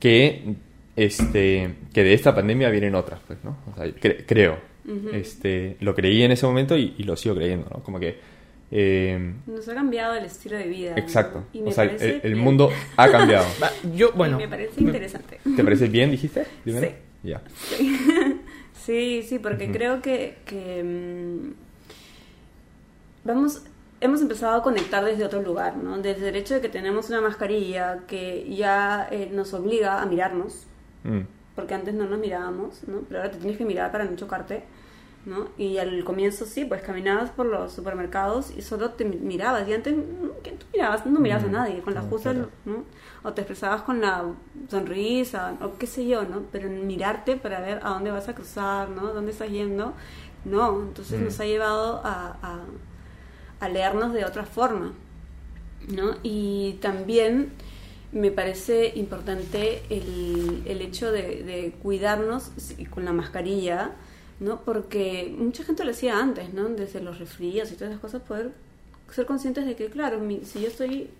que 0.00 0.54
este 0.96 1.74
que 1.92 2.04
de 2.04 2.14
esta 2.14 2.34
pandemia 2.34 2.70
vienen 2.70 2.94
otras, 2.94 3.20
pues, 3.26 3.38
¿no? 3.44 3.56
O 3.72 3.76
sea, 3.76 3.86
cre- 3.86 4.24
creo. 4.26 4.58
Este, 5.12 5.76
lo 5.80 5.94
creí 5.94 6.22
en 6.22 6.32
ese 6.32 6.44
momento 6.46 6.76
y, 6.76 6.94
y 6.98 7.04
lo 7.04 7.16
sigo 7.16 7.34
creyendo, 7.34 7.66
¿no? 7.70 7.82
Como 7.82 7.98
que 7.98 8.18
eh, 8.70 9.32
Nos 9.46 9.68
ha 9.68 9.74
cambiado 9.74 10.14
el 10.14 10.24
estilo 10.24 10.56
de 10.56 10.66
vida. 10.66 10.92
¿no? 10.92 10.98
exacto. 10.98 11.44
Y 11.52 11.60
me 11.62 11.70
O 11.70 11.72
sea, 11.72 11.84
el, 11.84 11.90
parece 11.90 12.14
el 12.22 12.32
bien. 12.34 12.38
mundo 12.44 12.70
ha 12.96 13.08
cambiado. 13.10 13.46
Yo, 13.94 14.12
bueno. 14.12 14.36
Y 14.38 14.42
me 14.42 14.48
parece 14.48 14.80
interesante. 14.82 15.38
¿Te 15.56 15.64
parece 15.64 15.88
bien, 15.88 16.10
dijiste? 16.10 16.46
Dímelo. 16.64 16.88
Sí. 16.88 16.94
Ya. 17.22 17.42
Sí, 18.84 19.22
sí, 19.26 19.38
porque 19.38 19.70
creo 19.72 20.02
que, 20.02 20.34
que, 20.44 20.82
mm, 20.84 21.54
vamos, 23.26 23.62
hemos 24.02 24.20
empezado 24.20 24.56
a 24.56 24.62
conectar 24.62 25.02
desde 25.02 25.24
otro 25.24 25.40
lugar, 25.40 25.78
¿no? 25.78 25.96
Desde 26.02 26.28
el 26.28 26.36
hecho 26.36 26.52
de 26.54 26.60
que 26.60 26.68
tenemos 26.68 27.08
una 27.08 27.22
mascarilla 27.22 28.00
que 28.06 28.46
ya 28.54 29.08
eh, 29.10 29.30
nos 29.32 29.54
obliga 29.54 30.02
a 30.02 30.06
mirarnos, 30.06 30.66
Mm. 31.04 31.20
Porque 31.54 31.74
antes 31.74 31.94
no 31.94 32.06
nos 32.06 32.18
mirábamos, 32.18 32.82
¿no? 32.88 33.00
Pero 33.08 33.20
ahora 33.20 33.30
te 33.32 33.38
tienes 33.38 33.58
que 33.58 33.64
mirar 33.64 33.92
para 33.92 34.04
no 34.04 34.16
chocarte, 34.16 34.64
¿no? 35.26 35.48
Y 35.56 35.78
al 35.78 36.04
comienzo 36.04 36.44
sí, 36.46 36.64
pues 36.66 36.82
caminabas 36.82 37.30
por 37.30 37.46
los 37.46 37.72
supermercados 37.72 38.50
y 38.56 38.62
solo 38.62 38.90
te 38.90 39.04
mi- 39.06 39.16
mirabas. 39.16 39.66
Y 39.68 39.72
antes, 39.72 39.94
mm, 39.96 40.42
¿qué 40.42 40.52
tú 40.52 40.66
mirabas? 40.72 41.06
No 41.06 41.20
mirabas 41.20 41.44
a 41.44 41.48
nadie, 41.48 41.80
con 41.80 41.94
la 41.94 42.02
No, 42.02 42.08
justa, 42.10 42.32
claro. 42.32 42.50
¿no? 42.66 42.84
O 43.22 43.32
te 43.32 43.40
expresabas 43.42 43.82
con 43.82 44.00
la 44.00 44.24
sonrisa, 44.68 45.54
o 45.62 45.78
qué 45.78 45.86
sé 45.86 46.06
yo, 46.06 46.24
¿no? 46.24 46.42
Pero 46.52 46.68
mirarte 46.68 47.36
para 47.36 47.60
ver 47.60 47.80
a 47.82 47.90
dónde 47.90 48.10
vas 48.10 48.28
a 48.28 48.34
cruzar, 48.34 48.90
¿no? 48.90 49.12
¿Dónde 49.14 49.32
estás 49.32 49.50
yendo? 49.50 49.94
No, 50.44 50.82
entonces 50.82 51.20
Mm. 51.20 51.24
nos 51.24 51.40
ha 51.40 51.44
llevado 51.46 52.02
a, 52.04 52.36
a, 52.42 52.60
a 53.60 53.68
leernos 53.68 54.12
de 54.12 54.24
otra 54.24 54.44
forma, 54.44 54.92
¿no? 55.88 56.16
Y 56.22 56.74
también 56.80 57.52
me 58.14 58.30
parece 58.30 58.92
importante 58.96 59.82
el, 59.90 60.62
el 60.64 60.80
hecho 60.80 61.12
de, 61.12 61.42
de 61.42 61.72
cuidarnos 61.82 62.50
con 62.90 63.04
la 63.04 63.12
mascarilla, 63.12 63.90
¿no? 64.40 64.60
Porque 64.62 65.34
mucha 65.36 65.64
gente 65.64 65.84
lo 65.84 65.90
hacía 65.90 66.18
antes, 66.18 66.54
¿no? 66.54 66.68
Desde 66.68 67.00
los 67.02 67.18
resfríos 67.18 67.70
y 67.70 67.74
todas 67.74 67.90
esas 67.90 68.00
cosas, 68.00 68.22
poder 68.22 68.52
ser 69.10 69.26
conscientes 69.26 69.66
de 69.66 69.74
que, 69.76 69.88
claro, 69.90 70.18
mi- 70.20 70.44
si 70.44 70.60
yo 70.62 70.68
estoy 70.68 71.10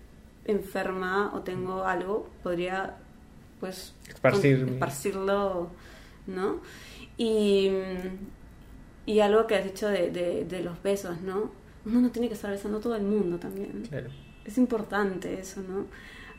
enferma 0.45 1.31
o 1.35 1.41
tengo 1.41 1.83
algo, 1.83 2.29
podría, 2.43 2.95
pues, 3.59 3.93
Esparcir 4.07 4.59
con- 4.63 4.73
esparcirlo, 4.73 5.69
¿no? 6.27 6.61
Y, 7.17 7.69
y 9.05 9.19
algo 9.19 9.47
que 9.47 9.55
has 9.55 9.63
dicho 9.65 9.87
de, 9.87 10.11
de, 10.11 10.45
de 10.45 10.61
los 10.61 10.81
besos, 10.81 11.21
¿no? 11.21 11.51
Uno 11.85 12.01
no 12.01 12.09
tiene 12.09 12.27
que 12.27 12.33
estar 12.33 12.51
besando 12.51 12.77
a 12.79 12.81
todo 12.81 12.95
el 12.95 13.03
mundo 13.03 13.37
también. 13.37 13.83
Claro. 13.89 14.09
Es 14.45 14.57
importante 14.57 15.39
eso, 15.39 15.61
¿no? 15.61 15.85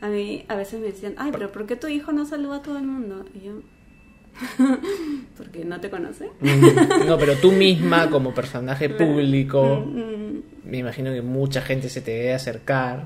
A 0.01 0.09
mí 0.09 0.45
a 0.47 0.55
veces 0.55 0.79
me 0.79 0.87
decían, 0.87 1.15
ay, 1.17 1.31
pero 1.31 1.51
¿por 1.51 1.65
qué 1.65 1.75
tu 1.75 1.87
hijo 1.87 2.11
no 2.11 2.25
saluda 2.25 2.57
a 2.57 2.61
todo 2.61 2.77
el 2.77 2.85
mundo? 2.85 3.25
Y 3.33 3.45
yo, 3.45 3.61
porque 5.37 5.65
no 5.65 5.79
te 5.79 5.89
conoce. 5.89 6.29
No, 7.07 7.17
pero 7.17 7.35
tú 7.35 7.51
misma 7.51 8.09
como 8.09 8.33
personaje 8.33 8.89
público, 8.89 9.85
Mm, 9.85 10.69
me 10.69 10.77
imagino 10.77 11.11
que 11.11 11.21
mucha 11.21 11.61
gente 11.61 11.89
se 11.89 12.01
te 12.01 12.11
debe 12.11 12.33
acercar. 12.33 13.05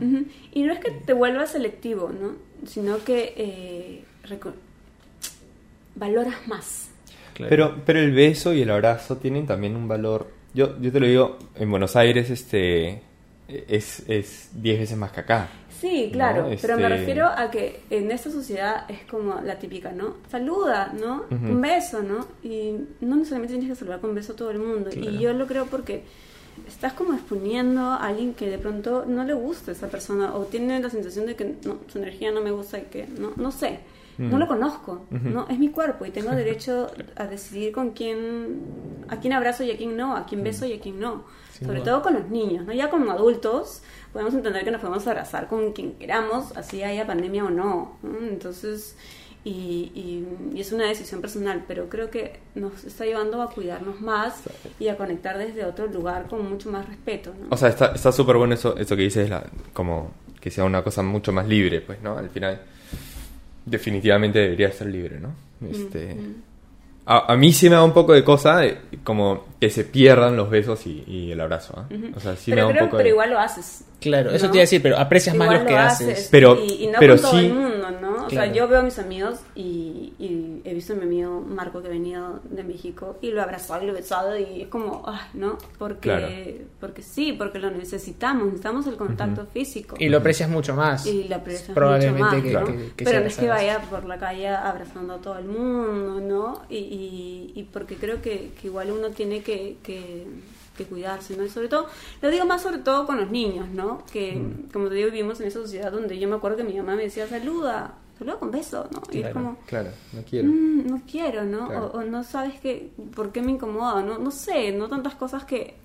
Y 0.54 0.64
no 0.64 0.74
es 0.74 0.80
que 0.80 0.92
te 0.92 1.14
vuelvas 1.14 1.52
selectivo, 1.52 2.10
¿no? 2.10 2.36
Sino 2.68 3.04
que 3.04 3.34
eh, 3.38 4.04
valoras 5.96 6.48
más. 6.48 6.90
Claro. 7.34 7.50
Pero, 7.50 7.82
pero 7.86 8.00
el 8.00 8.12
beso 8.12 8.54
y 8.54 8.62
el 8.62 8.72
abrazo 8.72 9.18
tienen 9.18 9.46
también 9.46 9.76
un 9.76 9.88
valor. 9.88 10.30
Yo, 10.54 10.80
yo 10.82 10.92
te 10.92 11.00
lo 11.00 11.08
digo, 11.08 11.40
en 11.56 11.70
Buenos 11.70 11.96
Aires 11.96 12.30
este 12.30 13.02
es 13.48 14.04
es 14.08 14.50
10 14.54 14.80
veces 14.80 14.98
más 14.98 15.12
que 15.12 15.22
acá. 15.22 15.50
Sí, 15.82 16.10
claro, 16.14 16.44
No, 16.50 16.56
pero 16.62 16.78
me 16.78 16.84
este- 16.84 16.90
refiero 16.98 17.26
a 17.28 17.50
que 17.50 17.82
en 17.90 18.12
esta 18.12 18.30
sociedad 18.30 18.86
es 18.88 19.00
como 19.10 19.42
la 19.42 19.58
típica, 19.58 19.92
¿no? 19.92 20.18
Saluda, 20.30 20.94
¿no? 20.94 21.26
Un 21.32 21.60
beso, 21.60 22.04
¿no? 22.04 22.28
Y 22.44 22.74
no 23.02 23.16
necesariamente 23.16 23.56
tienes 23.56 23.70
que 23.70 23.76
saludar 23.80 24.00
con 24.00 24.14
beso 24.14 24.34
a 24.34 24.36
todo 24.36 24.52
el 24.52 24.60
mundo. 24.60 24.92
Claro. 24.92 25.10
Y 25.10 25.18
yo 25.18 25.34
lo 25.34 25.48
creo 25.48 25.66
porque 25.66 26.04
estás 26.68 26.94
como 26.94 27.14
exponiendo 27.16 27.82
a 27.82 27.96
alguien 28.06 28.36
que 28.36 28.48
de 28.48 28.60
pronto 28.60 29.06
no 29.08 29.24
le 29.24 29.34
gusta 29.34 29.72
esa 29.72 29.88
persona 29.88 30.36
o 30.36 30.42
tiene 30.44 30.80
la 30.80 30.90
sensación 30.92 31.26
de 31.26 31.36
que 31.36 31.56
no, 31.66 31.78
su 31.92 31.98
energía 31.98 32.32
no 32.32 32.42
me 32.42 32.52
gusta 32.52 32.78
y 32.78 32.84
que 32.84 33.08
no, 33.08 33.32
no 33.38 33.52
sé, 33.52 33.80
no 34.20 34.38
lo 34.38 34.48
conozco, 34.48 35.08
no 35.10 35.48
es 35.50 35.58
mi 35.58 35.70
cuerpo 35.70 36.06
y 36.06 36.12
tengo 36.12 36.30
derecho 36.36 36.92
a 37.16 37.26
decidir 37.26 37.72
con 37.72 37.90
quién, 37.92 38.60
a 39.08 39.20
quién 39.20 39.34
abrazo 39.34 39.64
y 39.64 39.72
a 39.72 39.78
quién 39.78 39.98
no, 39.98 40.16
a 40.16 40.28
quién 40.28 40.44
beso 40.44 40.68
y 40.68 40.74
a 40.74 40.80
quién 40.80 41.00
no. 41.00 41.24
Sin 41.54 41.68
Sobre 41.68 41.80
duda. 41.80 41.92
todo 41.94 42.02
con 42.04 42.14
los 42.14 42.30
niños, 42.30 42.66
¿no? 42.66 42.74
Ya 42.74 42.90
como 42.90 43.10
adultos 43.12 43.82
podemos 44.14 44.34
entender 44.34 44.64
que 44.64 44.72
nos 44.72 44.82
podemos 44.82 45.06
abrazar 45.08 45.48
con 45.48 45.72
quien 45.74 45.94
queramos, 45.94 46.56
así 46.58 46.84
haya 46.84 47.06
pandemia 47.08 47.46
o 47.46 47.50
no. 47.50 47.98
¿no? 48.04 48.18
Entonces, 48.28 48.96
y, 49.44 49.92
y- 49.96 50.56
y 50.56 50.62
es 50.62 50.72
una 50.72 50.86
decisión 50.88 51.20
personal, 51.22 51.64
pero 51.68 51.90
creo 51.90 52.12
que 52.12 52.40
nos 52.54 52.84
está 52.84 53.06
llevando 53.06 53.42
a 53.42 53.50
cuidarnos 53.50 54.00
más 54.02 54.42
y 54.80 54.88
a 54.90 54.98
conectar 54.98 55.38
desde 55.38 55.66
otro 55.66 55.88
lugar 55.88 56.28
con 56.28 56.48
mucho 56.48 56.70
más 56.72 56.88
respeto. 56.88 57.34
¿no? 57.40 57.48
O 57.50 57.58
sea, 57.58 57.70
está 57.70 57.88
está 57.96 58.12
súper 58.12 58.36
bueno 58.38 58.54
eso, 58.54 58.78
eso 58.78 58.96
que 58.96 59.02
dices, 59.04 59.30
la, 59.30 59.44
como 59.74 60.12
que 60.40 60.52
sea 60.52 60.64
una 60.64 60.84
cosa 60.84 61.02
mucho 61.04 61.32
más 61.32 61.48
libre, 61.48 61.82
pues, 61.82 62.02
¿no? 62.02 62.18
Al 62.18 62.30
final, 62.30 62.62
definitivamente 63.66 64.40
debería 64.40 64.72
ser 64.72 64.88
libre, 64.88 65.20
¿no? 65.20 65.30
Este, 65.70 66.18
a, 67.06 67.34
a 67.34 67.36
mí 67.38 67.52
sí 67.54 67.70
me 67.70 67.76
da 67.76 67.84
un 67.84 67.94
poco 67.94 68.14
de 68.14 68.24
cosa, 68.24 68.58
de, 68.58 68.78
como 69.04 69.46
que 69.60 69.70
se 69.70 69.84
pierdan 69.84 70.36
los 70.36 70.50
besos 70.50 70.86
y, 70.88 71.04
y 71.08 71.32
el 71.32 71.40
abrazo, 71.42 71.74
¿ah? 71.78 71.88
O 72.16 72.20
sea, 72.20 72.36
sí 72.36 72.52
me 72.52 72.58
pero 72.58 72.68
da 72.68 72.74
un 72.74 72.80
poco 72.80 72.92
pero 72.98 73.04
de... 73.04 73.10
igual 73.10 73.30
lo 73.32 73.40
haces. 73.40 73.84
Claro, 74.00 74.32
eso 74.32 74.48
te 74.50 74.54
iba 74.58 74.62
a 74.62 74.66
decir, 74.66 74.82
pero 74.82 74.98
aprecias 74.98 75.36
más 75.36 75.52
lo 75.60 75.64
que 75.66 75.74
lo 75.74 75.78
haces. 75.80 76.28
Pero- 76.32 76.58
y, 76.60 76.86
y 76.86 76.88
no 76.88 76.98
pero 77.00 77.14
con 77.14 77.22
todo 77.22 77.32
sí- 77.40 77.46
el 77.46 77.54
mundo, 77.54 77.92
¿no? 78.02 78.26
O 78.26 78.30
sea, 78.32 78.48
yo 78.48 78.68
veo 78.68 78.80
a 78.80 78.82
mis 78.82 78.98
amigos 78.98 79.40
y, 79.54 80.14
y 80.18 80.62
he 80.64 80.74
visto 80.74 80.94
a 80.94 80.96
mi 80.96 81.04
amigo 81.04 81.42
Marco 81.42 81.82
que 81.82 81.88
ha 81.88 81.92
venido 81.92 82.40
de 82.50 82.64
México 82.64 83.18
y 83.22 83.30
lo 83.30 83.40
he 83.42 83.44
abrazado 83.44 83.84
y 83.84 83.86
lo 83.88 83.92
he 83.94 83.96
besado 83.98 84.36
y 84.40 84.62
es 84.64 84.68
como, 84.70 85.04
ay, 85.06 85.20
¿no? 85.36 85.58
Porque, 85.78 86.00
Claro. 86.00 86.28
porque 86.80 87.04
sí, 87.04 87.34
porque 87.34 87.60
lo 87.60 87.70
necesitamos, 87.70 88.46
necesitamos 88.46 88.88
el 88.88 88.96
contacto 88.96 89.46
físico. 89.46 89.96
Y 90.00 90.10
lo 90.10 90.18
aprecias 90.18 90.50
mucho 90.50 90.76
más. 90.76 91.06
Y 91.06 91.26
la 91.26 91.36
aprecias 91.36 91.70
Probablemente 91.70 92.20
mucho 92.24 92.34
más, 92.36 92.44
que, 92.44 92.52
¿no? 92.54 92.66
que- 92.66 92.94
que 92.96 93.06
Pero 93.06 93.20
no 93.20 93.28
es 93.28 93.38
que 93.38 93.48
vaya 93.48 93.80
por 93.82 94.06
la 94.06 94.18
calle 94.18 94.48
abrazando 94.48 95.14
a 95.16 95.18
todo 95.20 95.38
el 95.38 95.46
mundo, 95.46 96.20
¿no? 96.22 96.62
Y, 96.70 96.78
y, 96.96 97.52
y 97.56 97.64
porque 97.72 97.96
creo 97.96 98.22
que, 98.22 98.52
que 98.60 98.68
igual 98.68 98.92
uno 98.92 99.10
tiene 99.12 99.42
que, 99.42 99.78
que, 99.82 100.26
que 100.78 100.84
cuidarse, 100.86 101.38
¿no? 101.38 101.46
Y 101.46 101.50
sobre 101.50 101.70
todo, 101.70 101.88
lo 102.22 102.30
digo 102.30 102.46
más 102.46 102.62
sobre 102.62 102.80
todo 102.80 103.06
con 103.08 103.18
los 103.18 103.32
niños, 103.32 103.70
¿no? 103.70 104.04
Que, 104.12 104.34
Mm. 104.34 104.72
como 104.74 104.90
te 104.90 104.96
digo, 104.96 105.10
vivimos 105.10 105.40
en 105.40 105.48
esa 105.48 105.60
sociedad 105.62 105.92
donde 105.92 106.20
yo 106.20 106.28
me 106.28 106.36
acuerdo 106.36 106.58
que 106.58 106.64
mi 106.66 106.76
mamá 106.78 106.96
me 106.96 107.04
decía, 107.04 107.28
saluda, 107.28 107.94
saluda 108.20 108.38
con 108.40 108.52
beso, 108.52 108.88
¿no? 108.92 109.02
Y 109.12 109.18
es 109.18 109.22
Claro. 109.22 109.34
como... 109.34 109.58
Claro, 109.68 109.90
no 110.14 110.22
quiero. 110.30 110.48
"Mm, 110.50 110.88
no 110.88 111.02
quiero, 111.10 111.44
¿no? 111.46 111.68
Claro. 111.68 111.92
O, 111.94 111.98
o 112.00 112.04
no 112.04 112.24
sabes 112.24 112.60
que, 112.60 112.92
por 113.16 113.32
qué 113.32 113.42
me 113.42 113.52
incomoda, 113.54 114.02
¿no? 114.04 114.18
No 114.18 114.32
sé, 114.32 114.72
no 114.74 114.88
tantas 114.90 115.16
cosas 115.16 115.46
que 115.46 115.76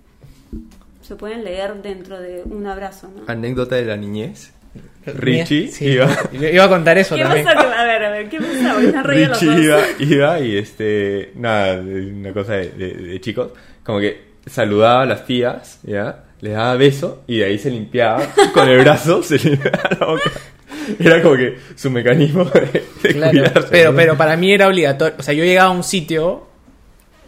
se 1.02 1.14
pueden 1.14 1.44
leer 1.44 1.80
dentro 1.82 2.18
de 2.20 2.42
un 2.44 2.66
abrazo, 2.66 3.08
¿no? 3.14 3.22
Anécdota 3.28 3.76
de 3.76 3.84
la 3.84 3.96
niñez. 3.96 4.52
Richie 5.14 5.68
Sí, 5.68 5.86
iba... 5.86 6.08
iba 6.32 6.64
a 6.64 6.68
contar 6.68 6.98
eso 6.98 7.14
¿Qué 7.16 7.22
también. 7.22 7.44
pasa? 7.44 7.60
A 7.60 7.84
ver, 7.84 8.04
a 8.04 8.10
ver, 8.10 8.28
¿qué 8.28 8.38
los 8.40 9.04
Richie 9.06 9.62
iba, 9.64 9.78
iba 9.98 10.40
y 10.40 10.56
este, 10.58 11.32
nada, 11.36 11.76
de- 11.80 12.06
una 12.12 12.32
cosa 12.32 12.54
de, 12.54 12.70
de- 12.70 12.94
de 12.94 13.20
chicos, 13.20 13.50
como 13.84 14.00
que 14.00 14.26
saludaba 14.46 15.02
a 15.02 15.06
las 15.06 15.24
tías, 15.26 15.80
¿ya? 15.82 16.24
Les 16.40 16.52
daba 16.52 16.74
beso 16.76 17.22
y 17.26 17.38
de 17.38 17.44
ahí 17.46 17.58
se 17.58 17.70
limpiaba 17.70 18.22
con 18.52 18.68
el 18.68 18.80
brazo, 18.80 19.22
se 19.22 19.38
limpiaba 19.38 19.80
la 19.98 20.06
boca. 20.06 20.30
Era 21.00 21.22
como 21.22 21.36
que 21.36 21.56
su 21.74 21.90
mecanismo 21.90 22.44
de, 22.44 22.84
de 23.02 23.14
Claro, 23.14 23.30
cuidarse. 23.32 23.68
pero, 23.70 23.90
¿no? 23.92 23.96
pero 23.96 24.16
para 24.16 24.36
mí 24.36 24.52
era 24.52 24.68
obligatorio. 24.68 25.14
O 25.18 25.22
sea, 25.22 25.34
yo 25.34 25.44
llegaba 25.44 25.70
a 25.70 25.72
un 25.72 25.82
sitio 25.82 26.46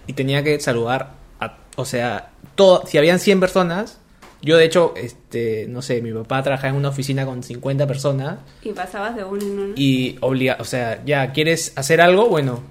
y 0.06 0.12
tenía 0.12 0.42
que 0.44 0.60
saludar 0.60 1.12
a. 1.40 1.56
O 1.76 1.84
sea, 1.84 2.30
todo, 2.54 2.84
si 2.86 2.98
habían 2.98 3.18
100 3.18 3.40
personas. 3.40 4.00
Yo, 4.40 4.56
de 4.56 4.64
hecho, 4.64 4.94
este, 4.96 5.66
no 5.68 5.82
sé, 5.82 6.00
mi 6.00 6.12
papá 6.12 6.42
trabajaba 6.42 6.70
en 6.70 6.76
una 6.76 6.90
oficina 6.90 7.26
con 7.26 7.42
50 7.42 7.86
personas 7.86 8.38
Y 8.62 8.70
pasabas 8.72 9.16
de 9.16 9.24
uno 9.24 9.42
en 9.42 9.58
uno. 9.58 9.72
y 9.76 10.16
obliga, 10.20 10.56
o 10.60 10.64
sea, 10.64 11.04
ya 11.04 11.32
quieres 11.32 11.72
hacer 11.76 12.00
algo, 12.00 12.28
bueno, 12.28 12.62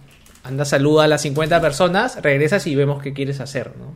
anda, 0.43 0.63
saluda 0.63 1.03
a 1.03 1.07
las 1.07 1.21
50 1.23 1.59
personas, 1.59 2.21
regresas 2.21 2.65
y 2.67 2.75
vemos 2.75 3.01
qué 3.03 3.13
quieres 3.13 3.41
hacer, 3.41 3.73
¿no? 3.77 3.93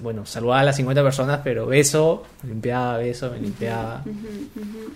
Bueno, 0.00 0.24
saludaba 0.26 0.60
a 0.60 0.64
las 0.64 0.76
50 0.76 1.02
personas, 1.02 1.40
pero 1.42 1.66
beso, 1.66 2.24
me 2.42 2.50
limpiaba, 2.50 2.98
beso, 2.98 3.30
me 3.30 3.38
limpiaba. 3.38 4.02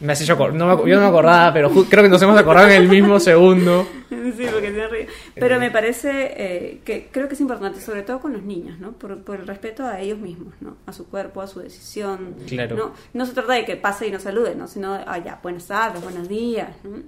Me 0.01 0.13
has 0.13 0.21
hecho, 0.21 0.37
acor- 0.37 0.53
no 0.53 0.67
me 0.67 0.73
ac- 0.75 0.87
yo 0.89 0.97
no 0.97 1.03
me 1.03 1.09
acordaba, 1.09 1.53
pero 1.53 1.71
creo 1.71 2.03
que 2.03 2.09
nos 2.09 2.21
hemos 2.23 2.39
acordado 2.39 2.69
en 2.69 2.75
el 2.83 2.89
mismo 2.89 3.19
segundo. 3.21 3.87
Sí, 4.37 4.45
porque 4.53 4.73
se 4.73 4.87
reído. 4.89 5.11
Pero 5.35 5.59
me 5.59 5.71
parece 5.71 6.11
eh, 6.37 6.81
que 6.85 7.09
creo 7.11 7.27
que 7.29 7.35
es 7.35 7.41
importante, 7.41 7.81
sobre 7.81 8.03
todo 8.03 8.21
con 8.21 8.33
los 8.33 8.43
niños, 8.43 8.79
¿no? 8.79 8.93
Por, 8.93 9.23
por 9.23 9.41
el 9.41 9.47
respeto 9.47 9.85
a 9.85 10.01
ellos 10.01 10.19
mismos, 10.19 10.55
¿no? 10.61 10.77
A 10.87 10.93
su 10.93 11.07
cuerpo, 11.09 11.41
a 11.41 11.47
su 11.47 11.61
decisión. 11.61 12.35
Claro. 12.47 12.77
No, 12.77 12.93
no 13.15 13.27
se 13.27 13.33
trata 13.33 13.55
de 13.55 13.65
que 13.65 13.77
pase 13.77 14.07
y 14.09 14.11
no 14.11 14.19
salude, 14.21 14.55
¿no? 14.55 14.67
Sino, 14.69 14.95
ah, 14.95 15.19
ya, 15.19 15.39
buenas 15.43 15.67
tardes, 15.67 16.03
buenos 16.03 16.29
días, 16.29 16.69
¿no? 16.85 16.99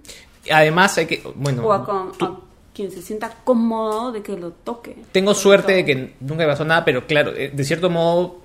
Además, 0.50 0.96
hay 0.98 1.06
que, 1.06 1.22
bueno, 1.34 1.64
o 1.66 1.72
a, 1.72 1.84
con- 1.84 2.12
tú- 2.12 2.24
a 2.24 2.40
quien 2.78 2.90
se 2.92 3.02
sienta 3.02 3.30
cómodo 3.44 4.12
de 4.12 4.22
que 4.22 4.36
lo 4.36 4.50
toque. 4.52 4.94
tengo 5.12 5.34
suerte 5.34 5.72
de 5.72 5.84
que 5.84 6.14
nunca 6.20 6.44
me 6.44 6.46
pasó 6.46 6.64
nada, 6.64 6.84
pero 6.84 7.06
claro, 7.06 7.32
eh, 7.36 7.50
de 7.52 7.64
cierto 7.64 7.90
modo 7.90 8.38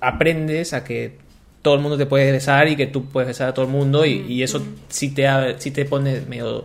aprendes 0.00 0.72
a 0.72 0.82
que 0.84 1.16
todo 1.62 1.74
el 1.74 1.80
mundo 1.80 1.96
te 1.98 2.06
puede 2.06 2.32
besar 2.32 2.66
y 2.68 2.76
que 2.76 2.86
tú 2.86 3.04
puedes 3.06 3.26
besar 3.28 3.48
a 3.48 3.54
todo 3.54 3.64
el 3.66 3.70
mundo 3.70 4.04
y, 4.04 4.24
y 4.28 4.42
eso 4.42 4.62
sí 4.88 5.10
te, 5.10 5.26
sí 5.58 5.70
te 5.70 5.84
pone 5.84 6.20
medio 6.28 6.64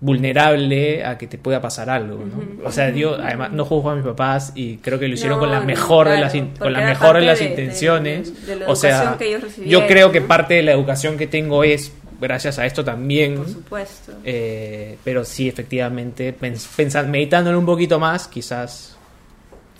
vulnerable 0.00 1.04
a 1.04 1.16
que 1.16 1.28
te 1.28 1.38
pueda 1.38 1.60
pasar 1.60 1.88
algo, 1.88 2.24
¿no? 2.24 2.66
O 2.66 2.72
sea, 2.72 2.90
yo 2.90 3.14
además 3.14 3.52
no 3.52 3.64
juzgo 3.64 3.90
a 3.90 3.94
mis 3.94 4.04
papás 4.04 4.52
y 4.56 4.78
creo 4.78 4.98
que 4.98 5.06
lo 5.06 5.14
hicieron 5.14 5.36
No, 5.38 5.42
con 5.44 5.50
la 5.52 5.60
mejor 5.60 6.08
de 6.08 6.16
claro, 6.16 6.34
las 6.34 6.58
con 6.58 6.72
la 6.72 6.80
mejor 6.86 7.16
de 7.16 7.22
las 7.22 7.38
de- 7.38 7.44
de- 7.44 7.50
intenciones. 7.52 8.46
de 8.46 8.56
la 8.56 8.68
o 8.68 8.74
sea, 8.74 9.14
que 9.16 9.28
ellos 9.28 9.44
yo 9.64 9.86
creo 9.86 10.10
que 10.10 10.20
parte 10.20 10.54
de 10.54 10.62
la 10.64 10.72
educación 10.72 11.16
que 11.16 11.28
tengo 11.28 11.62
es 11.62 11.92
gracias 12.22 12.58
a 12.58 12.64
esto 12.64 12.82
también. 12.84 13.36
Por 13.36 13.48
supuesto. 13.48 14.12
Eh, 14.24 14.96
pero 15.04 15.24
sí, 15.24 15.48
efectivamente, 15.48 16.34
pens- 16.38 16.66
pensa- 16.74 17.02
meditándolo 17.02 17.58
un 17.58 17.66
poquito 17.66 17.98
más, 17.98 18.28
quizás 18.28 18.96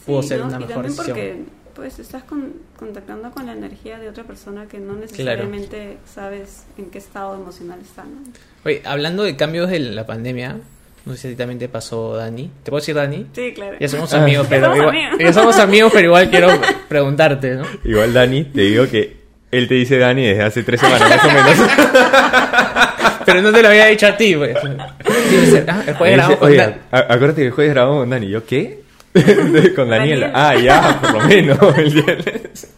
pudo 0.04 0.20
Sí, 0.22 0.28
ser 0.28 0.40
¿no? 0.40 0.46
una 0.48 0.56
y 0.56 0.60
mejor 0.60 0.74
también 0.74 0.92
decisión. 0.96 1.16
porque 1.16 1.62
pues 1.74 1.98
estás 1.98 2.22
con- 2.24 2.52
contactando 2.78 3.30
con 3.30 3.46
la 3.46 3.52
energía 3.52 3.98
de 3.98 4.08
otra 4.08 4.24
persona 4.24 4.66
que 4.66 4.78
no 4.78 4.94
necesariamente 4.94 5.96
sabes 6.04 6.64
en 6.76 6.90
qué 6.90 6.98
estado 6.98 7.34
emocional 7.34 7.78
está, 7.80 8.04
¿no? 8.04 8.20
Oye, 8.64 8.82
hablando 8.84 9.22
de 9.22 9.36
cambios 9.36 9.70
de 9.70 9.78
la 9.78 10.04
pandemia, 10.04 10.58
no 11.06 11.12
sé 11.14 11.18
si 11.18 11.26
a 11.28 11.30
ti 11.30 11.36
también 11.36 11.58
te 11.58 11.68
pasó, 11.70 12.14
Dani. 12.14 12.50
¿Te 12.62 12.70
puedo 12.70 12.80
decir 12.80 12.94
Dani? 12.94 13.26
Sí, 13.32 13.52
claro. 13.54 13.76
Ya 13.80 13.88
somos 13.88 14.12
amigos, 14.12 14.46
pero 14.50 14.66
somos 14.66 14.76
igual, 14.78 14.96
amigos. 14.96 15.18
ya 15.18 15.32
somos 15.32 15.58
amigos, 15.58 15.92
pero 15.94 16.06
igual 16.08 16.30
quiero 16.30 16.48
preguntarte, 16.88 17.54
¿no? 17.54 17.64
Igual 17.84 18.12
Dani, 18.12 18.44
te 18.44 18.60
digo 18.60 18.86
que 18.88 19.21
él 19.52 19.68
te 19.68 19.74
dice 19.74 19.98
Dani 19.98 20.26
desde 20.26 20.42
hace 20.42 20.62
tres 20.64 20.80
semanas 20.80 21.08
más 21.08 21.24
o 21.24 21.28
menos. 21.28 21.70
Pero 23.24 23.40
no 23.40 23.52
te 23.52 23.62
lo 23.62 23.68
había 23.68 23.86
dicho 23.86 24.06
a 24.08 24.16
ti, 24.16 24.34
pues. 24.34 24.56
Sí, 24.60 25.58
ah, 25.68 25.82
el 25.86 25.94
jueves 25.94 26.16
dice, 26.16 26.16
grabamos 26.16 26.36
con 26.38 26.48
Oye, 26.48 26.56
Dan- 26.56 26.80
a- 26.90 26.98
acuérdate 26.98 27.40
que 27.42 27.46
el 27.46 27.52
jueves 27.52 27.72
grabamos 27.74 27.98
con 28.00 28.10
Dani. 28.10 28.28
¿Yo 28.28 28.44
qué? 28.44 28.82
con 29.76 29.88
Daniela. 29.90 30.28
Daniel. 30.28 30.32
Ah, 30.34 30.54
ya, 30.56 31.00
por 31.00 31.12
lo 31.12 31.20
menos. 31.28 31.58
el 31.78 31.90
viernes. 31.94 32.74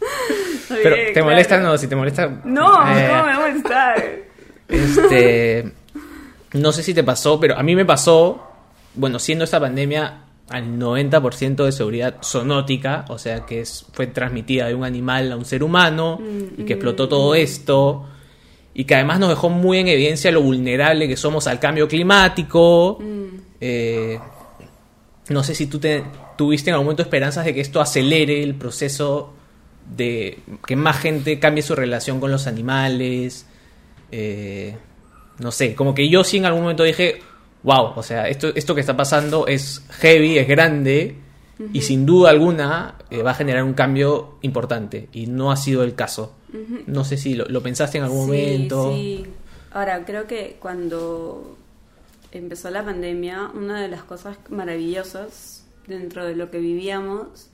Pero, 0.83 0.97
¿te 0.97 1.13
claro. 1.13 1.29
molesta? 1.29 1.59
No, 1.61 1.79
si 1.79 1.87
te 1.87 1.97
molesta... 1.97 2.29
No, 2.45 2.67
eh, 2.67 3.07
¿cómo 3.09 3.25
me 3.25 3.33
va 3.33 3.35
a 3.37 3.41
molestar? 3.41 4.05
Este, 4.69 5.73
no 6.53 6.73
sé 6.73 6.83
si 6.83 6.93
te 6.93 7.03
pasó, 7.05 7.39
pero 7.41 7.57
a 7.57 7.63
mí 7.63 7.75
me 7.77 7.85
pasó, 7.85 8.51
bueno, 8.95 9.19
siendo 9.19 9.45
esta 9.45 9.61
pandemia 9.61 10.24
al 10.55 10.79
90% 10.79 11.65
de 11.65 11.73
seguridad 11.73 12.19
zoonótica, 12.23 13.05
o 13.09 13.19
sea 13.19 13.45
que 13.45 13.61
es, 13.61 13.87
fue 13.93 14.07
transmitida 14.07 14.69
de 14.69 14.75
un 14.77 14.85
animal 14.85 15.33
a 15.33 15.37
un 15.37 15.45
ser 15.45 15.65
humano 15.65 16.21
y 16.57 16.63
que 16.63 16.75
explotó 16.75 17.09
todo 17.09 17.35
esto 17.35 18.07
y 18.73 18.85
que 18.85 18.95
además 18.95 19.19
nos 19.19 19.31
dejó 19.31 19.51
muy 19.51 19.79
en 19.79 19.89
evidencia 19.89 20.31
lo 20.31 20.43
vulnerable 20.43 21.09
que 21.09 21.17
somos 21.17 21.49
al 21.49 21.59
cambio 21.59 21.89
climático. 21.89 23.01
Eh, 23.61 24.17
no 25.29 25.43
sé 25.43 25.57
si 25.57 25.67
tú 25.67 25.81
te, 25.81 26.05
tuviste 26.37 26.71
en 26.71 26.75
algún 26.75 26.87
momento 26.87 27.03
esperanzas 27.03 27.45
de 27.45 27.53
que 27.53 27.61
esto 27.61 27.81
acelere 27.81 28.41
el 28.41 28.55
proceso 28.55 29.33
de 29.97 30.39
que 30.65 30.77
más 30.77 30.99
gente 30.99 31.41
cambie 31.41 31.65
su 31.65 31.75
relación 31.75 32.21
con 32.21 32.31
los 32.31 32.47
animales. 32.47 33.47
Eh, 34.13 34.77
no 35.41 35.51
sé, 35.51 35.75
como 35.75 35.97
que 35.97 36.09
yo 36.09 36.23
sí 36.23 36.37
en 36.37 36.47
algún 36.47 36.63
momento 36.63 36.85
dije, 36.85 37.23
wow, 37.65 37.93
o 37.97 38.03
sea, 38.03 38.29
esto, 38.29 38.53
esto 38.55 38.75
que 38.75 38.81
está 38.83 38.97
pasando 38.97 39.47
es 39.49 39.83
heavy, 40.01 40.39
es 40.39 40.47
grande 40.47 41.17
y 41.73 41.83
sin 41.83 42.05
duda 42.07 42.31
alguna 42.31 42.97
eh, 43.11 43.23
va 43.23 43.31
a 43.31 43.35
generar 43.35 43.63
un 43.65 43.75
cambio 43.75 44.39
importante 44.43 45.09
y 45.13 45.27
no 45.27 45.51
ha 45.51 45.57
sido 45.57 45.83
el 45.83 45.95
caso. 45.95 46.35
No 46.87 47.05
sé 47.05 47.17
si 47.17 47.35
lo, 47.35 47.47
lo 47.47 47.61
pensaste 47.63 47.99
en 47.99 48.05
algún 48.05 48.27
Sí, 48.27 48.27
momento. 48.27 48.93
Sí, 48.95 49.25
Ahora, 49.73 50.05
creo 50.05 50.27
que 50.29 50.57
cuando 50.61 51.57
empezó 52.31 52.71
la 52.71 52.85
pandemia, 52.85 53.51
una 53.55 53.81
de 53.81 53.89
las 53.89 54.05
cosas 54.05 54.37
maravillosas 54.51 55.65
dentro 55.89 56.25
de 56.25 56.37
lo 56.37 56.51
que 56.51 56.59
vivíamos 56.59 57.49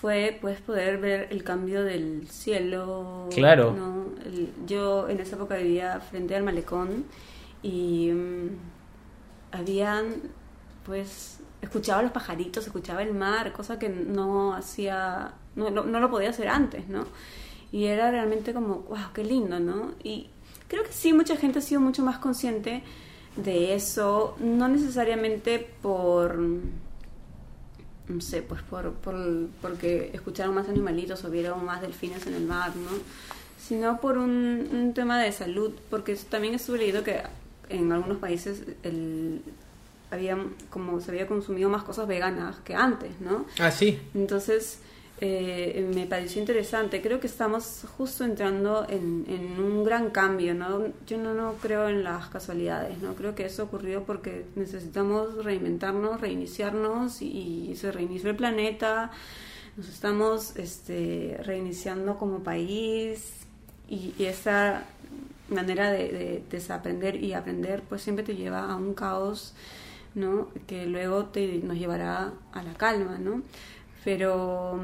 fue 0.00 0.38
pues 0.40 0.60
poder 0.60 0.98
ver 0.98 1.28
el 1.30 1.44
cambio 1.44 1.84
del 1.84 2.26
cielo. 2.28 3.28
Claro. 3.32 3.72
¿no? 3.76 4.06
El- 4.24 4.48
yo 4.66 5.08
en 5.08 5.20
esa 5.20 5.36
época 5.36 5.56
vivía 5.56 6.00
frente 6.00 6.34
al 6.34 6.42
malecón 6.42 7.04
y 7.62 8.10
mm, 8.12 8.48
habían 9.52 10.14
pues 10.84 11.38
escuchaba 11.60 12.02
los 12.02 12.10
pajaritos, 12.10 12.66
escuchaba 12.66 13.02
el 13.02 13.14
mar, 13.14 13.52
cosa 13.52 13.78
que 13.78 13.88
no 13.88 14.54
hacía 14.54 15.34
no, 15.54 15.70
no, 15.70 15.84
no 15.84 16.00
lo 16.00 16.10
podía 16.10 16.30
hacer 16.30 16.48
antes, 16.48 16.88
¿no? 16.88 17.06
Y 17.70 17.86
era 17.86 18.10
realmente 18.10 18.52
como, 18.52 18.80
wow, 18.80 19.12
qué 19.14 19.24
lindo, 19.24 19.58
¿no? 19.60 19.92
Y 20.02 20.28
creo 20.68 20.82
que 20.82 20.92
sí, 20.92 21.12
mucha 21.12 21.36
gente 21.36 21.60
ha 21.60 21.62
sido 21.62 21.80
mucho 21.80 22.04
más 22.04 22.18
consciente 22.18 22.82
de 23.36 23.74
eso, 23.74 24.36
no 24.40 24.68
necesariamente 24.68 25.58
por, 25.80 26.38
no 26.38 28.20
sé, 28.20 28.42
pues 28.42 28.62
por, 28.62 28.92
por 28.94 29.16
porque 29.62 30.10
escucharon 30.12 30.54
más 30.54 30.68
animalitos 30.68 31.24
o 31.24 31.30
vieron 31.30 31.64
más 31.64 31.80
delfines 31.80 32.26
en 32.26 32.34
el 32.34 32.44
mar, 32.44 32.74
¿no? 32.76 32.90
Sino 33.58 34.00
por 34.00 34.18
un, 34.18 34.68
un 34.72 34.92
tema 34.92 35.20
de 35.22 35.32
salud, 35.32 35.72
porque 35.88 36.16
también 36.16 36.54
estuve 36.54 36.78
leído 36.78 37.04
que 37.04 37.22
en 37.72 37.92
algunos 37.92 38.18
países 38.18 38.62
el, 38.82 39.42
había, 40.12 40.38
como 40.70 41.00
se 41.00 41.10
había 41.10 41.26
consumido 41.26 41.70
más 41.70 41.82
cosas 41.82 42.06
veganas 42.06 42.56
que 42.64 42.74
antes, 42.74 43.20
¿no? 43.20 43.46
Ah, 43.58 43.70
sí. 43.70 43.98
Entonces, 44.14 44.78
eh, 45.20 45.88
me 45.94 46.06
pareció 46.06 46.40
interesante. 46.40 47.00
Creo 47.00 47.18
que 47.18 47.26
estamos 47.26 47.84
justo 47.96 48.24
entrando 48.24 48.86
en, 48.88 49.24
en, 49.28 49.58
un 49.58 49.84
gran 49.84 50.10
cambio, 50.10 50.52
¿no? 50.54 50.86
Yo 51.06 51.16
no, 51.16 51.32
no 51.32 51.54
creo 51.62 51.88
en 51.88 52.04
las 52.04 52.28
casualidades, 52.28 52.98
¿no? 52.98 53.14
Creo 53.14 53.34
que 53.34 53.46
eso 53.46 53.64
ocurrió 53.64 54.04
porque 54.04 54.44
necesitamos 54.54 55.44
reinventarnos, 55.44 56.20
reiniciarnos 56.20 57.22
y, 57.22 57.70
y 57.70 57.76
se 57.76 57.90
reinició 57.90 58.30
el 58.30 58.36
planeta. 58.36 59.12
Nos 59.76 59.88
estamos 59.88 60.56
este, 60.56 61.38
reiniciando 61.44 62.18
como 62.18 62.40
país 62.40 63.32
y, 63.88 64.12
y 64.18 64.24
esa 64.24 64.84
manera 65.52 65.90
de, 65.90 66.08
de, 66.08 66.44
desaprender 66.50 67.16
y 67.22 67.34
aprender 67.34 67.82
pues 67.88 68.02
siempre 68.02 68.24
te 68.24 68.36
lleva 68.36 68.70
a 68.70 68.76
un 68.76 68.94
caos, 68.94 69.54
¿no? 70.14 70.48
Que 70.66 70.86
luego 70.86 71.26
te, 71.26 71.58
nos 71.58 71.76
llevará 71.78 72.32
a 72.52 72.62
la 72.62 72.74
calma, 72.74 73.18
¿no? 73.18 73.42
Pero 74.04 74.80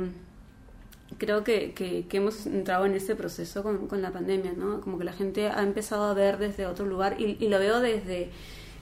creo 1.19 1.45
que, 1.45 1.73
que, 1.73 2.07
que, 2.07 2.16
hemos 2.19 2.47
entrado 2.47 2.86
en 2.86 2.95
este 2.95 3.15
proceso 3.15 3.62
con, 3.62 3.89
con, 3.89 4.03
la 4.03 4.12
pandemia, 4.12 4.53
¿no? 4.53 4.81
Como 4.81 4.99
que 4.99 5.05
la 5.05 5.12
gente 5.12 5.49
ha 5.49 5.62
empezado 5.62 6.05
a 6.05 6.15
ver 6.15 6.39
desde 6.39 6.66
otro 6.66 6.86
lugar 6.86 7.20
y, 7.20 7.36
y 7.40 7.49
lo 7.49 7.59
veo 7.59 7.81
desde 7.81 8.31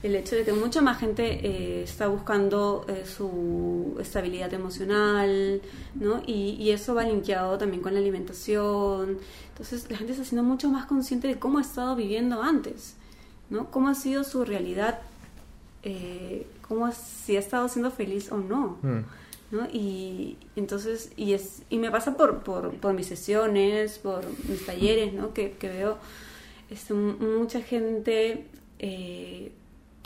el 0.03 0.15
hecho 0.15 0.37
de 0.37 0.45
que 0.45 0.53
mucha 0.53 0.83
más 0.83 0.99
gente 0.99 1.47
eh, 1.47 1.83
está 1.83 2.09
buscando 2.09 2.85
eh, 2.89 3.05
su 3.07 3.97
estabilidad 4.01 4.53
emocional, 4.53 5.63
¿no? 5.95 6.23
Y, 6.27 6.57
y, 6.61 6.71
eso 6.71 6.95
va 6.95 7.05
linkeado 7.05 7.59
también 7.59 7.83
con 7.83 7.95
la 7.95 8.01
alimentación. 8.01 9.19
Entonces 9.49 9.91
la 9.91 9.97
gente 9.97 10.13
está 10.13 10.25
siendo 10.25 10.43
mucho 10.43 10.69
más 10.69 10.87
consciente 10.87 11.29
de 11.29 11.39
cómo 11.39 11.59
ha 11.59 11.63
estado 11.63 11.97
viviendo 11.97 12.43
antes, 12.43 12.95
¿no? 13.49 13.71
Cómo 13.71 13.89
ha 13.89 13.95
sido 13.95 14.23
su 14.23 14.45
realidad, 14.45 15.01
eh, 15.83 16.47
cómo 16.69 16.91
si 16.93 17.37
ha 17.37 17.41
estado 17.41 17.69
siendo 17.69 17.91
feliz 17.91 18.31
o 18.31 18.37
no. 18.37 18.79
Mm. 18.83 19.05
¿no? 19.53 19.67
Y 19.73 20.37
entonces, 20.57 21.13
y, 21.17 21.33
es, 21.33 21.63
y 21.71 21.79
me 21.79 21.91
pasa 21.91 22.17
por, 22.17 22.43
por, 22.43 22.75
por 22.75 22.95
mis 22.95 23.07
sesiones, 23.07 23.99
por 23.99 24.25
mis 24.49 24.67
talleres, 24.67 25.15
¿no? 25.15 25.33
Que, 25.33 25.53
que 25.53 25.69
veo 25.69 25.99
este, 26.69 26.95
mucha 26.95 27.61
gente 27.61 28.47
eh, 28.79 29.53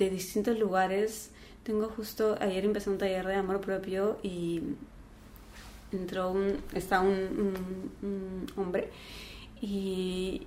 de 0.04 0.10
distintos 0.10 0.58
lugares. 0.58 1.30
Tengo 1.62 1.88
justo, 1.88 2.36
ayer 2.40 2.64
empecé 2.64 2.90
un 2.90 2.98
taller 2.98 3.26
de 3.26 3.34
amor 3.34 3.60
propio 3.60 4.18
y 4.22 4.62
entró 5.92 6.32
un, 6.32 6.56
está 6.74 7.00
un, 7.00 7.08
un, 7.08 8.08
un 8.08 8.46
hombre 8.56 8.90
y 9.60 10.46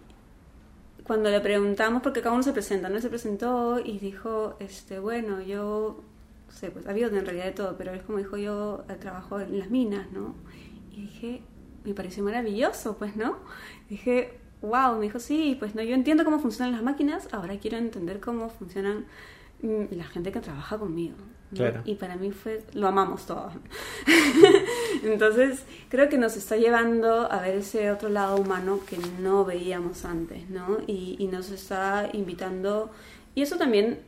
cuando 1.03 1.29
le 1.29 1.39
preguntamos, 1.41 2.01
porque 2.01 2.21
cada 2.21 2.33
uno 2.33 2.43
se 2.43 2.53
presenta, 2.53 2.89
¿no? 2.89 2.99
Se 2.99 3.09
presentó 3.09 3.79
y 3.83 3.99
dijo, 3.99 4.55
este, 4.59 4.99
bueno, 4.99 5.41
yo 5.41 6.01
sé, 6.49 6.71
pues 6.71 6.87
había 6.87 7.07
en 7.07 7.25
realidad 7.25 7.45
de 7.45 7.51
todo, 7.51 7.75
pero 7.77 7.93
es 7.93 8.03
como 8.03 8.19
dijo 8.19 8.37
yo, 8.37 8.85
trabajo 8.99 9.39
en 9.39 9.59
las 9.59 9.69
minas, 9.69 10.11
¿no? 10.11 10.33
Y 10.91 11.01
dije, 11.01 11.41
me 11.83 11.93
pareció 11.93 12.23
maravilloso, 12.23 12.97
pues, 12.97 13.15
¿no? 13.15 13.37
Dije, 13.89 14.39
wow, 14.61 14.95
me 14.95 15.03
dijo, 15.03 15.19
sí, 15.19 15.57
pues 15.59 15.75
no, 15.75 15.83
yo 15.83 15.93
entiendo 15.93 16.23
cómo 16.23 16.39
funcionan 16.39 16.73
las 16.73 16.83
máquinas, 16.83 17.27
ahora 17.33 17.59
quiero 17.59 17.77
entender 17.77 18.19
cómo 18.19 18.49
funcionan 18.49 19.05
la 19.63 20.03
gente 20.05 20.31
que 20.31 20.39
trabaja 20.39 20.77
conmigo. 20.77 21.15
¿no? 21.51 21.57
Claro. 21.57 21.81
Y 21.85 21.95
para 21.95 22.15
mí 22.15 22.31
fue, 22.31 22.63
lo 22.73 22.87
amamos 22.87 23.25
todos. 23.25 23.53
Entonces, 25.03 25.63
creo 25.89 26.09
que 26.09 26.17
nos 26.17 26.35
está 26.35 26.57
llevando 26.57 27.31
a 27.31 27.39
ver 27.41 27.55
ese 27.55 27.91
otro 27.91 28.09
lado 28.09 28.37
humano 28.37 28.79
que 28.87 28.97
no 29.21 29.45
veíamos 29.45 30.03
antes, 30.05 30.49
¿no? 30.49 30.79
Y, 30.87 31.15
y 31.19 31.27
nos 31.27 31.49
está 31.51 32.09
invitando, 32.13 32.91
y 33.35 33.43
eso 33.43 33.57
también 33.57 33.99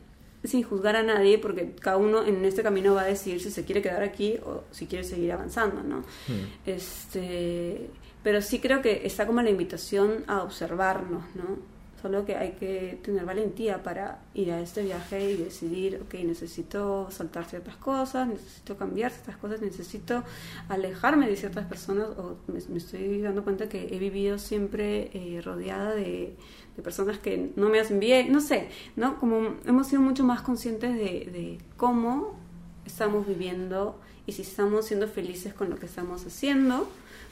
sin 0.44 0.64
juzgar 0.64 0.96
a 0.96 1.04
nadie, 1.04 1.38
porque 1.38 1.74
cada 1.80 1.98
uno 1.98 2.24
en 2.24 2.44
este 2.46 2.64
camino 2.64 2.94
va 2.94 3.02
a 3.02 3.06
decidir 3.06 3.42
si 3.42 3.52
se 3.52 3.66
quiere 3.66 3.82
quedar 3.82 4.04
aquí 4.04 4.38
o 4.46 4.64
si 4.72 4.86
quiere 4.86 5.04
seguir 5.04 5.32
avanzando, 5.32 5.84
¿no? 5.84 6.00
Mm. 6.00 6.66
Este, 6.66 7.90
pero 8.24 8.42
sí 8.42 8.60
creo 8.60 8.82
que 8.82 9.06
está 9.06 9.26
como 9.26 9.42
la 9.42 9.50
invitación 9.50 10.24
a 10.28 10.44
observarnos, 10.44 11.24
¿no? 11.36 11.75
Solo 12.06 12.24
que 12.24 12.36
hay 12.36 12.52
que 12.52 13.00
tener 13.02 13.26
valentía 13.26 13.82
para 13.82 14.20
ir 14.36 14.52
a 14.52 14.62
este 14.62 14.84
viaje 14.84 15.32
y 15.32 15.38
decidir, 15.38 16.02
ok, 16.04 16.14
necesito 16.24 17.10
soltar 17.10 17.46
ciertas 17.46 17.78
cosas, 17.78 18.28
necesito 18.28 18.78
cambiar 18.78 19.12
ciertas 19.12 19.38
cosas, 19.38 19.60
necesito 19.60 20.24
alejarme 20.70 21.28
de 21.28 21.36
ciertas 21.36 21.66
personas, 21.66 22.10
o 22.10 22.38
me, 22.46 22.78
estoy 22.78 23.22
dando 23.22 23.44
cuenta 23.44 23.70
que 23.70 23.88
he 23.92 23.98
vivido 23.98 24.38
siempre 24.38 25.10
eh, 25.16 25.42
rodeada 25.44 25.96
de, 25.96 26.36
de, 26.76 26.84
personas 26.84 27.18
que 27.18 27.50
no 27.56 27.70
me 27.70 27.80
hacen 27.80 28.00
bien, 28.00 28.32
no 28.32 28.40
sé, 28.40 28.70
¿no? 28.96 29.20
Como 29.20 29.56
hemos 29.66 29.88
sido 29.88 30.04
mucho 30.04 30.24
más 30.24 30.44
conscientes 30.44 30.94
de, 30.94 31.02
de 31.32 31.58
cómo 31.76 32.38
estamos 32.86 33.26
viviendo 33.26 34.00
y 34.28 34.34
si 34.34 34.44
estamos 34.44 34.86
siendo 34.86 35.08
felices 35.08 35.56
con 35.56 35.72
lo 35.72 35.78
que 35.78 35.88
estamos 35.88 36.24
haciendo, 36.24 36.88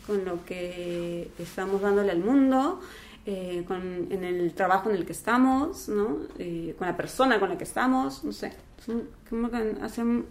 con 0.08 0.26
lo 0.26 0.44
que 0.46 1.30
estamos 1.38 1.80
dándole 1.80 2.10
al 2.10 2.22
mundo 2.22 2.82
eh, 3.26 3.64
con, 3.66 4.12
en 4.12 4.24
el 4.24 4.54
trabajo 4.54 4.90
en 4.90 4.98
el 4.98 5.06
que 5.06 5.14
estamos, 5.14 5.88
¿no? 5.88 6.18
Eh, 6.40 6.76
con 6.78 6.88
la 6.88 6.98
persona 6.98 7.40
con 7.40 7.50
la 7.50 7.58
que 7.58 7.64
estamos, 7.64 8.24
no 8.24 8.34
sé. 8.34 8.52
Como 9.30 9.50
que 9.50 9.78
hacen, 9.82 10.26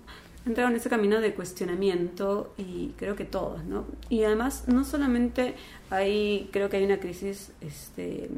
entrado 0.44 0.68
en 0.70 0.76
ese 0.76 0.90
camino 0.90 1.20
de 1.20 1.34
cuestionamiento 1.34 2.52
y 2.58 2.88
creo 2.98 3.16
que 3.16 3.24
todos, 3.24 3.64
¿no? 3.64 3.86
Y 4.10 4.24
además, 4.24 4.64
no 4.68 4.84
solamente 4.84 5.54
hay, 5.88 6.50
creo 6.52 6.68
que 6.68 6.78
hay 6.78 6.84
una 6.84 7.00
crisis 7.00 7.52
este, 7.62 8.28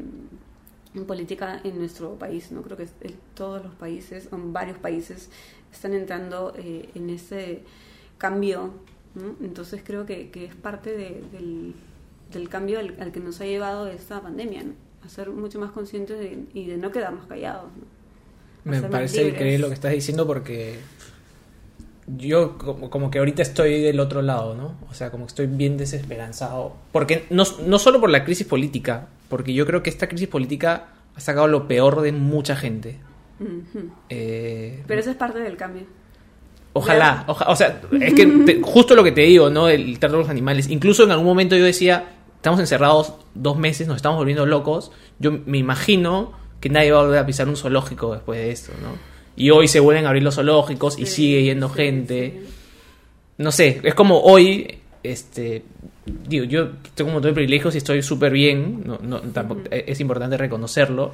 política 1.06 1.60
en 1.64 1.78
nuestro 1.78 2.14
país, 2.14 2.52
¿no? 2.52 2.62
Creo 2.62 2.76
que 2.76 2.86
todos 3.34 3.64
los 3.64 3.74
países, 3.74 4.28
o 4.30 4.38
varios 4.38 4.78
países, 4.78 5.30
están 5.72 5.94
entrando 5.94 6.54
eh, 6.56 6.90
en 6.94 7.10
ese 7.10 7.62
cambio, 8.18 8.72
¿no? 9.16 9.34
Entonces 9.44 9.82
creo 9.84 10.06
que, 10.06 10.30
que 10.30 10.44
es 10.44 10.54
parte 10.54 10.90
de, 10.90 11.24
del 11.32 11.74
del 12.34 12.48
cambio 12.48 12.78
al, 12.78 12.94
al, 13.00 13.12
que 13.12 13.20
nos 13.20 13.40
ha 13.40 13.44
llevado 13.44 13.86
esta 13.88 14.20
pandemia, 14.20 14.62
¿no? 14.62 14.72
a 15.04 15.08
ser 15.08 15.30
mucho 15.30 15.58
más 15.58 15.70
conscientes 15.70 16.18
de, 16.18 16.44
y 16.54 16.66
de 16.66 16.76
no 16.76 16.90
quedarnos 16.90 17.26
callados. 17.26 17.70
¿no? 17.76 18.70
Me 18.70 18.80
parece 18.82 19.28
increíble 19.28 19.58
lo 19.58 19.68
que 19.68 19.74
estás 19.74 19.92
diciendo 19.92 20.26
porque 20.26 20.78
yo 22.06 22.56
como, 22.58 22.90
como, 22.90 23.10
que 23.10 23.18
ahorita 23.18 23.42
estoy 23.42 23.80
del 23.82 24.00
otro 24.00 24.22
lado, 24.22 24.54
¿no? 24.54 24.74
O 24.90 24.94
sea, 24.94 25.10
como 25.10 25.24
que 25.26 25.30
estoy 25.30 25.46
bien 25.46 25.76
desesperanzado. 25.76 26.74
Porque 26.92 27.26
no, 27.30 27.44
no 27.66 27.78
solo 27.78 28.00
por 28.00 28.10
la 28.10 28.24
crisis 28.24 28.46
política, 28.46 29.08
porque 29.28 29.52
yo 29.52 29.66
creo 29.66 29.82
que 29.82 29.90
esta 29.90 30.08
crisis 30.08 30.28
política 30.28 30.88
ha 31.14 31.20
sacado 31.20 31.46
lo 31.46 31.68
peor 31.68 32.00
de 32.00 32.12
mucha 32.12 32.56
gente. 32.56 32.96
Uh 33.40 33.44
-huh. 33.44 33.90
eh, 34.08 34.82
Pero 34.86 35.00
eso 35.00 35.10
es 35.10 35.16
parte 35.16 35.40
del 35.40 35.56
cambio. 35.56 35.84
Ojalá, 36.76 37.24
oja, 37.28 37.48
o 37.48 37.54
sea, 37.54 37.80
es 38.00 38.14
que 38.14 38.26
te, 38.26 38.60
justo 38.60 38.96
lo 38.96 39.04
que 39.04 39.12
te 39.12 39.20
digo, 39.20 39.48
¿no? 39.48 39.68
El 39.68 39.98
trato 40.00 40.16
de 40.16 40.22
los 40.22 40.28
animales. 40.28 40.68
Incluso 40.68 41.04
en 41.04 41.12
algún 41.12 41.26
momento 41.26 41.56
yo 41.56 41.64
decía, 41.64 42.13
estamos 42.44 42.60
encerrados 42.60 43.14
dos 43.34 43.56
meses, 43.56 43.88
nos 43.88 43.96
estamos 43.96 44.18
volviendo 44.18 44.44
locos. 44.44 44.92
Yo 45.18 45.32
me 45.46 45.56
imagino 45.56 46.32
que 46.60 46.68
nadie 46.68 46.92
va 46.92 47.00
a 47.00 47.04
volver 47.04 47.18
a 47.20 47.24
pisar 47.24 47.48
un 47.48 47.56
zoológico 47.56 48.12
después 48.12 48.38
de 48.38 48.50
esto, 48.50 48.70
¿no? 48.82 48.98
Y 49.34 49.48
hoy 49.48 49.66
se 49.66 49.80
vuelven 49.80 50.04
a 50.04 50.08
abrir 50.08 50.22
los 50.22 50.34
zoológicos 50.34 50.98
y 50.98 51.06
sigue 51.06 51.42
yendo 51.42 51.70
sí, 51.70 51.74
gente. 51.76 52.42
Sí. 52.44 52.54
No 53.38 53.50
sé, 53.50 53.80
es 53.82 53.94
como 53.94 54.20
hoy, 54.20 54.78
este, 55.02 55.64
digo, 56.04 56.44
yo 56.44 56.72
tengo 56.94 57.08
un 57.08 57.14
montón 57.14 57.30
de 57.30 57.34
privilegios 57.34 57.76
y 57.76 57.78
estoy 57.78 58.02
súper 58.02 58.30
bien, 58.30 58.82
no, 58.84 58.98
no, 59.02 59.20
tampoco, 59.20 59.62
uh 59.62 59.64
-huh. 59.64 59.84
es 59.86 59.98
importante 60.00 60.36
reconocerlo, 60.36 61.12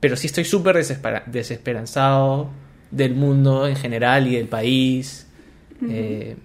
pero 0.00 0.16
sí 0.16 0.26
estoy 0.26 0.44
súper 0.44 0.76
desespera 0.76 1.22
desesperanzado 1.24 2.50
del 2.90 3.14
mundo 3.14 3.66
en 3.66 3.76
general 3.76 4.26
y 4.28 4.36
del 4.36 4.48
país. 4.48 5.26
Uh 5.80 5.84
-huh. 5.86 5.88
eh, 5.90 6.36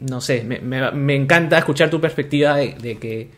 no 0.00 0.20
sé, 0.20 0.42
me, 0.44 0.60
me, 0.60 0.90
me, 0.92 1.14
encanta 1.14 1.58
escuchar 1.58 1.90
tu 1.90 2.00
perspectiva 2.00 2.56
de, 2.56 2.74
de, 2.74 2.98
que, 2.98 3.30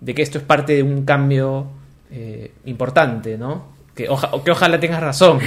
de 0.00 0.14
que 0.14 0.22
esto 0.22 0.38
es 0.38 0.44
parte 0.44 0.74
de 0.74 0.82
un 0.82 1.04
cambio 1.04 1.68
eh, 2.10 2.52
importante, 2.66 3.38
¿no? 3.38 3.72
Que, 3.94 4.08
oja, 4.08 4.30
que 4.44 4.50
ojalá 4.50 4.78
tengas 4.78 5.00
razón. 5.00 5.40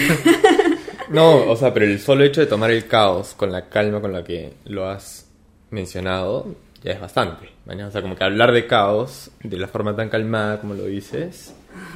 no, 1.10 1.50
o 1.50 1.56
sea, 1.56 1.74
pero 1.74 1.86
el 1.86 2.00
solo 2.00 2.24
hecho 2.24 2.42
de 2.42 2.48
tomar 2.48 2.72
el 2.72 2.88
caos 2.88 3.34
con 3.36 3.52
la 3.52 3.70
calma 3.70 4.02
con 4.02 4.14
la 4.14 4.24
que 4.24 4.54
lo 4.66 4.88
has 4.88 5.30
mencionado 5.72 6.56
ya 6.84 6.92
es 6.92 7.00
bastante. 7.00 7.50
O 7.68 7.92
sea, 7.92 8.02
como 8.02 8.16
que 8.16 8.24
hablar 8.24 8.52
de 8.52 8.68
caos 8.68 9.32
de 9.44 9.58
la 9.58 9.68
forma 9.68 9.96
tan 9.96 10.10
calmada 10.10 10.60
como 10.62 10.74
lo 10.74 10.86
dices. 10.86 11.56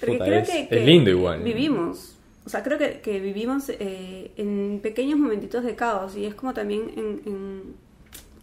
puta, 0.00 0.24
creo 0.24 0.40
es, 0.40 0.50
que, 0.50 0.68
que, 0.68 0.78
es 0.80 0.86
lindo 0.86 1.10
igual. 1.10 1.42
Vivimos 1.42 2.16
o 2.46 2.48
sea, 2.48 2.62
creo 2.62 2.78
que, 2.78 3.00
que 3.00 3.18
vivimos 3.18 3.68
eh, 3.70 4.30
en 4.36 4.78
pequeños 4.80 5.18
momentitos 5.18 5.64
de 5.64 5.74
caos 5.74 6.16
y 6.16 6.26
es 6.26 6.34
como 6.36 6.54
también 6.54 6.92
en, 6.96 7.20
en 7.26 7.74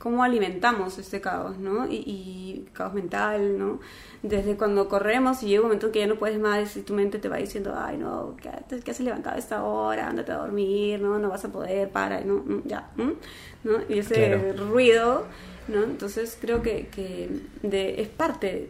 cómo 0.04 0.22
alimentamos 0.22 0.98
este 0.98 1.22
caos, 1.22 1.58
¿no? 1.60 1.88
Y, 1.90 1.96
y 2.06 2.68
caos 2.74 2.94
mental, 2.94 3.58
¿no? 3.58 3.80
Desde 4.22 4.58
cuando 4.58 4.90
corremos 4.90 5.42
y 5.44 5.48
llega 5.48 5.62
un 5.62 5.68
momento 5.68 5.94
que 5.94 6.00
ya 6.00 6.08
no 6.08 6.16
puedes 6.16 6.38
más 6.42 6.76
y 6.76 6.82
tu 6.82 6.94
mente 6.94 7.20
te 7.20 7.30
va 7.30 7.38
diciendo, 7.38 7.74
ay, 7.78 7.96
no, 7.96 8.36
¿qué, 8.42 8.82
qué 8.84 8.92
has 8.92 9.00
levantado 9.00 9.38
a 9.38 9.40
esta 9.40 9.64
hora? 9.64 10.10
Ándate 10.10 10.34
a 10.34 10.40
dormir, 10.40 11.00
¿no? 11.00 11.20
No 11.20 11.30
vas 11.30 11.46
a 11.46 11.54
poder, 11.54 11.90
para, 11.90 12.20
¿no? 12.20 12.36
Mm, 12.36 12.64
Ya. 12.66 12.90
¿no? 12.98 13.78
Y 13.88 14.00
ese 14.00 14.14
Claro. 14.28 14.66
ruido, 14.68 15.26
¿no? 15.70 15.84
Entonces 15.84 16.38
creo 16.42 16.62
que, 16.62 16.88
que 16.88 17.30
de, 17.62 18.02
es 18.02 18.10
parte, 18.10 18.70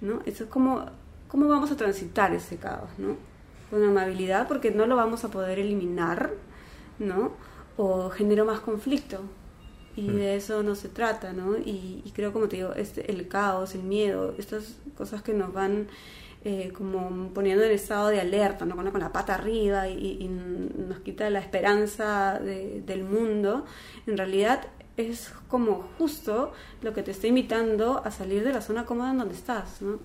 ¿no? 0.00 0.20
Eso 0.26 0.42
es 0.44 0.50
como, 0.50 0.84
¿cómo 1.28 1.46
vamos 1.46 1.70
a 1.70 1.76
transitar 1.76 2.34
ese 2.34 2.56
caos, 2.56 2.90
¿no? 2.98 3.14
Con 3.70 3.84
amabilidad, 3.84 4.48
porque 4.48 4.72
no 4.72 4.86
lo 4.86 4.96
vamos 4.96 5.22
a 5.22 5.28
poder 5.28 5.60
eliminar, 5.60 6.32
¿no? 6.98 7.30
O 7.76 8.10
genera 8.10 8.42
más 8.42 8.58
conflicto. 8.58 9.20
Y 9.96 10.08
de 10.10 10.36
eso 10.36 10.62
no 10.62 10.74
se 10.74 10.88
trata, 10.88 11.32
¿no? 11.32 11.56
Y, 11.58 12.02
y 12.04 12.12
creo, 12.14 12.32
como 12.32 12.48
te 12.48 12.56
digo, 12.56 12.72
este, 12.74 13.10
el 13.12 13.28
caos, 13.28 13.74
el 13.74 13.82
miedo, 13.82 14.34
estas 14.38 14.76
cosas 14.96 15.22
que 15.22 15.34
nos 15.34 15.52
van 15.52 15.88
eh, 16.44 16.72
como 16.76 17.30
poniendo 17.34 17.62
en 17.64 17.70
estado 17.72 18.08
de 18.08 18.20
alerta, 18.20 18.64
¿no? 18.64 18.74
Con 18.76 18.90
con 18.90 19.00
la 19.00 19.12
pata 19.12 19.34
arriba 19.34 19.88
y, 19.88 20.18
y 20.20 20.28
nos 20.28 21.00
quita 21.00 21.28
la 21.30 21.38
esperanza 21.40 22.40
de- 22.40 22.82
del 22.84 23.04
mundo, 23.04 23.64
en 24.06 24.16
realidad 24.16 24.66
es 24.96 25.30
como 25.48 25.88
justo 25.98 26.52
lo 26.82 26.92
que 26.94 27.02
te 27.02 27.12
está 27.12 27.26
invitando 27.28 28.02
a 28.04 28.10
salir 28.10 28.44
de 28.44 28.52
la 28.52 28.60
zona 28.60 28.84
cómoda 28.86 29.10
en 29.12 29.18
donde 29.18 29.34
estás, 29.34 29.80
¿no? 29.82 29.98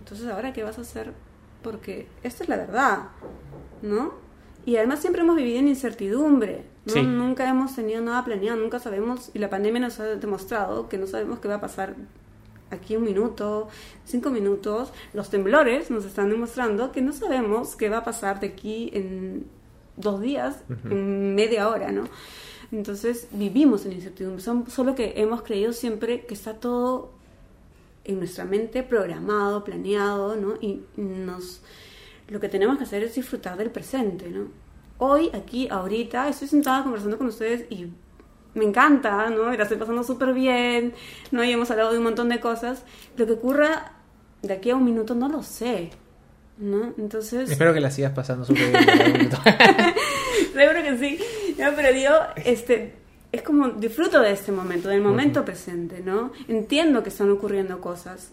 Entonces, 0.00 0.26
¿ahora 0.28 0.52
qué 0.52 0.62
vas 0.62 0.78
a 0.78 0.82
hacer? 0.82 1.12
Porque 1.62 2.06
esta 2.22 2.42
es 2.44 2.48
la 2.48 2.56
verdad, 2.56 2.98
¿no? 3.82 4.14
Y 4.66 4.76
además 4.76 5.00
siempre 5.00 5.22
hemos 5.22 5.36
vivido 5.36 5.58
en 5.58 5.68
incertidumbre, 5.68 6.64
¿no? 6.86 6.92
Sí. 6.92 7.02
Nunca 7.02 7.48
hemos 7.48 7.74
tenido 7.74 8.00
nada 8.02 8.24
planeado, 8.24 8.58
nunca 8.60 8.78
sabemos, 8.78 9.30
y 9.34 9.38
la 9.38 9.48
pandemia 9.50 9.80
nos 9.80 9.98
ha 10.00 10.04
demostrado 10.04 10.88
que 10.88 10.98
no 10.98 11.06
sabemos 11.06 11.38
qué 11.40 11.48
va 11.48 11.54
a 11.56 11.60
pasar 11.60 11.94
aquí 12.70 12.94
un 12.96 13.04
minuto, 13.04 13.68
cinco 14.04 14.30
minutos. 14.30 14.92
Los 15.12 15.30
temblores 15.30 15.90
nos 15.90 16.04
están 16.04 16.30
demostrando 16.30 16.92
que 16.92 17.00
no 17.02 17.12
sabemos 17.12 17.74
qué 17.74 17.88
va 17.88 17.98
a 17.98 18.04
pasar 18.04 18.38
de 18.40 18.48
aquí 18.48 18.90
en 18.92 19.46
dos 19.96 20.20
días, 20.20 20.58
en 20.84 21.34
media 21.34 21.68
hora, 21.68 21.90
¿no? 21.90 22.04
Entonces 22.72 23.26
vivimos 23.32 23.84
en 23.86 23.92
incertidumbre, 23.92 24.40
Son- 24.42 24.70
solo 24.70 24.94
que 24.94 25.14
hemos 25.16 25.42
creído 25.42 25.72
siempre 25.72 26.24
que 26.26 26.34
está 26.34 26.54
todo 26.54 27.10
en 28.04 28.18
nuestra 28.18 28.44
mente 28.44 28.82
programado, 28.82 29.64
planeado, 29.64 30.36
¿no? 30.36 30.54
Y 30.60 30.82
nos 30.96 31.62
lo 32.30 32.40
que 32.40 32.48
tenemos 32.48 32.78
que 32.78 32.84
hacer 32.84 33.02
es 33.02 33.14
disfrutar 33.14 33.56
del 33.56 33.70
presente, 33.70 34.30
¿no? 34.30 34.48
Hoy, 34.98 35.30
aquí, 35.34 35.68
ahorita, 35.68 36.28
estoy 36.28 36.48
sentada 36.48 36.82
conversando 36.82 37.18
con 37.18 37.26
ustedes 37.26 37.64
y 37.70 37.88
me 38.54 38.64
encanta, 38.64 39.30
¿no? 39.30 39.52
Y 39.52 39.56
la 39.56 39.64
estoy 39.64 39.78
pasando 39.78 40.04
súper 40.04 40.32
bien, 40.32 40.94
¿no? 41.30 41.42
Y 41.42 41.50
hemos 41.50 41.70
hablado 41.70 41.92
de 41.92 41.98
un 41.98 42.04
montón 42.04 42.28
de 42.28 42.38
cosas. 42.38 42.84
Lo 43.16 43.26
que 43.26 43.32
ocurra 43.32 43.92
de 44.42 44.54
aquí 44.54 44.70
a 44.70 44.76
un 44.76 44.84
minuto 44.84 45.14
no 45.14 45.28
lo 45.28 45.42
sé, 45.42 45.90
¿no? 46.58 46.94
Entonces... 46.98 47.50
Espero 47.50 47.74
que 47.74 47.80
la 47.80 47.90
sigas 47.90 48.12
pasando 48.12 48.44
súper 48.44 48.70
bien. 48.70 49.30
Seguro 50.52 50.82
que 50.82 50.98
sí. 50.98 51.18
No, 51.58 51.70
pero 51.74 51.92
digo, 51.92 52.14
este, 52.44 52.94
es 53.32 53.42
como 53.42 53.70
disfruto 53.70 54.20
de 54.20 54.32
este 54.32 54.52
momento, 54.52 54.88
del 54.88 55.00
momento 55.00 55.44
presente, 55.44 56.00
¿no? 56.00 56.32
Entiendo 56.46 57.02
que 57.02 57.08
están 57.08 57.30
ocurriendo 57.30 57.80
cosas, 57.80 58.32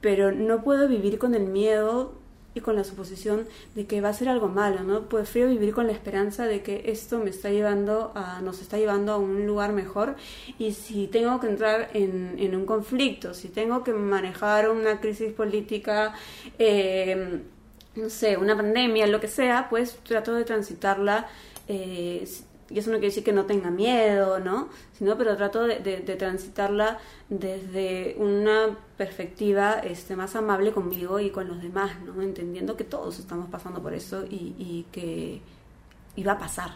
pero 0.00 0.32
no 0.32 0.62
puedo 0.62 0.88
vivir 0.88 1.18
con 1.18 1.34
el 1.34 1.46
miedo 1.46 2.21
y 2.54 2.60
con 2.60 2.76
la 2.76 2.84
suposición 2.84 3.46
de 3.74 3.86
que 3.86 4.00
va 4.00 4.10
a 4.10 4.12
ser 4.12 4.28
algo 4.28 4.48
malo, 4.48 4.82
¿no? 4.82 5.08
Prefiero 5.08 5.48
vivir 5.48 5.72
con 5.74 5.86
la 5.86 5.92
esperanza 5.92 6.46
de 6.46 6.62
que 6.62 6.84
esto 6.86 7.18
me 7.18 7.30
está 7.30 7.50
llevando 7.50 8.12
a, 8.14 8.40
nos 8.40 8.60
está 8.60 8.78
llevando 8.78 9.12
a 9.12 9.16
un 9.16 9.46
lugar 9.46 9.72
mejor 9.72 10.16
y 10.58 10.72
si 10.72 11.06
tengo 11.08 11.40
que 11.40 11.48
entrar 11.48 11.90
en, 11.94 12.36
en 12.38 12.54
un 12.54 12.66
conflicto, 12.66 13.34
si 13.34 13.48
tengo 13.48 13.82
que 13.84 13.92
manejar 13.92 14.70
una 14.70 15.00
crisis 15.00 15.32
política, 15.32 16.14
eh, 16.58 17.40
no 17.94 18.10
sé, 18.10 18.36
una 18.36 18.56
pandemia, 18.56 19.06
lo 19.06 19.20
que 19.20 19.28
sea, 19.28 19.68
pues 19.68 19.96
trato 20.04 20.34
de 20.34 20.44
transitarla. 20.44 21.28
eh, 21.68 22.26
y 22.72 22.78
eso 22.78 22.90
no 22.90 22.94
quiere 22.96 23.08
decir 23.08 23.24
que 23.24 23.32
no 23.32 23.44
tenga 23.46 23.70
miedo, 23.70 24.40
¿no? 24.40 24.68
Sino, 24.96 25.16
pero 25.18 25.36
trato 25.36 25.64
de, 25.64 25.80
de- 25.80 26.00
de 26.00 26.16
transitarla 26.16 26.98
desde 27.28 28.14
una 28.18 28.76
perspectiva 28.96 29.80
este, 29.80 30.16
más 30.16 30.34
amable 30.36 30.72
conmigo 30.72 31.20
y 31.20 31.30
con 31.30 31.48
los 31.48 31.60
demás, 31.62 31.92
¿no? 32.06 32.20
Entendiendo 32.22 32.76
que 32.76 32.84
todos 32.84 33.18
estamos 33.18 33.48
pasando 33.50 33.82
por 33.82 33.94
eso 33.94 34.24
y, 34.28 34.54
y 34.58 34.86
que 34.92 35.40
va 36.26 36.32
a 36.32 36.38
pasar. 36.38 36.70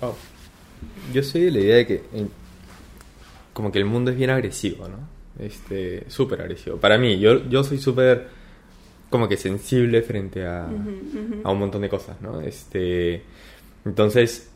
Oh. 0.00 0.14
Yo 1.12 1.22
soy 1.22 1.42
de 1.42 1.50
la 1.50 1.58
idea 1.58 1.76
de 1.76 1.86
que 1.86 2.02
como 3.52 3.70
que 3.70 3.78
el 3.78 3.84
mundo 3.84 4.10
es 4.10 4.16
bien 4.16 4.30
agresivo, 4.30 4.88
¿no? 4.88 4.96
Este, 5.38 6.08
súper 6.10 6.40
agresivo. 6.42 6.76
Para 6.76 6.98
mí, 6.98 7.18
yo, 7.18 7.48
yo 7.48 7.64
soy 7.64 7.78
súper 7.78 8.28
como 9.10 9.28
que 9.28 9.36
sensible 9.36 10.02
frente 10.02 10.46
a, 10.46 10.66
a 10.66 11.50
un 11.50 11.58
montón 11.58 11.82
de 11.82 11.88
cosas, 11.88 12.20
¿no? 12.20 12.40
Este, 12.40 13.22
entonces, 13.84 14.50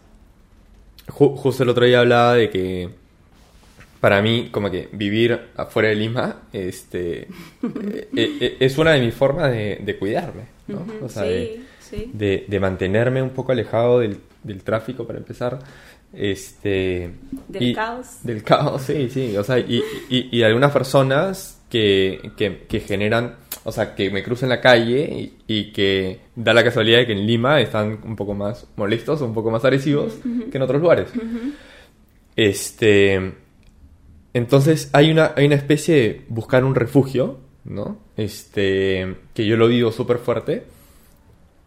ju- 1.09 1.37
justo 1.37 1.63
el 1.63 1.69
otro 1.71 1.85
día 1.87 2.01
hablaba 2.01 2.35
de 2.35 2.51
que 2.51 2.89
para 4.01 4.21
mí, 4.21 4.49
como 4.53 4.71
que 4.71 4.89
vivir 4.93 5.39
afuera 5.57 5.89
de 5.89 5.95
Lima, 5.95 6.43
este, 6.53 7.23
eh, 7.63 8.09
eh, 8.17 8.57
es 8.61 8.77
una 8.79 8.93
de 8.93 9.01
mis 9.01 9.15
formas 9.15 9.51
de, 9.51 9.81
de 9.83 9.97
cuidarme, 9.99 10.43
¿no? 10.69 10.79
Ujú, 10.81 11.05
O 11.07 11.09
sea, 11.09 11.23
sí, 11.23 11.29
de- 11.29 11.61
sí. 11.81 12.11
de, 12.13 12.45
de 12.47 12.61
mantenerme 12.61 13.23
un 13.23 13.31
poco 13.31 13.53
alejado 13.53 14.01
del, 14.01 14.19
del 14.43 14.63
tráfico 14.63 15.07
para 15.07 15.19
empezar. 15.19 15.59
Este, 16.13 17.11
Del 17.49 17.75
caos. 17.75 18.07
Del 18.23 18.43
caos, 18.45 18.83
sí, 18.83 19.09
sí. 19.11 19.37
O 19.37 19.43
sea, 19.43 19.59
y, 19.59 19.83
y, 20.09 20.29
y 20.39 20.43
algunas 20.43 20.71
personas 20.71 21.59
que, 21.69 22.31
que, 22.37 22.67
que 22.69 22.81
generan, 22.81 23.35
o 23.65 23.73
sea, 23.73 23.95
que 23.95 24.11
me 24.11 24.23
crucen 24.23 24.51
la 24.51 24.61
calle 24.61 25.33
y, 25.47 25.55
y 25.55 25.73
que 25.73 26.21
da 26.37 26.53
la 26.53 26.63
casualidad 26.63 26.99
de 26.99 27.07
que 27.07 27.13
en 27.13 27.27
Lima 27.27 27.61
están 27.61 27.99
un 28.05 28.15
poco 28.15 28.35
más 28.35 28.67
molestos, 28.77 29.23
un 29.23 29.33
poco 29.33 29.51
más 29.51 29.65
agresivos 29.65 30.15
que 30.51 30.57
en 30.57 30.63
otros 30.63 30.81
lugares. 30.81 31.09
Este. 32.37 33.33
Entonces 34.35 34.91
hay 34.93 35.11
una, 35.11 35.33
hay 35.37 35.47
una 35.47 35.55
especie 35.55 35.95
de 35.95 36.25
buscar 36.29 36.65
un 36.65 36.75
refugio, 36.75 37.39
¿no? 37.65 37.99
Este. 38.17 39.17
Que 39.33 39.47
yo 39.47 39.57
lo 39.57 39.69
vivo 39.69 39.93
súper 39.93 40.19
fuerte. 40.19 40.65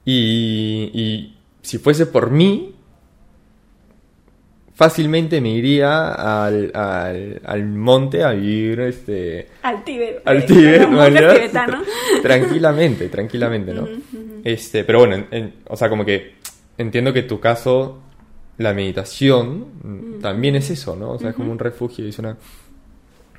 Y, 0.06 0.92
y 0.94 1.38
si 1.64 1.80
fuese 1.80 2.06
por 2.06 2.30
mí, 2.32 2.76
fácilmente 4.78 5.42
me 5.42 5.50
iría 5.50 6.10
al, 6.46 6.72
al, 6.76 7.42
al 7.44 7.66
monte 7.66 8.24
a 8.24 8.30
vivir 8.32 8.80
este, 8.82 9.48
Al 9.64 9.84
Tíbet. 9.84 10.22
al 10.24 10.46
Tíbet, 10.46 10.88
tibetano. 10.88 11.82
tranquilamente, 12.22 13.10
tranquilamente, 13.10 13.74
¿no? 13.74 13.88
Este, 14.44 14.84
pero 14.84 15.00
bueno, 15.00 15.16
en- 15.16 15.28
en- 15.32 15.54
o 15.68 15.76
sea, 15.76 15.90
como 15.90 16.06
que 16.06 16.36
entiendo 16.78 17.12
que 17.12 17.24
tu 17.24 17.40
caso, 17.40 18.00
la 18.60 18.72
meditación 18.74 20.20
también 20.22 20.56
es 20.56 20.70
eso, 20.70 20.96
¿no? 20.96 21.12
O 21.14 21.20
sea, 21.20 21.32
es 21.32 21.36
como 21.36 21.52
un 21.52 21.58
refugio, 21.60 22.06
es 22.08 22.20
una 22.20 22.38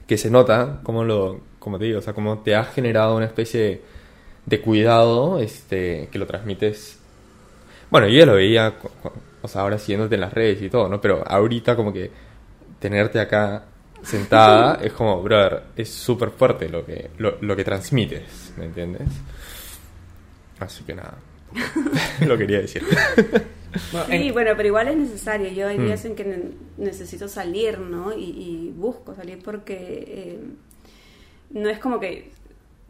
que 0.08 0.18
se 0.18 0.30
nota 0.30 0.80
como 0.82 1.04
lo, 1.04 1.40
como 1.60 1.78
te 1.78 1.84
digo, 1.84 2.00
o 2.00 2.02
sea, 2.02 2.14
como 2.14 2.38
te 2.38 2.56
ha 2.56 2.64
generado 2.64 3.16
una 3.16 3.26
especie 3.26 3.60
de, 3.60 3.82
de 4.46 4.60
cuidado, 4.60 5.38
este, 5.38 6.08
que 6.10 6.18
lo 6.18 6.26
transmites. 6.26 6.98
Bueno, 7.90 8.08
yo 8.08 8.18
ya 8.18 8.26
lo 8.26 8.34
veía, 8.34 8.74
o 9.42 9.48
sea, 9.48 9.62
ahora 9.62 9.78
siguiéndote 9.78 10.14
en 10.16 10.20
las 10.22 10.32
redes 10.32 10.60
y 10.62 10.68
todo, 10.70 10.88
¿no? 10.88 11.00
Pero 11.00 11.22
ahorita 11.26 11.76
como 11.76 11.92
que 11.92 12.10
tenerte 12.78 13.20
acá 13.20 13.64
sentada 14.02 14.74
es 14.82 14.92
como, 14.92 15.22
brother, 15.22 15.62
es 15.76 15.88
súper 15.90 16.30
fuerte 16.30 16.68
lo 16.68 16.84
que, 16.84 17.10
lo, 17.18 17.36
lo 17.40 17.56
que 17.56 17.64
transmites, 17.64 18.52
¿me 18.56 18.64
entiendes? 18.66 19.08
Así 20.60 20.82
que 20.84 20.94
nada, 20.94 21.14
lo 22.26 22.36
quería 22.36 22.60
decir. 22.60 22.82
Bueno, 23.92 24.06
Sí, 24.06 24.12
en- 24.28 24.32
bueno, 24.32 24.52
pero 24.56 24.68
igual 24.68 24.88
es 24.88 24.96
necesario. 24.96 25.48
Yo 25.50 25.68
hay 25.68 25.78
Mm. 25.78 25.84
días 25.86 26.04
en 26.04 26.14
que 26.16 26.24
ne- 26.24 26.50
necesito 26.78 27.28
salir, 27.28 27.78
¿no? 27.78 28.12
Y, 28.16 28.24
y 28.24 28.72
busco 28.76 29.14
salir 29.14 29.38
porque 29.44 29.76
eh, 30.08 30.40
no 31.50 31.68
es 31.68 31.78
como 31.78 32.00
que 32.00 32.30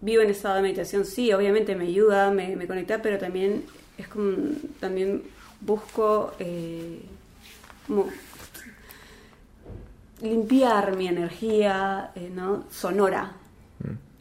vivo 0.01 0.23
en 0.23 0.31
estado 0.31 0.57
de 0.57 0.62
meditación. 0.62 1.05
Sí, 1.05 1.33
obviamente 1.33 1.75
me 1.75 1.87
ayuda, 1.87 2.31
me, 2.31 2.57
me 2.57 2.66
conecta, 2.66 3.03
pero 3.03 3.19
también 3.19 3.65
es 3.99 4.09
como, 4.09 4.33
también 4.81 5.23
busco 5.60 6.32
eh, 6.39 7.02
limpiar 10.22 10.97
mi 10.97 11.09
energía, 11.09 12.12
eh, 12.14 12.30
¿no? 12.35 12.64
Sonora, 12.70 13.32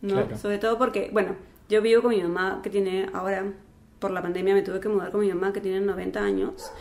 ¿no? 0.01 0.13
claro. 0.13 0.37
Sobre 0.37 0.57
todo 0.57 0.77
porque, 0.77 1.09
bueno, 1.11 1.35
yo 1.69 1.81
vivo 1.81 2.01
con 2.01 2.11
mi 2.11 2.21
mamá 2.21 2.61
que 2.63 2.69
tiene 2.69 3.09
ahora, 3.13 3.45
por 3.99 4.11
la 4.11 4.21
pandemia 4.21 4.53
me 4.53 4.61
tuve 4.61 4.79
que 4.79 4.89
mudar 4.89 5.11
con 5.11 5.21
mi 5.21 5.29
mamá 5.29 5.53
que 5.53 5.61
tiene 5.61 5.79
90 5.81 6.19
años 6.19 6.71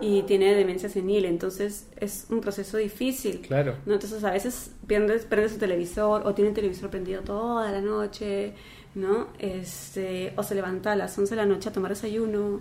y 0.00 0.22
tiene 0.22 0.54
demencia 0.54 0.88
senil, 0.88 1.24
entonces 1.24 1.86
es 1.96 2.26
un 2.30 2.40
proceso 2.40 2.76
difícil. 2.76 3.40
Claro. 3.40 3.76
¿no? 3.86 3.94
Entonces 3.94 4.24
a 4.24 4.30
veces 4.30 4.72
prende, 4.86 5.18
prende 5.18 5.48
su 5.48 5.58
televisor 5.58 6.26
o 6.26 6.34
tiene 6.34 6.48
el 6.50 6.54
televisor 6.54 6.90
prendido 6.90 7.22
toda 7.22 7.70
la 7.70 7.80
noche, 7.80 8.54
¿no? 8.94 9.28
Este, 9.38 10.32
o 10.36 10.42
se 10.42 10.54
levanta 10.54 10.92
a 10.92 10.96
las 10.96 11.16
11 11.18 11.34
de 11.34 11.40
la 11.40 11.46
noche 11.46 11.68
a 11.68 11.72
tomar 11.72 11.90
desayuno. 11.92 12.60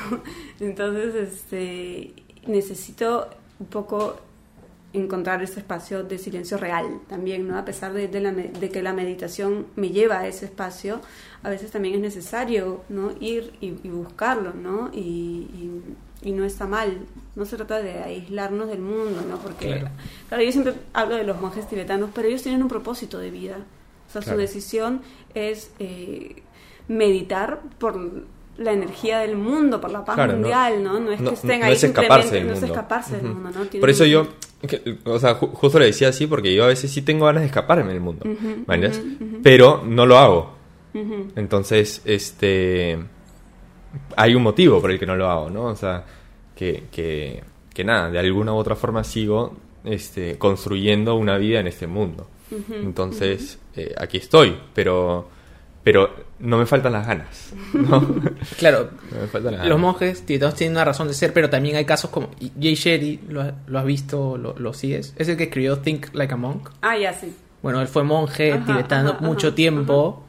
Entonces, 0.60 1.14
este, 1.14 2.14
necesito 2.46 3.28
un 3.60 3.66
poco 3.66 4.16
encontrar 4.94 5.42
ese 5.42 5.60
espacio 5.60 6.04
de 6.04 6.18
silencio 6.18 6.58
real 6.58 7.00
también, 7.08 7.48
¿no? 7.48 7.56
A 7.56 7.64
pesar 7.64 7.94
de, 7.94 8.08
de 8.08 8.20
la 8.20 8.30
de 8.32 8.68
que 8.70 8.82
la 8.82 8.92
meditación 8.92 9.66
me 9.74 9.88
lleva 9.88 10.18
a 10.18 10.26
ese 10.28 10.44
espacio, 10.44 11.00
a 11.42 11.48
veces 11.48 11.70
también 11.70 11.94
es 11.94 12.00
necesario, 12.02 12.82
¿no? 12.90 13.10
Ir 13.18 13.54
y, 13.62 13.68
y 13.82 13.88
buscarlo, 13.88 14.52
¿no? 14.52 14.90
Y, 14.92 14.98
y- 15.00 15.82
y 16.24 16.30
no 16.30 16.44
está 16.44 16.68
mal, 16.68 16.98
no 17.34 17.44
se 17.46 17.56
trata 17.56 17.82
de 17.82 17.94
aislarnos 18.00 18.68
del 18.68 18.78
mundo, 18.80 19.22
¿no? 19.28 19.38
Porque, 19.38 19.66
Claro. 19.66 19.88
claro, 20.28 20.44
yo 20.44 20.52
siempre 20.52 20.74
hablo 20.92 21.16
de 21.16 21.24
los 21.24 21.40
monjes 21.40 21.66
tibetanos, 21.68 22.10
pero 22.14 22.28
ellos 22.28 22.42
tienen 22.42 22.62
un 22.62 22.68
propósito 22.68 23.18
de 23.18 23.30
vida. 23.32 23.56
O 24.12 24.20
sea, 24.20 24.22
Claro. 24.22 24.36
su 24.38 24.40
decisión 24.40 25.00
es 25.34 25.72
eh, 25.78 26.42
meditar 26.88 27.60
por 27.78 27.98
la 28.58 28.72
energía 28.72 29.20
del 29.20 29.36
mundo, 29.36 29.80
por 29.80 29.90
la 29.90 30.04
paz 30.04 30.14
Claro, 30.16 30.34
mundial, 30.34 30.82
¿no? 30.84 31.00
No, 31.00 31.10
es 31.12 31.20
no- 31.20 31.30
que 31.30 31.34
estén 31.36 31.62
ahí 31.62 31.72
es 31.72 31.84
escaparse 31.84 32.34
del 32.34 32.46
no 32.48 32.52
es 32.52 32.60
mundo. 32.60 32.74
escaparse 32.74 33.16
del 33.16 33.26
mundo, 33.32 33.60
Por 33.80 33.88
eso 33.90 34.04
un- 34.04 34.10
yo, 34.10 34.28
que- 34.68 34.98
o 35.04 35.18
sea, 35.18 35.40
ju- 35.40 35.50
justo 35.52 35.78
lo 35.78 35.86
decía 35.86 36.08
así 36.08 36.26
porque 36.26 36.54
yo 36.54 36.64
a 36.64 36.66
veces 36.68 36.90
sí 36.90 37.00
tengo 37.02 37.24
ganas 37.26 37.40
de 37.42 37.46
escaparme 37.46 37.90
del 37.90 38.00
mundo, 38.00 38.26
ujú. 38.28 38.64
Pero 39.42 39.82
no 39.86 40.04
lo 40.06 40.18
hago. 40.18 40.52
Entonces, 41.36 42.02
este, 42.04 42.98
hay 44.16 44.34
un 44.34 44.42
motivo 44.42 44.80
por 44.80 44.90
el 44.90 44.98
que 44.98 45.06
no 45.06 45.16
lo 45.16 45.30
hago, 45.30 45.48
¿no? 45.50 45.64
O 45.66 45.76
sea, 45.76 46.04
que, 46.54 46.84
que, 46.92 47.42
que 47.72 47.84
nada, 47.84 48.10
de 48.10 48.18
alguna 48.18 48.52
u 48.52 48.56
otra 48.56 48.76
forma 48.76 49.02
sigo 49.04 49.54
este, 49.84 50.36
construyendo 50.38 51.14
una 51.16 51.38
vida 51.38 51.60
en 51.60 51.66
este 51.66 51.86
mundo. 51.86 52.28
Entonces, 52.70 53.58
eh, 53.76 53.94
aquí 53.98 54.16
estoy, 54.18 54.56
pero, 54.74 55.28
pero 55.82 56.14
no 56.38 56.58
me 56.58 56.66
faltan 56.66 56.92
las 56.92 57.06
ganas, 57.06 57.52
¿no? 57.72 58.00
Claro, 58.58 58.90
No 59.12 59.20
me 59.20 59.26
faltan 59.28 59.52
las 59.52 59.60
los 59.62 59.68
ganas. 59.68 59.78
monjes 59.78 60.22
tibetanos 60.26 60.54
tienen 60.54 60.76
una 60.76 60.84
razón 60.84 61.08
de 61.08 61.14
ser, 61.14 61.32
pero 61.32 61.48
también 61.50 61.76
hay 61.76 61.84
casos 61.84 62.10
como 62.10 62.30
Jay 62.60 62.74
Shetty, 62.74 63.20
¿lo, 63.28 63.42
ha- 63.42 63.54
lo 63.66 63.78
has 63.78 63.84
visto, 63.84 64.36
lo, 64.36 64.58
lo 64.58 64.72
sigues? 64.74 65.14
Es 65.16 65.28
el 65.28 65.36
que 65.36 65.44
escribió 65.44 65.78
Think 65.78 66.14
Like 66.14 66.34
a 66.34 66.36
Monk. 66.36 66.70
Ah, 66.82 66.96
ya 66.96 67.12
sí. 67.12 67.34
Bueno, 67.62 67.80
él 67.80 67.88
fue 67.88 68.02
monje 68.02 68.52
Ajá, 68.52 68.66
tibetano 68.66 69.10
ajá, 69.12 69.20
mucho 69.20 69.48
ajá, 69.48 69.56
tiempo 69.56 70.24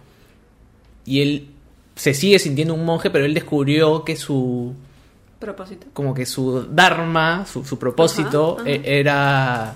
y 1.06 1.22
él 1.22 1.50
se 1.96 2.14
sigue 2.14 2.40
sintiendo 2.40 2.74
un 2.74 2.86
monje, 2.86 3.10
pero 3.10 3.26
él 3.26 3.34
descubrió 3.34 4.04
que 4.04 4.16
su 4.16 4.74
Propósito. 5.40 5.88
como 5.94 6.14
que 6.14 6.26
su 6.26 6.64
dharma, 6.72 7.46
su, 7.46 7.66
su 7.66 7.78
propósito 7.78 8.54
Ajá, 8.54 8.62
ajá. 8.62 8.70
eh, 8.72 8.82
era 9.00 9.76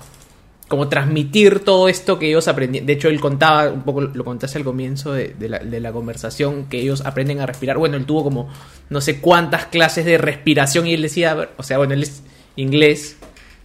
como 0.68 0.88
transmitir 0.88 1.60
todo 1.60 1.88
esto 1.88 2.18
que 2.18 2.28
ellos 2.28 2.46
aprendían. 2.46 2.84
De 2.86 2.92
hecho, 2.92 3.08
él 3.08 3.20
contaba, 3.20 3.70
un 3.70 3.82
poco 3.82 4.02
lo 4.02 4.24
contaste 4.24 4.58
al 4.58 4.64
comienzo 4.64 5.12
de, 5.12 5.28
de 5.38 5.48
la, 5.48 5.58
de 5.60 5.80
la 5.80 5.92
conversación, 5.92 6.66
que 6.66 6.78
ellos 6.80 7.04
aprenden 7.06 7.40
a 7.40 7.46
respirar. 7.46 7.78
Bueno, 7.78 7.96
él 7.96 8.04
tuvo 8.04 8.22
como 8.22 8.48
no 8.90 9.00
sé 9.00 9.20
cuántas 9.20 9.66
clases 9.66 10.04
de 10.04 10.18
respiración 10.18 10.86
y 10.86 10.92
él 10.94 11.00
decía, 11.02 11.32
ver, 11.34 11.50
o 11.56 11.62
sea, 11.62 11.78
bueno, 11.78 11.94
él 11.94 12.02
es 12.02 12.22
inglés 12.56 13.16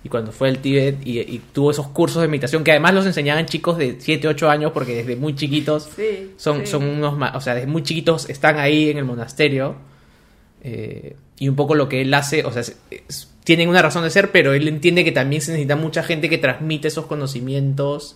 y 0.05 0.09
cuando 0.09 0.31
fue 0.31 0.49
al 0.49 0.59
Tíbet 0.59 1.05
y, 1.05 1.19
y 1.19 1.41
tuvo 1.53 1.71
esos 1.71 1.88
cursos 1.88 2.21
de 2.21 2.27
meditación 2.27 2.63
que 2.63 2.71
además 2.71 2.93
los 2.93 3.05
enseñaban 3.05 3.45
chicos 3.47 3.77
de 3.77 3.97
7, 3.99 4.27
8 4.27 4.49
años 4.49 4.71
porque 4.73 4.95
desde 4.95 5.15
muy 5.15 5.35
chiquitos 5.35 5.89
Sí, 5.95 6.31
son, 6.38 6.61
sí. 6.61 6.67
son 6.67 6.84
unos, 6.84 7.15
o 7.35 7.41
sea, 7.41 7.55
desde 7.55 7.67
muy 7.67 7.84
chiquitos 7.84 8.30
están 8.30 8.59
ahí 8.59 8.89
en 8.89 8.97
el 8.97 9.05
monasterio. 9.05 9.75
eh, 10.63 11.15
y 11.38 11.49
un 11.49 11.55
poco 11.55 11.75
lo 11.75 11.89
que 11.89 12.01
él 12.01 12.13
hace, 12.13 12.45
o 12.45 12.51
sea, 12.51 12.61
es- 12.61 12.77
es- 12.89 13.30
tienen 13.44 13.70
una 13.70 13.82
razón 13.82 14.03
de 14.03 14.10
ser, 14.10 14.32
pero 14.32 14.53
él 14.53 14.68
entiende 14.68 15.03
que 15.03 15.11
también 15.11 15.41
se 15.41 15.52
necesita 15.52 15.76
mucha 15.76 16.03
gente 16.03 16.30
que 16.30 16.38
transmite 16.38 16.88
esos 16.88 17.06
conocimientos 17.06 18.15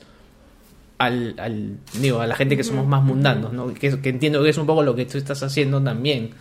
al, 0.98 1.36
al 1.40 1.78
digo, 1.99 2.20
a 2.22 2.28
la 2.28 2.36
gente 2.36 2.58
que 2.58 2.64
somos 2.64 2.88
más 2.88 3.04
mundanos, 3.04 3.54
¿no? 3.54 3.74
Que, 3.74 3.99
que 4.02 4.10
entiendo 4.10 4.41
que 4.44 4.49
es 4.49 4.58
un 4.58 4.66
poco 4.66 4.84
lo 4.84 4.95
que 4.95 5.06
tú 5.06 5.18
estás 5.18 5.44
haciendo 5.44 5.82
también. 5.84 6.32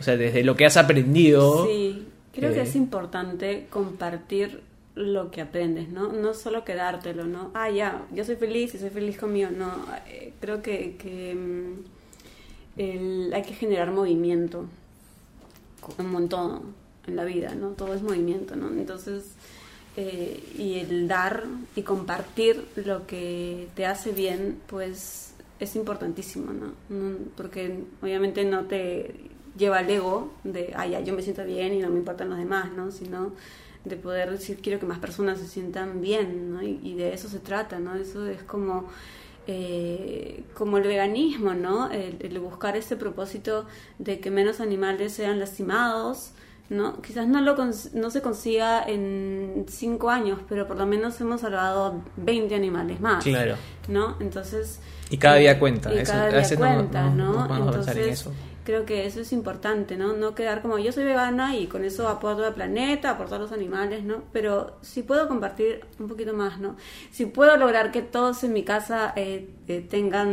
O 0.00 0.02
sea, 0.02 0.16
desde 0.16 0.42
lo 0.44 0.56
que 0.56 0.66
has 0.66 0.76
aprendido. 0.76 1.64
Sí, 1.66 2.06
creo 2.34 2.50
eh, 2.50 2.54
que 2.54 2.60
es 2.62 2.74
importante 2.76 3.66
compartir 3.70 4.60
lo 4.94 5.30
que 5.30 5.40
aprendes, 5.40 5.88
¿no? 5.88 6.12
No 6.12 6.34
solo 6.34 6.64
quedártelo, 6.64 7.24
¿no? 7.24 7.50
Ah, 7.54 7.70
ya, 7.70 8.04
yo 8.12 8.24
soy 8.24 8.36
feliz 8.36 8.74
y 8.74 8.78
soy 8.78 8.90
feliz 8.90 9.16
conmigo, 9.16 9.48
no. 9.56 9.70
eh, 10.06 10.32
creo 10.40 10.60
que, 10.60 10.96
que, 10.96 11.34
mm, 11.34 12.80
el- 12.80 13.32
hay 13.32 13.42
que 13.42 13.54
generar 13.54 13.90
movimiento, 13.92 14.66
en 15.98 16.28
todo, 16.28 16.62
en 17.06 17.16
la 17.16 17.24
vida, 17.24 17.54
¿no? 17.54 17.70
Todo 17.70 17.94
es 17.94 18.02
movimiento, 18.02 18.56
¿no? 18.56 18.68
Entonces, 18.68 19.32
eh, 19.96 20.42
y 20.58 20.78
el 20.80 21.08
dar 21.08 21.44
y 21.76 21.82
compartir 21.82 22.64
lo 22.76 23.06
que 23.06 23.68
te 23.74 23.86
hace 23.86 24.12
bien, 24.12 24.58
pues 24.68 25.34
es 25.60 25.76
importantísimo, 25.76 26.52
¿no? 26.52 26.72
No- 26.88 27.16
Porque 27.36 27.80
obviamente 28.00 28.44
no 28.44 28.64
te 28.64 29.14
lleva 29.56 29.78
al 29.78 29.90
ego 29.90 30.32
de, 30.44 30.68
ya, 30.90 31.00
yo 31.00 31.12
me 31.14 31.22
siento 31.22 31.44
bien 31.44 31.74
y 31.74 31.78
no 31.80 31.90
me 31.90 31.98
importan 31.98 32.30
los 32.30 32.38
demás, 32.38 32.72
¿no? 32.72 32.90
Sino 32.90 33.32
de 33.84 33.96
poder 33.96 34.30
decir, 34.30 34.58
quiero 34.62 34.78
que 34.80 34.86
más 34.86 34.98
personas 35.00 35.38
se 35.40 35.48
sientan 35.48 36.00
bien, 36.00 36.52
¿no? 36.54 36.62
Y, 36.62 36.80
y 36.82 36.94
de 36.94 37.12
eso 37.14 37.28
se 37.28 37.38
trata, 37.40 37.78
¿no? 37.80 37.94
Eso 37.96 38.26
es 38.28 38.42
como, 38.44 38.88
eh, 39.46 40.44
como 40.54 40.78
el 40.78 40.84
veganismo, 40.84 41.52
¿no? 41.54 41.90
El, 41.90 42.16
el 42.20 42.38
buscar 42.38 42.76
ese 42.76 42.96
propósito 42.96 43.66
de 43.98 44.20
que 44.20 44.30
menos 44.30 44.60
animales 44.60 45.12
sean 45.12 45.38
lastimados, 45.40 46.30
¿no? 46.72 47.00
Quizás 47.02 47.28
no, 47.28 47.40
lo 47.40 47.54
no 47.92 48.10
se 48.10 48.20
consiga 48.22 48.82
en 48.86 49.66
cinco 49.68 50.10
años, 50.10 50.40
pero 50.48 50.66
por 50.66 50.76
lo 50.78 50.86
menos 50.86 51.20
hemos 51.20 51.42
salvado 51.42 52.02
20 52.16 52.54
animales 52.54 53.00
más, 53.00 53.22
Claro. 53.22 53.56
¿no? 53.88 54.16
Entonces... 54.20 54.80
Y 55.10 55.18
cada 55.18 55.36
día 55.36 55.58
cuenta, 55.58 55.92
Y 55.94 56.02
cada 56.02 56.28
día 56.30 56.56
cuenta, 56.56 57.10
no- 57.10 57.46
¿no? 57.46 57.58
no 57.58 57.70
pensar 57.70 57.96
en 57.98 58.04
Entonces, 58.04 58.20
eso. 58.20 58.32
Creo 58.64 58.86
que 58.86 59.06
eso 59.06 59.20
es 59.20 59.32
importante, 59.32 59.96
¿no? 59.96 60.12
No 60.14 60.34
quedar 60.34 60.62
como 60.62 60.78
yo 60.78 60.92
soy 60.92 61.04
vegana 61.04 61.56
y 61.56 61.66
con 61.66 61.84
eso 61.84 62.08
aporto 62.08 62.44
al 62.44 62.54
planeta, 62.54 63.10
aporto 63.10 63.34
a 63.34 63.38
los 63.38 63.52
animales, 63.52 64.04
¿no? 64.04 64.22
Pero 64.32 64.76
si 64.82 65.02
puedo 65.02 65.28
compartir 65.28 65.84
un 65.98 66.08
poquito 66.08 66.32
más, 66.34 66.60
¿no? 66.60 66.76
Si 67.10 67.26
puedo 67.26 67.56
lograr 67.56 67.90
que 67.90 68.02
todos 68.02 68.44
en 68.44 68.52
mi 68.52 68.64
casa 68.64 69.12
eh, 69.16 69.48
eh, 69.68 69.80
tengan 69.80 70.28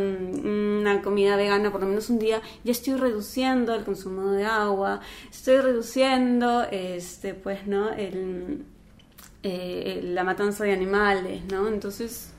una 0.45 1.01
comida 1.01 1.35
vegana 1.35 1.71
por 1.71 1.81
lo 1.81 1.87
menos 1.87 2.09
un 2.09 2.19
día, 2.19 2.41
ya 2.63 2.71
estoy 2.71 2.95
reduciendo 2.95 3.73
el 3.73 3.83
consumo 3.83 4.31
de 4.31 4.45
agua, 4.45 5.01
estoy 5.31 5.57
reduciendo, 5.57 6.63
este, 6.71 7.33
pues, 7.33 7.67
¿no? 7.67 7.91
El, 7.91 8.65
eh, 9.41 10.01
la 10.03 10.23
matanza 10.23 10.65
de 10.65 10.73
animales, 10.73 11.43
¿no? 11.49 11.67
Entonces, 11.67 12.33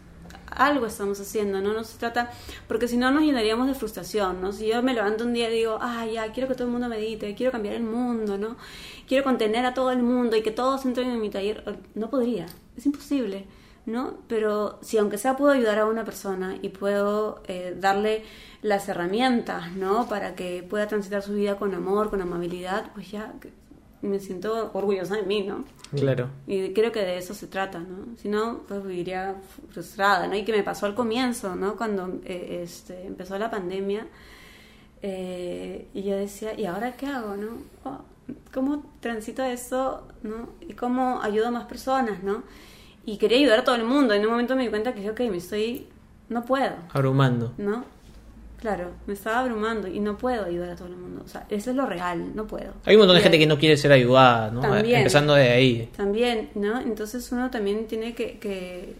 algo 0.50 0.86
estamos 0.86 1.20
haciendo, 1.20 1.60
¿no? 1.60 1.72
No 1.72 1.84
se 1.84 1.98
trata, 1.98 2.30
porque 2.68 2.88
si 2.88 2.96
no 2.96 3.10
nos 3.10 3.22
llenaríamos 3.22 3.66
de 3.66 3.74
frustración, 3.74 4.40
¿no? 4.40 4.52
Si 4.52 4.66
yo 4.68 4.82
me 4.82 4.94
levanto 4.94 5.24
un 5.24 5.32
día 5.32 5.50
y 5.50 5.54
digo, 5.54 5.78
ah, 5.80 6.06
ya, 6.06 6.32
quiero 6.32 6.48
que 6.48 6.54
todo 6.54 6.64
el 6.64 6.72
mundo 6.72 6.88
medite, 6.88 7.34
quiero 7.34 7.52
cambiar 7.52 7.74
el 7.74 7.82
mundo, 7.82 8.38
¿no? 8.38 8.56
Quiero 9.06 9.24
contener 9.24 9.64
a 9.66 9.74
todo 9.74 9.90
el 9.90 10.02
mundo 10.02 10.36
y 10.36 10.42
que 10.42 10.50
todos 10.50 10.84
entren 10.84 11.10
en 11.10 11.20
mi 11.20 11.30
taller, 11.30 11.78
no 11.94 12.10
podría, 12.10 12.46
es 12.76 12.86
imposible, 12.86 13.46
¿no? 13.86 14.18
Pero 14.28 14.78
si 14.82 14.98
aunque 14.98 15.18
sea 15.18 15.36
puedo 15.36 15.52
ayudar 15.52 15.78
a 15.78 15.86
una 15.86 16.04
persona 16.04 16.58
y 16.62 16.68
puedo 16.70 17.42
eh, 17.46 17.76
darle 17.78 18.24
las 18.62 18.88
herramientas, 18.88 19.72
¿no? 19.72 20.08
Para 20.08 20.34
que 20.34 20.62
pueda 20.62 20.86
transitar 20.86 21.22
su 21.22 21.34
vida 21.34 21.56
con 21.56 21.74
amor, 21.74 22.10
con 22.10 22.20
amabilidad, 22.20 22.92
pues 22.94 23.10
ya 23.10 23.34
me 24.02 24.18
siento 24.20 24.70
orgullosa 24.72 25.16
de 25.16 25.22
mí, 25.22 25.42
¿no? 25.42 25.64
Claro. 25.94 26.28
Y 26.46 26.72
creo 26.72 26.92
que 26.92 27.00
de 27.00 27.18
eso 27.18 27.34
se 27.34 27.46
trata, 27.46 27.80
¿no? 27.80 28.16
Si 28.16 28.28
no, 28.28 28.60
pues 28.68 28.84
viviría 28.84 29.36
frustrada, 29.70 30.26
¿no? 30.26 30.34
Y 30.36 30.44
que 30.44 30.52
me 30.52 30.62
pasó 30.62 30.86
al 30.86 30.94
comienzo, 30.94 31.56
¿no? 31.56 31.76
Cuando 31.76 32.20
eh, 32.24 32.60
este, 32.62 33.06
empezó 33.06 33.38
la 33.38 33.50
pandemia, 33.50 34.06
eh, 35.02 35.88
y 35.94 36.02
yo 36.02 36.16
decía, 36.16 36.58
¿y 36.58 36.66
ahora 36.66 36.96
qué 36.96 37.06
hago, 37.06 37.36
no? 37.36 37.58
Oh, 37.84 37.98
¿Cómo 38.52 38.84
transito 39.00 39.42
eso, 39.42 40.06
no? 40.22 40.50
Y 40.60 40.74
cómo 40.74 41.20
ayudo 41.22 41.48
a 41.48 41.50
más 41.50 41.64
personas, 41.64 42.22
¿no? 42.22 42.42
Y 43.04 43.16
quería 43.16 43.38
ayudar 43.38 43.60
a 43.60 43.64
todo 43.64 43.74
el 43.74 43.84
mundo. 43.84 44.14
En 44.14 44.22
un 44.24 44.30
momento 44.30 44.54
me 44.54 44.62
di 44.62 44.68
cuenta 44.68 44.94
que, 44.94 45.10
ok, 45.10 45.20
me 45.20 45.38
estoy... 45.38 45.88
No 46.28 46.44
puedo, 46.44 46.76
Abrumando. 46.92 47.52
¿no? 47.58 47.84
Claro, 48.60 48.92
me 49.06 49.14
estaba 49.14 49.40
abrumando 49.40 49.88
y 49.88 50.00
no 50.00 50.18
puedo 50.18 50.44
ayudar 50.44 50.70
a 50.70 50.76
todo 50.76 50.88
el 50.88 50.96
mundo. 50.96 51.22
O 51.24 51.28
sea, 51.28 51.46
eso 51.48 51.70
es 51.70 51.76
lo 51.76 51.86
real, 51.86 52.36
no 52.36 52.46
puedo. 52.46 52.74
Hay 52.84 52.94
un 52.94 53.00
montón 53.00 53.16
de 53.16 53.22
gente 53.22 53.38
que 53.38 53.46
no 53.46 53.58
quiere 53.58 53.76
ser 53.78 53.90
ayudada, 53.90 54.50
¿no? 54.50 54.60
También. 54.60 54.98
Empezando 54.98 55.34
de 55.34 55.48
ahí. 55.48 55.88
También, 55.96 56.50
¿no? 56.54 56.78
Entonces 56.78 57.32
uno 57.32 57.50
también 57.50 57.86
tiene 57.86 58.14
que, 58.14 58.38
que, 58.38 58.96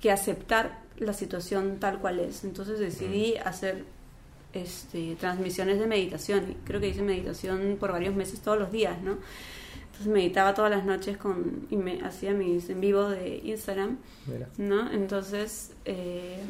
que 0.00 0.10
aceptar 0.10 0.80
la 0.98 1.12
situación 1.12 1.78
tal 1.78 2.00
cual 2.00 2.18
es. 2.18 2.42
Entonces 2.42 2.80
decidí 2.80 3.36
hacer 3.36 3.84
este, 4.52 5.14
transmisiones 5.14 5.78
de 5.78 5.86
meditación. 5.86 6.56
Creo 6.64 6.80
que 6.80 6.88
hice 6.88 7.02
meditación 7.02 7.76
por 7.78 7.92
varios 7.92 8.16
meses 8.16 8.40
todos 8.40 8.58
los 8.58 8.72
días, 8.72 9.00
¿no? 9.00 9.18
Entonces 9.86 10.12
meditaba 10.12 10.54
todas 10.54 10.72
las 10.72 10.84
noches 10.84 11.16
con, 11.16 11.68
y 11.70 11.76
me 11.76 12.00
hacía 12.02 12.32
mis 12.32 12.68
en 12.68 12.80
vivo 12.80 13.08
de 13.10 13.40
Instagram, 13.44 13.98
Mira. 14.26 14.48
¿no? 14.58 14.90
Entonces 14.90 15.72
eh, 15.84 16.42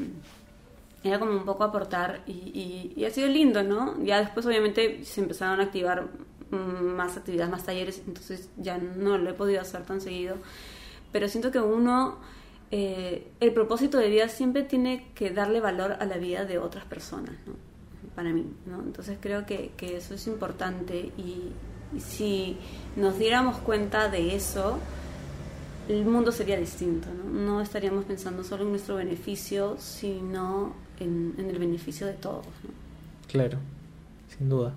era 1.05 1.19
como 1.19 1.33
un 1.33 1.45
poco 1.45 1.65
aportar 1.65 2.23
y, 2.27 2.33
y, 2.33 2.93
y 2.97 3.05
ha 3.05 3.11
sido 3.11 3.29
lindo, 3.29 3.63
¿no? 3.63 4.03
Ya 4.03 4.21
después 4.21 4.47
obviamente 4.47 5.05
se 5.05 5.21
empezaron 5.21 5.61
a 5.61 5.65
activar 5.65 6.09
mm, 6.51 6.57
más 6.97 7.17
actividades, 7.17 7.51
más 7.51 7.65
talleres, 7.65 8.03
entonces 8.07 8.49
ya 8.57 8.79
no 8.79 9.19
lo 9.19 9.31
he 9.31 9.35
podido 9.35 9.61
hacer 9.61 9.83
tan 9.85 10.01
seguido. 10.01 10.37
Pero 11.13 11.29
siento 11.29 11.51
que 11.53 11.61
uno, 11.61 12.19
eh, 12.71 13.31
el 13.39 13.53
propósito 13.53 13.99
de 13.99 14.09
vida 14.09 14.29
siempre 14.29 14.63
tiene 14.63 15.11
que 15.15 15.31
darle 15.31 15.61
valor 15.61 15.93
a 15.93 16.07
la 16.07 16.17
vida 16.17 16.45
de 16.47 16.59
otras 16.59 16.87
personas, 16.87 17.35
¿no? 17.47 17.55
Para 18.15 18.33
mí, 18.33 18.47
¿no? 18.65 18.81
Entonces 18.81 19.19
creo 19.21 19.45
que, 19.45 19.73
que 19.77 19.99
eso 19.99 20.15
es 20.15 20.27
importante 20.27 21.13
y, 21.19 21.53
y 21.95 22.01
si 22.01 22.57
nos 22.97 23.19
diéramos 23.19 23.59
cuenta 23.59 24.09
de 24.09 24.35
eso, 24.35 24.79
el 25.89 26.05
mundo 26.05 26.33
sería 26.33 26.59
distinto, 26.59 27.09
¿no? 27.13 27.31
No 27.41 27.61
estaríamos 27.61 28.05
pensando 28.05 28.43
solo 28.45 28.65
en 28.65 28.71
nuestro 28.71 28.97
beneficio, 28.97 29.77
sino 29.79 30.75
en, 31.01 31.35
en 31.39 31.51
el 31.51 31.59
beneficio 31.59 32.07
de 32.07 32.15
todos, 32.15 32.47
¿no? 32.47 32.71
Claro, 33.31 33.59
sin 34.37 34.49
duda. 34.49 34.73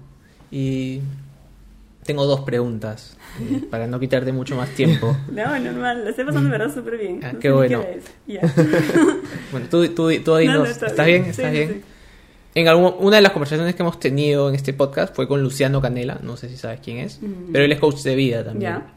Y 0.51 1.01
tengo 2.03 2.25
dos 2.25 2.41
preguntas 2.41 3.17
eh, 3.41 3.61
para 3.71 3.85
no 3.87 3.99
quitarte 3.99 4.31
mucho 4.31 4.55
más 4.55 4.69
tiempo. 4.69 5.15
No, 5.31 5.59
normal, 5.59 6.03
lo 6.03 6.09
estoy 6.09 6.25
pasando 6.25 6.49
de 6.49 6.57
verdad 6.57 6.73
súper 6.73 6.97
bien. 6.97 7.19
Ah, 7.23 7.33
No 7.33 7.39
qué 7.39 7.51
bueno. 7.51 7.83
Ya. 8.27 8.41
Bueno, 9.51 9.67
tú, 9.69 9.87
tú, 9.89 10.09
tú 10.23 10.35
ahí 10.35 10.47
No, 10.47 10.53
no, 10.53 10.59
nos- 10.59 10.69
está 10.69 10.87
¿Estás 10.87 11.05
bien. 11.05 11.25
¿Estás 11.25 11.45
sí, 11.45 11.51
bien? 11.51 11.69
sí. 11.73 11.81
En 12.55 12.67
algún- 12.67 12.95
una 12.99 13.17
de 13.17 13.21
las 13.21 13.31
conversaciones 13.33 13.75
que 13.75 13.83
hemos 13.83 13.99
tenido 13.99 14.49
en 14.49 14.55
este 14.55 14.73
podcast 14.73 15.15
fue 15.15 15.27
con 15.27 15.41
Luciano 15.43 15.79
Canela, 15.81 16.19
no 16.23 16.37
sé 16.37 16.49
si 16.49 16.57
sabes 16.57 16.79
quién 16.81 16.97
es, 16.97 17.21
Mm. 17.21 17.51
pero 17.53 17.63
él 17.65 17.71
es 17.71 17.79
coach 17.79 18.01
de 18.03 18.15
vida 18.15 18.43
también. 18.43 18.71
Ya. 18.73 18.93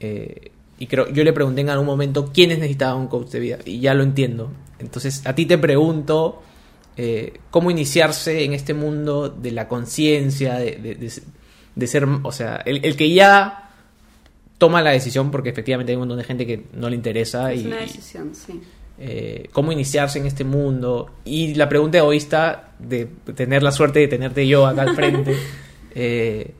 Eh, 0.00 0.50
y 0.80 0.86
creo, 0.88 1.08
yo 1.12 1.22
le 1.22 1.32
pregunté 1.32 1.60
en 1.60 1.70
algún 1.70 1.86
momento 1.86 2.30
quiénes 2.34 2.58
necesitaban 2.58 2.96
un 3.00 3.06
coach 3.06 3.28
de 3.28 3.38
vida 3.38 3.58
y 3.64 3.78
ya 3.78 3.94
lo 3.94 4.02
entiendo. 4.02 4.50
Entonces, 4.80 5.24
a 5.26 5.34
ti 5.36 5.46
te 5.46 5.58
pregunto 5.58 6.42
eh, 6.96 7.34
cómo 7.50 7.70
iniciarse 7.70 8.42
en 8.44 8.52
este 8.54 8.74
mundo 8.74 9.28
de 9.28 9.52
la 9.52 9.68
conciencia, 9.68 10.54
de, 10.58 10.72
de- 10.76 10.94
de- 10.96 11.12
de 11.76 11.86
ser, 11.86 12.06
o 12.24 12.32
sea, 12.32 12.56
el, 12.66 12.84
el 12.84 12.96
que 12.96 13.12
ya 13.12 13.70
toma 14.58 14.82
la 14.82 14.90
decisión, 14.90 15.30
porque 15.30 15.50
efectivamente 15.50 15.92
hay 15.92 15.96
un 15.96 16.00
montón 16.00 16.18
de 16.18 16.24
gente 16.24 16.46
que 16.46 16.64
no 16.74 16.90
le 16.90 16.96
interesa 16.96 17.52
Es 17.52 17.62
y, 17.62 17.66
una 17.68 17.76
decisión, 17.76 18.34
sí. 18.34 18.60
eh, 18.98 19.48
cómo 19.52 19.72
iniciarse 19.72 20.18
en 20.18 20.26
este 20.26 20.44
mundo. 20.44 21.10
Y 21.24 21.54
la 21.54 21.68
pregunta 21.68 21.96
egoísta 21.98 22.72
de 22.78 23.06
tener 23.34 23.62
la 23.62 23.72
suerte 23.72 24.00
de 24.00 24.08
tenerte 24.08 24.46
yo 24.48 24.66
acá 24.66 24.82
al 24.82 24.94
frente, 24.94 25.34
eh, 25.94 26.52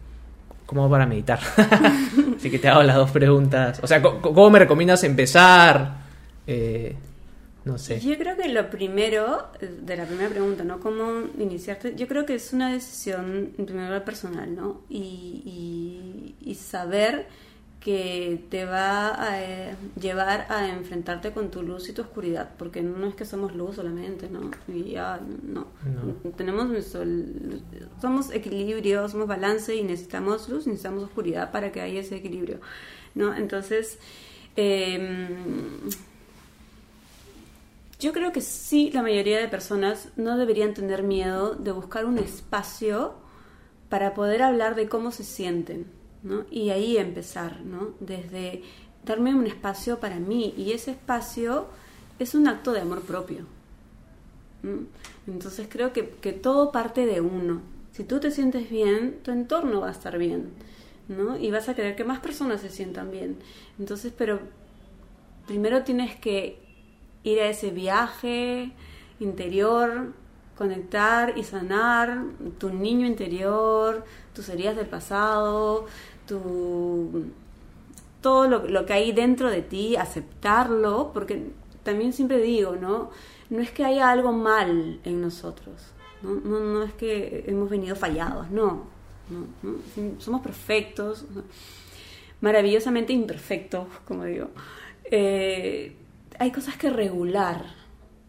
¿cómo 0.71 0.83
hago 0.83 0.91
para 0.93 1.05
meditar? 1.05 1.41
Así 2.37 2.49
que 2.49 2.61
te 2.61 2.69
hago 2.69 2.85
las 2.85 2.95
dos 2.95 3.11
preguntas. 3.11 3.81
O 3.83 3.89
sea, 3.89 4.01
¿cómo, 4.01 4.23
cómo 4.23 4.51
me 4.51 4.61
recomiendas 4.61 5.03
empezar? 5.03 5.97
Eh, 6.47 6.95
no 7.65 7.77
sé. 7.77 7.99
Yo 7.99 8.17
creo 8.17 8.37
que 8.37 8.49
lo 8.49 8.71
primero, 8.71 9.49
de 9.61 9.97
la 9.97 10.05
primera 10.05 10.29
pregunta, 10.31 10.63
¿no? 10.63 10.79
¿Cómo 10.79 11.25
iniciarte? 11.41 11.97
Yo 11.97 12.07
creo 12.07 12.25
que 12.25 12.37
es 12.37 12.53
una 12.53 12.73
decisión, 12.73 13.51
en 13.59 13.67
primer 13.67 13.87
lugar, 13.87 14.05
personal, 14.05 14.55
¿no? 14.55 14.83
Y, 14.89 15.43
y- 16.45 16.51
y 16.51 16.55
saber 16.55 17.27
que 17.81 18.45
te 18.51 18.67
va 18.67 19.23
a 19.23 19.43
eh, 19.43 19.75
llevar 19.99 20.47
a 20.51 20.69
enfrentarte 20.69 21.33
con 21.33 21.51
tu 21.51 21.63
luz 21.63 21.89
y 21.89 21.95
tu 21.95 22.03
oscuridad, 22.03 22.51
porque 22.59 22.83
no 22.83 23.07
es 23.07 23.15
que 23.15 23.25
somos 23.25 23.55
luz 23.55 23.77
solamente, 23.77 24.29
¿no? 24.29 24.51
Y 24.69 24.91
ya, 24.91 25.19
no. 25.43 25.67
No. 25.85 26.31
Tenemos 26.33 26.69
nuestro... 26.69 27.03
Somos 28.01 28.31
equilibrio, 28.33 29.09
somos 29.09 29.27
balance 29.27 29.75
y 29.75 29.83
necesitamos 29.83 30.49
luz, 30.51 30.67
necesitamos 30.67 31.05
oscuridad 31.05 31.51
para 31.53 31.73
que 31.73 31.81
haya 31.81 32.01
ese 32.01 32.17
equilibrio, 32.17 32.61
¿no? 33.15 33.35
Entonces... 33.35 33.99
em, 34.57 35.89
yo 37.99 38.15
creo 38.15 38.33
que 38.33 38.41
sí, 38.41 38.91
la 38.93 39.03
mayoría 39.03 39.39
de 39.39 39.49
personas 39.49 40.09
no 40.17 40.39
deberían 40.39 40.73
tener 40.73 41.03
miedo 41.03 41.55
de 41.55 41.71
buscar 41.71 42.07
un 42.07 42.19
espacio 42.19 43.15
para 43.91 44.15
poder 44.15 44.43
hablar 44.43 44.75
de 44.75 44.89
cómo 44.89 45.11
se 45.11 45.23
sienten, 45.23 45.87
Y 46.51 46.71
ahí 46.71 46.99
empezar, 46.99 47.63
¿no? 47.63 47.95
Desde 48.01 48.63
darme 49.05 49.35
un 49.35 49.47
espacio 49.47 49.99
para 50.01 50.19
mí 50.19 50.55
y 50.57 50.73
ese 50.73 50.91
espacio 50.91 51.67
es 52.19 52.35
un 52.35 52.49
acto 52.49 52.73
de 52.73 52.81
amor 52.81 53.01
propio. 53.03 53.47
Entonces 55.27 55.67
creo 55.71 55.93
que, 55.93 56.11
que 56.11 56.33
todo 56.33 56.71
parte 56.71 57.07
de 57.07 57.21
uno. 57.21 57.63
Si 57.93 58.05
tú 58.05 58.21
te 58.21 58.31
sientes 58.31 58.71
bien, 58.71 59.19
tu 59.23 59.31
entorno 59.31 59.81
va 59.81 59.89
a 59.89 59.93
estar 59.93 60.19
bien, 60.19 60.51
¿no? 61.09 61.39
Y 61.39 61.51
vas 61.51 61.69
a 61.69 61.75
querer 61.75 61.97
que 61.97 62.05
más 62.05 62.21
personas 62.21 62.61
se 62.61 62.69
sientan 62.69 63.11
bien. 63.11 63.39
Entonces, 63.79 64.13
pero 64.17 64.41
primero 65.47 65.83
tienes 65.83 66.15
que 66.17 66.59
ir 67.25 67.41
a 67.41 67.49
ese 67.49 67.71
viaje 67.71 68.73
interior, 69.19 70.13
conectar 70.57 71.39
y 71.39 71.45
sanar 71.45 72.23
tu 72.59 72.71
niño 72.71 73.07
interior, 73.07 74.05
tus 74.35 74.49
heridas 74.51 74.77
del 74.77 74.87
pasado, 74.87 75.87
tu 76.31 77.25
todo 78.21 78.49
lo, 78.49 78.87
que 78.87 78.93
hay 78.93 79.13
dentro 79.13 79.51
de 79.51 79.63
ti, 79.63 79.97
aceptarlo, 79.97 81.11
porque 81.15 81.43
también 81.83 82.13
siempre 82.13 82.39
digo, 82.39 82.77
¿no? 82.77 83.11
No 83.49 83.61
es 83.61 83.71
que 83.71 83.85
haya 83.85 84.11
algo 84.11 84.33
mal 84.33 85.01
en 85.05 85.21
nosotros, 85.23 85.75
no, 86.23 86.35
no, 86.35 86.61
no 86.61 86.83
es 86.83 86.93
que 86.93 87.45
hemos 87.47 87.71
venido 87.71 87.97
fallados, 87.97 88.51
no, 88.51 88.85
no, 89.31 89.47
no. 89.63 90.21
somos 90.21 90.43
perfectos, 90.43 91.25
maravillosamente 92.43 93.15
imperfectos, 93.15 93.87
como 94.07 94.25
digo. 94.25 94.49
Eh, 95.05 95.97
hay 96.39 96.53
cosas 96.53 96.77
que 96.77 96.91
regular, 96.91 97.65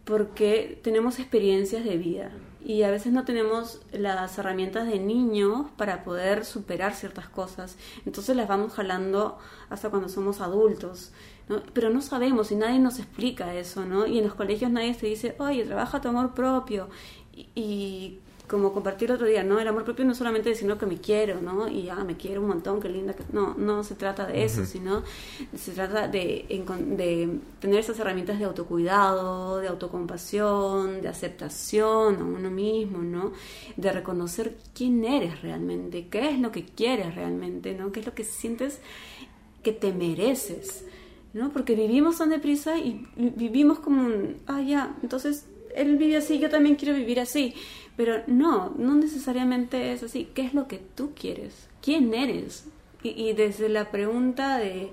porque 0.04 0.80
tenemos 0.82 1.18
experiencias 1.18 1.84
de 1.84 1.98
vida 1.98 2.32
y 2.64 2.82
a 2.82 2.90
veces 2.90 3.12
no 3.12 3.24
tenemos 3.24 3.80
las 3.92 4.38
herramientas 4.38 4.86
de 4.86 4.98
niños 4.98 5.66
para 5.76 6.04
poder 6.04 6.44
superar 6.44 6.94
ciertas 6.94 7.28
cosas. 7.28 7.76
Entonces 8.06 8.36
las 8.36 8.48
vamos 8.48 8.72
jalando 8.72 9.38
hasta 9.70 9.90
cuando 9.90 10.08
somos 10.08 10.40
adultos. 10.40 11.12
¿no? 11.48 11.62
Pero 11.72 11.90
no 11.90 12.00
sabemos 12.00 12.52
y 12.52 12.56
nadie 12.56 12.78
nos 12.78 12.98
explica 12.98 13.54
eso, 13.54 13.84
¿no? 13.84 14.06
Y 14.06 14.18
en 14.18 14.24
los 14.24 14.34
colegios 14.34 14.70
nadie 14.70 14.94
te 14.94 15.06
dice, 15.06 15.34
oye, 15.38 15.64
trabaja 15.64 16.00
tu 16.00 16.08
amor 16.08 16.34
propio. 16.34 16.88
Y, 17.34 17.48
y 17.54 18.20
como 18.52 18.70
compartí 18.70 19.06
el 19.06 19.12
otro 19.12 19.26
día, 19.26 19.42
¿no? 19.42 19.58
El 19.58 19.66
amor 19.66 19.82
propio 19.82 20.04
no 20.04 20.12
es 20.12 20.18
solamente 20.18 20.50
decir 20.50 20.70
que 20.76 20.84
me 20.84 20.98
quiero, 20.98 21.40
¿no? 21.40 21.68
Y 21.68 21.84
ya 21.84 21.96
me 22.04 22.18
quiero 22.18 22.42
un 22.42 22.48
montón, 22.48 22.80
qué 22.80 22.90
linda. 22.90 23.14
Que... 23.14 23.24
No, 23.32 23.54
no 23.54 23.82
se 23.82 23.94
trata 23.94 24.26
de 24.26 24.44
eso, 24.44 24.66
sino 24.66 25.02
se 25.56 25.72
trata 25.72 26.06
de, 26.06 26.44
de 26.50 27.38
tener 27.60 27.80
esas 27.80 27.98
herramientas 27.98 28.38
de 28.38 28.44
autocuidado, 28.44 29.58
de 29.58 29.68
autocompasión, 29.68 31.00
de 31.00 31.08
aceptación 31.08 32.16
a 32.16 32.24
uno 32.24 32.50
mismo, 32.50 32.98
¿no? 32.98 33.32
De 33.78 33.90
reconocer 33.90 34.54
quién 34.74 35.02
eres 35.02 35.40
realmente, 35.40 36.08
qué 36.08 36.28
es 36.28 36.38
lo 36.38 36.52
que 36.52 36.66
quieres 36.66 37.14
realmente, 37.14 37.72
¿no? 37.72 37.90
Qué 37.90 38.00
es 38.00 38.06
lo 38.06 38.14
que 38.14 38.24
sientes 38.24 38.80
que 39.62 39.72
te 39.72 39.94
mereces, 39.94 40.84
¿no? 41.32 41.54
Porque 41.54 41.74
vivimos 41.74 42.18
tan 42.18 42.28
deprisa 42.28 42.76
y 42.76 43.08
vivimos 43.16 43.78
como 43.78 44.04
un, 44.04 44.36
ah, 44.46 44.60
ya, 44.60 44.94
entonces 45.02 45.46
él 45.74 45.96
vive 45.96 46.16
así, 46.16 46.38
yo 46.38 46.50
también 46.50 46.76
quiero 46.76 46.94
vivir 46.94 47.20
así. 47.20 47.54
Pero 47.96 48.22
no, 48.26 48.70
no 48.76 48.94
necesariamente 48.94 49.92
es 49.92 50.02
así. 50.02 50.28
¿Qué 50.34 50.42
es 50.42 50.54
lo 50.54 50.66
que 50.66 50.78
tú 50.78 51.12
quieres? 51.14 51.68
¿Quién 51.82 52.14
eres? 52.14 52.64
Y, 53.02 53.10
y 53.10 53.32
desde 53.34 53.68
la 53.68 53.90
pregunta 53.90 54.58
de 54.58 54.90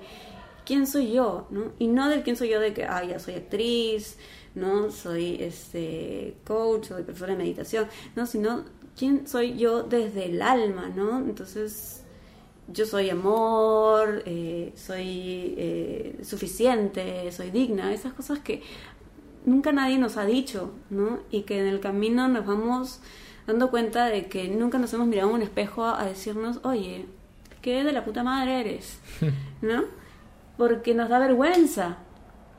quién 0.66 0.86
soy 0.86 1.14
yo, 1.14 1.48
¿no? 1.50 1.72
Y 1.80 1.88
no 1.88 2.10
del 2.10 2.22
quién 2.24 2.36
soy 2.36 2.50
yo 2.50 2.60
de 2.60 2.74
que, 2.74 2.86
ah, 2.86 3.04
ya 3.04 3.20
soy 3.20 3.36
actriz, 3.36 4.18
¿no? 4.54 4.92
Soy 4.92 5.38
este 5.42 6.36
coach, 6.46 6.90
soy 6.90 7.04
profesora 7.04 7.32
de 7.34 7.40
meditación, 7.40 7.88
no, 8.16 8.26
sino 8.26 8.66
quién 8.96 9.28
soy 9.28 9.58
yo 9.58 9.84
desde 9.84 10.26
el 10.26 10.42
alma, 10.42 10.90
¿no? 10.96 11.18
Entonces, 11.20 12.04
yo 12.72 12.86
soy 12.86 13.10
amor, 13.10 14.22
eh, 14.26 14.72
soy 14.76 15.56
eh, 15.58 16.20
suficiente, 16.24 17.32
soy 17.32 17.50
digna, 17.50 17.94
esas 17.94 18.14
cosas 18.14 18.40
que 18.40 18.62
nunca 19.46 19.72
nadie 19.72 19.98
nos 19.98 20.18
ha 20.18 20.26
dicho, 20.26 20.72
¿no? 20.90 21.20
Y 21.32 21.44
que 21.44 21.60
en 21.60 21.68
el 21.68 21.80
camino 21.80 22.28
nos 22.28 22.46
vamos 22.46 23.02
dando 23.48 23.70
cuenta 23.72 24.06
de 24.06 24.28
que 24.28 24.48
nunca 24.48 24.78
nos 24.78 24.94
hemos 24.94 25.08
mirado 25.08 25.30
en 25.30 25.36
un 25.36 25.42
espejo 25.42 25.86
a 25.86 26.06
decirnos, 26.06 26.60
oye, 26.64 27.06
qué 27.62 27.84
de 27.84 27.92
la 27.92 28.06
puta 28.06 28.24
madre 28.24 28.62
eres, 28.62 29.00
¿no? 29.62 29.84
Porque 30.58 30.94
nos 30.94 31.10
da 31.10 31.20
vergüenza. 31.20 31.98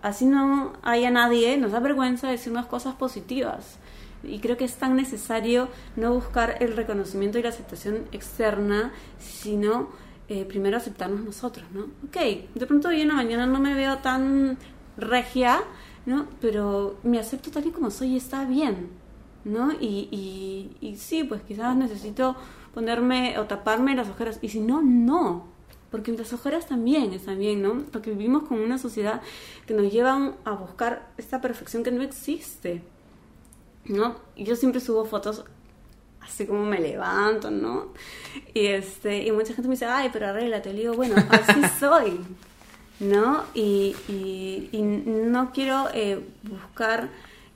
Así 0.02 0.24
no 0.24 0.72
haya 0.82 1.10
nadie, 1.10 1.58
nos 1.58 1.72
da 1.72 1.80
vergüenza 1.80 2.28
decirnos 2.28 2.66
cosas 2.66 2.94
positivas. 2.94 3.78
Y 4.22 4.38
creo 4.40 4.56
que 4.56 4.64
es 4.64 4.76
tan 4.76 4.96
necesario 4.96 5.68
no 5.96 6.12
buscar 6.14 6.56
el 6.60 6.76
reconocimiento 6.76 7.38
y 7.38 7.42
la 7.42 7.50
aceptación 7.50 8.06
externa, 8.12 8.92
sino 9.18 9.88
eh, 10.28 10.44
primero 10.44 10.76
aceptarnos 10.76 11.24
nosotros, 11.24 11.66
¿no? 11.72 11.84
Ok, 12.06 12.16
de 12.54 12.66
pronto 12.66 12.88
hoy 12.88 13.00
en 13.00 13.08
la 13.08 13.14
mañana 13.14 13.46
no 13.46 13.60
me 13.60 13.74
veo 13.74 13.98
tan 13.98 14.58
regia, 14.96 15.60
¿no? 16.06 16.26
Pero 16.40 16.96
me 17.02 17.18
acepto 17.18 17.50
tal 17.50 17.66
y 17.66 17.70
como 17.70 17.90
soy 17.90 18.14
y 18.14 18.16
está 18.16 18.44
bien, 18.44 18.88
¿no? 19.44 19.72
Y, 19.72 20.08
y, 20.10 20.76
y 20.80 20.96
sí, 20.96 21.24
pues 21.24 21.42
quizás 21.42 21.76
necesito 21.76 22.36
ponerme 22.74 23.38
o 23.38 23.44
taparme 23.44 23.94
las 23.94 24.08
ojeras. 24.08 24.38
Y 24.42 24.48
si 24.48 24.60
no, 24.60 24.82
no. 24.82 25.48
Porque 25.90 26.12
las 26.12 26.32
ojeras 26.32 26.66
también 26.68 27.12
están 27.12 27.38
bien, 27.38 27.62
¿no? 27.62 27.82
Porque 27.90 28.10
vivimos 28.10 28.44
con 28.44 28.60
una 28.60 28.78
sociedad 28.78 29.22
que 29.66 29.74
nos 29.74 29.92
llevan 29.92 30.36
a 30.44 30.52
buscar 30.52 31.08
esta 31.18 31.40
perfección 31.40 31.82
que 31.82 31.90
no 31.90 32.02
existe, 32.02 32.82
¿no? 33.86 34.14
Y 34.36 34.44
yo 34.44 34.54
siempre 34.54 34.80
subo 34.80 35.04
fotos 35.04 35.44
así 36.20 36.46
como 36.46 36.64
me 36.64 36.78
levanto, 36.78 37.50
¿no? 37.50 37.88
Y, 38.54 38.66
este, 38.66 39.24
y 39.24 39.32
mucha 39.32 39.52
gente 39.52 39.68
me 39.68 39.74
dice, 39.74 39.86
ay, 39.86 40.10
pero 40.12 40.28
arréglate. 40.28 40.72
Le 40.72 40.80
digo, 40.80 40.94
bueno, 40.94 41.16
así 41.28 41.60
soy, 41.80 42.20
¿no? 43.00 43.44
Y, 43.54 43.96
y, 44.08 44.82
no 44.82 45.52
quiero 45.52 45.88
eh, 45.92 46.20
buscar 46.42 47.08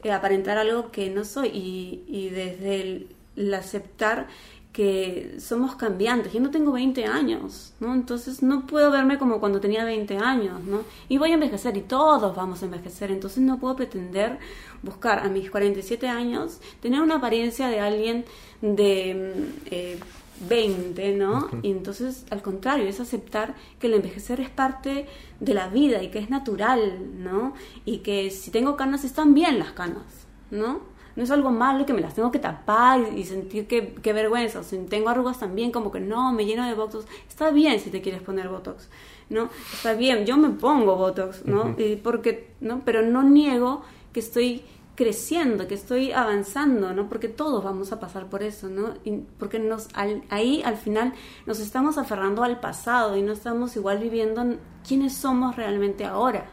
eh, 0.03 0.13
aparentar 0.13 0.59
algo 0.59 0.91
que 0.91 1.11
no 1.11 1.25
soy. 1.25 1.49
Y, 1.49 2.05
y 2.09 2.29
desde 2.31 2.81
el, 2.81 3.09
el 3.37 3.55
aceptar 3.55 4.27
que 4.75 5.37
somos 5.39 5.77
cambiantes. 5.77 6.33
Yo 6.33 6.41
no 6.41 6.51
tengo 6.51 6.73
20 6.73 7.05
años, 7.05 7.73
¿no? 7.79 7.95
Entonces 7.95 8.43
no 8.43 8.67
puedo 8.67 8.91
verme 8.91 9.19
como 9.19 9.39
cuando 9.39 9.61
tenía 9.61 9.85
20 9.85 10.19
años, 10.19 10.65
¿no? 10.65 10.83
Y 11.09 11.17
voy 11.17 11.31
a 11.31 11.35
envejecer 11.35 11.77
y 11.77 11.83
todos 11.83 12.35
vamos 12.35 12.61
a 12.61 12.65
envejecer. 12.65 13.13
Entonces 13.13 13.39
no 13.39 13.61
puedo 13.61 13.77
pretender 13.77 14.41
buscar 14.83 15.21
a 15.21 15.29
mis 15.29 15.49
47 15.49 16.09
años 16.09 16.59
tener 16.81 17.01
una 17.01 17.17
apariencia 17.17 17.69
de 17.69 17.79
alguien 17.79 18.25
de 18.63 19.53
eh, 19.67 20.01
20, 20.49 21.13
¿no? 21.13 21.49
Y 21.63 21.71
entonces, 21.71 22.27
al 22.31 22.43
contrario, 22.43 22.87
es 22.87 23.01
aceptar 23.01 23.55
que 23.79 23.87
el 23.87 23.95
envejecer 23.95 24.41
es 24.41 24.51
parte 24.51 25.07
de 25.41 25.55
la 25.55 25.69
vida 25.69 26.03
y 26.03 26.09
que 26.09 26.19
es 26.19 26.31
natural, 26.31 27.23
¿no? 27.23 27.55
Y 27.85 27.99
que 27.99 28.31
si 28.31 28.51
tengo 28.51 28.77
canas, 28.77 29.05
están 29.05 29.35
bien 29.35 29.59
las 29.59 29.73
canas, 29.73 30.05
¿no? 30.51 30.81
No 31.17 31.23
es 31.23 31.31
algo 31.31 31.51
malo 31.51 31.87
que 31.87 31.93
me 31.93 32.01
las 32.01 32.15
tengo 32.15 32.33
que 32.33 32.41
tapar 32.41 33.01
y, 33.17 33.25
sentir 33.25 33.67
que, 33.67 33.95
que 33.95 34.13
vergüenza. 34.13 34.61
O 34.61 34.63
si 34.65 34.77
tengo 34.79 35.09
arrugas 35.09 35.39
también, 35.39 35.71
como 35.71 35.93
que 35.93 36.01
no, 36.01 36.33
me 36.33 36.45
lleno 36.45 36.67
de 36.67 36.75
botox. 36.75 37.07
Está 37.29 37.51
bien 37.51 37.79
si 37.79 37.91
te 37.91 38.01
quieres 38.01 38.21
poner 38.23 38.49
botox, 38.49 38.89
¿no? 39.29 39.49
Está 39.73 39.95
bien, 39.95 40.27
yo 40.27 40.37
me 40.37 40.51
pongo 40.51 40.97
botox, 40.97 41.45
¿no? 41.47 41.75
y 41.79 41.97
porque, 41.97 42.51
¿no? 42.61 42.83
Pero 42.85 43.03
no 43.03 43.23
niego 43.23 43.83
que 44.13 44.21
estoy 44.21 44.63
creciendo, 44.95 45.67
que 45.67 45.75
estoy 45.75 46.13
avanzando, 46.13 46.93
¿no? 46.93 47.09
Porque 47.09 47.29
todos 47.29 47.65
vamos 47.65 47.93
a 47.93 47.99
pasar 47.99 48.27
por 48.27 48.43
eso, 48.43 48.69
¿no? 48.69 48.95
Y 49.05 49.23
porque 49.39 49.59
nos, 49.59 49.89
ahí 50.29 50.63
al 50.65 50.77
final 50.77 51.13
nos 51.47 51.61
estamos 51.61 51.99
aferrando 51.99 52.45
al 52.45 52.61
pasado 52.61 53.17
y 53.17 53.23
no 53.23 53.33
estamos 53.33 53.75
igual 53.77 53.99
viviendo 53.99 54.57
quiénes 54.87 55.15
somos 55.17 55.57
realmente 55.57 56.05
ahora, 56.05 56.47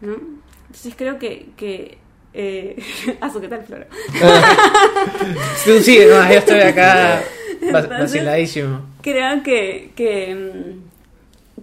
¿no? 0.00 0.14
Entonces 0.66 0.94
creo 0.96 1.18
que, 1.18 1.50
que 1.56 1.98
eh... 2.32 2.76
¿qué 3.40 3.48
tal, 3.48 3.64
Flora? 3.64 3.88
sí, 5.56 5.98
no, 6.08 6.28
yo 6.28 6.38
estoy 6.38 6.60
acá 6.60 7.22
vaciladísimo. 7.72 8.80
Creo 9.02 9.42
que, 9.42 9.92
que, 9.96 10.76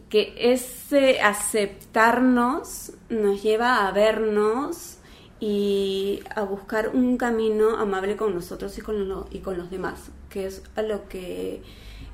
que 0.10 0.34
ese 0.38 1.22
aceptarnos 1.22 2.92
nos 3.10 3.42
lleva 3.42 3.88
a 3.88 3.92
vernos 3.92 4.97
y 5.40 6.22
a 6.36 6.42
buscar 6.44 6.90
un 6.94 7.18
camino 7.18 7.78
amable 7.78 8.16
con 8.16 8.34
nosotros 8.34 8.78
y 8.78 8.82
con, 8.82 9.08
lo, 9.08 9.28
y 9.32 9.40
con 9.40 9.58
los 9.58 9.70
demás, 9.70 10.10
que 10.30 10.48
es 10.48 10.64
a 10.76 10.82
lo 10.82 11.08
que 11.08 11.62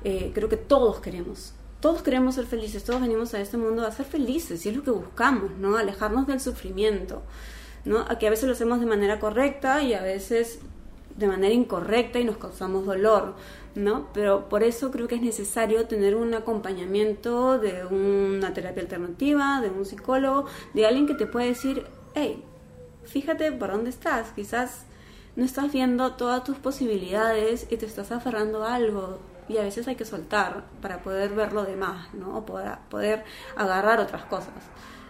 eh, 0.04 0.30
creo 0.34 0.48
que 0.48 0.56
todos 0.56 1.00
queremos. 1.00 1.54
Todos 1.80 2.02
queremos 2.02 2.34
ser 2.36 2.46
felices, 2.46 2.84
todos 2.84 3.00
venimos 3.00 3.34
a 3.34 3.40
este 3.40 3.56
mundo 3.56 3.86
a 3.86 3.92
ser 3.92 4.06
felices 4.06 4.64
y 4.64 4.70
es 4.70 4.76
lo 4.76 4.82
que 4.82 4.90
buscamos, 4.90 5.50
¿no? 5.58 5.76
Alejarnos 5.76 6.26
del 6.26 6.40
sufrimiento, 6.40 7.22
¿no? 7.84 8.04
Aquí 8.08 8.26
a 8.26 8.30
veces 8.30 8.46
lo 8.46 8.52
hacemos 8.52 8.80
de 8.80 8.86
manera 8.86 9.20
correcta 9.20 9.82
y 9.82 9.92
a 9.92 10.02
veces 10.02 10.60
de 11.16 11.26
manera 11.26 11.52
incorrecta 11.52 12.18
y 12.18 12.24
nos 12.24 12.38
causamos 12.38 12.86
dolor, 12.86 13.34
¿no? 13.74 14.08
Pero 14.12 14.48
por 14.48 14.62
eso 14.62 14.90
creo 14.90 15.08
que 15.08 15.16
es 15.16 15.22
necesario 15.22 15.86
tener 15.86 16.16
un 16.16 16.34
acompañamiento 16.34 17.58
de 17.58 17.84
una 17.84 18.52
terapia 18.54 18.82
alternativa, 18.82 19.60
de 19.60 19.70
un 19.70 19.84
psicólogo, 19.84 20.46
de 20.72 20.86
alguien 20.86 21.06
que 21.06 21.14
te 21.14 21.26
pueda 21.26 21.46
decir, 21.46 21.84
hey, 22.14 22.42
fíjate 23.06 23.52
por 23.52 23.70
dónde 23.70 23.90
estás, 23.90 24.28
quizás 24.34 24.84
no 25.36 25.44
estás 25.44 25.72
viendo 25.72 26.12
todas 26.12 26.44
tus 26.44 26.56
posibilidades 26.58 27.66
y 27.70 27.76
te 27.76 27.86
estás 27.86 28.12
aferrando 28.12 28.64
a 28.64 28.74
algo 28.74 29.18
y 29.48 29.58
a 29.58 29.62
veces 29.62 29.86
hay 29.88 29.96
que 29.96 30.04
soltar 30.04 30.64
para 30.80 31.02
poder 31.02 31.30
ver 31.34 31.52
lo 31.52 31.64
demás, 31.64 32.12
¿no? 32.14 32.38
O 32.38 32.46
poder, 32.46 32.78
poder 32.88 33.24
agarrar 33.56 34.00
otras 34.00 34.24
cosas, 34.24 34.54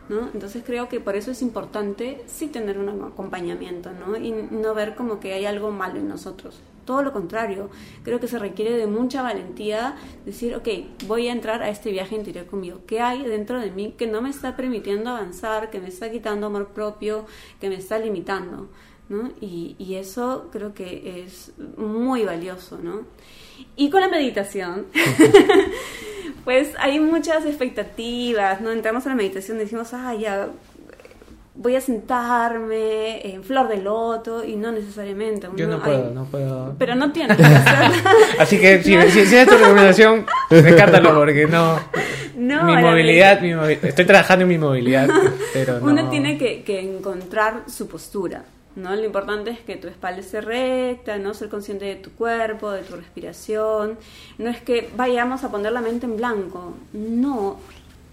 ¿no? 0.08 0.30
Entonces 0.32 0.62
creo 0.64 0.88
que 0.88 1.00
por 1.00 1.14
eso 1.16 1.30
es 1.30 1.42
importante 1.42 2.22
sí 2.26 2.48
tener 2.48 2.78
un 2.78 2.88
acompañamiento, 3.02 3.90
¿no? 3.92 4.16
Y 4.16 4.32
no 4.32 4.74
ver 4.74 4.94
como 4.94 5.20
que 5.20 5.34
hay 5.34 5.46
algo 5.46 5.70
malo 5.70 5.98
en 5.98 6.08
nosotros. 6.08 6.60
Todo 6.84 7.02
lo 7.02 7.12
contrario, 7.12 7.70
creo 8.02 8.20
que 8.20 8.28
se 8.28 8.38
requiere 8.38 8.76
de 8.76 8.86
mucha 8.86 9.22
valentía 9.22 9.96
decir, 10.24 10.54
ok, 10.54 10.68
voy 11.06 11.28
a 11.28 11.32
entrar 11.32 11.62
a 11.62 11.68
este 11.68 11.90
viaje 11.90 12.14
interior 12.14 12.46
conmigo. 12.46 12.80
¿Qué 12.86 13.00
hay 13.00 13.22
dentro 13.22 13.60
de 13.60 13.70
mí 13.70 13.94
que 13.96 14.06
no 14.06 14.22
me 14.22 14.30
está 14.30 14.56
permitiendo 14.56 15.10
avanzar, 15.10 15.70
que 15.70 15.80
me 15.80 15.88
está 15.88 16.10
quitando 16.10 16.46
amor 16.46 16.68
propio, 16.68 17.26
que 17.60 17.68
me 17.68 17.76
está 17.76 17.98
limitando? 17.98 18.68
¿no? 19.08 19.32
Y, 19.40 19.76
y 19.78 19.96
eso 19.96 20.48
creo 20.50 20.72
que 20.72 21.22
es 21.24 21.52
muy 21.76 22.24
valioso, 22.24 22.78
¿no? 22.78 23.02
Y 23.76 23.90
con 23.90 24.00
la 24.00 24.08
meditación, 24.08 24.86
pues 26.44 26.72
hay 26.78 27.00
muchas 27.00 27.44
expectativas, 27.44 28.60
¿no? 28.60 28.70
Entramos 28.70 29.06
a 29.06 29.10
la 29.10 29.14
meditación, 29.14 29.58
decimos, 29.58 29.92
ah, 29.92 30.14
ya 30.14 30.48
voy 31.54 31.76
a 31.76 31.80
sentarme 31.80 33.26
en 33.26 33.44
flor 33.44 33.68
de 33.68 33.78
loto 33.78 34.44
y 34.44 34.56
no 34.56 34.72
necesariamente. 34.72 35.48
Yo 35.56 35.68
no 35.68 35.82
puedo, 35.82 36.10
no 36.10 36.24
puedo. 36.24 36.74
Pero 36.78 36.94
no 36.94 37.12
tienes 37.12 37.36
que. 37.36 37.44
Así 38.38 38.58
que 38.58 38.82
si, 38.82 39.00
si, 39.10 39.26
si, 39.26 39.36
es 39.36 39.48
tu 39.48 39.56
recomendación, 39.56 40.26
descártalo 40.50 41.14
porque 41.14 41.46
no. 41.46 41.78
no 42.36 42.64
mi 42.64 42.76
movilidad, 42.76 43.40
mi 43.40 43.52
estoy 43.82 44.04
trabajando 44.04 44.42
en 44.42 44.48
mi 44.48 44.58
movilidad, 44.58 45.08
pero 45.52 45.80
no. 45.80 45.86
Uno 45.86 46.10
tiene 46.10 46.38
que, 46.38 46.62
que 46.62 46.80
encontrar 46.80 47.62
su 47.66 47.88
postura. 47.88 48.44
¿no? 48.76 48.92
Lo 48.96 49.04
importante 49.04 49.50
es 49.50 49.60
que 49.60 49.76
tu 49.76 49.86
espalda 49.86 50.20
esté 50.20 50.40
recta, 50.40 51.16
¿no? 51.18 51.32
Ser 51.32 51.48
consciente 51.48 51.84
de 51.84 51.94
tu 51.94 52.10
cuerpo, 52.10 52.72
de 52.72 52.82
tu 52.82 52.96
respiración. 52.96 53.96
No 54.38 54.50
es 54.50 54.60
que 54.60 54.90
vayamos 54.96 55.44
a 55.44 55.52
poner 55.52 55.70
la 55.70 55.80
mente 55.80 56.06
en 56.06 56.16
blanco. 56.16 56.74
No, 56.92 57.60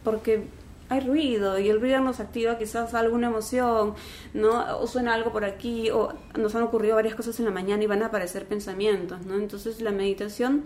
porque 0.04 0.44
hay 0.92 1.00
ruido 1.00 1.58
y 1.58 1.70
el 1.70 1.80
ruido 1.80 2.02
nos 2.02 2.20
activa 2.20 2.58
quizás 2.58 2.94
alguna 2.94 3.28
emoción, 3.28 3.96
¿no? 4.34 4.78
O 4.78 4.88
suena 4.88 5.14
algo 5.14 5.32
por 5.32 5.46
aquí, 5.46 5.90
o 5.90 6.14
nos 6.38 6.54
han 6.54 6.64
ocurrido 6.64 6.96
varias 6.96 7.16
cosas 7.16 7.40
en 7.40 7.46
la 7.46 7.52
mañana 7.52 7.82
y 7.82 7.88
van 7.88 8.04
a 8.04 8.08
aparecer 8.08 8.46
pensamientos, 8.46 9.26
¿no? 9.26 9.36
Entonces 9.36 9.80
la 9.80 9.92
meditación 9.92 10.66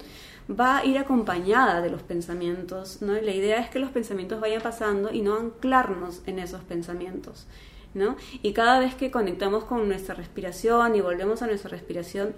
va 0.49 0.79
a 0.79 0.85
ir 0.85 0.97
acompañada 0.97 1.79
de 1.81 1.91
los 1.91 2.01
pensamientos, 2.01 3.03
¿no? 3.03 3.15
Y 3.15 3.21
la 3.21 3.33
idea 3.33 3.59
es 3.59 3.69
que 3.69 3.77
los 3.77 3.91
pensamientos 3.91 4.41
vayan 4.41 4.63
pasando 4.63 5.13
y 5.13 5.21
no 5.21 5.35
anclarnos 5.35 6.23
en 6.25 6.39
esos 6.39 6.61
pensamientos. 6.63 7.45
¿No? 7.93 8.17
Y 8.41 8.51
cada 8.51 8.79
vez 8.79 8.93
que 8.93 9.09
conectamos 9.09 9.63
con 9.63 9.87
nuestra 9.87 10.15
respiración 10.15 10.95
y 10.95 11.01
volvemos 11.01 11.41
a 11.41 11.47
nuestra 11.47 11.69
respiración, 11.69 12.35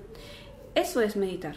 eso 0.75 1.01
es 1.01 1.15
meditar 1.15 1.55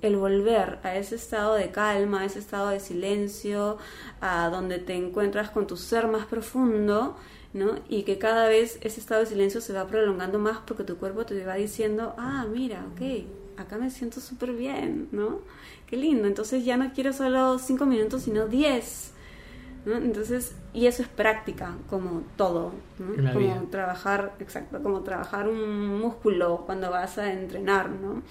el 0.00 0.16
volver 0.16 0.78
a 0.82 0.96
ese 0.96 1.16
estado 1.16 1.54
de 1.54 1.70
calma, 1.70 2.20
a 2.20 2.24
ese 2.24 2.38
estado 2.38 2.68
de 2.68 2.80
silencio, 2.80 3.78
a 4.20 4.48
donde 4.48 4.78
te 4.78 4.94
encuentras 4.94 5.50
con 5.50 5.66
tu 5.66 5.76
ser 5.76 6.06
más 6.06 6.26
profundo, 6.26 7.16
¿no? 7.52 7.76
Y 7.88 8.02
que 8.02 8.18
cada 8.18 8.48
vez 8.48 8.78
ese 8.82 9.00
estado 9.00 9.20
de 9.20 9.26
silencio 9.26 9.60
se 9.60 9.72
va 9.72 9.86
prolongando 9.86 10.38
más 10.38 10.58
porque 10.66 10.84
tu 10.84 10.96
cuerpo 10.96 11.24
te 11.24 11.44
va 11.44 11.54
diciendo, 11.54 12.14
ah, 12.18 12.46
mira, 12.50 12.84
ok, 12.92 13.60
acá 13.60 13.76
me 13.76 13.90
siento 13.90 14.20
súper 14.20 14.52
bien, 14.52 15.08
¿no? 15.10 15.40
Qué 15.86 15.96
lindo, 15.96 16.26
entonces 16.28 16.64
ya 16.64 16.76
no 16.76 16.92
quiero 16.92 17.12
solo 17.12 17.58
cinco 17.58 17.86
minutos, 17.86 18.22
sino 18.22 18.46
diez. 18.46 19.12
¿no? 19.84 19.96
Entonces, 19.96 20.54
y 20.74 20.86
eso 20.86 21.02
es 21.02 21.08
práctica, 21.08 21.76
como 21.88 22.22
todo, 22.36 22.72
¿no? 22.98 23.32
Como 23.32 23.68
trabajar, 23.70 24.34
exacto, 24.38 24.82
como 24.82 25.00
trabajar 25.00 25.48
un 25.48 25.98
músculo 25.98 26.64
cuando 26.66 26.90
vas 26.90 27.16
a 27.16 27.32
entrenar, 27.32 27.88
¿no? 27.88 28.22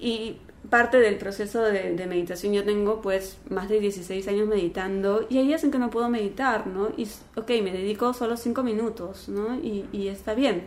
Y 0.00 0.38
parte 0.70 0.98
del 1.00 1.16
proceso 1.18 1.62
de, 1.62 2.06
meditación 2.06 2.52
yo 2.52 2.64
tengo 2.64 3.00
pues 3.00 3.38
más 3.50 3.68
de 3.68 3.80
16 3.80 4.26
años 4.28 4.46
meditando 4.46 5.26
y 5.28 5.38
hay 5.38 5.46
días 5.46 5.64
en 5.64 5.70
que 5.70 5.78
no 5.78 5.90
puedo 5.90 6.08
meditar, 6.08 6.66
¿no? 6.66 6.90
Y 6.96 7.08
ok, 7.36 7.48
me 7.62 7.72
dedico 7.72 8.14
solo 8.14 8.36
5 8.36 8.62
minutos, 8.62 9.28
¿no? 9.28 9.56
Y, 9.56 9.86
y, 9.92 10.08
está 10.08 10.34
bien, 10.34 10.64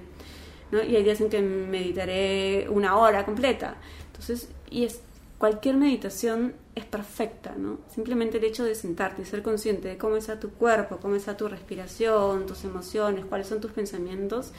¿no? 0.72 0.84
Y 0.84 0.96
hay 0.96 1.04
días 1.04 1.22
en 1.22 1.30
que 1.30 1.42
meditaré 1.42 2.68
una 2.70 2.98
hora 2.98 3.26
completa. 3.26 3.78
Entonces, 4.08 4.50
y 4.70 4.84
es, 4.84 5.02
cualquier 5.38 5.78
meditación 5.78 6.56
es 6.76 6.86
perfecta, 6.86 7.56
¿no? 7.58 7.80
Simplemente 7.94 8.38
el 8.38 8.44
hecho 8.44 8.66
de 8.66 8.76
sentarte 8.76 9.22
y 9.22 9.26
ser 9.26 9.44
consciente 9.44 9.88
de 9.88 9.98
cómo 9.98 10.18
está 10.18 10.40
tu 10.40 10.52
cuerpo, 10.52 10.98
cómo 11.02 11.16
está 11.16 11.38
tu 11.38 11.48
respiración, 11.48 12.46
tus 12.46 12.66
emociones, 12.66 13.26
cuáles 13.26 13.48
son 13.48 13.62
tus 13.62 13.72
pensamientos, 13.72 14.52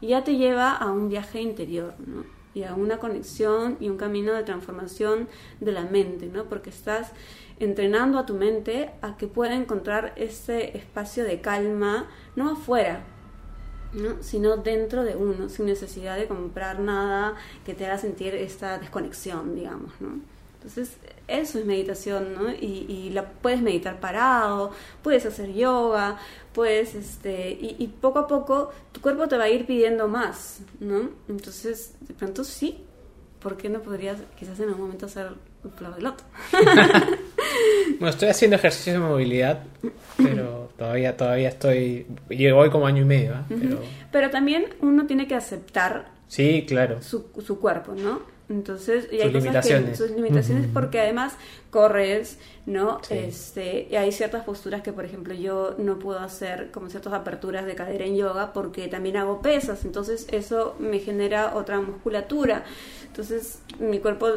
ya 0.00 0.24
te 0.24 0.36
lleva 0.36 0.72
a 0.74 0.90
un 0.90 1.08
viaje 1.08 1.40
interior, 1.40 1.94
¿no? 2.04 2.41
Y 2.54 2.64
a 2.64 2.74
una 2.74 2.98
conexión 2.98 3.76
y 3.80 3.88
un 3.88 3.96
camino 3.96 4.32
de 4.32 4.42
transformación 4.42 5.28
de 5.60 5.72
la 5.72 5.84
mente, 5.84 6.26
¿no? 6.26 6.44
Porque 6.44 6.70
estás 6.70 7.12
entrenando 7.58 8.18
a 8.18 8.26
tu 8.26 8.34
mente 8.34 8.90
a 9.02 9.16
que 9.16 9.28
pueda 9.28 9.54
encontrar 9.54 10.12
ese 10.16 10.76
espacio 10.76 11.24
de 11.24 11.40
calma, 11.40 12.08
no 12.36 12.50
afuera, 12.50 13.04
¿no? 13.92 14.22
sino 14.22 14.56
dentro 14.56 15.04
de 15.04 15.16
uno, 15.16 15.48
sin 15.48 15.66
necesidad 15.66 16.16
de 16.16 16.26
comprar 16.26 16.80
nada 16.80 17.34
que 17.64 17.74
te 17.74 17.86
haga 17.86 17.98
sentir 17.98 18.34
esta 18.34 18.78
desconexión, 18.78 19.54
digamos, 19.54 19.92
¿no? 20.00 20.31
Entonces, 20.62 20.96
eso 21.26 21.58
es 21.58 21.64
meditación, 21.64 22.34
¿no? 22.34 22.52
Y, 22.52 22.86
y 22.88 23.10
la 23.10 23.28
puedes 23.28 23.60
meditar 23.60 23.98
parado, 23.98 24.70
puedes 25.02 25.26
hacer 25.26 25.52
yoga, 25.52 26.18
puedes, 26.52 26.94
este, 26.94 27.50
y, 27.50 27.74
y, 27.80 27.88
poco 27.88 28.20
a 28.20 28.28
poco 28.28 28.70
tu 28.92 29.00
cuerpo 29.00 29.26
te 29.26 29.36
va 29.36 29.44
a 29.44 29.48
ir 29.48 29.66
pidiendo 29.66 30.06
más, 30.06 30.60
¿no? 30.78 31.10
Entonces, 31.28 31.94
de 32.00 32.14
pronto 32.14 32.44
sí, 32.44 32.84
¿por 33.40 33.56
qué 33.56 33.68
no 33.68 33.82
podrías 33.82 34.18
quizás 34.38 34.60
en 34.60 34.68
algún 34.68 34.82
momento 34.82 35.06
hacer 35.06 35.30
un 35.64 35.94
de 35.94 36.00
loto? 36.00 36.22
bueno, 37.98 38.08
estoy 38.08 38.28
haciendo 38.28 38.54
ejercicio 38.54 38.92
de 38.92 38.98
movilidad, 39.00 39.64
pero 40.16 40.70
todavía, 40.78 41.16
todavía 41.16 41.48
estoy, 41.48 42.06
llevo 42.28 42.60
hoy 42.60 42.70
como 42.70 42.86
año 42.86 43.02
y 43.02 43.06
medio, 43.06 43.32
¿eh? 43.32 43.44
pero... 43.48 43.80
pero 44.12 44.30
también 44.30 44.66
uno 44.80 45.06
tiene 45.06 45.26
que 45.26 45.34
aceptar 45.34 46.12
Sí, 46.32 46.64
claro. 46.66 47.02
Su, 47.02 47.26
su 47.44 47.60
cuerpo, 47.60 47.94
¿no? 47.94 48.22
Entonces, 48.52 49.06
y 49.10 49.16
Sus 49.16 49.24
hay 49.24 49.32
cosas 49.32 49.42
limitaciones. 49.42 49.90
que 49.90 49.96
sus 49.96 50.10
limitaciones 50.10 50.66
porque 50.72 51.00
además 51.00 51.34
corres, 51.70 52.38
¿no? 52.66 52.98
Sí. 53.02 53.14
Este, 53.16 53.88
y 53.90 53.96
hay 53.96 54.12
ciertas 54.12 54.44
posturas 54.44 54.82
que, 54.82 54.92
por 54.92 55.04
ejemplo, 55.04 55.32
yo 55.34 55.74
no 55.78 55.98
puedo 55.98 56.18
hacer 56.20 56.70
como 56.70 56.90
ciertas 56.90 57.12
aperturas 57.14 57.64
de 57.64 57.74
cadera 57.74 58.04
en 58.04 58.16
yoga 58.16 58.52
porque 58.52 58.88
también 58.88 59.16
hago 59.16 59.40
pesas, 59.40 59.84
entonces 59.84 60.26
eso 60.30 60.74
me 60.78 60.98
genera 60.98 61.54
otra 61.54 61.80
musculatura. 61.80 62.64
Entonces, 63.06 63.60
mi 63.78 63.98
cuerpo 64.00 64.28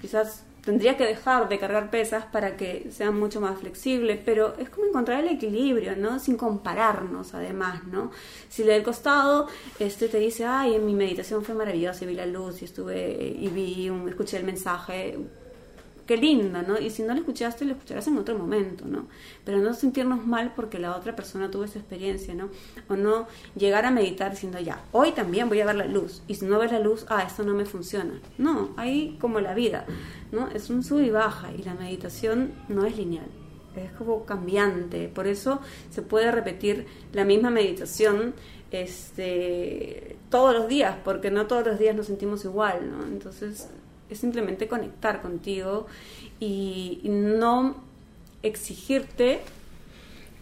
quizás 0.00 0.44
tendría 0.64 0.96
que 0.96 1.04
dejar 1.04 1.48
de 1.48 1.58
cargar 1.58 1.90
pesas 1.90 2.24
para 2.24 2.56
que 2.56 2.90
sea 2.90 3.10
mucho 3.10 3.40
más 3.40 3.58
flexible, 3.58 4.20
pero 4.24 4.54
es 4.58 4.68
como 4.70 4.86
encontrar 4.86 5.20
el 5.20 5.28
equilibrio, 5.28 5.96
¿no? 5.96 6.18
Sin 6.18 6.36
compararnos, 6.36 7.34
además, 7.34 7.84
¿no? 7.84 8.10
Si 8.48 8.62
del 8.62 8.82
costado 8.82 9.48
este 9.78 10.08
te 10.08 10.18
dice, 10.18 10.44
ay, 10.44 10.74
en 10.74 10.86
mi 10.86 10.94
meditación 10.94 11.44
fue 11.44 11.54
maravillosa, 11.54 12.04
y 12.04 12.08
vi 12.08 12.14
la 12.14 12.26
luz 12.26 12.62
y 12.62 12.66
estuve 12.66 13.34
y 13.38 13.48
vi, 13.48 13.88
un, 13.90 14.08
escuché 14.08 14.36
el 14.36 14.44
mensaje, 14.44 15.18
qué 16.10 16.16
linda, 16.16 16.62
¿no? 16.62 16.76
Y 16.76 16.90
si 16.90 17.04
no 17.04 17.14
lo 17.14 17.20
escuchaste, 17.20 17.64
lo 17.64 17.74
escucharás 17.74 18.08
en 18.08 18.18
otro 18.18 18.36
momento, 18.36 18.84
¿no? 18.84 19.06
Pero 19.44 19.58
no 19.58 19.72
sentirnos 19.74 20.26
mal 20.26 20.54
porque 20.56 20.80
la 20.80 20.96
otra 20.96 21.14
persona 21.14 21.52
tuvo 21.52 21.62
esa 21.62 21.78
experiencia, 21.78 22.34
¿no? 22.34 22.48
O 22.88 22.96
no 22.96 23.28
llegar 23.54 23.84
a 23.84 23.92
meditar 23.92 24.32
diciendo, 24.32 24.58
ya, 24.58 24.82
hoy 24.90 25.12
también 25.12 25.48
voy 25.48 25.60
a 25.60 25.66
ver 25.66 25.76
la 25.76 25.84
luz. 25.84 26.24
Y 26.26 26.34
si 26.34 26.46
no 26.46 26.58
ves 26.58 26.72
la 26.72 26.80
luz, 26.80 27.06
ah, 27.10 27.22
esto 27.24 27.44
no 27.44 27.54
me 27.54 27.64
funciona. 27.64 28.20
No, 28.38 28.70
ahí 28.76 29.18
como 29.20 29.38
la 29.38 29.54
vida, 29.54 29.86
¿no? 30.32 30.48
Es 30.48 30.68
un 30.68 30.82
sub 30.82 30.98
y 30.98 31.10
baja 31.10 31.52
y 31.52 31.62
la 31.62 31.74
meditación 31.74 32.54
no 32.68 32.86
es 32.86 32.96
lineal. 32.96 33.30
Es 33.76 33.92
como 33.92 34.24
cambiante, 34.24 35.06
por 35.06 35.28
eso 35.28 35.60
se 35.90 36.02
puede 36.02 36.32
repetir 36.32 36.86
la 37.12 37.24
misma 37.24 37.50
meditación 37.50 38.34
este, 38.72 40.16
todos 40.28 40.54
los 40.54 40.66
días, 40.66 40.96
porque 41.04 41.30
no 41.30 41.46
todos 41.46 41.64
los 41.64 41.78
días 41.78 41.94
nos 41.94 42.06
sentimos 42.06 42.44
igual, 42.44 42.90
¿no? 42.90 43.04
Entonces 43.04 43.68
es 44.10 44.18
simplemente 44.18 44.68
conectar 44.68 45.22
contigo 45.22 45.86
y, 46.38 47.00
no 47.04 47.76
exigirte 48.42 49.40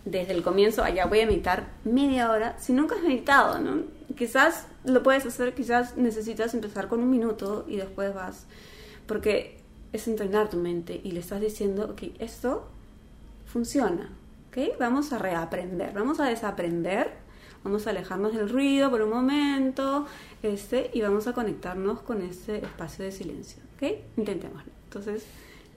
desde 0.05 0.33
el 0.33 0.43
comienzo, 0.43 0.85
allá 0.85 1.07
voy 1.07 1.21
a 1.21 1.27
meditar 1.27 1.69
media 1.85 2.31
hora, 2.31 2.59
si 2.59 2.73
nunca 2.73 2.95
has 2.95 3.03
meditado, 3.03 3.59
¿no? 3.59 3.83
Quizás 4.17 4.67
lo 4.85 5.03
puedes 5.03 5.27
hacer, 5.27 5.55
quizás 5.55 5.97
necesitas 5.97 6.55
empezar 6.55 6.89
con 6.89 7.01
un 7.01 7.11
minuto 7.11 7.67
y 7.69 7.77
después 7.77 8.15
vas, 8.15 8.47
porque 9.07 9.59
es 9.93 10.07
entrenar 10.09 10.49
tu 10.49 10.57
mente 10.57 11.01
y 11.03 11.13
le 11.13 11.21
estás 11.21 11.41
diciendo, 11.41 11.91
ok, 11.93 12.15
esto 12.21 12.69
funciona, 13.47 14.11
¿ok? 14.49 14.79
Vamos 14.79 15.13
a 15.13 15.19
reaprender, 15.19 15.93
vamos 15.93 16.21
a 16.21 16.27
desaprender, 16.27 17.13
vamos 17.65 17.87
a 17.87 17.91
alejarnos 17.91 18.35
del 18.35 18.49
ruido 18.49 18.91
por 18.91 19.03
un 19.03 19.11
momento, 19.11 20.07
este, 20.43 20.91
y 20.95 21.01
vamos 21.03 21.27
a 21.27 21.33
conectarnos 21.33 22.01
con 22.01 22.23
este 22.23 22.59
espacio 22.59 23.05
de 23.05 23.13
silencio, 23.13 23.63
¿ok? 23.77 23.93
Intentémoslo. 24.17 24.73
Entonces, 24.85 25.27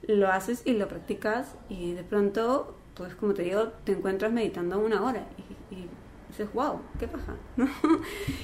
lo 0.07 0.29
haces 0.31 0.61
y 0.65 0.73
lo 0.73 0.87
practicas 0.87 1.55
y 1.69 1.93
de 1.93 2.03
pronto, 2.03 2.75
pues 2.95 3.13
como 3.15 3.33
te 3.33 3.43
digo, 3.43 3.69
te 3.83 3.91
encuentras 3.93 4.31
meditando 4.31 4.79
una 4.79 5.03
hora 5.03 5.27
y, 5.71 5.75
y 5.75 5.87
dices, 6.29 6.47
wow, 6.53 6.79
qué 6.99 7.07
paja. 7.07 7.35
¿no? 7.57 7.67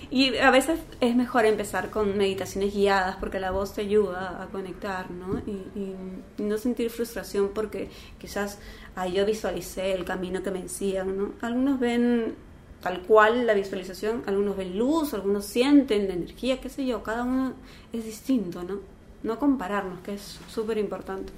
y 0.10 0.38
a 0.38 0.52
veces 0.52 0.80
es 1.00 1.16
mejor 1.16 1.46
empezar 1.46 1.90
con 1.90 2.18
meditaciones 2.18 2.74
guiadas 2.74 3.16
porque 3.18 3.40
la 3.40 3.52
voz 3.52 3.74
te 3.74 3.82
ayuda 3.82 4.42
a 4.42 4.48
conectar, 4.48 5.10
¿no? 5.12 5.40
Y, 5.46 5.52
y- 5.80 5.96
no 6.44 6.58
sentir 6.58 6.90
frustración 6.92 7.50
porque 7.54 7.90
quizás 8.20 8.60
ah, 8.96 9.08
yo 9.08 9.26
visualicé 9.26 9.94
el 9.94 10.06
camino 10.06 10.44
que 10.44 10.52
me 10.52 10.62
decían, 10.62 11.18
¿no? 11.18 11.34
Algunos 11.42 11.80
ven 11.80 12.36
tal 12.82 13.02
cual 13.02 13.48
la 13.48 13.54
visualización, 13.54 14.24
algunos 14.28 14.56
ven 14.56 14.78
luz, 14.78 15.14
algunos 15.14 15.46
sienten 15.46 16.08
la 16.08 16.14
energía, 16.14 16.62
qué 16.62 16.70
sé 16.70 16.86
yo, 16.86 17.04
cada 17.04 17.24
uno 17.24 17.54
es 17.92 18.06
distinto, 18.06 18.64
¿no? 18.64 18.80
No 19.24 19.40
compararnos, 19.40 20.00
que 20.02 20.14
es 20.14 20.40
súper 20.48 20.78
importante. 20.78 21.34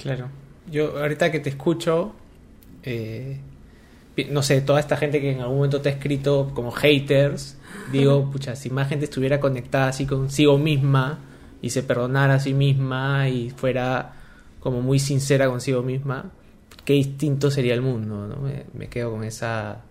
Claro. 0.00 0.28
Yo 0.70 0.98
ahorita 0.98 1.32
que 1.32 1.40
te 1.40 1.50
escucho, 1.50 2.12
eh, 2.82 3.40
no 4.30 4.42
sé, 4.42 4.60
toda 4.60 4.78
esta 4.78 4.96
gente 4.96 5.20
que 5.20 5.32
en 5.32 5.40
algún 5.40 5.56
momento 5.56 5.80
te 5.80 5.88
ha 5.88 5.92
escrito 5.92 6.52
como 6.54 6.70
haters, 6.70 7.56
digo, 7.92 8.30
pucha, 8.30 8.54
si 8.54 8.70
más 8.70 8.88
gente 8.88 9.06
estuviera 9.06 9.40
conectada 9.40 9.88
así 9.88 10.06
consigo 10.06 10.58
misma 10.58 11.18
y 11.60 11.70
se 11.70 11.82
perdonara 11.82 12.34
a 12.34 12.40
sí 12.40 12.54
misma 12.54 13.28
y 13.28 13.50
fuera 13.50 14.14
como 14.60 14.80
muy 14.80 14.98
sincera 14.98 15.48
consigo 15.48 15.82
misma, 15.82 16.30
qué 16.84 16.92
distinto 16.92 17.50
sería 17.50 17.74
el 17.74 17.82
mundo, 17.82 18.28
¿no? 18.28 18.36
Me, 18.36 18.66
me 18.74 18.88
quedo 18.88 19.10
con 19.10 19.24
esa, 19.24 19.82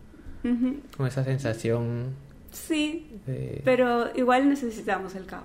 Ujú. 0.43 0.77
con 0.97 1.07
esa 1.07 1.23
sensación 1.23 2.07
Sí, 2.51 3.11
de... 3.27 3.61
pero 3.65 4.09
igual 4.15 4.49
necesitamos 4.49 5.13
el 5.15 5.25
caos 5.25 5.43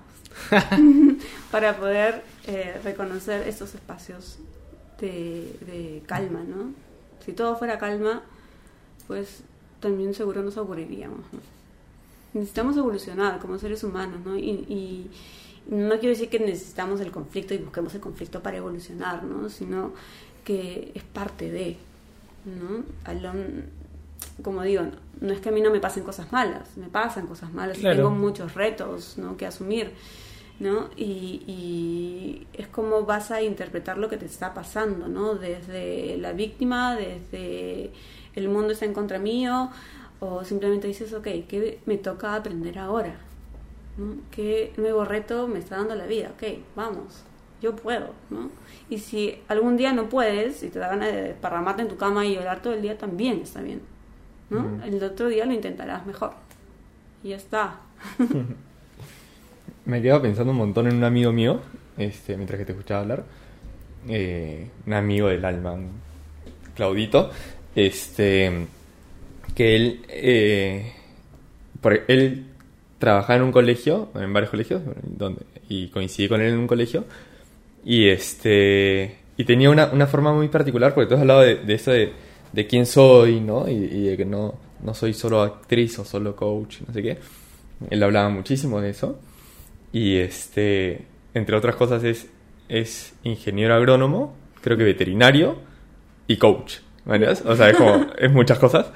para 1.51 1.77
poder 1.77 2.23
eh, 2.47 2.79
reconocer 2.83 3.47
estos 3.47 3.75
espacios 3.75 4.37
de, 4.99 5.55
de 5.65 6.03
calma, 6.07 6.43
¿no? 6.43 6.71
Si 7.25 7.33
todo 7.33 7.55
fuera 7.57 7.77
calma, 7.77 8.23
pues 9.07 9.41
también 9.79 10.13
seguro 10.13 10.41
nos 10.43 10.57
aburriríamos, 10.57 11.19
¿no? 11.31 11.39
Necesitamos 12.33 12.75
evolucionar 12.77 13.39
como 13.39 13.57
seres 13.59 13.83
humanos, 13.83 14.19
¿no? 14.25 14.37
Y, 14.37 14.49
y 14.49 15.09
no 15.69 15.89
quiero 15.99 16.09
decir 16.09 16.29
que 16.29 16.39
necesitamos 16.39 16.99
el 17.01 17.11
conflicto 17.11 17.53
y 17.53 17.57
busquemos 17.59 17.93
el 17.95 18.01
conflicto 18.01 18.41
para 18.41 18.57
evolucionar, 18.57 19.23
¿no? 19.23 19.49
Sino 19.49 19.93
que 20.43 20.91
es 20.93 21.03
parte 21.03 21.49
de, 21.51 21.77
¿no? 22.45 22.83
Alon- 23.05 23.63
como 24.43 24.61
digo, 24.63 24.83
no, 24.83 24.91
no 25.21 25.33
es 25.33 25.39
que 25.39 25.49
a 25.49 25.51
mí 25.51 25.61
no 25.61 25.71
me 25.71 25.79
pasen 25.79 26.03
cosas 26.03 26.31
malas, 26.31 26.75
me 26.77 26.87
pasan 26.87 27.27
cosas 27.27 27.53
malas, 27.53 27.77
y 27.77 27.81
Claro. 27.81 27.95
tengo 27.97 28.09
muchos 28.11 28.53
retos 28.53 29.17
¿no? 29.17 29.37
que 29.37 29.45
asumir, 29.45 29.91
¿no? 30.59 30.89
Y, 30.95 31.43
y 31.47 32.47
es 32.53 32.67
como 32.67 33.03
vas 33.05 33.31
a 33.31 33.41
interpretar 33.41 33.97
lo 33.97 34.09
que 34.09 34.17
te 34.17 34.25
está 34.25 34.53
pasando, 34.53 35.07
¿no? 35.07 35.35
Desde 35.35 36.17
la 36.17 36.33
víctima, 36.33 36.95
desde 36.95 37.91
el 38.35 38.49
mundo 38.49 38.71
está 38.73 38.85
en 38.85 38.93
contra 38.93 39.19
mío, 39.19 39.69
o 40.19 40.43
simplemente 40.43 40.87
dices, 40.87 41.13
ok, 41.13 41.23
¿qué 41.47 41.79
me 41.85 41.97
toca 41.97 42.35
aprender 42.35 42.79
ahora? 42.79 43.15
¿no? 43.97 44.15
¿Qué 44.31 44.73
nuevo 44.77 45.05
reto 45.05 45.47
me 45.47 45.59
está 45.59 45.77
dando 45.77 45.95
la 45.95 46.05
vida? 46.05 46.31
Ok, 46.35 46.43
vamos, 46.75 47.23
yo 47.61 47.75
puedo, 47.75 48.09
¿no? 48.29 48.49
Y 48.89 48.97
si 48.99 49.39
algún 49.47 49.77
día 49.77 49.93
no 49.93 50.07
puedes 50.09 50.63
y 50.63 50.69
te 50.69 50.79
da 50.79 50.89
ganas 50.89 51.13
de 51.13 51.33
parramarte 51.39 51.81
en 51.83 51.87
tu 51.89 51.97
cama 51.97 52.25
y 52.25 52.35
llorar 52.35 52.61
todo 52.61 52.73
el 52.73 52.81
día, 52.81 52.97
también 52.97 53.39
está 53.41 53.61
bien, 53.61 53.81
¿no? 54.49 54.83
El 54.83 55.03
otro 55.03 55.27
día 55.29 55.45
lo 55.45 55.53
intentarás 55.53 56.05
mejor. 56.05 56.31
Y 57.23 57.29
ya 57.29 57.37
está. 57.37 57.79
Me 59.85 59.99
he 59.99 60.01
quedado 60.01 60.21
pensando 60.23 60.51
un 60.51 60.57
montón 60.57 60.87
en 60.87 60.95
un 60.97 61.03
amigo 61.03 61.31
mío, 61.31 61.61
este, 61.97 62.35
mientras 62.35 62.57
que 62.59 62.65
te 62.65 62.71
escuchaba 62.71 63.01
hablar. 63.01 63.23
Eh, 64.07 64.67
un 64.85 64.93
amigo 64.93 65.27
del 65.27 65.45
alma, 65.45 65.75
Claudito. 66.75 67.31
Este. 67.75 68.67
Que 69.53 69.75
él. 69.75 70.05
eh, 70.09 70.93
por- 71.81 72.03
él 72.07 72.45
trabajaba 72.99 73.37
en 73.37 73.43
un 73.43 73.51
colegio, 73.51 74.09
en 74.15 74.33
varios 74.33 74.49
colegios, 74.49 74.81
donde, 75.03 75.41
y 75.69 75.87
coincidí 75.89 76.27
con 76.27 76.41
él 76.41 76.53
en 76.53 76.59
un 76.59 76.67
colegio. 76.67 77.05
Y 77.83 78.07
este. 78.09 79.17
Y 79.37 79.43
tenía 79.43 79.69
una, 79.69 79.87
una 79.87 80.07
forma 80.07 80.33
muy 80.33 80.47
particular, 80.47 80.93
porque 80.93 81.09
tú 81.09 81.15
has 81.15 81.21
hablado 81.21 81.41
de, 81.41 81.55
de 81.57 81.73
eso 81.73 81.91
de, 81.91 82.11
de 82.55 82.67
quién 82.67 82.85
soy, 82.85 83.41
¿no? 83.41 83.69
Y, 83.69 83.73
y 83.73 84.07
de 84.07 84.17
que 84.17 84.25
no, 84.25 84.55
no 84.83 84.93
soy 84.93 85.13
solo 85.13 85.41
actriz 85.41 85.99
o 85.99 86.05
solo 86.05 86.35
coach, 86.35 86.77
no 86.87 86.93
sé 86.93 87.01
qué. 87.01 87.17
Él 87.89 88.01
hablaba 88.01 88.29
muchísimo 88.29 88.81
de 88.81 88.89
eso. 88.91 89.19
Y 89.91 90.17
este, 90.17 91.05
entre 91.33 91.55
otras 91.55 91.75
cosas, 91.75 92.03
es, 92.03 92.27
es 92.69 93.13
ingeniero 93.23 93.75
agrónomo, 93.75 94.33
creo 94.61 94.77
que 94.77 94.83
veterinario 94.83 95.57
y 96.27 96.37
coach. 96.37 96.77
¿vale? 97.05 97.29
O 97.29 97.55
sea, 97.55 97.69
es 97.69 97.77
como, 97.77 98.07
es 98.17 98.31
muchas 98.31 98.59
cosas. 98.59 98.87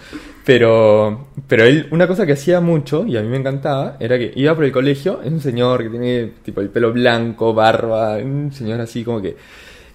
Pero, 0.46 1.28
pero 1.48 1.66
él, 1.66 1.88
una 1.92 2.08
cosa 2.08 2.26
que 2.26 2.34
hacía 2.34 2.60
mucho, 2.60 3.06
y 3.06 3.18
a 3.18 3.22
mí 3.22 3.28
me 3.28 3.38
encantaba, 3.38 3.98
era 4.00 4.18
que 4.18 4.32
iba 4.36 4.56
por 4.56 4.66
el 4.66 4.72
colegio, 4.72 5.22
es 5.24 5.32
un 5.32 5.42
señor 5.42 5.84
que 5.84 5.90
tiene 5.90 6.34
tipo 6.44 6.62
el 6.62 6.70
pelo 6.70 6.92
blanco, 6.92 7.54
barba, 7.54 8.18
un 8.18 8.52
señor 8.52 8.82
así 8.82 9.04
como 9.04 9.22
que 9.22 9.38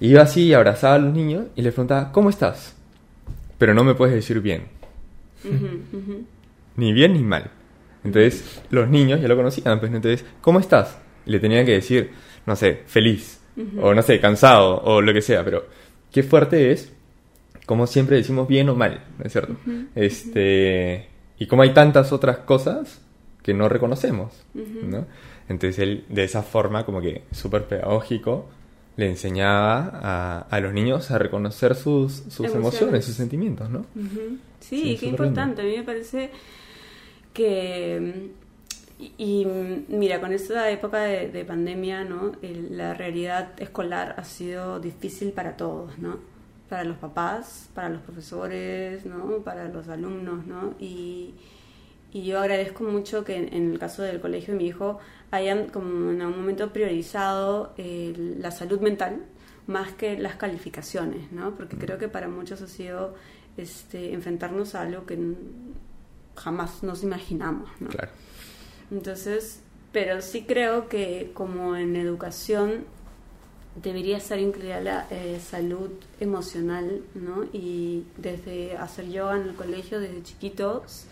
iba 0.01 0.23
así 0.23 0.49
y 0.49 0.55
abrazaba 0.55 0.95
a 0.95 0.99
los 0.99 1.13
niños 1.13 1.47
y 1.57 1.63
les 1.63 1.73
preguntaba, 1.73 2.13
¿cómo 2.13 2.31
estás? 2.31 2.74
Pero 3.65 3.73
no 3.73 3.83
me 3.83 3.95
puedes 3.95 4.15
decir 4.15 4.43
bien 4.43 4.65
ni 6.77 6.93
bien 6.93 7.15
ni 7.15 7.23
mal. 7.23 7.51
Entonces, 8.05 8.63
los 8.69 8.91
niños 8.91 9.23
ya 9.23 9.27
lo 9.27 9.37
conocían, 9.37 9.81
pues 9.81 9.91
entonces, 9.91 10.23
¿cómo 10.43 10.61
estás? 10.61 10.99
Y 11.25 11.31
le 11.31 11.41
tenían 11.41 11.65
que 11.65 11.73
decir, 11.73 12.11
no 12.45 12.57
sé, 12.57 12.83
feliz, 12.85 13.41
o 13.81 13.95
no 13.95 14.03
sé, 14.03 14.21
cansado, 14.21 14.83
o 14.83 15.01
lo 15.01 15.15
que 15.15 15.23
sea, 15.23 15.43
pero 15.43 15.65
qué 16.13 16.23
fuerte 16.23 16.73
es, 16.73 16.93
como 17.65 17.87
siempre 17.87 18.17
decimos 18.17 18.47
bien 18.47 18.69
o 18.69 18.75
mal, 18.75 19.03
¿no 19.19 19.25
es 19.25 19.33
cierto? 19.33 19.57
Este, 19.95 21.09
y 21.39 21.47
como 21.47 21.63
hay 21.63 21.73
tantas 21.73 22.13
otras 22.13 22.41
cosas 22.41 23.01
que 23.43 23.55
no 23.55 23.71
reconocemos, 23.71 24.45
¿no? 24.53 25.07
Entonces 25.49 25.79
él, 25.79 26.05
de 26.11 26.25
esa 26.25 26.43
forma, 26.43 26.85
como 26.85 27.01
que 27.01 27.23
súper 27.33 27.65
pedagógico, 27.65 28.51
le 28.97 29.09
enseñaba 29.11 29.91
a, 30.03 30.39
a 30.51 30.61
los 30.61 30.73
niños 30.73 31.11
a 31.11 31.19
reconocer 31.19 31.75
sus, 31.75 32.13
sus 32.29 32.41
emociones, 32.41 32.55
Emociones. 32.55 33.05
sus 33.05 33.15
sentimientos, 33.17 33.71
¿no? 33.71 33.87
Sí, 34.61 34.81
Sí, 34.83 34.97
qué 34.99 35.07
importante. 35.07 35.63
A 35.63 35.65
mí 35.65 35.77
me 35.77 35.83
parece 35.83 36.31
que, 37.33 38.31
Y, 38.99 39.13
y, 39.19 39.47
mira, 39.89 40.21
con 40.21 40.33
esta 40.33 40.71
época 40.71 41.03
de, 41.03 41.29
de 41.29 41.45
pandemia, 41.45 42.05
¿no? 42.05 42.33
El- 42.43 42.77
la 42.77 42.95
realidad 42.95 43.53
escolar 43.61 44.15
ha 44.19 44.25
sido 44.25 44.79
difícil 44.81 45.33
para 45.33 45.57
todos, 45.57 45.99
¿no? 45.99 46.19
Para 46.69 46.85
los 46.85 46.97
papás, 46.99 47.69
para 47.75 47.89
los 47.89 48.01
profesores, 48.03 49.05
¿no? 49.05 49.39
Para 49.45 49.69
los 49.69 49.89
alumnos, 49.89 50.47
¿no? 50.47 50.75
Y, 50.79 51.35
y 52.13 52.23
yo 52.25 52.39
agradezco 52.41 52.85
mucho 52.85 53.25
que 53.25 53.37
en, 53.37 53.53
en 53.53 53.73
el 53.73 53.79
caso 53.81 54.03
del 54.03 54.21
colegio 54.21 54.55
de 54.55 54.59
mi 54.61 54.67
hijo 54.69 55.01
hayan 55.35 55.69
como 55.69 56.11
en 56.11 56.23
algún 56.23 56.41
momento 56.41 56.73
priorizado 56.73 57.75
eh, 57.77 58.15
la 58.39 58.51
salud 58.51 58.81
mental 58.81 59.25
más 59.67 59.93
que 59.93 60.19
las 60.19 60.37
calificaciones, 60.37 61.33
¿no? 61.33 61.55
Porque 61.57 61.77
creo 61.77 61.99
que 61.99 62.09
para 62.09 62.29
muchos 62.29 62.61
ha 62.63 62.69
sido 62.69 63.15
este, 63.57 64.13
enfrentarnos 64.13 64.75
a 64.75 64.83
algo 64.83 65.07
que 65.07 65.19
jamás 66.37 66.83
nos 66.83 67.03
imaginamos, 67.03 67.71
¿no? 67.81 67.89
Claro. 67.89 68.11
Entonces, 68.91 69.61
pero 69.93 70.21
sí 70.21 70.45
creo 70.47 70.89
que 70.89 71.31
como 71.35 71.77
en 71.77 71.97
educación 71.97 72.85
debería 73.83 74.19
estar 74.19 74.39
incluida 74.39 74.81
la 74.81 75.07
eh, 75.11 75.41
salud 75.41 75.91
emocional, 76.21 77.03
¿no? 77.15 77.45
Y 77.53 78.05
desde 78.17 78.77
hacer 78.77 79.09
yoga 79.09 79.37
en 79.37 79.49
el 79.49 79.55
colegio 79.55 80.01
desde 80.01 80.23
chiquitos, 80.23 81.07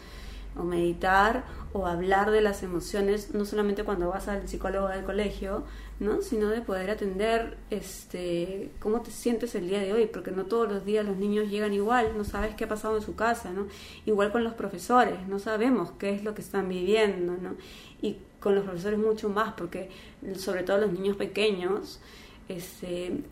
o 0.57 0.65
meditar, 0.65 1.45
o 1.73 1.87
hablar 1.87 2.31
de 2.31 2.41
las 2.41 2.63
emociones, 2.63 3.35
no 3.35 3.45
solamente 3.45 3.85
cuando 3.85 4.09
vas 4.09 4.29
al 4.29 4.47
psicólogo 4.47 4.89
del 4.89 5.05
colegio, 5.05 5.65
¿no? 6.01 6.21
Sino 6.21 6.49
de 6.49 6.61
poder 6.61 6.91
atender 6.91 7.57
este 7.71 8.71
cómo 8.81 9.01
te 9.01 9.11
sientes 9.11 9.55
el 9.55 9.69
día 9.69 9.81
de 9.81 9.93
hoy, 9.93 10.07
porque 10.07 10.31
no 10.31 10.45
todos 10.45 10.71
los 10.71 10.85
días 10.85 11.07
los 11.07 11.17
niños 11.17 11.49
llegan 11.49 11.73
igual, 11.73 12.17
no 12.17 12.25
sabes 12.25 12.55
qué 12.55 12.65
ha 12.65 12.69
pasado 12.69 12.97
en 12.97 13.03
su 13.03 13.15
casa, 13.15 13.51
¿no? 13.51 13.67
Igual 14.05 14.33
con 14.33 14.45
los 14.45 14.55
profesores, 14.55 15.27
no 15.29 15.39
sabemos 15.39 15.93
qué 15.99 16.15
es 16.15 16.25
lo 16.25 16.35
que 16.35 16.43
están 16.43 16.69
viviendo, 16.69 17.37
¿no? 17.41 17.55
Y 18.03 18.19
con 18.41 18.55
los 18.55 18.65
profesores 18.65 18.99
mucho 18.99 19.29
más, 19.29 19.55
porque 19.55 19.91
sobre 20.37 20.65
todo 20.65 20.79
los 20.79 20.93
niños 20.93 21.17
pequeños, 21.17 22.01
este, 22.49 23.23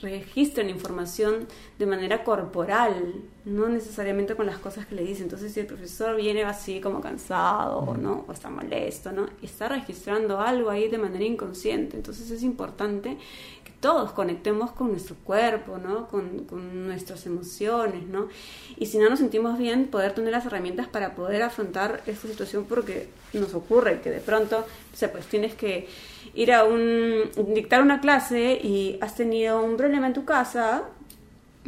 registran 0.00 0.70
información 0.70 1.46
de 1.78 1.86
manera 1.86 2.24
corporal, 2.24 3.14
no 3.44 3.68
necesariamente 3.68 4.34
con 4.34 4.46
las 4.46 4.58
cosas 4.58 4.86
que 4.86 4.94
le 4.94 5.02
dicen. 5.02 5.24
Entonces, 5.24 5.52
si 5.52 5.60
el 5.60 5.66
profesor 5.66 6.16
viene 6.16 6.44
así 6.44 6.80
como 6.80 7.00
cansado, 7.00 7.96
¿no? 7.96 8.24
O 8.28 8.32
está 8.32 8.50
molesto, 8.50 9.12
¿no? 9.12 9.28
Está 9.42 9.68
registrando 9.68 10.40
algo 10.40 10.70
ahí 10.70 10.88
de 10.88 10.98
manera 10.98 11.24
inconsciente. 11.24 11.96
Entonces, 11.96 12.30
es 12.30 12.42
importante 12.42 13.18
que 13.64 13.72
todos 13.80 14.12
conectemos 14.12 14.70
con 14.72 14.90
nuestro 14.90 15.16
cuerpo, 15.16 15.78
¿no? 15.78 16.08
Con, 16.08 16.44
con 16.44 16.86
nuestras 16.86 17.26
emociones, 17.26 18.06
¿no? 18.06 18.28
Y 18.76 18.86
si 18.86 18.98
no 18.98 19.10
nos 19.10 19.18
sentimos 19.18 19.58
bien, 19.58 19.88
poder 19.88 20.14
tener 20.14 20.32
las 20.32 20.46
herramientas 20.46 20.88
para 20.88 21.14
poder 21.14 21.42
afrontar 21.42 22.02
esta 22.06 22.28
situación 22.28 22.64
porque 22.68 23.08
nos 23.32 23.54
ocurre 23.54 24.00
que 24.00 24.10
de 24.10 24.20
pronto, 24.20 24.58
o 24.92 24.96
sea, 24.96 25.10
pues 25.10 25.26
tienes 25.26 25.54
que 25.54 25.88
ir 26.34 26.52
a 26.52 26.64
un 26.64 27.30
dictar 27.54 27.82
una 27.82 28.00
clase 28.00 28.58
y 28.62 28.98
has 29.00 29.14
tenido 29.16 29.62
un 29.62 29.76
problema 29.76 30.06
en 30.06 30.12
tu 30.14 30.24
casa, 30.24 30.84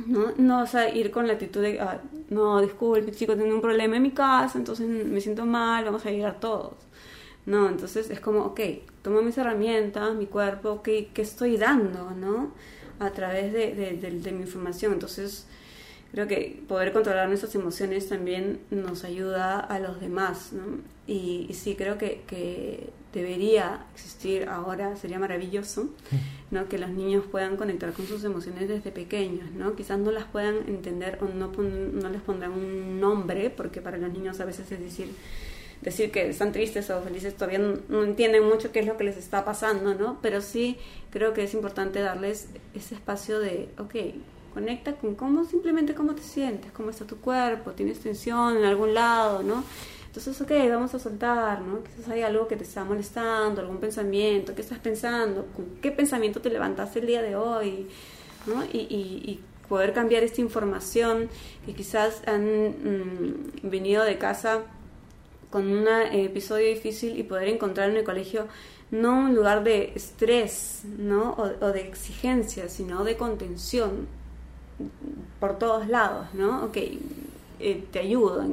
no, 0.06 0.32
no 0.36 0.58
vas 0.58 0.74
a 0.74 0.88
ir 0.88 1.10
con 1.10 1.26
la 1.26 1.34
actitud 1.34 1.62
de, 1.62 1.80
"Ah, 1.80 2.00
no, 2.30 2.60
disculpe, 2.60 3.12
chico, 3.12 3.36
tengo 3.36 3.54
un 3.54 3.60
problema 3.60 3.96
en 3.96 4.02
mi 4.02 4.10
casa, 4.12 4.58
entonces 4.58 4.86
me 4.88 5.20
siento 5.20 5.46
mal, 5.46 5.84
vamos 5.84 6.04
a 6.06 6.10
llegar 6.10 6.40
todos. 6.40 6.74
No, 7.46 7.68
entonces 7.68 8.10
es 8.10 8.20
como, 8.20 8.40
ok, 8.46 8.60
tomo 9.02 9.22
mis 9.22 9.36
herramientas, 9.38 10.14
mi 10.14 10.26
cuerpo, 10.26 10.70
ok, 10.72 10.84
¿qué 11.14 11.22
estoy 11.22 11.56
dando, 11.58 12.10
no? 12.12 12.52
A 13.00 13.10
través 13.10 13.52
de, 13.52 13.74
de, 13.74 13.92
de- 13.98 14.20
de 14.20 14.32
mi 14.32 14.42
información. 14.42 14.94
Entonces, 14.94 15.46
creo 16.12 16.26
que 16.28 16.62
poder 16.68 16.92
controlar 16.92 17.28
nuestras 17.28 17.54
emociones 17.54 18.08
también 18.08 18.60
nos 18.70 19.04
ayuda 19.04 19.60
a 19.60 19.78
los 19.80 20.00
demás, 20.00 20.52
¿no? 20.52 20.62
Y, 21.06 21.46
y 21.50 21.54
sí, 21.54 21.74
creo 21.76 21.98
que, 21.98 22.22
que 22.26 22.90
debería 23.22 23.84
existir 23.94 24.48
ahora, 24.48 24.96
sería 24.96 25.18
maravilloso, 25.18 25.88
¿no? 26.50 26.68
Que 26.68 26.78
los 26.78 26.90
niños 26.90 27.24
puedan 27.30 27.56
conectar 27.56 27.92
con 27.92 28.06
sus 28.06 28.24
emociones 28.24 28.68
desde 28.68 28.90
pequeños, 28.90 29.50
¿no? 29.52 29.74
Quizás 29.76 29.98
no 29.98 30.10
las 30.10 30.24
puedan 30.24 30.56
entender 30.68 31.18
o 31.22 31.26
no, 31.26 31.52
pon- 31.52 31.98
no 31.98 32.08
les 32.10 32.22
pondrán 32.22 32.52
un 32.52 33.00
nombre, 33.00 33.50
porque 33.50 33.80
para 33.80 33.96
los 33.98 34.12
niños 34.12 34.40
a 34.40 34.44
veces 34.44 34.70
es 34.72 34.80
decir, 34.80 35.08
decir 35.82 36.10
que 36.10 36.28
están 36.30 36.52
tristes 36.52 36.88
o 36.90 37.02
felices 37.02 37.34
todavía 37.34 37.58
no, 37.58 37.78
no 37.88 38.04
entienden 38.04 38.44
mucho 38.44 38.72
qué 38.72 38.80
es 38.80 38.86
lo 38.86 38.96
que 38.96 39.04
les 39.04 39.16
está 39.16 39.44
pasando, 39.44 39.94
¿no? 39.94 40.18
Pero 40.22 40.40
sí 40.40 40.76
creo 41.10 41.34
que 41.34 41.44
es 41.44 41.54
importante 41.54 42.00
darles 42.00 42.48
ese 42.74 42.94
espacio 42.94 43.38
de, 43.38 43.68
ok, 43.78 43.94
conecta 44.54 44.94
con 44.94 45.14
cómo, 45.16 45.44
simplemente 45.44 45.94
cómo 45.94 46.14
te 46.14 46.22
sientes, 46.22 46.70
cómo 46.72 46.90
está 46.90 47.04
tu 47.04 47.16
cuerpo, 47.16 47.72
tienes 47.72 47.98
tensión 48.00 48.56
en 48.56 48.64
algún 48.64 48.94
lado, 48.94 49.42
¿no? 49.42 49.64
Entonces, 50.14 50.40
ok, 50.40 50.52
vamos 50.70 50.94
a 50.94 50.98
soltar, 51.00 51.60
¿no? 51.62 51.82
Quizás 51.82 52.08
hay 52.08 52.22
algo 52.22 52.46
que 52.46 52.56
te 52.56 52.62
está 52.62 52.84
molestando, 52.84 53.60
algún 53.60 53.78
pensamiento, 53.78 54.54
¿qué 54.54 54.62
estás 54.62 54.78
pensando? 54.78 55.46
¿Con 55.56 55.66
qué 55.82 55.90
pensamiento 55.90 56.40
te 56.40 56.50
levantaste 56.50 57.00
el 57.00 57.06
día 57.08 57.20
de 57.22 57.34
hoy? 57.36 57.88
¿no? 58.46 58.64
Y, 58.66 58.78
y- 58.90 59.40
poder 59.68 59.94
cambiar 59.94 60.22
esta 60.22 60.42
información 60.42 61.28
que 61.66 61.74
quizás 61.74 62.22
han 62.26 62.44
mm, 62.68 63.70
venido 63.70 64.04
de 64.04 64.18
casa 64.18 64.60
con 65.50 65.66
un 65.68 65.88
episodio 65.88 66.68
difícil 66.68 67.18
y 67.18 67.22
poder 67.22 67.48
encontrar 67.48 67.90
en 67.90 67.96
el 67.96 68.04
colegio 68.04 68.48
no 68.90 69.16
un 69.18 69.34
lugar 69.34 69.64
de 69.64 69.92
estrés 69.94 70.82
¿no? 70.98 71.34
o, 71.38 71.72
de 71.72 71.80
exigencia, 71.82 72.68
sino 72.68 73.04
de 73.04 73.16
contención 73.16 74.06
por 75.40 75.58
todos 75.58 75.88
lados, 75.88 76.26
¿no? 76.34 76.64
Ok, 76.64 76.76
eh, 77.60 77.84
te 77.92 77.98
ayudo, 77.98 78.44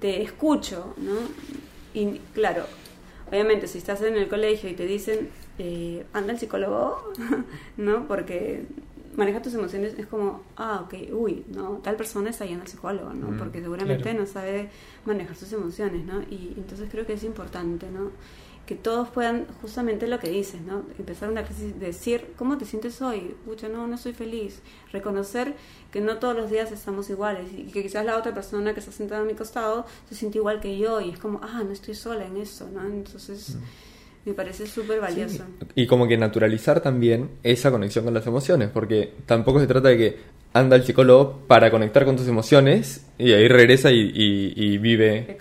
te 0.00 0.22
escucho, 0.22 0.94
¿no? 0.96 1.16
Y 1.94 2.18
claro, 2.34 2.64
obviamente 3.28 3.66
si 3.66 3.78
estás 3.78 4.02
en 4.02 4.16
el 4.16 4.28
colegio 4.28 4.70
y 4.70 4.74
te 4.74 4.86
dicen, 4.86 5.28
eh, 5.58 6.04
anda 6.12 6.32
al 6.32 6.38
psicólogo, 6.38 7.12
¿no? 7.76 8.06
Porque 8.06 8.66
maneja 9.16 9.42
tus 9.42 9.54
emociones 9.54 9.98
es 9.98 10.06
como, 10.06 10.42
ah, 10.56 10.82
ok, 10.84 11.12
uy, 11.12 11.44
no, 11.48 11.80
tal 11.82 11.96
persona 11.96 12.30
está 12.30 12.46
yendo 12.46 12.62
al 12.62 12.68
psicólogo, 12.68 13.12
¿no? 13.12 13.32
Mm, 13.32 13.38
Porque 13.38 13.60
seguramente 13.60 14.04
claro. 14.04 14.20
no 14.20 14.26
sabe 14.26 14.70
manejar 15.04 15.34
sus 15.34 15.52
emociones, 15.52 16.06
¿no? 16.06 16.22
Y 16.22 16.54
entonces 16.56 16.88
creo 16.90 17.04
que 17.04 17.14
es 17.14 17.24
importante, 17.24 17.90
¿no? 17.90 18.12
Que 18.68 18.74
todos 18.74 19.08
puedan, 19.08 19.46
justamente 19.62 20.06
lo 20.06 20.18
que 20.18 20.28
dices, 20.28 20.60
¿no? 20.60 20.82
Empezar 20.98 21.30
una 21.30 21.42
crisis, 21.42 21.80
decir, 21.80 22.34
¿cómo 22.36 22.58
te 22.58 22.66
sientes 22.66 23.00
hoy? 23.00 23.34
Pucha, 23.46 23.66
no, 23.66 23.86
no 23.86 23.94
estoy 23.94 24.12
feliz. 24.12 24.60
Reconocer 24.92 25.54
que 25.90 26.02
no 26.02 26.18
todos 26.18 26.36
los 26.36 26.50
días 26.50 26.70
estamos 26.70 27.08
iguales 27.08 27.46
y 27.56 27.72
que 27.72 27.82
quizás 27.82 28.04
la 28.04 28.18
otra 28.18 28.34
persona 28.34 28.74
que 28.74 28.80
está 28.80 28.92
sentada 28.92 29.22
a 29.22 29.24
mi 29.24 29.32
costado 29.32 29.86
se 30.06 30.14
siente 30.14 30.36
igual 30.36 30.60
que 30.60 30.76
yo 30.76 31.00
y 31.00 31.08
es 31.12 31.18
como, 31.18 31.40
ah, 31.42 31.62
no 31.64 31.72
estoy 31.72 31.94
sola 31.94 32.26
en 32.26 32.36
eso, 32.36 32.68
¿no? 32.70 32.84
Entonces, 32.84 33.56
me 34.26 34.34
parece 34.34 34.66
súper 34.66 35.00
valioso. 35.00 35.44
Y 35.74 35.86
como 35.86 36.06
que 36.06 36.18
naturalizar 36.18 36.82
también 36.82 37.30
esa 37.42 37.70
conexión 37.70 38.04
con 38.04 38.12
las 38.12 38.26
emociones, 38.26 38.68
porque 38.68 39.14
tampoco 39.24 39.60
se 39.60 39.66
trata 39.66 39.88
de 39.88 39.96
que 39.96 40.16
anda 40.54 40.76
el 40.76 40.82
psicólogo 40.82 41.40
para 41.46 41.70
conectar 41.70 42.04
con 42.04 42.16
tus 42.16 42.26
emociones 42.26 43.04
y 43.18 43.32
ahí 43.32 43.46
regresa 43.48 43.90
y, 43.92 44.00
y- 44.00 44.52
y 44.56 44.78
vive 44.78 45.36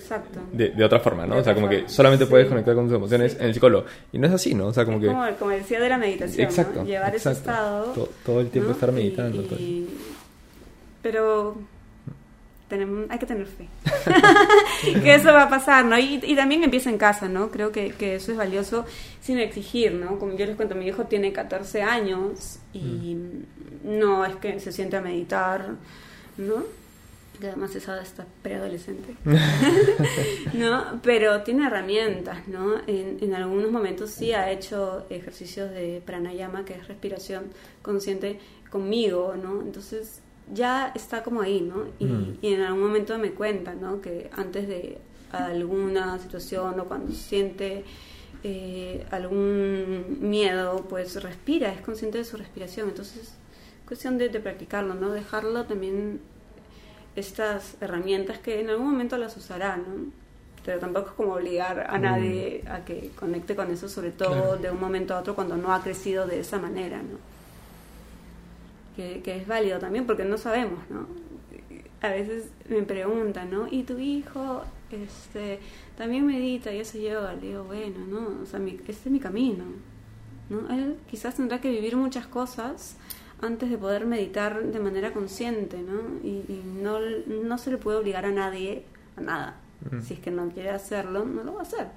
de, 0.52 0.70
de 0.70 0.84
otra 0.84 1.00
forma, 1.00 1.26
¿no? 1.26 1.36
De 1.36 1.42
o 1.42 1.44
sea, 1.44 1.54
como 1.56 1.70
que 1.70 1.88
solamente 1.88 2.26
sí. 2.26 2.30
puedes 2.30 2.48
conectar 2.48 2.76
con 2.76 2.86
tus 2.88 2.96
emociones 2.96 3.32
Sí. 3.34 3.38
en 3.40 3.46
el 3.48 3.54
psicólogo. 3.54 3.86
Y 4.12 4.18
no 4.20 4.28
es 4.28 4.34
así, 4.34 4.54
¿no? 4.54 4.68
O 4.68 4.74
sea, 4.74 4.84
como 4.86 4.98
Es 4.98 5.04
que... 5.04 5.08
como, 5.08 5.26
como 5.40 5.52
decía 5.52 5.80
de 5.80 5.90
la 5.90 5.98
meditación, 5.98 6.44
¿no? 6.44 6.50
Exacto, 6.50 6.84
llevar 6.86 7.16
ese 7.16 7.32
estado. 7.32 7.86
To- 7.94 8.10
todo 8.26 8.42
el 8.42 8.50
tiempo 8.50 8.70
¿no? 8.70 8.74
estar 8.76 8.92
meditando, 8.92 9.42
y- 9.58 9.88
pero 11.02 11.56
tenemos, 12.68 13.10
hay 13.10 13.20
que 13.20 13.26
tener 13.26 13.46
fe. 13.48 13.68
que 15.04 15.16
eso 15.16 15.32
va 15.34 15.44
a 15.44 15.50
pasar, 15.50 15.86
¿no? 15.86 15.98
Y, 15.98 16.20
y 16.24 16.36
también 16.36 16.64
empieza 16.64 16.90
en 16.90 16.98
casa, 16.98 17.28
¿no? 17.28 17.50
Creo 17.52 17.72
que, 17.72 17.92
que 17.92 18.16
eso 18.16 18.32
es 18.32 18.38
valioso 18.38 18.86
sin 19.22 19.38
exigir, 19.40 19.94
¿no? 19.94 20.20
Como 20.20 20.36
yo 20.36 20.46
les 20.46 20.56
cuento, 20.56 20.76
mi 20.76 20.88
hijo 20.88 21.06
tiene 21.06 21.32
14 21.34 21.82
años 21.82 22.60
y 22.74 23.16
Mm. 23.16 24.00
no 24.00 24.26
es 24.26 24.36
que 24.38 24.60
se 24.60 24.72
siente 24.72 24.98
a 24.98 25.02
meditar, 25.02 25.76
¿no? 26.38 26.64
Que 27.40 27.48
además 27.48 27.76
es 27.76 27.88
hasta 27.88 28.26
preadolescente. 28.42 29.16
¿no? 30.54 31.00
Pero 31.04 31.42
tiene 31.44 31.68
herramientas, 31.68 32.48
¿no? 32.48 32.78
En, 32.88 33.18
en 33.22 33.34
algunos 33.36 33.72
momentos 33.72 34.10
sí 34.12 34.34
ha 34.34 34.52
hecho 34.52 35.06
ejercicios 35.10 35.70
de 35.72 36.02
pranayama, 36.06 36.66
que 36.66 36.74
es 36.74 36.88
respiración 36.88 37.46
consciente, 37.82 38.40
conmigo, 38.72 39.36
¿no? 39.42 39.62
Entonces 39.62 40.22
ya 40.54 40.92
está 40.96 41.24
como 41.24 41.42
ahí, 41.42 41.62
¿no? 41.62 41.86
Y, 42.00 42.06
Mm. 42.06 42.38
y 42.42 42.54
en 42.54 42.62
algún 42.62 42.82
momento 42.84 43.18
me 43.18 43.32
cuenta, 43.32 43.74
¿no? 43.76 44.02
Que 44.02 44.30
antes 44.34 44.68
de 44.68 44.98
alguna 45.32 46.18
situación 46.20 46.80
o 46.80 46.86
cuando 46.86 47.12
siente 47.14 47.84
eh, 48.44 49.06
algún 49.12 50.18
miedo, 50.22 50.86
pues 50.88 51.22
respira, 51.22 51.72
es 51.74 51.82
consciente 51.82 52.20
de 52.20 52.24
su 52.24 52.38
respiración. 52.38 52.90
Entonces, 52.90 53.34
cuestión 53.88 54.18
de, 54.18 54.30
de 54.30 54.40
practicarlo, 54.40 54.94
¿no? 54.94 55.12
Dejarlo 55.12 55.66
también 55.66 56.22
estas 57.16 57.76
herramientas 57.82 58.38
que 58.40 58.62
en 58.62 58.70
algún 58.70 58.92
momento 58.92 59.18
las 59.18 59.36
usará, 59.38 59.78
¿no? 59.78 60.12
Pero 60.64 60.80
tampoco 60.80 61.10
es 61.10 61.14
como 61.16 61.34
obligar 61.34 61.88
a 61.90 61.98
nadie 61.98 62.64
a 62.70 62.86
que 62.86 63.10
conecte 63.18 63.56
con 63.56 63.72
eso, 63.72 63.88
sobre 63.90 64.12
todo 64.12 64.30
Claro. 64.30 64.58
de 64.58 64.72
un 64.72 64.80
momento 64.80 65.16
a 65.16 65.20
otro 65.20 65.34
cuando 65.34 65.58
no 65.58 65.74
ha 65.74 65.82
crecido 65.82 66.28
de 66.28 66.40
esa 66.40 66.60
manera, 66.60 66.98
¿no? 66.98 67.18
Que, 68.98 69.22
que 69.22 69.38
es 69.38 69.48
válido 69.48 69.80
también 69.80 70.06
porque 70.06 70.26
no 70.26 70.38
sabemos, 70.38 70.80
¿no? 70.90 71.06
A 72.02 72.10
veces 72.10 72.50
me 72.68 72.82
preguntan, 72.84 73.50
¿no? 73.52 73.68
¿Y 73.70 73.84
tu 73.84 73.98
hijo 74.00 74.64
este, 74.92 75.60
también 75.98 76.26
medita 76.26 76.74
y 76.74 76.80
hace 76.82 77.02
yoga. 77.02 77.34
Le 77.36 77.48
digo, 77.50 77.64
bueno, 77.64 78.06
¿no? 78.08 78.42
O 78.44 78.46
sea, 78.46 78.60
mi- 78.60 78.80
este 78.88 78.92
es 78.92 79.12
mi 79.12 79.20
camino, 79.20 79.64
¿no? 80.50 80.68
Él 80.74 80.98
quizás 81.10 81.36
tendrá 81.36 81.62
que 81.62 81.70
vivir 81.70 81.96
muchas 81.96 82.26
cosas 82.28 82.98
antes 83.42 83.70
de 83.70 83.78
poder 83.78 84.06
meditar 84.08 84.64
de 84.64 84.80
manera 84.80 85.14
consciente, 85.14 85.78
¿no? 85.82 86.02
Y, 86.28 86.38
y 86.52 86.64
no, 86.82 87.00
no 87.00 87.58
se 87.60 87.70
le 87.72 87.78
puede 87.78 88.00
obligar 88.00 88.26
a 88.26 88.32
nadie 88.32 88.84
a 89.16 89.22
nada. 89.22 89.56
Si 90.02 90.16
es 90.16 90.20
que 90.20 90.32
no 90.32 90.50
quiere 90.50 90.72
hacerlo, 90.72 91.24
no 91.24 91.44
lo 91.44 91.54
va 91.54 91.60
a 91.60 91.64
hacer, 91.64 91.88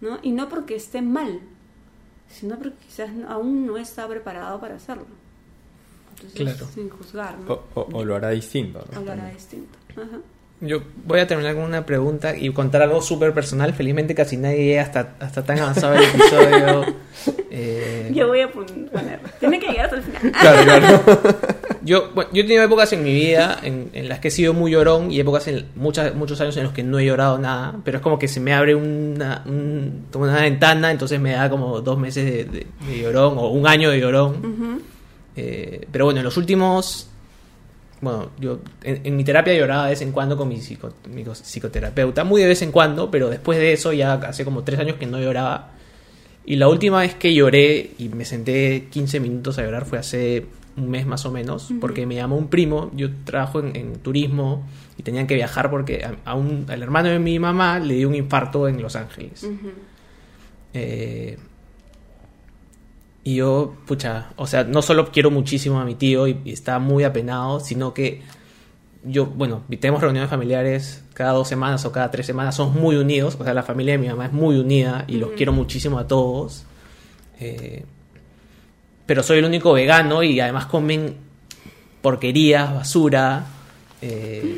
¿no? 0.00 0.18
Y 0.22 0.32
no 0.32 0.48
porque 0.48 0.74
esté 0.74 1.02
mal, 1.02 1.38
sino 2.28 2.56
porque 2.58 2.74
quizás 2.84 3.10
aún 3.28 3.64
no 3.66 3.76
está 3.76 4.08
preparado 4.08 4.58
para 4.60 4.74
hacerlo. 4.74 5.06
Entonces, 6.22 6.56
Claro. 6.56 6.72
sin 6.74 6.88
juzgar, 6.90 7.38
¿no? 7.38 7.52
O, 7.52 7.80
o- 7.80 7.88
o 7.98 8.04
lo 8.04 8.14
hará 8.16 8.30
distinto, 8.30 8.84
¿no? 8.90 8.98
Hablará 8.98 9.28
distinto. 9.30 9.78
Ajá. 9.92 10.18
Yo 10.64 10.80
voy 11.04 11.18
a 11.18 11.26
terminar 11.26 11.56
con 11.56 11.64
una 11.64 11.84
pregunta 11.84 12.36
y 12.36 12.48
contar 12.52 12.82
algo 12.82 13.02
súper 13.02 13.34
personal. 13.34 13.74
Felizmente 13.74 14.14
casi 14.14 14.36
nadie 14.36 14.64
llega 14.64 14.82
hasta, 14.82 15.16
hasta 15.18 15.42
tan 15.44 15.58
avanzado 15.58 15.94
el 15.94 16.04
episodio. 16.04 16.84
Eh, 17.54 18.10
Yo 18.14 18.28
voy 18.28 18.40
a 18.40 18.50
pon- 18.50 18.88
poner. 18.90 19.20
Tiene 19.38 19.60
que 19.60 19.66
llegar 19.68 19.84
hasta 19.84 19.96
el 19.96 20.02
final. 20.02 20.32
Claro, 20.32 20.62
claro. 20.64 21.22
Yo, 21.84 22.10
bueno, 22.14 22.30
yo 22.32 22.40
he 22.40 22.44
tenido 22.44 22.62
épocas 22.62 22.92
en 22.94 23.02
mi 23.02 23.12
vida 23.12 23.58
en, 23.62 23.90
en 23.92 24.08
las 24.08 24.20
que 24.20 24.28
he 24.28 24.30
sido 24.30 24.54
muy 24.54 24.70
llorón 24.70 25.10
y 25.10 25.18
épocas 25.20 25.46
en 25.48 25.66
muchas, 25.74 26.14
muchos 26.14 26.40
años 26.40 26.56
en 26.56 26.62
los 26.64 26.72
que 26.72 26.82
no 26.84 26.98
he 27.00 27.04
llorado 27.04 27.38
nada, 27.38 27.74
pero 27.84 27.98
es 27.98 28.02
como 28.02 28.18
que 28.20 28.26
se 28.28 28.38
me 28.40 28.54
abre 28.54 28.74
una, 28.76 29.42
un- 29.46 30.06
una 30.14 30.40
ventana, 30.40 30.90
entonces 30.92 31.20
me 31.20 31.32
da 31.32 31.50
como 31.50 31.80
dos 31.82 31.98
meses 31.98 32.24
de, 32.24 32.44
de- 32.44 32.66
de 32.86 32.98
llorón 33.02 33.36
o 33.36 33.48
un 33.48 33.66
año 33.66 33.90
de 33.90 34.00
llorón. 34.00 34.82
Eh, 35.36 35.86
pero 35.90 36.04
bueno, 36.06 36.20
en 36.20 36.24
los 36.24 36.36
últimos... 36.36 37.08
Bueno, 38.00 38.30
yo 38.40 38.58
en, 38.82 39.00
en 39.04 39.16
mi 39.16 39.22
terapia 39.22 39.54
lloraba 39.54 39.84
de 39.84 39.90
vez 39.90 40.02
en 40.02 40.10
cuando 40.10 40.36
con 40.36 40.48
mi, 40.48 40.56
psico- 40.60 40.92
mi 41.08 41.22
psicoterapeuta, 41.24 42.24
muy 42.24 42.42
de 42.42 42.48
vez 42.48 42.60
en 42.62 42.72
cuando, 42.72 43.10
pero 43.10 43.30
después 43.30 43.58
de 43.58 43.72
eso 43.72 43.92
ya 43.92 44.14
hace 44.14 44.44
como 44.44 44.64
tres 44.64 44.80
años 44.80 44.96
que 44.96 45.06
no 45.06 45.20
lloraba. 45.20 45.70
Y 46.44 46.56
la 46.56 46.68
última 46.68 47.00
vez 47.00 47.14
que 47.14 47.32
lloré 47.32 47.90
y 47.98 48.08
me 48.08 48.24
senté 48.24 48.88
15 48.90 49.20
minutos 49.20 49.58
a 49.58 49.62
llorar 49.62 49.84
fue 49.86 49.98
hace 49.98 50.46
un 50.76 50.90
mes 50.90 51.06
más 51.06 51.24
o 51.26 51.30
menos, 51.30 51.68
porque 51.80 52.04
me 52.06 52.16
llamó 52.16 52.36
un 52.36 52.48
primo, 52.48 52.90
yo 52.96 53.08
trabajo 53.24 53.60
en, 53.60 53.76
en 53.76 53.92
turismo 54.00 54.66
y 54.98 55.04
tenían 55.04 55.28
que 55.28 55.34
viajar 55.36 55.70
porque 55.70 56.02
a, 56.04 56.16
a 56.28 56.34
un, 56.34 56.64
al 56.68 56.82
hermano 56.82 57.10
de 57.10 57.20
mi 57.20 57.38
mamá 57.38 57.78
le 57.78 57.94
dio 57.94 58.08
un 58.08 58.16
infarto 58.16 58.66
en 58.66 58.82
Los 58.82 58.96
Ángeles. 58.96 59.44
Ujú. 59.44 59.70
Eh, 60.74 61.36
y 63.24 63.36
yo, 63.36 63.74
pucha, 63.86 64.30
o 64.36 64.46
sea, 64.46 64.64
no 64.64 64.82
solo 64.82 65.10
quiero 65.12 65.30
muchísimo 65.30 65.80
a 65.80 65.84
mi 65.84 65.94
tío 65.94 66.26
y, 66.26 66.40
y 66.44 66.52
está 66.52 66.78
muy 66.78 67.04
apenado, 67.04 67.60
sino 67.60 67.94
que 67.94 68.22
yo, 69.04 69.26
bueno, 69.26 69.62
tenemos 69.80 70.00
reuniones 70.00 70.30
familiares 70.30 71.04
cada 71.14 71.32
dos 71.32 71.48
semanas 71.48 71.84
o 71.84 71.92
cada 71.92 72.10
tres 72.10 72.26
semanas, 72.26 72.56
somos 72.56 72.74
muy 72.74 72.96
unidos, 72.96 73.36
o 73.38 73.44
sea, 73.44 73.54
la 73.54 73.62
familia 73.62 73.92
de 73.94 73.98
mi 73.98 74.08
mamá 74.08 74.26
es 74.26 74.32
muy 74.32 74.56
unida 74.56 75.04
y 75.08 75.16
los 75.16 75.30
quiero 75.32 75.52
muchísimo 75.52 75.98
a 75.98 76.06
todos. 76.06 76.64
Eh, 77.40 77.84
pero 79.06 79.22
soy 79.22 79.38
el 79.38 79.44
único 79.44 79.72
vegano 79.72 80.22
y 80.22 80.38
además 80.40 80.66
comen 80.66 81.16
porquerías, 82.00 82.72
basura. 82.72 83.44
eh, 84.00 84.56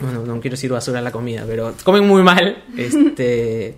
bueno, 0.00 0.24
no 0.24 0.40
quiero 0.40 0.54
decir 0.54 0.70
basura 0.70 0.98
en 0.98 1.04
la 1.04 1.12
comida, 1.12 1.44
pero 1.46 1.74
comen 1.84 2.06
muy 2.06 2.22
mal. 2.22 2.64
Este. 2.76 3.76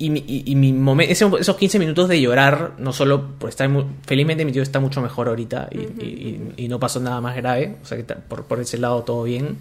Y 0.00 0.10
mi, 0.10 0.20
y, 0.28 0.44
y 0.46 0.54
mi 0.54 0.72
momen- 0.72 1.06
ese- 1.08 1.28
esos 1.40 1.56
15 1.56 1.78
minutos 1.80 2.08
de 2.08 2.20
llorar, 2.20 2.74
no 2.78 2.92
solo 2.92 3.32
por 3.38 3.48
estar 3.50 3.68
muy, 3.68 3.84
felizmente 4.06 4.44
mi 4.44 4.52
tío 4.52 4.62
está 4.62 4.78
mucho 4.78 5.00
mejor 5.02 5.26
ahorita 5.28 5.68
y, 5.72 5.78
y- 5.78 6.52
y- 6.56 6.64
y 6.64 6.68
no 6.68 6.78
pasó 6.78 7.00
nada 7.00 7.20
más 7.20 7.34
grave, 7.34 7.76
o 7.82 7.84
sea 7.84 7.98
que 7.98 8.04
por, 8.04 8.44
por 8.44 8.60
ese 8.60 8.78
lado 8.78 9.02
todo 9.02 9.24
bien. 9.24 9.56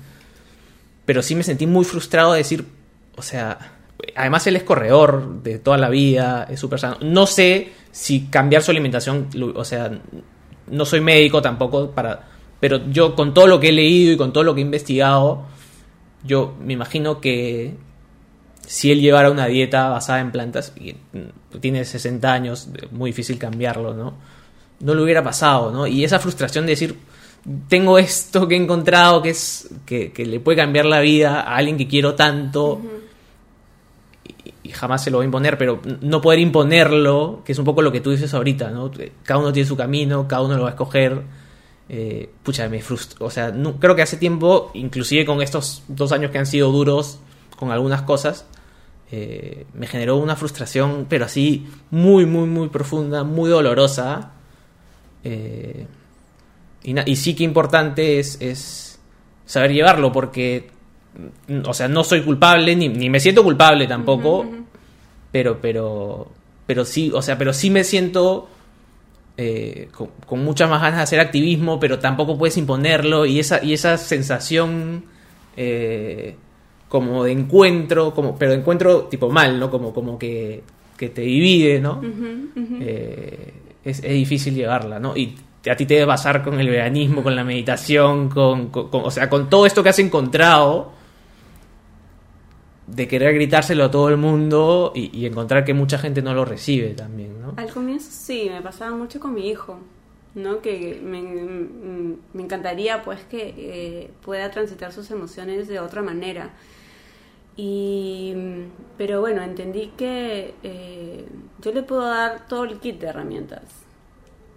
Pero 1.05 1.22
sí 1.23 1.34
me 1.35 1.41
sentí 1.43 1.65
muy 1.65 1.85
frustrado 1.85 2.34
de 2.34 2.39
decir, 2.39 2.65
o 3.15 3.22
sea, 3.23 3.57
además 4.15 4.45
él 4.45 4.57
es 4.57 4.64
corredor 4.64 5.41
de 5.41 5.57
toda 5.57 5.77
la 5.77 5.89
vida, 5.89 6.45
es 6.49 6.59
súper 6.59 6.80
sano. 6.80 6.97
No 7.01 7.26
sé 7.26 7.69
si 7.91 8.27
cambiar 8.27 8.61
su 8.61 8.69
alimentación, 8.72 9.30
o 9.55 9.65
sea, 9.65 9.89
no 10.69 10.85
soy 10.85 11.01
médico 11.01 11.41
tampoco 11.41 11.89
para... 11.91 12.27
Pero 12.59 12.89
yo 12.91 13.15
con 13.15 13.34
todo 13.34 13.47
lo 13.47 13.59
que 13.59 13.69
he 13.69 13.72
leído 13.72 14.11
y 14.14 14.18
con 14.18 14.34
todo 14.34 14.43
lo 14.43 14.53
que 14.53 14.61
he 14.61 14.64
investigado, 14.65 15.45
yo 16.23 16.55
me 16.61 16.73
imagino 16.73 17.22
que 17.22 17.76
si 18.68 18.91
él 18.91 18.99
llevara 18.99 19.31
una 19.31 19.48
dieta 19.48 19.88
basada 19.88 20.19
en 20.19 20.31
plantas, 20.31 20.73
y 20.76 20.94
mm, 20.94 21.60
tiene 21.61 21.85
60 21.85 22.31
años, 22.31 22.68
muy 22.91 23.11
difícil 23.11 23.39
cambiarlo, 23.39 23.94
¿no? 23.94 24.14
No 24.81 24.94
le 24.94 25.02
hubiera 25.02 25.23
pasado, 25.23 25.72
¿no? 25.72 25.88
Y 25.88 26.03
esa 26.03 26.19
frustración 26.19 26.65
de 26.65 26.72
decir, 26.72 26.98
tengo 27.69 27.98
esto 27.98 28.45
que 28.48 28.56
he 28.56 28.61
encontrado 28.61 29.22
que 29.22 29.30
es 29.30 29.69
que, 29.85 30.11
le 30.18 30.39
puede 30.41 30.57
cambiar 30.57 30.85
la 30.85 30.99
vida 30.99 31.39
a 31.41 31.56
alguien 31.56 31.77
que 31.77 31.88
quiero 31.88 32.14
tanto 32.14 32.81
y, 34.64 34.69
jamás 34.69 35.02
se 35.02 35.11
lo 35.11 35.19
voy 35.19 35.23
a 35.23 35.27
imponer, 35.27 35.57
pero 35.57 35.80
no 36.02 36.19
poder 36.19 36.39
imponerlo, 36.39 37.41
que 37.45 37.53
es 37.53 37.60
un 37.60 37.64
poco 37.64 37.81
lo 37.81 37.94
que 37.94 38.02
tú 38.02 38.11
dices 38.11 38.34
ahorita, 38.34 38.69
¿no? 38.69 38.91
Cada 39.23 39.39
uno 39.39 39.53
tiene 39.53 39.65
su 39.65 39.77
camino, 39.77 40.27
cada 40.27 40.41
uno 40.41 40.57
lo 40.57 40.64
va 40.64 40.69
a 40.69 40.72
escoger. 40.72 41.22
Eh, 41.88 42.30
pucha, 42.44 42.68
me 42.68 42.81
frustra. 42.81 43.26
O 43.26 43.30
sea, 43.30 43.53
creo 43.80 43.95
que 43.95 44.02
hace 44.02 44.18
tiempo, 44.18 44.72
inclusive 44.73 45.26
con 45.26 45.41
estos 45.41 45.84
dos 45.88 46.11
años 46.11 46.31
que 46.31 46.38
han 46.38 46.45
sido 46.45 46.69
duros 46.69 47.19
con 47.56 47.72
algunas 47.72 48.02
cosas, 48.02 48.45
eh, 49.11 49.65
me 49.73 49.88
generó 49.88 50.17
una 50.17 50.35
frustración, 50.35 51.05
pero 51.09 51.25
así 51.25 51.65
muy, 51.91 52.25
muy, 52.25 52.47
muy 52.47 52.69
profunda, 52.69 53.23
muy 53.23 53.49
dolorosa. 53.49 54.31
Eh, 55.23 55.88
y, 56.84 57.15
sí 57.15 57.35
que 57.35 57.43
importante 57.43 58.19
es, 58.19 58.38
es 58.41 58.99
saber 59.45 59.73
llevarlo, 59.73 60.11
porque, 60.11 60.69
o 61.65 61.73
sea, 61.73 61.88
no 61.88 62.03
soy 62.03 62.21
culpable, 62.21 62.75
ni, 62.75 62.88
ni 62.89 63.09
me 63.09 63.19
siento 63.19 63.43
culpable 63.43 63.88
tampoco, 63.88 64.45
pero, 65.31 65.59
pero, 65.61 66.31
pero 66.65 66.85
sí, 66.85 67.11
o 67.13 67.21
sea, 67.21 67.38
pero 67.38 67.51
sí 67.51 67.69
me 67.69 67.84
siento 67.84 68.47
eh, 69.35 69.89
con, 69.91 70.07
con 70.25 70.43
muchas 70.43 70.69
más 70.69 70.81
ganas 70.81 70.97
de 70.97 71.03
hacer 71.03 71.19
activismo, 71.19 71.79
pero 71.79 71.99
tampoco 71.99 72.38
puedes 72.38 72.57
imponerlo, 72.57 73.25
y 73.25 73.39
esa, 73.39 73.63
y 73.63 73.73
esa 73.73 73.97
sensación 73.97 75.03
eh, 75.57 76.35
como 76.89 77.23
de 77.23 77.31
encuentro, 77.34 78.14
como, 78.14 78.38
pero 78.38 78.51
de 78.51 78.57
encuentro 78.59 79.03
tipo 79.03 79.30
mal, 79.30 79.59
¿no? 79.59 79.69
Como, 79.69 79.93
como 79.93 80.18
que, 80.18 80.64
que 80.97 81.09
te 81.09 81.22
divide, 81.22 81.80
¿no? 81.80 82.01
Eh, 82.81 83.53
es, 83.84 83.99
es 84.03 84.11
difícil 84.14 84.55
llevarla, 84.55 84.99
¿no? 84.99 85.15
Y 85.18 85.35
a 85.69 85.76
ti 85.76 85.85
te 85.85 85.95
debe 85.95 86.07
pasar 86.07 86.43
con 86.43 86.59
el 86.59 86.69
veganismo, 86.69 87.22
con 87.23 87.35
la 87.35 87.43
meditación, 87.43 88.30
con, 88.30 88.68
con- 88.68 88.89
con- 88.89 89.03
o 89.03 89.11
sea, 89.11 89.30
con 89.30 89.49
todo 89.49 89.65
esto 89.65 89.84
que 89.84 89.89
has 89.89 89.99
encontrado 89.99 90.91
de 92.88 93.07
querer 93.07 93.34
gritárselo 93.34 93.85
a 93.85 93.91
todo 93.91 94.07
el 94.09 94.15
mundo 94.18 94.93
y, 94.95 95.09
y 95.18 95.26
encontrar 95.26 95.65
que 95.65 95.73
mucha 95.73 95.97
gente 95.97 96.22
no 96.22 96.34
lo 96.34 96.45
recibe 96.45 96.89
también, 96.93 97.41
¿no? 97.41 97.53
Al 97.57 97.69
comienzo 97.69 98.09
sí, 98.11 98.47
me 98.49 98.61
pasaba 98.61 98.95
mucho 98.95 99.19
con 99.19 99.34
mi 99.34 99.49
hijo, 99.49 99.77
¿no? 100.35 100.61
Que 100.61 101.01
me, 101.03 101.22
me 102.34 102.43
encantaría 102.43 103.03
pues 103.03 103.19
que 103.26 103.53
eh, 103.57 104.11
pueda 104.23 104.49
transitar 104.51 104.93
sus 104.93 105.11
emociones 105.11 105.68
de 105.68 105.80
otra 105.81 106.01
manera. 106.01 106.51
Y, 107.57 108.35
pero 108.97 109.19
bueno, 109.19 109.41
entendí 109.41 109.88
que 109.97 110.53
eh, 110.61 111.27
yo 111.59 111.71
le 111.73 111.81
puedo 111.81 112.03
dar 112.03 112.47
todo 112.47 112.63
el 112.65 112.79
kit 112.79 112.99
de 113.01 113.07
herramientas. 113.07 113.63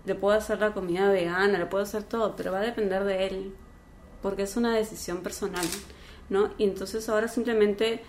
Le 0.04 0.14
puedo 0.14 0.36
hacer 0.36 0.60
la 0.60 0.72
comida 0.72 1.10
vegana, 1.10 1.58
le 1.58 1.66
puedo 1.66 1.82
hacer 1.82 2.02
todo, 2.02 2.36
pero 2.36 2.52
va 2.52 2.58
a 2.58 2.62
depender 2.62 3.04
de 3.04 3.26
él, 3.26 3.54
porque 4.22 4.42
es 4.42 4.56
una 4.56 4.74
decisión 4.76 5.22
personal, 5.22 5.64
¿no? 6.28 6.50
Y 6.58 6.64
entonces 6.64 7.08
ahora 7.08 7.28
simplemente 7.28 7.94
es 7.94 8.00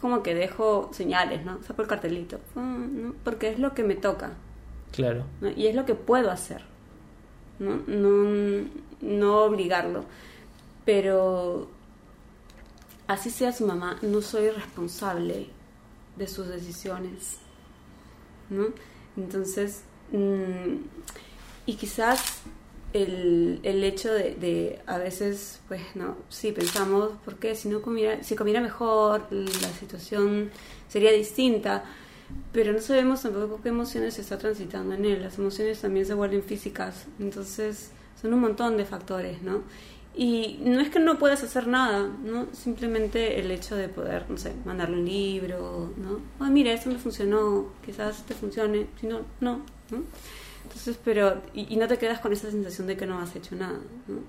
como 0.00 0.22
que 0.22 0.34
dejo 0.34 0.90
señales, 0.92 1.44
¿no? 1.44 1.62
Saco 1.62 1.80
el 1.82 1.88
cartelito, 1.88 2.38
¿no? 2.54 3.14
porque 3.24 3.48
es 3.50 3.58
lo 3.58 3.72
que 3.74 3.82
me 3.84 3.94
toca, 3.94 4.32
Claro. 4.92 5.24
¿no? 5.40 5.50
Y 5.50 5.66
es 5.66 5.74
lo 5.74 5.84
que 5.86 5.94
puedo 5.94 6.30
hacer, 6.30 6.62
¿no? 7.58 7.80
No, 7.86 8.68
no 9.00 9.38
obligarlo. 9.44 10.04
Pero 10.84 11.68
así 13.06 13.30
sea 13.30 13.52
su 13.52 13.66
mamá, 13.66 13.98
no 14.02 14.22
soy 14.22 14.50
responsable 14.50 15.48
de 16.16 16.28
sus 16.28 16.48
decisiones, 16.48 17.38
¿no? 18.50 18.66
Entonces, 19.16 19.82
mm, 20.12 20.76
y 21.66 21.74
quizás 21.76 22.42
el, 22.92 23.60
el 23.64 23.82
hecho 23.84 24.12
de, 24.12 24.34
de 24.36 24.80
a 24.86 24.98
veces, 24.98 25.60
pues, 25.68 25.82
no, 25.94 26.16
sí, 26.28 26.52
pensamos, 26.52 27.12
¿por 27.24 27.36
qué? 27.36 27.54
Si 27.54 27.68
no 27.68 27.82
comiera, 27.82 28.22
si 28.22 28.36
comiera 28.36 28.60
mejor, 28.60 29.26
la 29.30 29.68
situación 29.80 30.50
sería 30.88 31.10
distinta, 31.12 31.84
pero 32.52 32.72
no 32.72 32.80
sabemos 32.80 33.22
tampoco 33.22 33.60
qué 33.62 33.70
emociones 33.70 34.14
se 34.14 34.22
está 34.22 34.38
transitando 34.38 34.94
en 34.94 35.04
él. 35.04 35.22
Las 35.22 35.38
emociones 35.38 35.80
también 35.80 36.06
se 36.06 36.14
vuelven 36.14 36.42
físicas, 36.42 37.06
entonces 37.18 37.90
son 38.20 38.32
un 38.34 38.40
montón 38.40 38.76
de 38.76 38.84
factores, 38.84 39.42
¿no? 39.42 39.62
Y 40.16 40.60
no 40.62 40.80
es 40.80 40.90
que 40.90 41.00
no 41.00 41.18
puedas 41.18 41.42
hacer 41.42 41.66
nada, 41.66 42.08
¿no? 42.22 42.46
Simplemente 42.52 43.40
el 43.40 43.50
hecho 43.50 43.74
de 43.74 43.88
poder, 43.88 44.26
no 44.28 44.36
sé, 44.36 44.52
mandarle 44.64 44.98
un 44.98 45.04
libro, 45.04 45.92
¿no? 45.96 46.20
Ah, 46.38 46.50
mira, 46.50 46.72
esto 46.72 46.88
me 46.88 46.98
funcionó, 46.98 47.66
quizás 47.84 48.24
te 48.24 48.34
funcione, 48.34 48.86
si 49.00 49.08
no, 49.08 49.22
no. 49.40 49.60
Entonces, 50.62 50.98
pero, 51.04 51.42
y, 51.52 51.72
y 51.74 51.76
no 51.76 51.88
te 51.88 51.98
quedas 51.98 52.20
con 52.20 52.32
esa 52.32 52.50
sensación 52.50 52.86
de 52.86 52.96
que 52.96 53.06
no 53.06 53.18
has 53.18 53.34
hecho 53.34 53.56
nada, 53.56 53.80
¿no? 54.06 54.20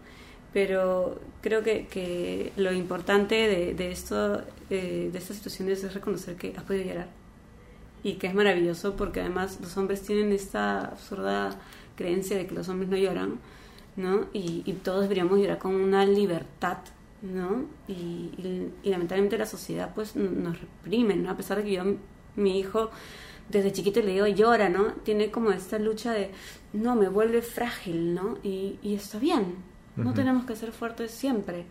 pero 0.56 1.20
creo 1.42 1.64
que, 1.64 1.86
que 1.88 2.54
lo 2.56 2.72
importante 2.72 3.36
de, 3.36 3.74
de 3.74 3.92
esto, 3.92 4.42
eh, 4.70 5.10
de 5.12 5.18
estas 5.20 5.36
situaciones 5.36 5.84
es 5.84 5.94
reconocer 5.94 6.38
que 6.38 6.54
has 6.56 6.64
podido 6.64 6.86
llorar 6.86 7.10
y 8.04 8.14
que 8.14 8.28
es 8.28 8.34
maravilloso 8.34 8.96
porque 8.96 9.20
además 9.20 9.60
los 9.62 9.76
hombres 9.76 10.02
tienen 10.04 10.32
esta 10.32 10.80
absurda 10.80 11.60
creencia 11.98 12.38
de 12.38 12.48
que 12.48 12.56
los 12.56 12.70
hombres 12.70 12.90
no 12.90 12.96
lloran, 12.96 13.40
¿no? 13.96 14.26
Y, 14.34 14.64
y 14.66 14.74
todos 14.74 15.04
deberíamos 15.04 15.40
llorar 15.40 15.58
con 15.60 15.76
una 15.76 16.06
libertad, 16.06 16.78
¿no? 17.22 17.66
Y, 17.88 17.94
y- 17.94 18.72
y 18.84 18.90
lamentablemente 18.90 19.38
la 19.38 19.46
sociedad 19.46 19.92
pues 19.96 20.16
nos 20.16 20.60
reprime, 20.60 21.16
¿no? 21.16 21.30
A 21.32 21.38
pesar 21.38 21.58
de 21.58 21.64
que 21.64 21.72
yo, 21.74 21.84
mi 22.36 22.60
hijo, 22.60 22.90
desde 23.50 23.72
chiquito 23.72 24.02
le 24.02 24.14
digo 24.14 24.28
llora, 24.28 24.70
¿no? 24.70 24.94
Tiene 25.04 25.32
como 25.32 25.52
esta 25.52 25.80
lucha 25.80 26.12
de, 26.14 26.32
no, 26.74 26.96
me 26.96 27.10
vuelve 27.10 27.42
frágil, 27.42 28.14
¿no? 28.14 28.38
Y, 28.44 28.80
y 28.84 28.96
está 28.96 29.20
bien, 29.20 29.56
no 29.96 30.14
tenemos 30.14 30.46
que 30.46 30.56
ser 30.56 30.72
fuertes 30.72 31.12
siempre. 31.12 31.66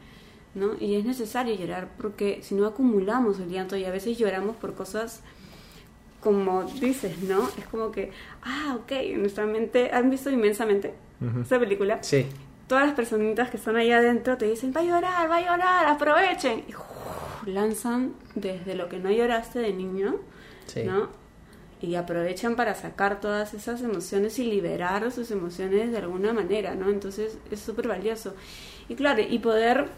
¿no? 0.55 0.77
Y 0.79 0.95
es 0.95 1.05
necesario 1.05 1.53
llorar 1.57 1.89
porque 1.99 2.39
si 2.45 2.55
no 2.55 2.65
acumulamos 2.67 3.41
el 3.41 3.49
llanto 3.51 3.77
y 3.77 3.85
a 3.85 3.91
veces 3.91 4.17
lloramos 4.17 4.55
por 4.55 4.75
cosas 4.75 5.21
como 6.25 6.65
dices, 6.65 7.19
¿no? 7.23 7.49
Es 7.59 7.67
como 7.67 7.93
que, 7.93 8.11
ah, 8.43 8.77
ok, 8.81 8.91
nuestra 9.19 9.47
mente, 9.47 9.91
¿han 9.93 10.11
visto 10.11 10.31
inmensamente 10.31 10.95
esa 11.43 11.59
película? 11.61 12.03
Sí. 12.03 12.27
Todas 12.67 12.87
las 12.87 12.95
personitas 12.97 13.51
que 13.51 13.59
están 13.59 13.77
ahí 13.77 13.93
adentro 13.93 14.37
te 14.39 14.47
dicen, 14.47 14.73
va 14.77 14.81
a 14.81 14.85
llorar, 14.85 15.31
va 15.31 15.37
a 15.37 15.41
llorar, 15.41 15.87
aprovechen. 15.87 16.65
Y 17.47 17.51
lanzan 17.51 18.15
desde 18.35 18.75
lo 18.75 18.89
que 18.89 18.99
no 18.99 19.11
lloraste 19.11 19.59
de 19.61 19.73
niño, 19.73 20.17
Sí. 20.67 20.83
¿no? 20.85 21.09
Y 21.83 21.97
aprovechan 21.97 22.57
para 22.57 22.75
sacar 22.75 23.21
todas 23.21 23.53
esas 23.53 23.83
emociones 23.83 24.39
y 24.39 24.45
liberar 24.45 25.13
sus 25.13 25.31
emociones 25.31 25.93
de 25.93 25.99
alguna 25.99 26.33
manera, 26.33 26.75
¿no? 26.75 26.89
Entonces 26.89 27.37
es 27.51 27.61
súper 27.61 27.87
valioso. 27.89 28.35
Y 28.89 28.95
claro, 28.95 29.21
y 29.29 29.39
poder 29.41 29.89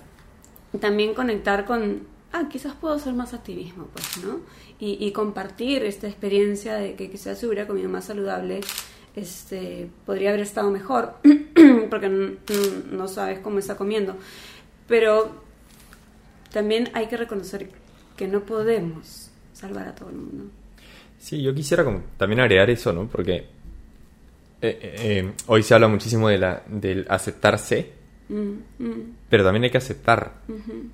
también 0.81 1.15
conectar 1.15 1.65
con, 1.65 2.03
ah, 2.33 2.49
quizás 2.51 2.75
puedo 2.75 2.95
hacer 2.95 3.15
más 3.15 3.33
activismo, 3.35 3.87
pues, 3.93 4.25
¿no? 4.25 4.41
Y, 4.79 4.99
y 5.05 5.13
compartir 5.13 5.85
esta 5.85 6.07
experiencia 6.07 6.75
de 6.75 6.95
que 6.95 7.11
quizás 7.11 7.39
si 7.39 7.47
hubiera 7.47 7.67
comido 7.67 7.89
más 7.89 8.05
saludable, 8.05 8.61
este, 9.15 9.89
podría 10.05 10.31
haber 10.31 10.43
estado 10.43 10.71
mejor, 10.71 11.15
porque 11.91 12.37
no 12.91 13.09
sabes 13.09 13.39
cómo 13.39 13.59
está 13.59 13.77
comiendo. 13.77 14.17
Pero 14.87 15.31
también 16.53 16.91
hay 16.93 17.07
que 17.07 17.17
reconocer 17.17 17.71
que 18.17 18.29
no 18.29 18.41
podemos 18.41 19.31
salvar 19.55 19.89
a 19.89 19.95
todo 19.95 20.11
el 20.11 20.17
mundo. 20.17 20.45
Sí, 21.19 21.43
yo 21.43 21.55
quisiera 21.55 21.83
como 21.83 22.03
también 22.19 22.41
agregar 22.41 22.69
eso, 22.69 22.93
¿no? 22.93 23.09
Porque 23.09 23.37
eh, 23.37 23.47
eh, 24.61 24.79
eh, 24.99 25.33
hoy 25.47 25.63
se 25.63 25.75
habla 25.75 25.89
muchísimo 25.89 26.29
de 26.29 26.39
la, 26.39 26.63
del 26.69 27.07
aceptarse, 27.09 27.97
Mm, 28.29 28.59
mm, 28.79 29.17
pero 29.29 29.45
también 29.45 29.65
hay 29.65 29.71
que 29.71 29.79
aceptar, 29.79 30.41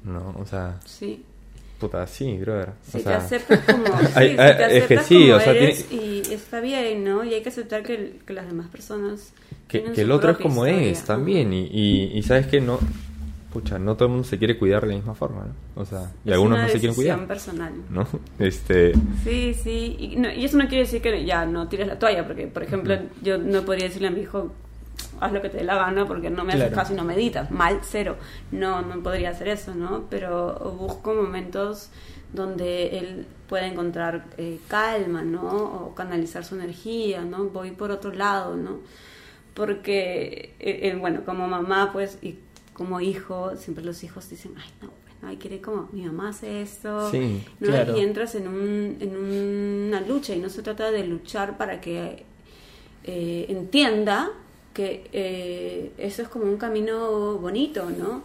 ¿no? 0.04 0.34
O 0.38 0.44
sea, 0.44 0.80
sí. 0.84 1.24
Puta, 1.82 2.06
sí, 2.06 2.38
brother. 2.38 2.68
O 2.70 2.72
Si 2.86 2.98
te 2.98 3.02
sea, 3.04 3.16
aceptas 3.18 3.60
como, 3.60 3.84
sí, 4.00 4.06
Hay- 4.14 4.30
si 4.30 4.36
te 4.36 4.42
hay- 4.42 4.50
es 4.50 4.56
que 4.56 4.64
aceptas 4.94 5.06
sí, 5.06 5.14
como 5.24 5.36
o 5.36 5.40
sea, 5.40 5.52
eres 5.52 5.92
y 5.92 6.22
está 6.32 6.60
bien, 6.60 7.04
¿no? 7.04 7.24
Y 7.24 7.34
hay 7.34 7.42
que 7.42 7.48
aceptar 7.50 7.82
que, 7.82 8.20
que 8.26 8.32
las 8.32 8.46
demás 8.46 8.68
personas 8.68 9.32
que, 9.68 9.82
que 9.84 10.00
el 10.02 10.10
otro 10.12 10.30
es 10.32 10.38
como 10.38 10.66
historia. 10.66 10.88
es 10.90 11.04
también. 11.04 11.52
Y, 11.52 11.68
y, 11.70 12.12
y 12.18 12.22
sabes 12.22 12.46
que 12.46 12.60
no, 12.60 12.78
pucha, 13.52 13.78
no 13.78 13.94
todo 13.96 14.06
el 14.06 14.12
mundo 14.12 14.26
se 14.28 14.38
quiere 14.38 14.58
cuidar 14.58 14.82
de 14.82 14.88
la 14.88 14.94
misma 14.96 15.14
forma, 15.14 15.46
¿no? 15.46 15.82
O 15.82 15.84
sea, 15.84 16.10
y 16.24 16.28
Es 16.28 16.34
algunos 16.34 16.56
una 16.58 16.66
no 16.66 16.72
se 16.72 16.78
quieren 16.78 16.94
cuidar, 16.94 17.26
personal. 17.26 17.72
¿no? 17.90 18.06
Este, 18.38 18.92
Sí, 19.24 19.54
sí. 19.54 19.96
Y, 19.98 20.16
no- 20.16 20.32
y 20.32 20.44
eso 20.44 20.56
no 20.56 20.68
quiere 20.68 20.84
decir 20.84 21.02
que 21.02 21.24
ya 21.24 21.44
no 21.46 21.68
tires 21.68 21.86
la 21.86 21.98
toalla, 21.98 22.26
porque, 22.26 22.46
por 22.46 22.62
ejemplo, 22.62 22.96
yo 23.22 23.38
no 23.38 23.62
podría 23.62 23.86
decirle 23.88 24.08
a 24.08 24.10
mi 24.10 24.20
hijo, 24.22 24.52
haz 25.20 25.32
lo 25.32 25.40
que 25.42 25.48
te 25.50 25.58
dé 25.58 25.64
la 25.64 25.76
gana 25.76 26.06
porque 26.06 26.30
no 26.30 26.44
me 26.44 26.52
haces 26.52 26.66
Claro. 26.68 26.76
caso 26.76 26.92
y 26.94 26.96
no 26.96 27.04
meditas. 27.04 27.50
Mal, 27.50 27.80
cero. 27.82 28.16
No, 28.50 28.82
no 28.82 29.02
podría 29.02 29.30
hacer 29.30 29.48
eso, 29.48 29.74
¿no? 29.74 30.04
Pero 30.10 30.54
busco 30.78 31.14
momentos 31.14 31.90
donde 32.32 32.98
él 32.98 33.26
pueda 33.48 33.66
encontrar 33.66 34.24
eh, 34.38 34.58
calma, 34.68 35.22
¿no? 35.22 35.42
O 35.46 35.94
canalizar 35.94 36.44
su 36.44 36.54
energía, 36.54 37.22
¿no? 37.22 37.44
Voy 37.44 37.70
por 37.72 37.90
otro 37.90 38.12
lado, 38.12 38.56
¿no? 38.56 38.78
Porque, 39.54 40.54
eh, 40.60 40.80
eh, 40.90 40.96
bueno, 40.98 41.24
como 41.24 41.46
mamá, 41.46 41.90
pues, 41.92 42.18
y 42.22 42.36
como 42.72 43.00
hijo, 43.00 43.54
siempre 43.56 43.84
los 43.84 44.02
hijos 44.02 44.30
dicen, 44.30 44.54
ay, 44.56 44.70
no, 44.80 44.88
pues, 44.88 45.14
ay, 45.22 45.36
quiere 45.36 45.60
como, 45.60 45.88
mi 45.92 46.02
mamá 46.06 46.30
hace 46.30 46.62
esto, 46.62 47.10
Sí, 47.10 47.44
¿no? 47.60 47.66
claro. 47.68 47.96
Y 47.96 48.00
entras 48.00 48.34
en, 48.34 48.48
un, 48.48 48.96
en 48.98 49.14
una 49.88 50.00
lucha 50.00 50.34
y 50.34 50.38
no 50.38 50.48
se 50.48 50.62
trata 50.62 50.90
de 50.90 51.04
luchar 51.06 51.58
para 51.58 51.82
que 51.82 52.24
eh, 53.04 53.46
entienda 53.50 54.30
que 54.72 55.08
eh, 55.12 55.92
eso 55.98 56.22
es 56.22 56.28
como 56.28 56.44
un 56.44 56.56
camino 56.56 57.36
bonito, 57.38 57.88
¿no? 57.90 58.22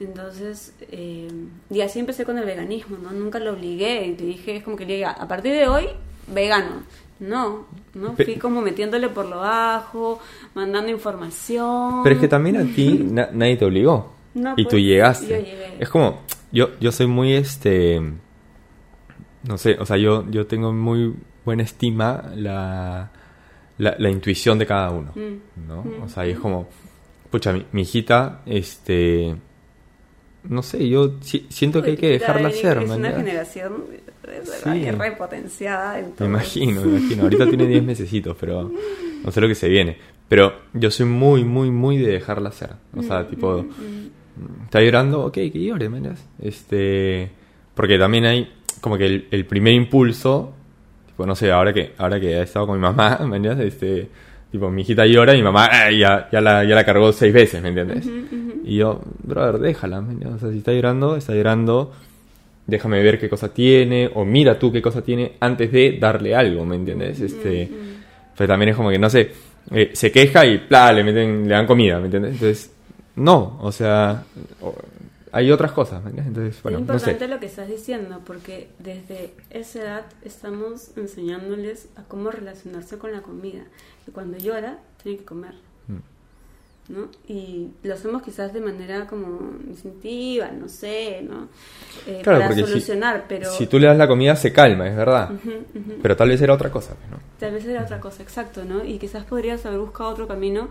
Entonces, 0.00 0.74
eh, 0.92 1.28
y 1.70 1.80
así 1.80 1.98
empecé 1.98 2.24
con 2.24 2.38
el 2.38 2.44
veganismo, 2.44 2.98
¿no? 3.02 3.10
Nunca 3.10 3.38
lo 3.40 3.52
obligué 3.52 4.06
y 4.06 4.16
le 4.16 4.26
dije, 4.26 4.56
es 4.56 4.62
como 4.64 4.76
que 4.76 4.86
le 4.86 4.94
diga, 4.96 5.10
a 5.10 5.26
partir 5.26 5.52
de 5.52 5.66
hoy, 5.68 5.86
vegano. 6.28 6.82
No, 7.20 7.66
no, 7.94 8.14
fui 8.14 8.36
como 8.36 8.60
metiéndole 8.60 9.08
por 9.08 9.26
lo 9.26 9.38
bajo, 9.40 10.20
mandando 10.54 10.88
información. 10.90 12.02
Pero 12.04 12.14
es 12.14 12.20
que 12.20 12.28
también 12.28 12.56
a 12.58 12.62
ti 12.62 13.04
na- 13.10 13.30
nadie 13.32 13.56
te 13.56 13.64
obligó. 13.64 14.12
No, 14.34 14.52
y 14.56 14.62
tú 14.64 14.70
pues, 14.70 14.82
llegaste. 14.84 15.26
yo 15.28 15.36
llegué. 15.36 15.76
Es 15.80 15.88
como, 15.88 16.20
yo, 16.52 16.78
yo 16.78 16.92
soy 16.92 17.08
muy 17.08 17.32
este. 17.32 18.00
No 19.42 19.58
sé, 19.58 19.76
o 19.80 19.86
sea, 19.86 19.96
yo, 19.96 20.30
yo 20.30 20.46
tengo 20.46 20.72
muy 20.72 21.14
buena 21.44 21.64
estima 21.64 22.30
la, 22.36 23.10
la, 23.78 23.94
la 23.98 24.10
intuición 24.10 24.58
de 24.58 24.66
cada 24.66 24.90
uno. 24.90 25.12
Mm. 25.14 25.68
¿No? 25.68 25.82
Mm. 25.84 26.02
O 26.04 26.08
sea, 26.08 26.26
y 26.26 26.30
es 26.32 26.38
como, 26.38 26.68
pucha, 27.30 27.52
mi, 27.52 27.64
mi 27.72 27.82
hijita, 27.82 28.42
este. 28.46 29.34
No 30.44 30.62
sé, 30.62 30.88
yo 30.88 31.14
si- 31.20 31.46
siento 31.48 31.82
que 31.82 31.90
hay 31.90 31.96
que 31.96 32.08
dejarla 32.10 32.50
ser, 32.52 32.78
Es 32.78 32.90
una 32.90 33.10
generación 33.12 33.84
Sí. 34.62 34.90
repotenciada 34.90 35.98
en 35.98 36.12
Me 36.18 36.26
imagino, 36.26 36.82
me 36.84 36.98
imagino. 36.98 37.22
Ahorita 37.24 37.46
tiene 37.48 37.66
10 37.66 37.82
mesecitos, 37.82 38.36
pero 38.38 38.70
no 39.24 39.30
sé 39.32 39.40
lo 39.40 39.48
que 39.48 39.54
se 39.54 39.68
viene. 39.68 39.96
Pero 40.28 40.52
yo 40.74 40.90
soy 40.90 41.06
muy, 41.06 41.44
muy, 41.44 41.70
muy 41.70 41.96
de 41.98 42.12
dejarla 42.12 42.52
ser. 42.52 42.70
O 42.96 43.02
sea, 43.02 43.26
tipo, 43.26 43.64
está 44.64 44.80
llorando, 44.80 45.24
ok, 45.26 45.32
que 45.34 45.62
llore, 45.64 45.88
mañas. 45.88 46.22
Este, 46.40 47.30
porque 47.74 47.98
también 47.98 48.26
hay 48.26 48.52
como 48.80 48.96
que 48.98 49.06
el, 49.06 49.28
el 49.30 49.44
primer 49.46 49.72
impulso, 49.72 50.52
tipo, 51.18 51.26
no 51.26 51.34
sé, 51.34 51.50
ahora 51.50 51.72
que, 51.72 51.94
ahora 51.98 52.20
que 52.20 52.30
he 52.30 52.42
estado 52.42 52.68
con 52.68 52.76
mi 52.76 52.82
mamá, 52.82 53.18
mañas, 53.26 53.58
este, 53.58 54.08
tipo, 54.52 54.70
mi 54.70 54.82
hijita 54.82 55.04
llora 55.04 55.34
y 55.34 55.38
mi 55.38 55.42
mamá 55.42 55.68
ah, 55.68 55.90
ya, 55.90 56.28
ya, 56.30 56.40
la, 56.40 56.62
ya 56.62 56.76
la 56.76 56.84
cargó 56.84 57.10
seis 57.12 57.34
veces, 57.34 57.60
¿me 57.60 57.70
entiendes? 57.70 58.08
Y 58.64 58.76
yo, 58.76 59.00
brother, 59.24 59.58
déjala, 59.58 60.00
mañas. 60.00 60.34
O 60.34 60.38
sea, 60.38 60.50
si 60.52 60.58
está 60.58 60.72
llorando, 60.72 61.16
está 61.16 61.34
llorando 61.34 61.92
déjame 62.68 63.02
ver 63.02 63.18
qué 63.18 63.28
cosa 63.28 63.52
tiene, 63.52 64.10
o 64.14 64.24
mira 64.24 64.58
tú 64.58 64.70
qué 64.70 64.80
cosa 64.80 65.02
tiene 65.02 65.32
antes 65.40 65.72
de 65.72 65.98
darle 65.98 66.36
algo, 66.36 66.64
¿me 66.64 66.76
entiendes? 66.76 67.18
Este, 67.18 67.68
Pero 68.36 68.46
también 68.46 68.68
es 68.68 68.76
como 68.76 68.90
que, 68.90 68.98
no 68.98 69.10
sé, 69.10 69.32
eh, 69.72 69.90
se 69.94 70.12
queja 70.12 70.46
y 70.46 70.58
¡pla! 70.58 70.92
le 70.92 71.02
meten, 71.02 71.48
le 71.48 71.54
dan 71.54 71.66
comida, 71.66 71.98
¿me 71.98 72.04
entiendes? 72.04 72.34
Entonces, 72.34 72.70
no, 73.16 73.58
o 73.60 73.72
sea, 73.72 74.22
hay 75.32 75.50
otras 75.50 75.72
cosas. 75.72 76.02
Entonces, 76.06 76.62
bueno, 76.62 76.78
es 76.78 76.86
no 76.86 76.94
importante 76.94 77.24
sé. 77.24 77.28
lo 77.28 77.40
que 77.40 77.46
estás 77.46 77.68
diciendo, 77.68 78.20
porque 78.24 78.68
desde 78.78 79.34
esa 79.50 79.80
edad 79.80 80.06
estamos 80.22 80.96
enseñándoles 80.96 81.88
a 81.96 82.02
cómo 82.04 82.30
relacionarse 82.30 82.98
con 82.98 83.12
la 83.12 83.22
comida. 83.22 83.64
Que 84.04 84.12
cuando 84.12 84.38
llora, 84.38 84.78
tiene 85.02 85.18
que 85.18 85.24
comer. 85.24 85.54
¿No? 86.88 87.08
Y 87.28 87.68
lo 87.82 87.94
hacemos 87.94 88.22
quizás 88.22 88.52
de 88.52 88.60
manera 88.60 89.06
como 89.06 89.52
instintiva, 89.68 90.50
no 90.50 90.68
sé, 90.68 91.20
¿no? 91.28 91.48
Eh, 92.06 92.20
Claro, 92.22 92.38
para 92.38 92.46
porque 92.48 92.62
si- 92.62 92.68
solucionar, 92.68 93.26
pero 93.28 93.50
Si 93.52 93.66
tú 93.66 93.78
le 93.78 93.86
das 93.88 93.98
la 93.98 94.08
comida, 94.08 94.34
se 94.36 94.52
calma, 94.52 94.88
es 94.88 94.96
verdad. 94.96 95.30
Pero 96.02 96.16
tal 96.16 96.28
vez 96.30 96.40
era 96.40 96.54
otra 96.54 96.70
cosa, 96.70 96.94
¿no? 97.10 97.18
tal 97.38 97.52
vez 97.52 97.64
era 97.66 97.82
otra 97.82 98.00
cosa, 98.00 98.22
exacto, 98.22 98.64
¿no? 98.64 98.84
Y 98.84 98.98
quizás 98.98 99.24
podrías 99.24 99.64
haber 99.66 99.78
buscado 99.80 100.10
otro 100.10 100.26
camino 100.26 100.68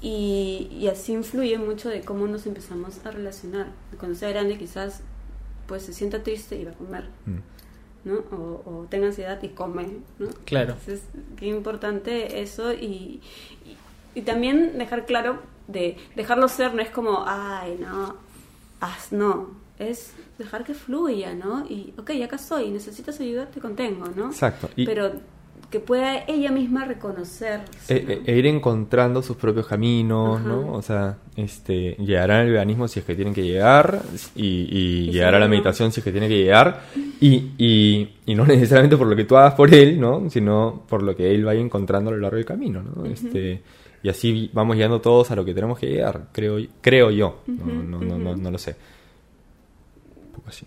y, 0.00 0.68
y 0.72 0.88
así 0.88 1.12
influye 1.12 1.58
mucho 1.58 1.88
de 1.88 2.00
cómo 2.00 2.26
nos 2.26 2.46
empezamos 2.46 3.04
a 3.04 3.10
relacionar. 3.10 3.66
Cuando 3.98 4.16
sea 4.18 4.30
grande 4.30 4.56
quizás 4.58 5.02
pues 5.66 5.82
se 5.84 5.92
sienta 5.92 6.22
triste 6.22 6.56
y 6.56 6.64
va 6.64 6.72
a 6.72 6.74
comer. 6.74 7.04
Mm. 7.26 7.38
¿no? 8.02 8.14
O, 8.32 8.62
o 8.64 8.86
tenga 8.88 9.08
ansiedad 9.08 9.40
y 9.42 9.48
come, 9.48 9.86
¿no? 10.18 10.28
Claro. 10.46 10.70
Entonces, 10.72 11.02
qué 11.36 11.46
importante 11.48 12.40
eso 12.40 12.72
y, 12.72 13.20
y, 13.66 13.76
y 14.14 14.22
también 14.22 14.78
dejar 14.78 15.04
claro 15.04 15.42
de 15.72 15.96
dejarlo 16.16 16.48
ser, 16.48 16.74
no 16.74 16.82
es 16.82 16.90
como, 16.90 17.24
ay, 17.26 17.76
no, 17.80 18.16
haz, 18.80 19.12
no, 19.12 19.50
es 19.78 20.12
dejar 20.38 20.64
que 20.64 20.74
fluya, 20.74 21.34
¿no? 21.34 21.64
Y, 21.68 21.92
ok, 21.98 22.10
acá 22.24 22.36
estoy, 22.36 22.70
necesitas 22.70 23.18
ayuda, 23.20 23.46
te 23.46 23.60
contengo, 23.60 24.06
¿no? 24.16 24.26
Exacto. 24.26 24.68
Y- 24.76 24.86
Pero 24.86 25.12
que 25.70 25.78
pueda 25.78 26.24
ella 26.26 26.50
misma 26.50 26.84
reconocer. 26.84 27.60
E, 27.88 27.94
e- 27.94 28.22
e 28.32 28.36
ir 28.38 28.46
encontrando 28.46 29.22
sus 29.22 29.36
propios 29.36 29.68
caminos, 29.68 30.40
Ajá. 30.40 30.48
¿no? 30.48 30.72
O 30.72 30.82
sea, 30.82 31.18
este, 31.36 31.94
llegarán 32.00 32.40
al 32.40 32.50
veganismo 32.50 32.88
si 32.88 32.98
es 32.98 33.04
que 33.06 33.14
tienen 33.14 33.32
que 33.34 33.44
llegar 33.44 34.02
y, 34.34 34.46
y 34.46 35.08
Y 35.08 35.12
llegar 35.12 35.34
a 35.36 35.38
la 35.38 35.44
no. 35.46 35.50
meditación 35.50 35.92
si 35.92 36.00
es 36.00 36.04
que 36.04 36.10
tiene 36.10 36.26
que 36.28 36.38
llegar 36.38 36.80
y, 37.20 37.52
y, 37.56 38.14
y 38.26 38.34
no 38.34 38.44
necesariamente 38.46 38.96
por 38.96 39.06
lo 39.06 39.14
que 39.14 39.24
tú 39.24 39.36
hagas 39.36 39.54
por 39.54 39.72
él, 39.72 40.00
¿no? 40.00 40.28
Sino 40.28 40.82
por 40.88 41.04
lo 41.04 41.14
que 41.14 41.32
él 41.32 41.44
vaya 41.44 41.60
encontrando 41.60 42.10
a 42.10 42.14
lo 42.14 42.18
largo 42.18 42.36
del 42.36 42.46
camino, 42.46 42.82
¿no? 42.82 43.04
Este, 43.06 43.62
y 44.02 44.08
así 44.08 44.50
vamos 44.52 44.76
llegando 44.76 45.00
todos 45.00 45.30
a 45.30 45.36
lo 45.36 45.44
que 45.44 45.54
tenemos 45.54 45.78
que 45.78 45.86
llegar, 45.86 46.28
creo, 46.32 46.58
creo 46.80 47.10
yo. 47.10 47.42
No, 47.46 47.66
no, 47.66 48.00
no, 48.00 48.18
no, 48.18 48.36
no 48.36 48.50
lo 48.50 48.58
sé. 48.58 48.76
Un 50.26 50.32
poco 50.32 50.48
así. 50.48 50.66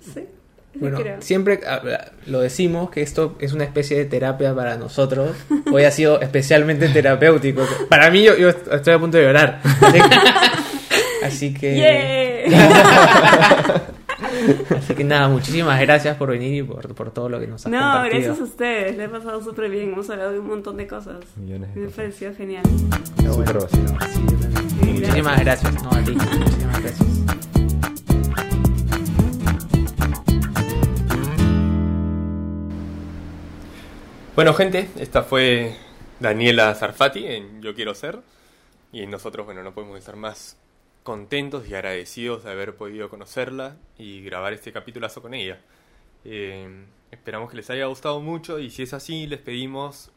Sí. 0.00 0.26
Bueno, 0.74 0.98
creo. 0.98 1.20
siempre 1.20 1.60
ah, 1.66 2.12
lo 2.26 2.40
decimos 2.40 2.90
que 2.90 3.02
esto 3.02 3.36
es 3.40 3.52
una 3.52 3.64
especie 3.64 3.96
de 3.96 4.04
terapia 4.04 4.54
para 4.54 4.76
nosotros. 4.76 5.36
Hoy 5.72 5.84
ha 5.84 5.90
sido 5.90 6.20
especialmente 6.20 6.88
terapéutico. 6.88 7.66
Para 7.88 8.10
mí, 8.10 8.22
yo, 8.22 8.36
yo 8.36 8.50
estoy 8.50 8.94
a 8.94 8.98
punto 8.98 9.18
de 9.18 9.24
llorar. 9.24 9.60
Así 11.20 11.52
que, 11.52 11.54
así 11.54 11.54
que, 11.54 12.48
¡Yeah! 12.48 13.88
Así 14.76 14.94
que 14.94 15.04
nada, 15.04 15.28
muchísimas 15.28 15.80
gracias 15.80 16.16
por 16.16 16.30
venir 16.30 16.54
y 16.54 16.62
por, 16.62 16.94
por 16.94 17.10
todo 17.10 17.28
lo 17.28 17.40
que 17.40 17.46
nos 17.46 17.64
has 17.66 17.72
No, 17.72 17.78
compartido. 17.78 18.20
gracias 18.22 18.40
a 18.40 18.44
ustedes. 18.44 18.96
Le 18.96 19.04
he 19.04 19.08
pasado 19.08 19.42
súper 19.42 19.70
bien. 19.70 19.92
Hemos 19.92 20.08
hablado 20.10 20.32
de 20.32 20.38
un 20.38 20.46
montón 20.48 20.76
de 20.76 20.86
cosas. 20.86 21.16
Millones 21.36 21.74
de 21.74 21.80
Me 21.80 21.86
cosas. 21.86 21.96
pareció 21.96 22.34
genial. 22.34 22.62
Súper 22.64 23.54
bueno, 23.58 23.60
sí. 23.70 24.86
Muchísimas 24.86 25.40
gracias, 25.40 25.82
no 25.82 25.90
a 25.90 25.98
ti. 26.04 26.12
Muchísimas 26.12 26.82
gracias. 26.82 27.08
Bueno, 34.34 34.54
gente, 34.54 34.88
esta 34.98 35.22
fue 35.22 35.74
Daniela 36.20 36.74
Zarfati 36.74 37.26
en 37.26 37.60
Yo 37.60 37.74
Quiero 37.74 37.94
Ser. 37.94 38.20
Y 38.92 39.06
nosotros, 39.06 39.44
bueno, 39.46 39.62
no 39.62 39.72
podemos 39.72 39.98
estar 39.98 40.16
más 40.16 40.56
contentos 41.08 41.66
y 41.66 41.74
agradecidos 41.74 42.44
de 42.44 42.50
haber 42.50 42.76
podido 42.76 43.08
conocerla 43.08 43.78
y 43.96 44.22
grabar 44.22 44.52
este 44.52 44.72
capitulazo 44.72 45.22
con 45.22 45.32
ella. 45.32 45.58
Eh, 46.26 46.84
esperamos 47.10 47.48
que 47.48 47.56
les 47.56 47.70
haya 47.70 47.86
gustado 47.86 48.20
mucho 48.20 48.58
y 48.58 48.68
si 48.68 48.82
es 48.82 48.92
así, 48.92 49.26
les 49.26 49.40
pedimos 49.40 50.12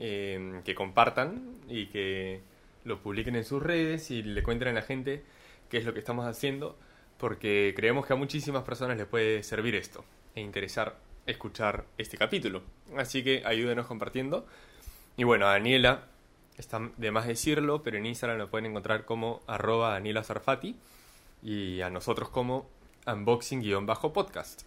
eh, 0.00 0.60
que 0.62 0.74
compartan 0.74 1.56
y 1.66 1.86
que 1.86 2.42
lo 2.84 3.00
publiquen 3.00 3.36
en 3.36 3.44
sus 3.46 3.62
redes 3.62 4.10
y 4.10 4.22
le 4.22 4.42
cuenten 4.42 4.68
a 4.68 4.72
la 4.72 4.82
gente 4.82 5.22
qué 5.70 5.78
es 5.78 5.86
lo 5.86 5.94
que 5.94 6.00
estamos 6.00 6.26
haciendo, 6.26 6.76
porque 7.16 7.72
creemos 7.74 8.04
que 8.04 8.12
a 8.12 8.16
muchísimas 8.16 8.64
personas 8.64 8.98
les 8.98 9.06
puede 9.06 9.42
servir 9.44 9.74
esto 9.74 10.04
e 10.34 10.42
interesar 10.42 10.98
escuchar 11.24 11.86
este 11.96 12.18
capítulo. 12.18 12.60
Así 12.98 13.24
que 13.24 13.42
ayúdenos 13.46 13.86
compartiendo. 13.86 14.46
Y 15.16 15.24
bueno, 15.24 15.46
Daniela, 15.46 16.04
está 16.56 16.80
de 16.96 17.10
más 17.10 17.26
decirlo, 17.26 17.82
pero 17.82 17.96
en 17.96 18.06
Instagram 18.06 18.38
lo 18.38 18.50
pueden 18.50 18.66
encontrar 18.66 19.04
como 19.04 19.40
arroba 19.46 19.92
Daniela 19.92 20.22
Zarfati 20.22 20.76
y 21.42 21.80
a 21.80 21.90
nosotros 21.90 22.28
como 22.28 22.66
unboxing-podcast. 23.06 24.62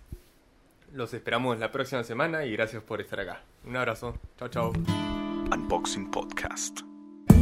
Los 0.93 1.13
esperamos 1.13 1.59
la 1.59 1.71
próxima 1.71 2.03
semana 2.03 2.45
y 2.45 2.53
gracias 2.53 2.81
por 2.83 3.01
estar 3.01 3.19
acá. 3.19 3.41
Un 3.65 3.75
abrazo. 3.75 4.17
Chao, 4.37 4.47
chao. 4.47 4.73
Unboxing 5.51 6.11
Podcast. 6.11 6.81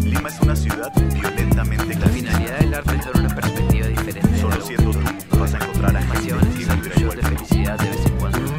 Lima 0.04 0.30
es 0.30 0.40
una 0.40 0.56
ciudad 0.56 0.92
violentamente 1.14 1.96
La 1.96 2.08
finalidad 2.08 2.60
del 2.60 2.74
arte 2.74 2.96
es 2.96 3.06
dar 3.06 3.18
una 3.18 3.36
perspectiva 3.36 3.88
diferente. 3.88 4.38
Solo 4.40 4.62
siendo 4.62 4.92
tú 4.92 5.40
vas 5.40 5.54
a 5.54 5.58
encontrar 5.58 5.98
a 5.98 6.02
gente 6.02 6.16
Pasiones 6.16 6.56
y 6.60 6.66
de 6.66 6.82
que 6.82 6.90
tú. 6.90 7.28
felicidad 7.28 7.80
debe 7.80 7.98
ser 7.98 8.55